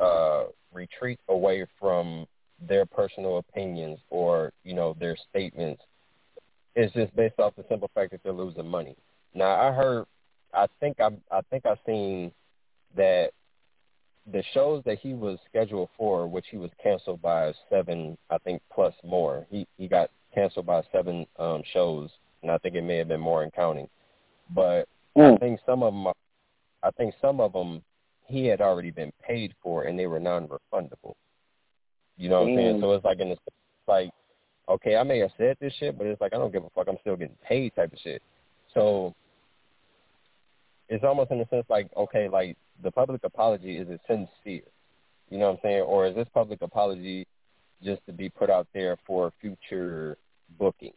uh 0.00 0.44
retreat 0.72 1.18
away 1.28 1.66
from 1.78 2.26
their 2.68 2.86
personal 2.86 3.38
opinions 3.38 3.98
or 4.10 4.52
you 4.64 4.74
know 4.74 4.96
their 5.00 5.16
statements 5.30 5.82
it's 6.74 6.92
just 6.94 7.14
based 7.14 7.38
off 7.38 7.54
the 7.56 7.64
simple 7.68 7.90
fact 7.94 8.12
that 8.12 8.20
they're 8.22 8.32
losing 8.32 8.66
money. 8.66 8.96
Now 9.34 9.60
I 9.60 9.72
heard, 9.72 10.06
I 10.54 10.66
think 10.80 11.00
I 11.00 11.10
I 11.30 11.40
think 11.50 11.66
I 11.66 11.74
seen 11.86 12.32
that 12.96 13.30
the 14.32 14.42
shows 14.54 14.82
that 14.84 14.98
he 14.98 15.14
was 15.14 15.38
scheduled 15.48 15.88
for, 15.96 16.26
which 16.26 16.46
he 16.50 16.56
was 16.56 16.70
canceled 16.82 17.20
by 17.20 17.52
seven, 17.68 18.16
I 18.30 18.38
think 18.38 18.62
plus 18.72 18.94
more. 19.04 19.46
He 19.50 19.66
he 19.76 19.88
got 19.88 20.10
canceled 20.34 20.66
by 20.66 20.82
seven 20.92 21.26
um 21.38 21.62
shows, 21.72 22.10
and 22.42 22.50
I 22.50 22.58
think 22.58 22.74
it 22.74 22.82
may 22.82 22.96
have 22.98 23.08
been 23.08 23.20
more 23.20 23.42
in 23.44 23.50
counting. 23.50 23.88
But 24.54 24.88
mm. 25.16 25.34
I 25.34 25.38
think 25.38 25.60
some 25.66 25.82
of 25.82 25.92
them, 25.92 26.12
I 26.82 26.90
think 26.92 27.14
some 27.20 27.40
of 27.40 27.52
them, 27.52 27.82
he 28.26 28.46
had 28.46 28.60
already 28.60 28.90
been 28.90 29.12
paid 29.26 29.54
for, 29.62 29.84
and 29.84 29.98
they 29.98 30.06
were 30.06 30.20
non-refundable. 30.20 31.14
You 32.16 32.28
know 32.28 32.42
what 32.42 32.50
I'm 32.50 32.56
saying? 32.56 32.80
So 32.80 32.92
it's 32.92 33.04
like 33.04 33.20
in 33.20 33.30
the 33.30 33.36
like, 33.88 34.10
okay, 34.68 34.96
I 34.96 35.02
may 35.02 35.18
have 35.18 35.30
said 35.36 35.56
this 35.60 35.72
shit, 35.78 35.98
but 35.98 36.06
it's 36.06 36.20
like 36.20 36.34
I 36.34 36.38
don't 36.38 36.52
give 36.52 36.64
a 36.64 36.70
fuck. 36.70 36.86
I'm 36.88 36.98
still 37.00 37.16
getting 37.16 37.36
paid 37.46 37.74
type 37.74 37.92
of 37.92 37.98
shit. 37.98 38.22
So 38.74 39.14
it's 40.88 41.04
almost 41.04 41.30
in 41.30 41.40
a 41.40 41.48
sense 41.48 41.64
like, 41.68 41.88
okay, 41.96 42.28
like 42.28 42.56
the 42.82 42.90
public 42.90 43.22
apology 43.24 43.76
is 43.76 43.88
it 43.88 44.00
sincere? 44.06 44.62
You 45.30 45.38
know 45.38 45.46
what 45.46 45.52
I'm 45.52 45.58
saying? 45.62 45.80
Or 45.82 46.06
is 46.06 46.14
this 46.14 46.28
public 46.34 46.62
apology 46.62 47.26
just 47.82 48.04
to 48.06 48.12
be 48.12 48.28
put 48.28 48.50
out 48.50 48.66
there 48.74 48.96
for 49.06 49.32
future 49.40 50.16
bookings? 50.58 50.94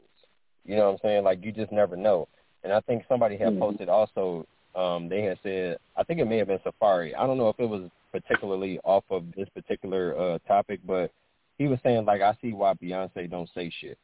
You 0.65 0.75
know 0.75 0.85
what 0.85 0.93
I'm 0.93 0.99
saying? 1.03 1.23
Like 1.23 1.43
you 1.43 1.51
just 1.51 1.71
never 1.71 1.95
know. 1.95 2.27
And 2.63 2.73
I 2.73 2.81
think 2.81 3.03
somebody 3.07 3.37
had 3.37 3.49
mm-hmm. 3.49 3.59
posted 3.59 3.89
also. 3.89 4.45
Um, 4.75 5.07
they 5.07 5.21
had 5.23 5.39
said, 5.41 5.77
I 5.95 6.03
think 6.03 6.19
it 6.19 6.25
may 6.25 6.37
have 6.37 6.47
been 6.47 6.59
Safaree. 6.59 7.13
I 7.17 7.25
don't 7.25 7.37
know 7.37 7.49
if 7.49 7.59
it 7.59 7.69
was 7.69 7.89
particularly 8.11 8.79
off 8.83 9.03
of 9.09 9.23
this 9.35 9.47
particular 9.49 10.17
uh, 10.19 10.37
topic, 10.47 10.81
but 10.85 11.11
he 11.57 11.67
was 11.67 11.79
saying 11.83 12.05
like, 12.05 12.21
I 12.21 12.35
see 12.41 12.51
why 12.51 12.73
Beyonce 12.73 13.29
don't 13.29 13.49
say 13.55 13.71
shit. 13.81 13.97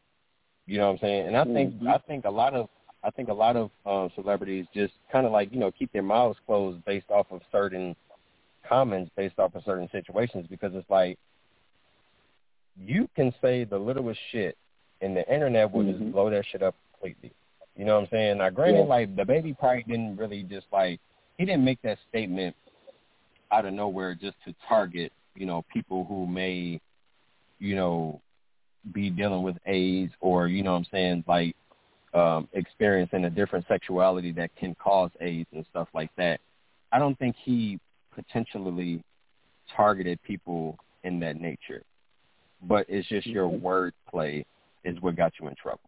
You 0.66 0.78
know 0.78 0.88
what 0.88 0.94
I'm 0.94 1.00
saying? 1.00 1.28
And 1.28 1.38
I 1.38 1.44
think 1.44 1.74
mm-hmm. 1.74 1.88
I 1.88 1.98
think 2.08 2.26
a 2.26 2.30
lot 2.30 2.54
of 2.54 2.70
I 3.04 3.10
think 3.10 3.30
a 3.30 3.34
lot 3.34 3.56
of 3.56 3.72
um, 3.86 4.10
celebrities 4.16 4.66
just 4.74 4.94
kind 5.12 5.26
of 5.26 5.32
like 5.32 5.52
you 5.52 5.60
know 5.60 5.72
keep 5.72 5.92
their 5.92 6.04
mouths 6.04 6.40
closed 6.46 6.84
based 6.86 7.10
off 7.10 7.28
of 7.32 7.42
certain 7.52 7.96
comments, 8.68 9.12
based 9.18 9.40
off 9.40 9.56
of 9.56 9.64
certain 9.66 9.90
situations, 9.92 10.46
because 10.50 10.72
it's 10.76 10.90
like 10.90 11.18
you 12.80 13.10
can 13.16 13.34
say 13.42 13.64
the 13.64 13.78
littlest 13.78 14.20
shit, 14.32 14.56
and 15.02 15.16
the 15.18 15.34
internet 15.34 15.72
will 15.72 15.84
mm-hmm. 15.84 16.00
just 16.00 16.12
blow 16.12 16.30
that 16.30 16.46
shit 16.52 16.64
up 16.64 16.76
completely. 16.94 17.34
You 17.76 17.86
know 17.86 17.96
what 17.96 18.04
I'm 18.04 18.10
saying? 18.12 18.38
Now, 18.40 18.50
granted, 18.50 18.82
yeah. 18.82 18.86
like 18.86 19.16
DaBaby 19.16 19.58
probably 19.58 19.84
didn't 19.88 20.18
really 20.18 20.44
just 20.44 20.68
like 20.72 21.00
he 21.38 21.46
didn't 21.46 21.66
make 21.66 21.82
that 21.84 21.98
statement 22.10 22.56
out 23.52 23.66
of 23.66 23.74
nowhere 23.74 24.16
just 24.16 24.36
to 24.46 24.54
target 24.68 25.12
you 25.36 25.46
know 25.46 25.64
people 25.74 26.06
who 26.06 26.28
may 26.28 26.80
you 27.60 27.76
know 27.76 28.22
be 28.94 29.10
dealing 29.10 29.44
with 29.44 29.56
AIDS 29.66 30.12
or 30.20 30.48
you 30.48 30.64
know 30.64 30.72
what 30.72 30.80
I'm 30.80 30.88
saying 30.92 31.24
like 31.28 31.56
um, 32.14 32.48
experiencing 32.54 33.26
a 33.26 33.30
different 33.30 33.66
sexuality 33.68 34.32
that 34.34 34.56
can 34.58 34.76
cause 34.76 35.12
AIDS 35.22 35.48
and 35.54 35.66
stuff 35.70 35.88
like 35.94 36.10
that. 36.18 36.42
I 36.92 37.00
don't 37.00 37.18
think 37.18 37.36
he 37.42 37.80
potentially 38.14 39.02
targeted 39.76 40.22
people 40.24 40.78
in 41.04 41.22
that 41.22 41.40
nature, 41.40 41.84
but 42.64 42.86
it's 42.90 43.08
just 43.08 43.28
your 43.28 43.48
mm-hmm. 43.50 43.66
wordplay 43.66 44.44
is 44.84 45.00
what 45.00 45.16
got 45.16 45.32
you 45.40 45.48
in 45.48 45.56
trouble. 45.56 45.80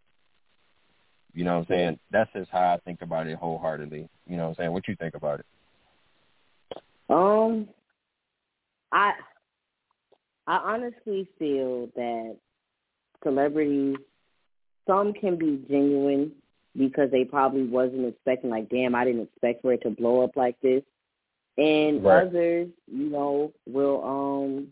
You 1.34 1.44
know 1.44 1.56
what 1.56 1.62
I'm 1.62 1.68
saying? 1.68 2.00
That's 2.12 2.32
just 2.34 2.52
how 2.52 2.74
I 2.74 2.78
think 2.86 3.02
about 3.02 3.28
it 3.28 3.38
wholeheartedly. 3.38 4.08
You 4.28 4.38
know 4.38 4.44
what 4.44 4.50
I'm 4.50 4.56
saying? 4.56 4.72
What 4.72 4.88
you 4.88 4.96
think 4.96 5.16
about 5.16 5.40
it? 5.40 5.46
Um, 7.10 7.68
I 8.92 9.14
I 10.48 10.58
honestly 10.58 11.28
feel 11.40 11.88
that 11.96 12.38
celebrities 13.24 13.98
some 14.88 15.14
can 15.14 15.38
be 15.38 15.64
genuine 15.70 16.32
because 16.78 17.10
they 17.12 17.24
probably 17.24 17.64
wasn't 17.64 18.06
expecting 18.06 18.50
like, 18.50 18.70
damn, 18.70 18.96
I 18.96 19.06
didn't 19.06 19.24
expect 19.24 19.62
for 19.62 19.74
it 19.74 19.82
to 19.84 19.90
blow 19.90 20.24
up 20.24 20.36
like 20.36 20.60
this. 20.62 20.84
And 21.58 22.04
right. 22.04 22.28
others, 22.28 22.70
you 22.88 23.10
know, 23.10 23.54
will 23.68 24.04
um 24.04 24.68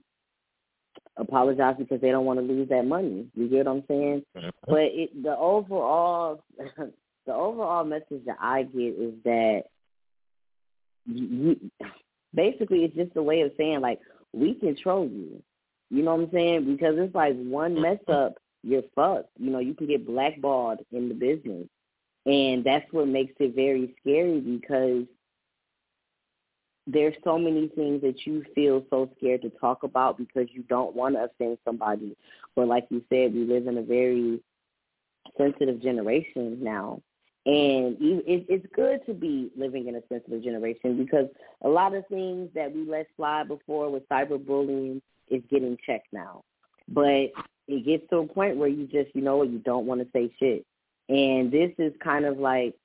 apologize 1.17 1.75
because 1.77 2.01
they 2.01 2.11
don't 2.11 2.25
want 2.25 2.39
to 2.39 2.45
lose 2.45 2.69
that 2.69 2.85
money. 2.85 3.27
You 3.35 3.47
get 3.47 3.65
what 3.65 3.77
I'm 3.77 3.83
saying? 3.87 4.23
Mm-hmm. 4.35 4.49
But 4.67 4.81
it 4.81 5.23
the 5.23 5.35
overall 5.37 6.43
the 7.25 7.33
overall 7.33 7.83
message 7.83 8.25
that 8.25 8.37
I 8.39 8.63
get 8.63 8.79
is 8.79 9.13
that 9.23 9.63
you, 11.05 11.71
basically 12.33 12.83
it's 12.83 12.95
just 12.95 13.15
a 13.15 13.23
way 13.23 13.41
of 13.41 13.51
saying 13.57 13.81
like 13.81 13.99
we 14.33 14.53
control 14.55 15.05
you. 15.05 15.41
You 15.89 16.03
know 16.03 16.15
what 16.15 16.25
I'm 16.25 16.31
saying? 16.31 16.73
Because 16.73 16.95
it's 16.97 17.13
like 17.13 17.35
one 17.35 17.81
mess 17.81 17.99
up 18.07 18.35
you're 18.63 18.83
fucked. 18.95 19.29
You 19.37 19.51
know, 19.51 19.59
you 19.59 19.73
can 19.73 19.87
get 19.87 20.05
blackballed 20.05 20.79
in 20.91 21.09
the 21.09 21.15
business. 21.15 21.67
And 22.25 22.63
that's 22.63 22.85
what 22.91 23.07
makes 23.07 23.33
it 23.39 23.55
very 23.55 23.95
scary 23.99 24.39
because 24.39 25.05
there's 26.87 27.15
so 27.23 27.37
many 27.37 27.67
things 27.69 28.01
that 28.01 28.25
you 28.25 28.43
feel 28.55 28.83
so 28.89 29.09
scared 29.17 29.43
to 29.43 29.49
talk 29.51 29.83
about 29.83 30.17
because 30.17 30.47
you 30.51 30.63
don't 30.63 30.95
want 30.95 31.15
to 31.15 31.25
offend 31.25 31.57
somebody. 31.63 32.15
But 32.55 32.67
like 32.67 32.87
you 32.89 33.03
said, 33.09 33.33
we 33.33 33.45
live 33.45 33.67
in 33.67 33.77
a 33.77 33.83
very 33.83 34.41
sensitive 35.37 35.81
generation 35.81 36.63
now. 36.63 37.01
And 37.45 37.97
it's 37.99 38.65
good 38.75 38.99
to 39.07 39.13
be 39.13 39.51
living 39.57 39.87
in 39.87 39.95
a 39.95 40.01
sensitive 40.09 40.43
generation 40.43 40.97
because 40.97 41.25
a 41.63 41.67
lot 41.67 41.95
of 41.95 42.05
things 42.07 42.49
that 42.53 42.71
we 42.73 42.85
let 42.87 43.07
slide 43.15 43.47
before 43.47 43.89
with 43.89 44.07
cyberbullying 44.09 45.01
is 45.29 45.41
getting 45.49 45.77
checked 45.85 46.11
now. 46.11 46.43
But 46.87 47.31
it 47.67 47.85
gets 47.85 48.07
to 48.09 48.17
a 48.17 48.27
point 48.27 48.57
where 48.57 48.69
you 48.69 48.85
just, 48.85 49.15
you 49.15 49.21
know 49.21 49.37
what, 49.37 49.49
you 49.49 49.59
don't 49.59 49.87
want 49.87 50.01
to 50.01 50.07
say 50.13 50.31
shit. 50.39 50.65
And 51.09 51.51
this 51.51 51.71
is 51.79 51.93
kind 52.03 52.25
of 52.25 52.37
like 52.37 52.75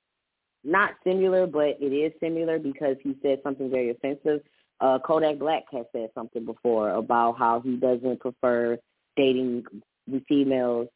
not 0.67 0.91
similar, 1.03 1.47
but 1.47 1.77
it 1.79 1.93
is 1.93 2.11
similar 2.19 2.59
because 2.59 2.97
he 3.01 3.17
said 3.23 3.39
something 3.41 3.71
very 3.71 3.89
offensive. 3.89 4.41
Uh, 4.79 4.99
Kodak 4.99 5.39
Black 5.39 5.63
has 5.71 5.85
said 5.91 6.09
something 6.13 6.45
before 6.45 6.91
about 6.91 7.37
how 7.39 7.61
he 7.61 7.77
doesn't 7.77 8.19
prefer 8.19 8.77
dating 9.15 9.63
the 10.07 10.21
females 10.27 10.87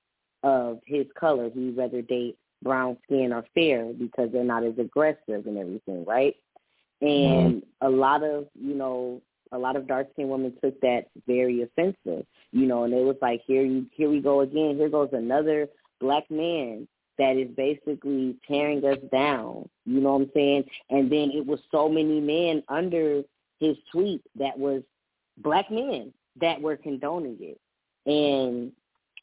of 0.43 0.79
his 0.85 1.05
color. 1.19 1.49
He'd 1.49 1.77
rather 1.77 2.01
date 2.01 2.37
brown 2.61 2.97
skin 3.03 3.33
or 3.33 3.45
fair 3.55 3.91
because 3.93 4.29
they're 4.31 4.43
not 4.43 4.63
as 4.63 4.77
aggressive 4.77 5.47
and 5.47 5.57
everything, 5.57 6.05
right? 6.05 6.35
And 7.01 7.63
mm-hmm. 7.63 7.87
a 7.87 7.89
lot 7.89 8.23
of, 8.23 8.47
you 8.53 8.75
know, 8.75 9.21
a 9.51 9.57
lot 9.57 9.75
of 9.75 9.87
dark 9.87 10.07
skinned 10.13 10.29
women 10.29 10.53
took 10.63 10.79
that 10.81 11.05
very 11.25 11.61
offensive, 11.63 12.25
you 12.51 12.65
know, 12.67 12.83
and 12.83 12.93
it 12.93 13.03
was 13.03 13.17
like 13.21 13.41
here 13.47 13.63
you 13.63 13.85
here 13.93 14.09
we 14.09 14.21
go 14.21 14.41
again. 14.41 14.75
Here 14.77 14.89
goes 14.89 15.09
another 15.11 15.67
black 15.99 16.29
man 16.29 16.87
that 17.21 17.37
is 17.37 17.49
basically 17.55 18.35
tearing 18.47 18.83
us 18.83 18.97
down. 19.11 19.69
You 19.85 20.01
know 20.01 20.13
what 20.13 20.23
I'm 20.23 20.31
saying? 20.33 20.63
And 20.89 21.11
then 21.11 21.29
it 21.31 21.45
was 21.45 21.59
so 21.71 21.87
many 21.87 22.19
men 22.19 22.63
under 22.67 23.21
his 23.59 23.77
tweet 23.91 24.23
that 24.39 24.57
was 24.57 24.81
black 25.37 25.69
men 25.69 26.11
that 26.39 26.59
were 26.59 26.77
condoning 26.77 27.37
it. 27.39 27.59
And 28.09 28.71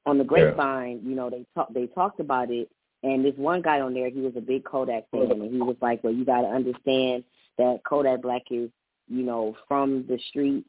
on 0.06 0.16
the 0.16 0.24
grapevine, 0.24 1.00
yeah. 1.02 1.08
you 1.08 1.16
know, 1.16 1.28
they 1.28 1.44
talked 1.56 1.74
they 1.74 1.86
talked 1.88 2.20
about 2.20 2.50
it 2.50 2.70
and 3.02 3.24
this 3.24 3.34
one 3.36 3.62
guy 3.62 3.80
on 3.80 3.94
there, 3.94 4.10
he 4.10 4.20
was 4.20 4.34
a 4.36 4.40
big 4.40 4.64
Kodak 4.64 5.10
fan 5.10 5.30
and 5.30 5.52
he 5.52 5.58
was 5.58 5.76
like, 5.80 6.04
Well, 6.04 6.12
you 6.12 6.24
gotta 6.24 6.46
understand 6.46 7.24
that 7.58 7.80
Kodak 7.84 8.22
Black 8.22 8.42
is 8.52 8.70
you 9.08 9.22
know, 9.22 9.56
from 9.66 10.04
the 10.06 10.18
street. 10.28 10.64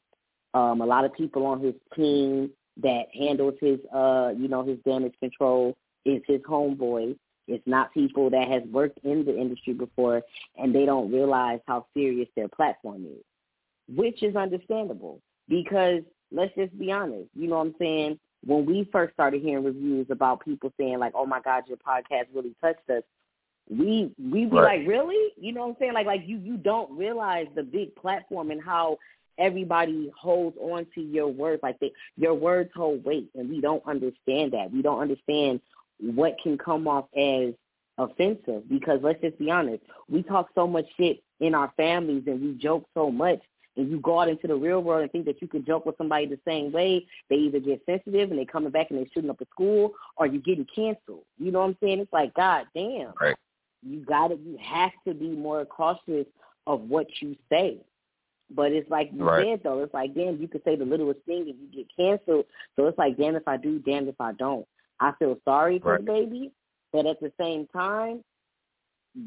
Um, 0.54 0.82
a 0.82 0.86
lot 0.86 1.06
of 1.06 1.14
people 1.14 1.46
on 1.46 1.62
his 1.62 1.76
team 1.96 2.50
that 2.82 3.04
handles 3.14 3.56
his, 3.62 3.80
uh, 3.94 4.32
you 4.36 4.48
know, 4.48 4.64
his 4.64 4.80
damage 4.86 5.14
control 5.20 5.78
is 6.06 6.22
his 6.28 6.42
homeboy. 6.42 7.16
It's 7.48 7.66
not 7.66 7.94
people 7.94 8.30
that 8.30 8.48
has 8.48 8.62
worked 8.72 9.00
in 9.04 9.26
the 9.26 9.36
industry 9.36 9.74
before 9.74 10.22
and 10.58 10.74
they 10.74 10.86
don't 10.86 11.12
realize 11.12 11.60
how 11.68 11.88
serious 11.96 12.30
their 12.36 12.48
platform 12.48 13.06
is, 13.06 13.24
which 13.96 14.22
is 14.22 14.36
understandable 14.36 15.20
because 15.48 16.02
let's 16.32 16.54
just 16.56 16.78
be 16.78 16.92
honest. 16.92 17.30
You 17.34 17.48
know 17.48 17.58
what 17.58 17.68
I'm 17.68 17.76
saying? 17.80 18.20
When 18.46 18.66
we 18.66 18.88
first 18.92 19.14
started 19.14 19.42
hearing 19.42 19.66
reviews 19.66 20.08
about 20.10 20.46
people 20.46 20.72
saying 20.80 21.00
like, 21.00 21.14
"Oh 21.16 21.26
my 21.26 21.42
God, 21.42 21.64
your 21.68 21.78
podcast 21.78 22.28
really 22.34 22.56
touched 22.62 22.90
us," 22.90 23.04
we 23.70 24.12
we 24.18 24.46
be 24.46 24.52
right. 24.52 24.80
like, 24.80 24.88
really? 24.88 25.34
You 25.38 25.54
know 25.54 25.62
what 25.62 25.70
I'm 25.72 25.76
saying? 25.80 25.94
Like 25.94 26.06
like 26.06 26.22
you 26.26 26.38
you 26.38 26.58
don't 26.58 26.90
realize 26.98 27.48
the 27.56 27.64
big 27.64 27.96
platform 27.96 28.52
and 28.52 28.62
how 28.62 28.98
everybody 29.38 30.12
holds 30.20 30.58
on 30.58 30.86
to 30.96 31.02
your 31.02 31.28
words. 31.28 31.62
Like 31.64 31.80
they, 31.80 31.92
your 32.18 32.34
words 32.34 32.70
hold 32.76 33.04
weight, 33.04 33.30
and 33.36 33.50
we 33.50 33.62
don't 33.62 33.86
understand 33.86 34.54
that. 34.54 34.72
We 34.72 34.82
don't 34.82 35.00
understand 35.00 35.62
what 36.00 36.36
can 36.42 36.58
come 36.58 36.88
off 36.88 37.06
as 37.18 37.54
offensive 37.98 38.68
because 38.70 39.00
let's 39.04 39.22
just 39.22 39.38
be 39.38 39.52
honest, 39.52 39.84
we 40.10 40.24
talk 40.24 40.50
so 40.56 40.66
much 40.66 40.86
shit 40.98 41.22
in 41.40 41.54
our 41.54 41.72
families 41.76 42.24
and 42.28 42.42
we 42.42 42.54
joke 42.54 42.86
so 42.94 43.12
much 43.12 43.40
and 43.78 43.90
you 43.90 44.00
go 44.00 44.20
out 44.20 44.30
into 44.30 44.48
the 44.48 44.56
real 44.56 44.82
world 44.82 45.04
and 45.04 45.12
think 45.12 45.26
that 45.26 45.42
you 45.42 45.48
can 45.48 45.66
joke 45.66 45.86
with 45.86 45.98
somebody 45.98 46.26
the 46.26 46.40
same 46.46 46.72
way, 46.72 47.06
they 47.30 47.36
either 47.36 47.60
get 47.60 47.82
sensitive 47.86 48.30
and 48.30 48.40
they 48.40 48.46
coming 48.46 48.72
back 48.72 48.88
and 48.90 49.00
they 49.00 49.10
shooting 49.14 49.30
up 49.30 49.42
a 49.42 49.46
school 49.46 49.92
or 50.18 50.26
you're 50.28 50.42
getting 50.42 50.68
canceled. 50.74 51.24
You 51.38 51.52
know 51.52 51.60
what 51.60 51.68
I'm 51.68 51.78
saying? 51.82 52.00
It's 52.00 52.14
like, 52.14 52.34
God 52.34 52.66
damn. 52.74 53.14
Right 53.20 53.36
you 53.82 54.00
got 54.02 54.30
to 54.30 54.36
you 54.36 54.58
have 54.62 54.92
to 55.08 55.14
be 55.14 55.30
more 55.30 55.66
cautious 55.66 56.26
of 56.68 56.82
what 56.82 57.08
you 57.22 57.36
say. 57.50 57.78
But 58.52 58.72
it's 58.72 58.90
like 58.90 59.12
you 59.14 59.24
right. 59.24 59.46
said 59.46 59.62
though, 59.64 59.84
it's 59.84 59.94
like 59.94 60.16
damn, 60.16 60.42
you 60.42 60.48
could 60.48 60.64
say 60.64 60.76
the 60.76 60.86
littlest 60.86 61.22
thing 61.22 61.42
and 61.42 61.56
you 61.60 61.68
get 61.72 61.88
canceled. 61.96 62.46
So 62.76 62.88
it's 62.88 62.98
like 62.98 63.18
damn 63.18 63.36
if 63.36 63.48
I 63.48 63.58
do, 63.58 63.80
damn 63.80 64.08
if 64.08 64.20
I 64.20 64.34
don't. 64.34 64.68
I 65.00 65.14
feel 65.20 65.38
sorry 65.46 65.80
for 65.80 65.94
right. 65.94 66.06
DaBaby, 66.06 66.52
but 66.92 67.06
at 67.06 67.20
the 67.20 67.32
same 67.40 67.68
time, 67.68 68.24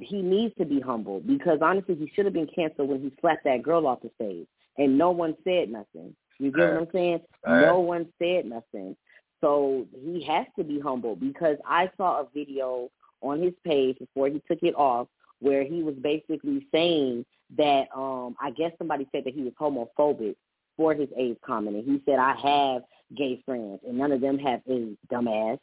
he 0.01 0.23
needs 0.23 0.55
to 0.59 0.65
be 0.65 0.81
humble 0.81 1.21
because 1.21 1.59
honestly, 1.61 1.95
he 1.95 2.11
should 2.15 2.25
have 2.25 2.35
been 2.35 2.49
canceled 2.55 2.89
when 2.89 3.01
he 3.01 3.13
slapped 3.21 3.45
that 3.45 3.63
girl 3.63 3.87
off 3.87 4.01
the 4.03 4.11
stage, 4.17 4.47
and 4.79 4.97
no 4.97 5.11
one 5.11 5.35
said 5.45 5.71
nothing. 5.71 6.15
You 6.39 6.51
get 6.51 6.63
right. 6.63 6.75
what 6.75 6.83
I'm 6.83 6.89
saying? 6.93 7.21
No 7.47 7.81
one 7.81 8.07
said 8.19 8.47
nothing. 8.47 8.97
So 9.41 9.87
he 10.05 10.25
has 10.25 10.47
to 10.57 10.65
be 10.65 10.79
humble 10.79 11.17
because 11.17 11.57
I 11.67 11.91
saw 11.97 12.21
a 12.21 12.29
video 12.33 12.91
on 13.21 13.43
his 13.43 13.55
page 13.65 13.99
before 13.99 14.29
he 14.29 14.43
took 14.49 14.63
it 14.63 14.75
off 14.77 15.09
where 15.41 15.65
he 15.65 15.83
was 15.83 15.95
basically 15.97 16.67
saying 16.73 17.25
that 17.57 17.89
um 17.95 18.37
I 18.41 18.51
guess 18.51 18.73
somebody 18.79 19.07
said 19.13 19.25
that 19.25 19.35
he 19.35 19.43
was 19.43 19.53
homophobic 19.61 20.37
for 20.77 20.95
his 20.95 21.09
AIDS 21.17 21.39
comment 21.45 21.77
and 21.77 21.85
he 21.85 22.01
said 22.07 22.19
I 22.19 22.35
have 22.37 22.83
gay 23.17 23.43
friends, 23.45 23.81
and 23.87 23.99
none 23.99 24.13
of 24.13 24.21
them 24.21 24.39
have 24.39 24.61
a 24.69 24.97
dumbass. 25.13 25.59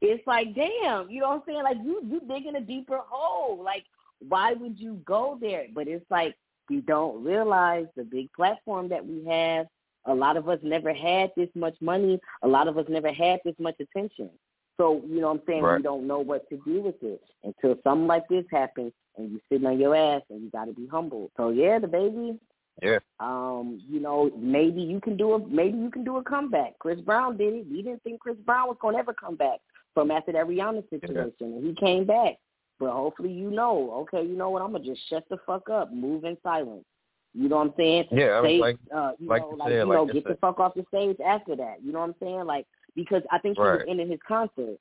It's 0.00 0.26
like, 0.26 0.54
damn, 0.54 1.10
you 1.10 1.20
know 1.20 1.28
what 1.28 1.34
I'm 1.36 1.42
saying? 1.46 1.62
Like 1.62 1.78
you, 1.82 2.02
you 2.04 2.20
digging 2.28 2.56
a 2.56 2.60
deeper 2.60 2.98
hole. 3.06 3.62
Like, 3.62 3.84
why 4.28 4.52
would 4.52 4.78
you 4.78 5.00
go 5.04 5.38
there? 5.40 5.66
But 5.74 5.88
it's 5.88 6.04
like 6.10 6.34
we 6.68 6.80
don't 6.80 7.24
realize 7.24 7.86
the 7.96 8.04
big 8.04 8.32
platform 8.32 8.88
that 8.88 9.04
we 9.06 9.24
have. 9.26 9.66
A 10.06 10.14
lot 10.14 10.36
of 10.36 10.48
us 10.48 10.58
never 10.62 10.92
had 10.92 11.30
this 11.36 11.48
much 11.54 11.76
money. 11.80 12.20
A 12.42 12.48
lot 12.48 12.68
of 12.68 12.76
us 12.76 12.86
never 12.88 13.12
had 13.12 13.40
this 13.44 13.54
much 13.58 13.76
attention. 13.80 14.30
So, 14.76 15.02
you 15.06 15.20
know 15.20 15.28
what 15.28 15.40
I'm 15.40 15.42
saying? 15.46 15.62
Right. 15.62 15.76
We 15.76 15.82
don't 15.82 16.06
know 16.06 16.18
what 16.18 16.48
to 16.50 16.60
do 16.66 16.80
with 16.80 17.02
it 17.02 17.22
until 17.42 17.76
something 17.84 18.06
like 18.06 18.28
this 18.28 18.44
happens 18.50 18.92
and 19.16 19.30
you're 19.30 19.40
sitting 19.50 19.66
on 19.66 19.78
your 19.78 19.94
ass 19.94 20.22
and 20.30 20.42
you 20.42 20.50
got 20.50 20.64
to 20.66 20.72
be 20.72 20.86
humble. 20.86 21.30
So, 21.36 21.50
yeah, 21.50 21.78
DaBaby, 21.78 22.38
Yeah. 22.82 22.98
um, 23.20 23.80
you 23.88 24.00
know, 24.00 24.30
maybe 24.36 24.82
you 24.82 25.00
can 25.00 25.16
do 25.16 25.34
a 25.34 25.38
maybe 25.46 25.78
you 25.78 25.90
can 25.90 26.04
do 26.04 26.16
a 26.16 26.22
comeback. 26.22 26.78
Chris 26.78 27.00
Brown 27.00 27.36
did 27.36 27.54
it. 27.54 27.66
We 27.70 27.82
didn't 27.82 28.02
think 28.02 28.20
Chris 28.20 28.36
Brown 28.44 28.68
was 28.68 28.76
gonna 28.80 28.98
ever 28.98 29.14
come 29.14 29.36
back 29.36 29.60
from 29.94 30.10
after 30.10 30.32
that 30.32 30.46
Rihanna 30.46 30.88
situation, 30.90 31.32
and 31.40 31.64
he 31.64 31.74
came 31.74 32.04
back. 32.04 32.34
But 32.80 32.90
hopefully, 32.90 33.32
you 33.32 33.50
know, 33.50 33.92
okay, 34.02 34.26
you 34.26 34.36
know 34.36 34.50
what? 34.50 34.62
I'm 34.62 34.72
gonna 34.72 34.84
just 34.84 35.08
shut 35.08 35.24
the 35.30 35.38
fuck 35.46 35.70
up, 35.70 35.92
move 35.92 36.24
in 36.24 36.36
silence. 36.42 36.84
You 37.32 37.48
know 37.48 37.56
what 37.56 37.68
I'm 37.68 37.74
saying? 37.76 38.04
Yeah, 38.10 38.38
I 38.38 38.42
mean, 38.42 38.56
Say, 38.56 38.60
like- 38.60 38.78
uh, 38.94 39.12
you 39.18 39.28
like 39.28 39.42
know, 39.42 39.48
like 39.50 39.68
said, 39.68 39.78
you 39.78 39.86
know, 39.86 40.06
you 40.06 40.12
get 40.12 40.24
the 40.24 40.34
fuck 40.36 40.60
off 40.60 40.74
the 40.74 40.84
stage 40.88 41.16
after 41.24 41.56
that. 41.56 41.76
You 41.82 41.92
know 41.92 42.00
what 42.00 42.10
I'm 42.10 42.14
saying? 42.20 42.44
Like 42.44 42.66
because 42.96 43.22
I 43.30 43.38
think 43.38 43.56
he 43.56 43.60
was 43.78 43.86
ending 43.88 44.10
his 44.10 44.20
concert. 44.26 44.78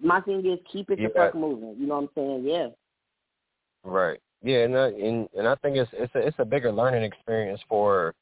My 0.00 0.20
thing 0.20 0.44
is 0.46 0.58
keep 0.72 0.90
it 0.90 0.98
the 0.98 1.08
fuck 1.26 1.34
moving. 1.34 1.76
You 1.78 1.86
know 1.86 2.00
what 2.00 2.10
I'm 2.16 2.42
saying? 2.42 2.44
Yeah. 2.44 2.68
Right. 3.84 4.20
Yeah, 4.42 4.64
and 4.64 4.76
I, 4.76 4.88
and 4.88 5.28
and 5.36 5.46
I 5.46 5.54
think 5.56 5.76
it's 5.76 5.90
it's 5.92 6.14
a 6.14 6.18
it's 6.18 6.38
a 6.38 6.44
bigger 6.44 6.72
learning 6.72 7.04
experience 7.04 7.60
for 7.68 8.14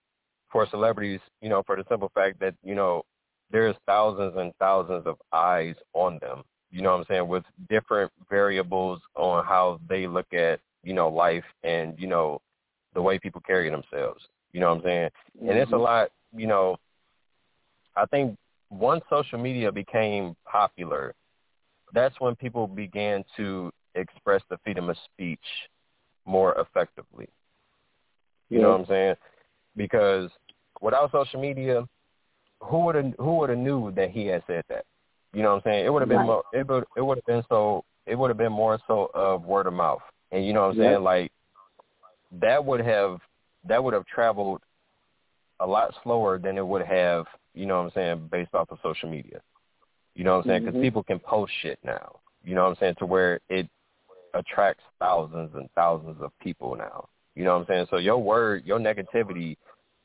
for 0.50 0.66
celebrities, 0.70 1.20
you 1.40 1.48
know, 1.48 1.62
for 1.64 1.76
the 1.76 1.84
simple 1.88 2.10
fact 2.14 2.40
that, 2.40 2.54
you 2.64 2.74
know, 2.74 3.04
there's 3.50 3.76
thousands 3.86 4.34
and 4.36 4.52
thousands 4.58 5.06
of 5.06 5.16
eyes 5.32 5.74
on 5.92 6.18
them. 6.20 6.42
You 6.70 6.82
know 6.82 6.92
what 6.92 7.00
I'm 7.00 7.04
saying, 7.08 7.28
with 7.28 7.44
different 7.68 8.12
variables 8.28 9.00
on 9.16 9.44
how 9.44 9.80
they 9.88 10.06
look 10.06 10.32
at, 10.32 10.60
you 10.84 10.92
know, 10.92 11.08
life 11.08 11.44
and, 11.64 11.98
you 11.98 12.06
know, 12.06 12.40
the 12.94 13.02
way 13.02 13.18
people 13.18 13.40
carry 13.44 13.70
themselves. 13.70 14.22
You 14.52 14.60
know 14.60 14.68
what 14.68 14.78
I'm 14.78 14.82
saying? 14.82 15.10
And 15.48 15.58
it's 15.58 15.72
a 15.72 15.74
Mhm. 15.74 15.80
lot, 15.80 16.12
you 16.32 16.46
know, 16.46 16.76
I 17.96 18.06
think 18.06 18.38
once 18.70 19.04
social 19.10 19.38
media 19.38 19.72
became 19.72 20.36
popular, 20.44 21.14
that's 21.92 22.20
when 22.20 22.36
people 22.36 22.68
began 22.68 23.24
to 23.36 23.72
express 23.96 24.42
the 24.48 24.58
freedom 24.58 24.90
of 24.90 24.96
speech 24.98 25.68
more 26.26 26.54
effectively. 26.58 27.28
You 28.48 28.60
know 28.60 28.70
what 28.70 28.80
I'm 28.80 28.86
saying? 28.86 29.14
Because 29.76 30.30
without 30.80 31.12
social 31.12 31.40
media, 31.40 31.86
who 32.60 32.80
would 32.84 32.94
have 32.96 33.12
who 33.18 33.36
would 33.38 33.50
have 33.50 33.58
knew 33.58 33.92
that 33.92 34.10
he 34.10 34.26
had 34.26 34.42
said 34.46 34.64
that? 34.68 34.84
You 35.32 35.42
know 35.42 35.50
what 35.50 35.66
I'm 35.66 35.72
saying? 35.72 35.86
It 35.86 35.92
would 35.92 36.02
have 36.02 36.08
been 36.08 36.18
Right. 36.18 36.26
more, 36.26 36.44
it 36.52 36.66
would 36.68 36.84
it 36.96 37.02
would 37.02 37.18
have 37.18 37.26
been 37.26 37.44
so 37.48 37.84
it 38.06 38.16
would 38.16 38.28
have 38.28 38.36
been 38.36 38.52
more 38.52 38.78
so 38.86 39.10
of 39.14 39.44
word 39.44 39.66
of 39.66 39.72
mouth. 39.72 40.02
And 40.32 40.44
you 40.44 40.52
know 40.52 40.62
what 40.62 40.76
I'm 40.76 40.82
Yep. 40.82 40.84
saying? 40.92 41.04
Like 41.04 41.32
that 42.32 42.64
would 42.64 42.80
have 42.80 43.20
that 43.64 43.82
would 43.82 43.94
have 43.94 44.06
traveled 44.06 44.60
a 45.60 45.66
lot 45.66 45.94
slower 46.02 46.38
than 46.38 46.56
it 46.56 46.66
would 46.66 46.82
have, 46.82 47.26
you 47.54 47.66
know 47.66 47.76
what 47.78 47.84
I'm 47.84 47.90
saying, 47.92 48.28
based 48.32 48.54
off 48.54 48.70
of 48.70 48.78
social 48.82 49.08
media. 49.10 49.40
You 50.14 50.24
know 50.24 50.36
what 50.36 50.46
I'm 50.46 50.50
saying? 50.50 50.62
Because 50.64 50.78
Mhm. 50.78 50.82
people 50.82 51.02
can 51.02 51.18
post 51.18 51.52
shit 51.60 51.78
now. 51.84 52.20
You 52.42 52.54
know 52.54 52.64
what 52.64 52.70
I'm 52.70 52.76
saying? 52.76 52.94
To 52.96 53.06
where 53.06 53.40
it 53.48 53.68
attracts 54.34 54.84
thousands 54.98 55.50
and 55.54 55.68
thousands 55.74 56.16
of 56.20 56.30
people 56.40 56.76
now. 56.76 57.08
You 57.34 57.44
know 57.44 57.54
what 57.54 57.62
I'm 57.62 57.66
saying? 57.68 57.86
So 57.90 57.96
your 57.96 58.18
word, 58.18 58.64
your 58.64 58.78
negativity, 58.78 59.56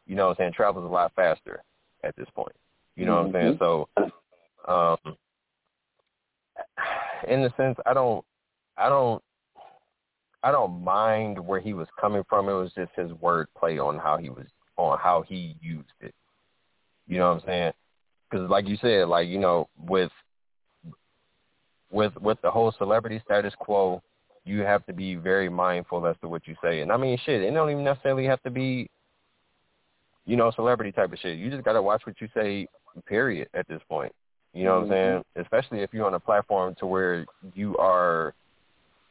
you 0.05 0.15
know 0.15 0.27
what 0.27 0.31
I'm 0.31 0.35
saying, 0.37 0.53
travels 0.55 0.85
a 0.85 0.93
lot 0.93 1.11
faster 1.15 1.63
at 2.03 2.15
this 2.15 2.27
point. 2.35 2.55
You 2.95 3.05
know 3.05 3.15
what 3.15 3.25
I'm 3.25 3.31
saying? 3.33 3.57
So 3.59 3.89
um 4.67 5.15
in 7.27 7.41
the 7.43 7.53
sense 7.57 7.77
I 7.85 7.93
don't 7.93 8.23
I 8.77 8.89
don't 8.89 9.21
I 10.43 10.51
don't 10.51 10.83
mind 10.83 11.39
where 11.39 11.59
he 11.59 11.73
was 11.73 11.87
coming 11.99 12.23
from. 12.29 12.47
It 12.49 12.53
was 12.53 12.71
just 12.75 12.91
his 12.95 13.11
word 13.13 13.47
play 13.57 13.79
on 13.79 13.97
how 13.97 14.17
he 14.17 14.29
was 14.29 14.45
on 14.77 14.99
how 14.99 15.23
he 15.27 15.55
used 15.61 15.89
it. 16.01 16.13
You 17.07 17.17
know 17.17 17.29
what 17.29 17.41
I'm 17.41 17.47
saying? 17.47 17.71
Because 18.29 18.49
like 18.49 18.67
you 18.67 18.77
said, 18.77 19.07
like 19.07 19.27
you 19.27 19.39
know, 19.39 19.67
with 19.77 20.11
with 21.91 22.15
with 22.17 22.41
the 22.41 22.51
whole 22.51 22.73
celebrity 22.77 23.21
status 23.25 23.53
quo, 23.57 24.01
you 24.45 24.61
have 24.61 24.85
to 24.85 24.93
be 24.93 25.15
very 25.15 25.49
mindful 25.49 26.05
as 26.07 26.15
to 26.21 26.29
what 26.29 26.47
you 26.47 26.55
say. 26.63 26.81
And 26.81 26.91
I 26.91 26.97
mean, 26.97 27.17
shit, 27.25 27.41
it 27.41 27.51
don't 27.51 27.69
even 27.69 27.83
necessarily 27.83 28.25
have 28.25 28.41
to 28.43 28.51
be, 28.51 28.87
you 30.25 30.35
know, 30.37 30.51
celebrity 30.51 30.91
type 30.91 31.11
of 31.11 31.19
shit. 31.19 31.37
You 31.37 31.49
just 31.49 31.63
gotta 31.63 31.81
watch 31.81 32.05
what 32.05 32.21
you 32.21 32.29
say. 32.33 32.67
Period. 33.05 33.49
At 33.53 33.67
this 33.67 33.81
point, 33.89 34.13
you 34.53 34.63
know 34.63 34.79
what 34.79 34.83
I'm 34.83 34.89
saying? 34.89 35.23
Especially 35.35 35.81
if 35.81 35.93
you're 35.93 36.05
on 36.05 36.13
a 36.13 36.19
platform 36.19 36.73
to 36.79 36.85
where 36.85 37.25
you 37.53 37.75
are 37.75 38.33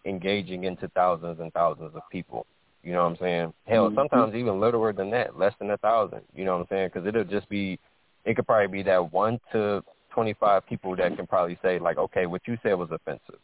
engaging 0.07 0.65
into 0.65 0.89
thousands 0.89 1.39
and 1.39 1.53
thousands 1.53 1.95
of 1.95 2.01
people. 2.11 2.47
You 2.83 2.93
know 2.93 3.03
what 3.03 3.11
I'm 3.11 3.17
saying? 3.17 3.55
Hell, 3.67 3.91
Mhm. 3.91 3.95
sometimes 3.95 4.35
even 4.35 4.59
littler 4.59 4.95
than 4.95 5.11
that, 5.11 5.39
less 5.39 5.55
than 5.59 5.71
a 5.71 5.77
thousand. 5.77 6.23
You 6.35 6.47
know 6.47 6.55
what 6.55 6.63
I'm 6.63 6.67
saying? 6.69 6.89
Because 6.89 7.07
it'll 7.07 7.25
just 7.25 7.49
be, 7.51 7.79
it 8.25 8.37
could 8.37 8.47
probably 8.47 8.69
be 8.69 8.83
that 8.85 9.13
one 9.13 9.39
to 9.53 9.85
25 10.11 10.65
people 10.67 10.97
that 10.97 11.15
can 11.17 11.27
probably 11.27 11.59
say 11.61 11.79
like, 11.79 11.99
okay, 11.99 12.25
what 12.25 12.47
you 12.47 12.57
said 12.63 12.75
was 12.75 12.91
offensive. 12.91 13.41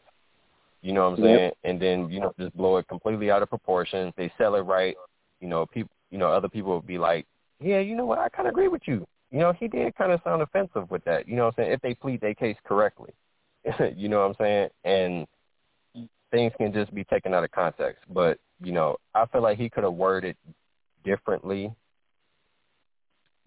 You 0.81 0.93
know 0.93 1.09
what 1.09 1.19
I'm 1.19 1.25
Yep. 1.25 1.37
saying? 1.37 1.51
And 1.63 1.81
then 1.81 2.09
you 2.09 2.19
know 2.19 2.33
just 2.39 2.55
blow 2.55 2.77
it 2.77 2.87
completely 2.87 3.29
out 3.31 3.41
of 3.41 3.49
proportion. 3.49 4.13
They 4.17 4.31
sell 4.37 4.55
it 4.55 4.61
right. 4.61 4.95
You 5.39 5.47
know, 5.47 5.65
people. 5.65 5.91
You 6.09 6.17
know, 6.17 6.27
other 6.27 6.49
people 6.49 6.75
would 6.75 6.85
be 6.85 6.97
like, 6.97 7.25
yeah, 7.61 7.79
you 7.79 7.95
know 7.95 8.05
what? 8.05 8.19
I 8.19 8.27
kind 8.27 8.47
of 8.47 8.53
agree 8.53 8.67
with 8.67 8.81
you. 8.85 9.07
You 9.31 9.39
know, 9.39 9.53
he 9.53 9.69
did 9.69 9.95
kind 9.95 10.11
of 10.11 10.19
sound 10.25 10.41
offensive 10.41 10.91
with 10.91 11.03
that. 11.05 11.27
You 11.27 11.37
know 11.37 11.45
what 11.45 11.55
I'm 11.57 11.63
saying? 11.63 11.71
If 11.71 11.81
they 11.81 11.93
plead 11.93 12.19
their 12.19 12.35
case 12.35 12.57
correctly. 12.65 13.11
you 13.95 14.09
know 14.09 14.19
what 14.19 14.25
I'm 14.25 14.35
saying? 14.39 14.69
And 14.83 16.07
things 16.31 16.51
can 16.57 16.73
just 16.73 16.93
be 16.93 17.03
taken 17.05 17.33
out 17.33 17.43
of 17.43 17.51
context. 17.51 18.03
But, 18.09 18.39
you 18.61 18.73
know, 18.73 18.97
I 19.15 19.25
feel 19.27 19.41
like 19.41 19.57
he 19.57 19.69
could 19.69 19.83
have 19.83 19.93
worded 19.93 20.35
differently. 21.05 21.73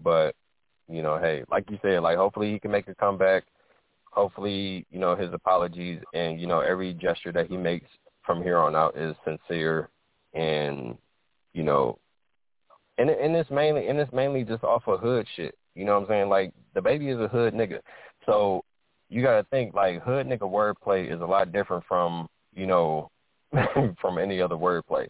But, 0.02 0.35
you 0.89 1.02
know, 1.02 1.19
hey, 1.19 1.44
like 1.51 1.70
you 1.70 1.78
said, 1.82 2.01
like 2.01 2.16
hopefully 2.16 2.52
he 2.52 2.59
can 2.59 2.70
make 2.70 2.89
a 2.89 2.94
comeback. 2.94 3.44
Hopefully, 4.15 4.86
you 4.91 5.01
know, 5.01 5.16
his 5.16 5.32
apologies 5.32 6.01
and, 6.15 6.41
you 6.41 6.47
know, 6.47 6.61
every 6.61 6.95
gesture 6.95 7.32
that 7.32 7.49
he 7.49 7.57
makes 7.57 7.89
from 8.24 8.43
here 8.43 8.59
on 8.59 8.77
out 8.77 8.97
is 8.97 9.16
sincere 9.24 9.91
and, 10.35 10.97
you 11.53 11.65
know, 11.65 11.99
and 12.97 13.11
and 13.11 13.35
it's 13.35 13.51
mainly 13.51 13.89
and 13.89 13.99
it's 13.99 14.12
mainly 14.12 14.45
just 14.45 14.62
off 14.62 14.85
of 14.86 15.01
hood 15.01 15.27
shit. 15.35 15.57
You 15.74 15.85
know 15.85 15.95
what 15.95 16.03
I'm 16.03 16.09
saying? 16.09 16.28
Like 16.28 16.53
DaBaby 16.77 17.12
is 17.12 17.20
a 17.20 17.28
hood 17.28 17.55
nigga. 17.55 17.81
So 18.24 18.65
you 19.09 19.23
gotta 19.23 19.45
think 19.51 19.74
like 19.74 20.03
hood 20.03 20.27
nigga 20.27 20.41
wordplay 20.41 21.12
is 21.12 21.20
a 21.20 21.27
lot 21.27 21.53
different 21.53 21.85
from, 21.89 22.28
you 22.55 22.66
know, 22.66 23.11
from 24.01 24.19
any 24.19 24.41
other 24.41 24.55
wordplay. 24.55 25.09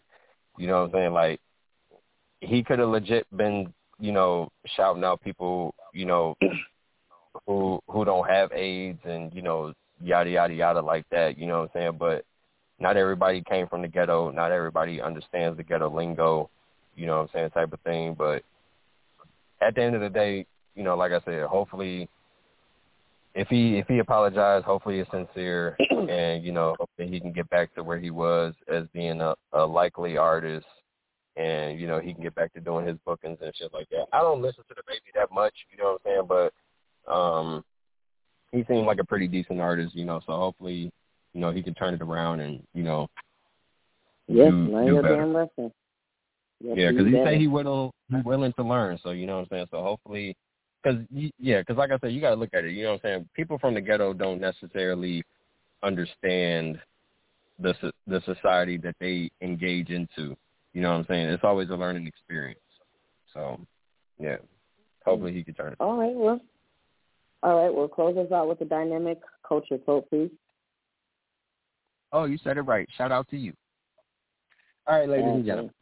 You 0.57 0.67
know 0.67 0.81
what 0.81 0.85
I'm 0.85 0.91
saying? 0.93 1.13
Like 1.13 1.39
he 2.41 2.63
could 2.63 2.79
have 2.79 2.89
legit 2.89 3.25
been, 3.35 3.71
you 3.99 4.11
know, 4.11 4.49
shouting 4.75 5.03
out 5.03 5.21
people, 5.21 5.75
you 5.93 6.05
know, 6.05 6.35
who 7.45 7.79
who 7.87 8.05
don't 8.05 8.29
have 8.29 8.51
AIDS 8.51 8.99
and, 9.03 9.33
you 9.33 9.41
know, 9.41 9.73
yada 10.01 10.29
yada 10.29 10.53
yada 10.53 10.81
like 10.81 11.05
that, 11.09 11.37
you 11.37 11.47
know 11.47 11.61
what 11.61 11.71
I'm 11.75 11.81
saying? 11.81 11.97
But 11.99 12.25
not 12.79 12.97
everybody 12.97 13.41
came 13.41 13.67
from 13.67 13.81
the 13.81 13.87
ghetto, 13.87 14.31
not 14.31 14.51
everybody 14.51 15.01
understands 15.01 15.57
the 15.57 15.63
ghetto 15.63 15.89
lingo, 15.89 16.49
you 16.95 17.07
know 17.07 17.17
what 17.17 17.21
I'm 17.23 17.29
saying, 17.33 17.49
type 17.51 17.73
of 17.73 17.79
thing. 17.81 18.15
But 18.17 18.43
at 19.61 19.75
the 19.75 19.83
end 19.83 19.95
of 19.95 20.01
the 20.01 20.09
day, 20.09 20.45
you 20.75 20.83
know, 20.83 20.95
like 20.95 21.11
I 21.11 21.21
said, 21.25 21.43
hopefully 21.45 22.09
if 23.33 23.47
he 23.49 23.77
if 23.77 23.87
he 23.87 23.99
apologized, 23.99 24.65
hopefully 24.65 24.99
it's 24.99 25.11
sincere 25.11 25.77
and, 25.89 26.43
you 26.43 26.51
know, 26.51 26.75
hopefully 26.79 27.07
he 27.09 27.19
can 27.19 27.31
get 27.31 27.49
back 27.49 27.73
to 27.75 27.83
where 27.83 27.99
he 27.99 28.09
was 28.09 28.53
as 28.67 28.85
being 28.93 29.21
a, 29.21 29.35
a 29.53 29.65
likely 29.65 30.17
artist 30.17 30.65
and, 31.37 31.79
you 31.79 31.85
know, 31.85 31.99
he 31.99 32.13
can 32.13 32.23
get 32.23 32.35
back 32.35 32.53
to 32.53 32.61
doing 32.61 32.87
his 32.87 32.97
bookings 33.05 33.37
and 33.41 33.53
shit 33.55 33.73
like 33.73 33.89
that. 33.89 34.05
I 34.13 34.21
don't 34.21 34.41
listen 34.41 34.63
to 34.69 34.73
DaBaby 34.73 35.13
that 35.15 35.33
much, 35.33 35.53
you 35.69 35.77
know 35.77 35.91
what 35.91 36.01
I'm 36.05 36.15
saying, 36.15 36.25
but 36.27 36.53
um 37.07 37.63
he 38.51 38.63
seemed 38.67 38.85
like 38.85 38.99
a 38.99 39.03
pretty 39.03 39.27
decent 39.27 39.59
artist, 39.59 39.95
you 39.95 40.05
know, 40.05 40.21
so 40.25 40.33
hopefully, 40.33 40.91
you 41.33 41.41
know, 41.41 41.51
he 41.51 41.61
can 41.61 41.73
turn 41.73 41.93
it 41.93 42.01
around 42.01 42.39
and, 42.39 42.63
you 42.73 42.83
know, 42.83 43.07
Yes, 44.27 44.51
do, 44.51 44.71
learn 44.71 44.85
do 44.85 44.93
your 44.93 45.01
better. 45.03 45.15
damn 45.17 45.33
lesson. 45.33 45.71
Yes, 46.59 46.77
Yeah, 46.77 46.91
because 46.91 47.07
he 47.07 47.13
said 47.23 47.37
he 47.37 47.47
willing 47.47 47.91
he 48.09 48.17
willing 48.21 48.53
to 48.53 48.63
learn. 48.63 48.97
So 49.03 49.11
you 49.11 49.27
know 49.27 49.35
what 49.35 49.41
I'm 49.41 49.47
saying. 49.51 49.67
So 49.71 49.81
hopefully, 49.83 50.35
because 50.81 51.01
yeah, 51.37 51.59
because 51.59 51.77
like 51.77 51.91
I 51.91 51.99
said, 51.99 52.11
you 52.11 52.21
got 52.21 52.29
to 52.29 52.35
look 52.35 52.53
at 52.53 52.65
it. 52.65 52.71
You 52.71 52.83
know 52.83 52.93
what 52.93 53.05
I'm 53.05 53.17
saying. 53.17 53.29
People 53.35 53.59
from 53.59 53.73
the 53.73 53.81
ghetto 53.81 54.13
don't 54.13 54.41
necessarily 54.41 55.23
understand 55.83 56.79
the 57.59 57.73
the 58.07 58.21
society 58.25 58.77
that 58.77 58.95
they 58.99 59.29
engage 59.41 59.89
into. 59.89 60.35
You 60.73 60.81
know 60.81 60.91
what 60.91 60.99
I'm 60.99 61.05
saying. 61.07 61.27
It's 61.27 61.43
always 61.43 61.69
a 61.69 61.75
learning 61.75 62.07
experience. 62.07 62.59
So 63.33 63.59
yeah, 64.19 64.37
hopefully 65.05 65.33
he 65.33 65.43
can 65.43 65.53
turn 65.53 65.73
it. 65.73 65.77
All 65.79 65.97
right, 65.97 66.15
well, 66.15 66.39
all 67.45 67.61
right, 67.61 67.73
well, 67.73 67.87
close 67.87 68.17
us 68.17 68.31
out 68.31 68.49
with 68.49 68.57
the 68.57 68.65
dynamic 68.65 69.19
culture 69.47 69.77
quote, 69.77 70.09
please. 70.09 70.31
Oh, 72.11 72.25
you 72.25 72.39
said 72.43 72.57
it 72.57 72.61
right. 72.61 72.87
Shout 72.97 73.11
out 73.11 73.29
to 73.29 73.37
you. 73.37 73.53
All 74.87 74.97
right, 74.97 75.07
ladies 75.07 75.25
and 75.27 75.45
gentlemen. 75.45 75.73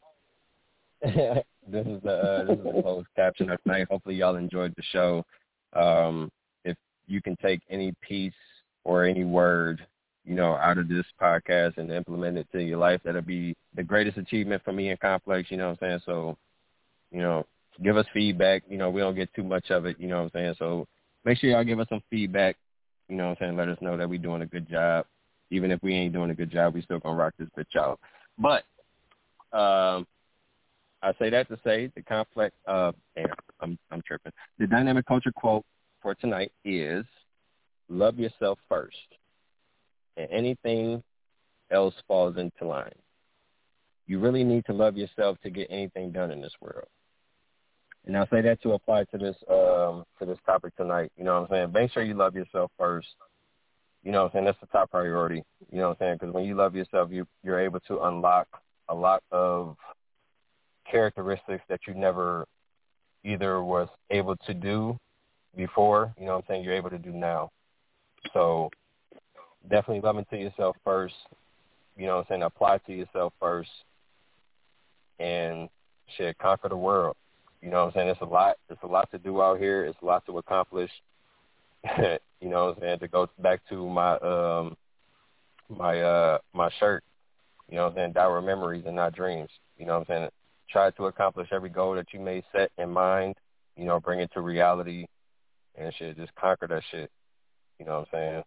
this 1.68 1.86
is 1.88 2.02
the 2.04 2.12
uh, 2.12 2.44
this 2.46 2.58
is 2.58 2.64
the 2.66 2.82
closed 2.82 3.08
caption 3.16 3.50
of 3.50 3.64
tonight. 3.64 3.88
Hopefully 3.90 4.16
y'all 4.16 4.36
enjoyed 4.36 4.74
the 4.76 4.84
show. 4.92 5.24
Um, 5.72 6.30
if 6.66 6.76
you 7.08 7.22
can 7.22 7.38
take 7.42 7.62
any 7.70 7.94
piece 8.02 8.34
or 8.84 9.06
any 9.06 9.24
word, 9.24 9.86
you 10.26 10.36
know, 10.36 10.56
out 10.56 10.78
of 10.78 10.90
this 10.90 11.06
podcast 11.22 11.78
and 11.78 11.92
implement 11.92 12.38
it 12.38 12.48
to 12.52 12.62
your 12.62 12.78
life, 12.78 13.00
that'll 13.06 13.22
be 13.22 13.56
the 13.74 13.84
greatest 13.84 14.18
achievement 14.18 14.62
for 14.66 14.74
me 14.74 14.90
in 14.90 14.98
Complex. 14.98 15.50
You 15.50 15.58
know 15.58 15.70
what 15.70 15.82
I'm 15.82 15.90
saying? 15.90 16.00
So, 16.06 16.38
you 17.10 17.22
know, 17.22 17.46
give 17.82 17.96
us 17.96 18.06
feedback. 18.14 18.64
You 18.68 18.78
know, 18.78 18.90
we 18.90 19.00
don't 19.00 19.16
get 19.16 19.34
too 19.34 19.44
much 19.44 19.72
of 19.72 19.86
it. 19.86 19.98
You 19.98 20.10
know 20.10 20.18
what 20.18 20.24
I'm 20.24 20.32
saying? 20.34 20.56
So 20.60 20.88
make 21.26 21.38
sure 21.38 21.50
y'all 21.50 21.64
give 21.64 21.80
us 21.80 21.88
some 21.90 22.02
feedback. 22.10 22.58
You 23.10 23.16
know 23.16 23.30
what 23.30 23.42
I'm 23.42 23.48
saying? 23.48 23.58
Let 23.58 23.70
us 23.70 23.78
know 23.82 23.98
that 23.98 24.10
we're 24.10 24.20
doing 24.20 24.42
a 24.42 24.46
good 24.46 24.70
job. 24.70 25.06
Even 25.52 25.72
if 25.72 25.82
we 25.84 25.94
ain't 25.94 26.14
doing 26.14 26.32
a 26.32 26.36
good 26.36 26.52
job, 26.52 26.74
we 26.74 26.82
still 26.82 27.00
gonna 27.00 27.16
rock 27.16 27.34
this 27.38 27.50
bitch 27.58 27.80
out. 27.80 28.00
But 28.38 28.64
um, 29.58 30.08
I 31.02 31.14
say 31.20 31.30
that 31.30 31.48
to 31.50 31.60
say 31.64 31.92
the 31.96 32.02
complex. 32.02 32.56
Uh, 32.68 32.92
damn, 33.16 33.28
I'm 33.60 33.78
I'm 33.92 34.02
tripping. 34.02 34.32
The 34.58 34.68
dynamic 34.68 35.06
culture 35.06 35.32
quote 35.32 35.66
for 36.02 36.16
tonight 36.16 36.52
is, 36.66 37.06
"Love 37.90 38.18
yourself 38.18 38.58
first, 38.70 38.98
and 40.18 40.28
anything 40.32 41.04
else 41.72 41.94
falls 42.08 42.38
into 42.38 42.66
line." 42.66 42.96
You 44.08 44.20
really 44.20 44.44
need 44.44 44.66
to 44.66 44.74
love 44.74 44.98
yourself 44.98 45.38
to 45.44 45.50
get 45.50 45.68
anything 45.70 46.12
done 46.12 46.32
in 46.32 46.42
this 46.42 46.54
world. 46.60 46.88
And 48.06 48.18
I 48.18 48.26
say 48.26 48.42
that 48.42 48.62
to 48.64 48.74
apply 48.74 49.06
to 49.06 49.18
this 49.18 49.36
um 49.50 50.04
to 50.20 50.26
this 50.26 50.38
topic 50.46 50.76
tonight. 50.76 51.12
You 51.18 51.24
know 51.24 51.42
what 51.42 51.52
I'm 51.52 51.56
saying? 51.56 51.72
Make 51.74 51.92
sure 51.92 52.04
you 52.04 52.16
love 52.16 52.36
yourself 52.36 52.72
first. 52.78 53.08
You 54.04 54.12
know 54.12 54.24
what 54.24 54.26
I'm 54.26 54.32
saying? 54.34 54.46
That's 54.46 54.60
the 54.60 54.68
top 54.68 54.92
priority. 54.92 55.44
You 55.72 55.78
know 55.78 55.90
what 55.90 56.02
I'm 56.02 56.08
saying? 56.08 56.18
Because 56.20 56.34
when 56.34 56.44
you 56.44 56.56
love 56.56 56.76
yourself, 56.76 57.10
you 57.12 57.26
you're 57.44 57.60
able 57.60 57.80
to 57.82 58.02
unlock 58.02 58.48
a 58.90 58.96
lot 58.96 59.24
of 59.32 59.78
characteristics 60.90 61.64
that 61.70 61.80
you 61.88 61.94
never 61.94 62.46
either 63.24 63.64
was 63.64 63.88
able 64.10 64.36
to 64.36 64.54
do 64.54 64.98
before. 65.56 66.14
You 66.20 66.26
know 66.26 66.34
what 66.34 66.46
I'm 66.50 66.56
saying? 66.56 66.64
You're 66.64 66.74
able 66.74 66.90
to 66.90 66.98
do 66.98 67.12
now. 67.12 67.52
So 68.34 68.70
definitely 69.70 70.02
loving 70.02 70.26
to 70.30 70.38
yourself 70.38 70.76
first. 70.84 71.16
You 71.96 72.08
know 72.08 72.18
what 72.18 72.22
I'm 72.22 72.26
saying? 72.30 72.44
Apply 72.44 72.80
to 72.80 72.94
yourself 72.94 73.34
first, 73.40 73.70
and 75.20 75.70
shit, 76.18 76.38
conquer 76.40 76.70
the 76.70 76.76
world. 76.76 77.16
You 77.64 77.70
know 77.70 77.86
what 77.86 77.88
I'm 77.88 77.92
saying? 77.94 78.10
It's 78.10 78.22
a 78.22 78.26
lot. 78.26 78.58
It's 78.70 78.84
a 78.84 78.88
lot 78.88 79.10
to 79.12 79.18
do 79.18 79.42
out 79.42 79.58
here. 79.58 79.86
It's 79.86 79.98
a 80.02 80.06
lot 80.06 80.26
to 80.26 80.38
accomplish. 80.38 80.92
you 81.98 82.50
know 82.50 82.66
what 82.66 82.76
I'm 82.76 82.82
saying? 82.82 83.00
To 83.00 83.08
go 83.08 83.30
back 83.40 83.62
to 83.70 83.88
my 83.88 84.18
um 84.18 84.76
my 85.70 86.02
uh 86.02 86.40
my 86.54 86.70
shirt. 86.78 87.04
You 87.70 87.78
know 87.78 87.84
what 87.84 87.92
I'm 87.92 87.96
saying? 87.96 88.12
Dour 88.14 88.42
memories 88.42 88.84
and 88.86 88.98
not 88.98 89.16
dreams. 89.16 89.50
You 89.78 89.86
know 89.86 90.00
what 90.00 90.10
I'm 90.10 90.16
saying? 90.24 90.30
Try 90.70 90.92
to 90.92 91.06
accomplish 91.06 91.48
every 91.54 91.70
goal 91.70 91.96
that 91.96 92.08
you 92.12 92.20
may 92.20 92.44
set 92.52 92.70
in 92.78 92.90
mind. 92.90 93.36
You 93.78 93.86
know, 93.86 93.98
bring 93.98 94.20
it 94.20 94.32
to 94.34 94.42
reality 94.42 95.06
and 95.78 95.94
shit. 95.98 96.18
Just 96.18 96.36
conquer 96.36 96.68
that 96.68 96.84
shit. 96.92 97.10
You 97.80 97.86
know 97.86 98.00
what 98.00 98.00
I'm 98.00 98.06
saying? 98.12 98.44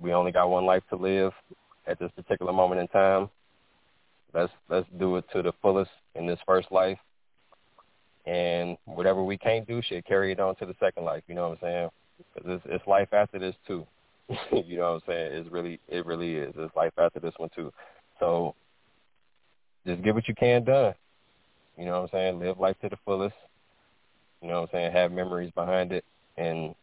We 0.00 0.14
only 0.14 0.32
got 0.32 0.48
one 0.48 0.64
life 0.64 0.82
to 0.88 0.96
live 0.96 1.32
at 1.86 1.98
this 1.98 2.10
particular 2.16 2.54
moment 2.54 2.80
in 2.80 2.88
time. 2.88 3.28
Let's 4.32 4.52
let's 4.70 4.88
do 4.98 5.16
it 5.16 5.26
to 5.34 5.42
the 5.42 5.52
fullest 5.60 5.90
in 6.14 6.26
this 6.26 6.38
first 6.46 6.72
life 6.72 6.98
and 8.26 8.76
whatever 8.84 9.22
we 9.22 9.38
can't 9.38 9.66
do, 9.66 9.80
shit, 9.82 10.04
carry 10.04 10.32
it 10.32 10.40
on 10.40 10.56
to 10.56 10.66
the 10.66 10.74
second 10.80 11.04
life. 11.04 11.22
You 11.28 11.34
know 11.34 11.48
what 11.48 11.58
I'm 11.62 11.68
saying? 11.68 11.88
Because 12.34 12.50
it's, 12.64 12.76
it's 12.76 12.86
life 12.86 13.12
after 13.12 13.38
this 13.38 13.54
too. 13.66 13.86
you 14.52 14.78
know 14.78 14.94
what 14.94 14.94
I'm 14.94 15.00
saying? 15.06 15.32
It's 15.32 15.50
really, 15.50 15.80
it 15.88 16.04
really 16.04 16.34
is. 16.34 16.52
It's 16.56 16.74
life 16.74 16.92
after 16.98 17.20
this 17.20 17.34
one 17.36 17.50
too. 17.54 17.72
So 18.18 18.54
just 19.86 20.02
get 20.02 20.14
what 20.14 20.26
you 20.26 20.34
can 20.34 20.64
done. 20.64 20.94
You 21.78 21.84
know 21.84 22.00
what 22.00 22.14
I'm 22.14 22.18
saying? 22.18 22.40
Live 22.40 22.58
life 22.58 22.76
to 22.82 22.88
the 22.88 22.98
fullest. 23.04 23.36
You 24.42 24.48
know 24.48 24.62
what 24.62 24.70
I'm 24.70 24.72
saying? 24.72 24.92
Have 24.92 25.12
memories 25.12 25.52
behind 25.54 25.92
it, 25.92 26.04
and 26.36 26.74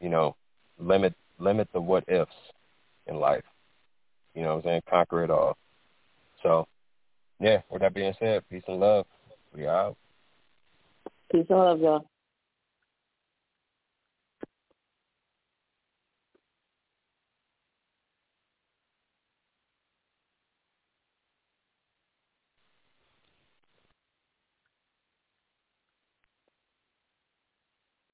you 0.00 0.08
know, 0.08 0.36
limit 0.78 1.14
limit 1.38 1.68
the 1.72 1.80
what 1.80 2.04
ifs 2.08 2.30
in 3.06 3.16
life. 3.16 3.44
You 4.34 4.42
know 4.42 4.50
what 4.50 4.56
I'm 4.58 4.62
saying? 4.64 4.82
Conquer 4.88 5.24
it 5.24 5.30
all. 5.30 5.56
So, 6.42 6.66
yeah. 7.40 7.62
With 7.70 7.82
that 7.82 7.94
being 7.94 8.14
said, 8.18 8.44
peace 8.50 8.62
and 8.68 8.78
love. 8.78 9.06
We 9.54 9.66
out. 9.66 9.96
And 11.32 11.46
love, 11.50 11.80
y'all. 11.80 12.10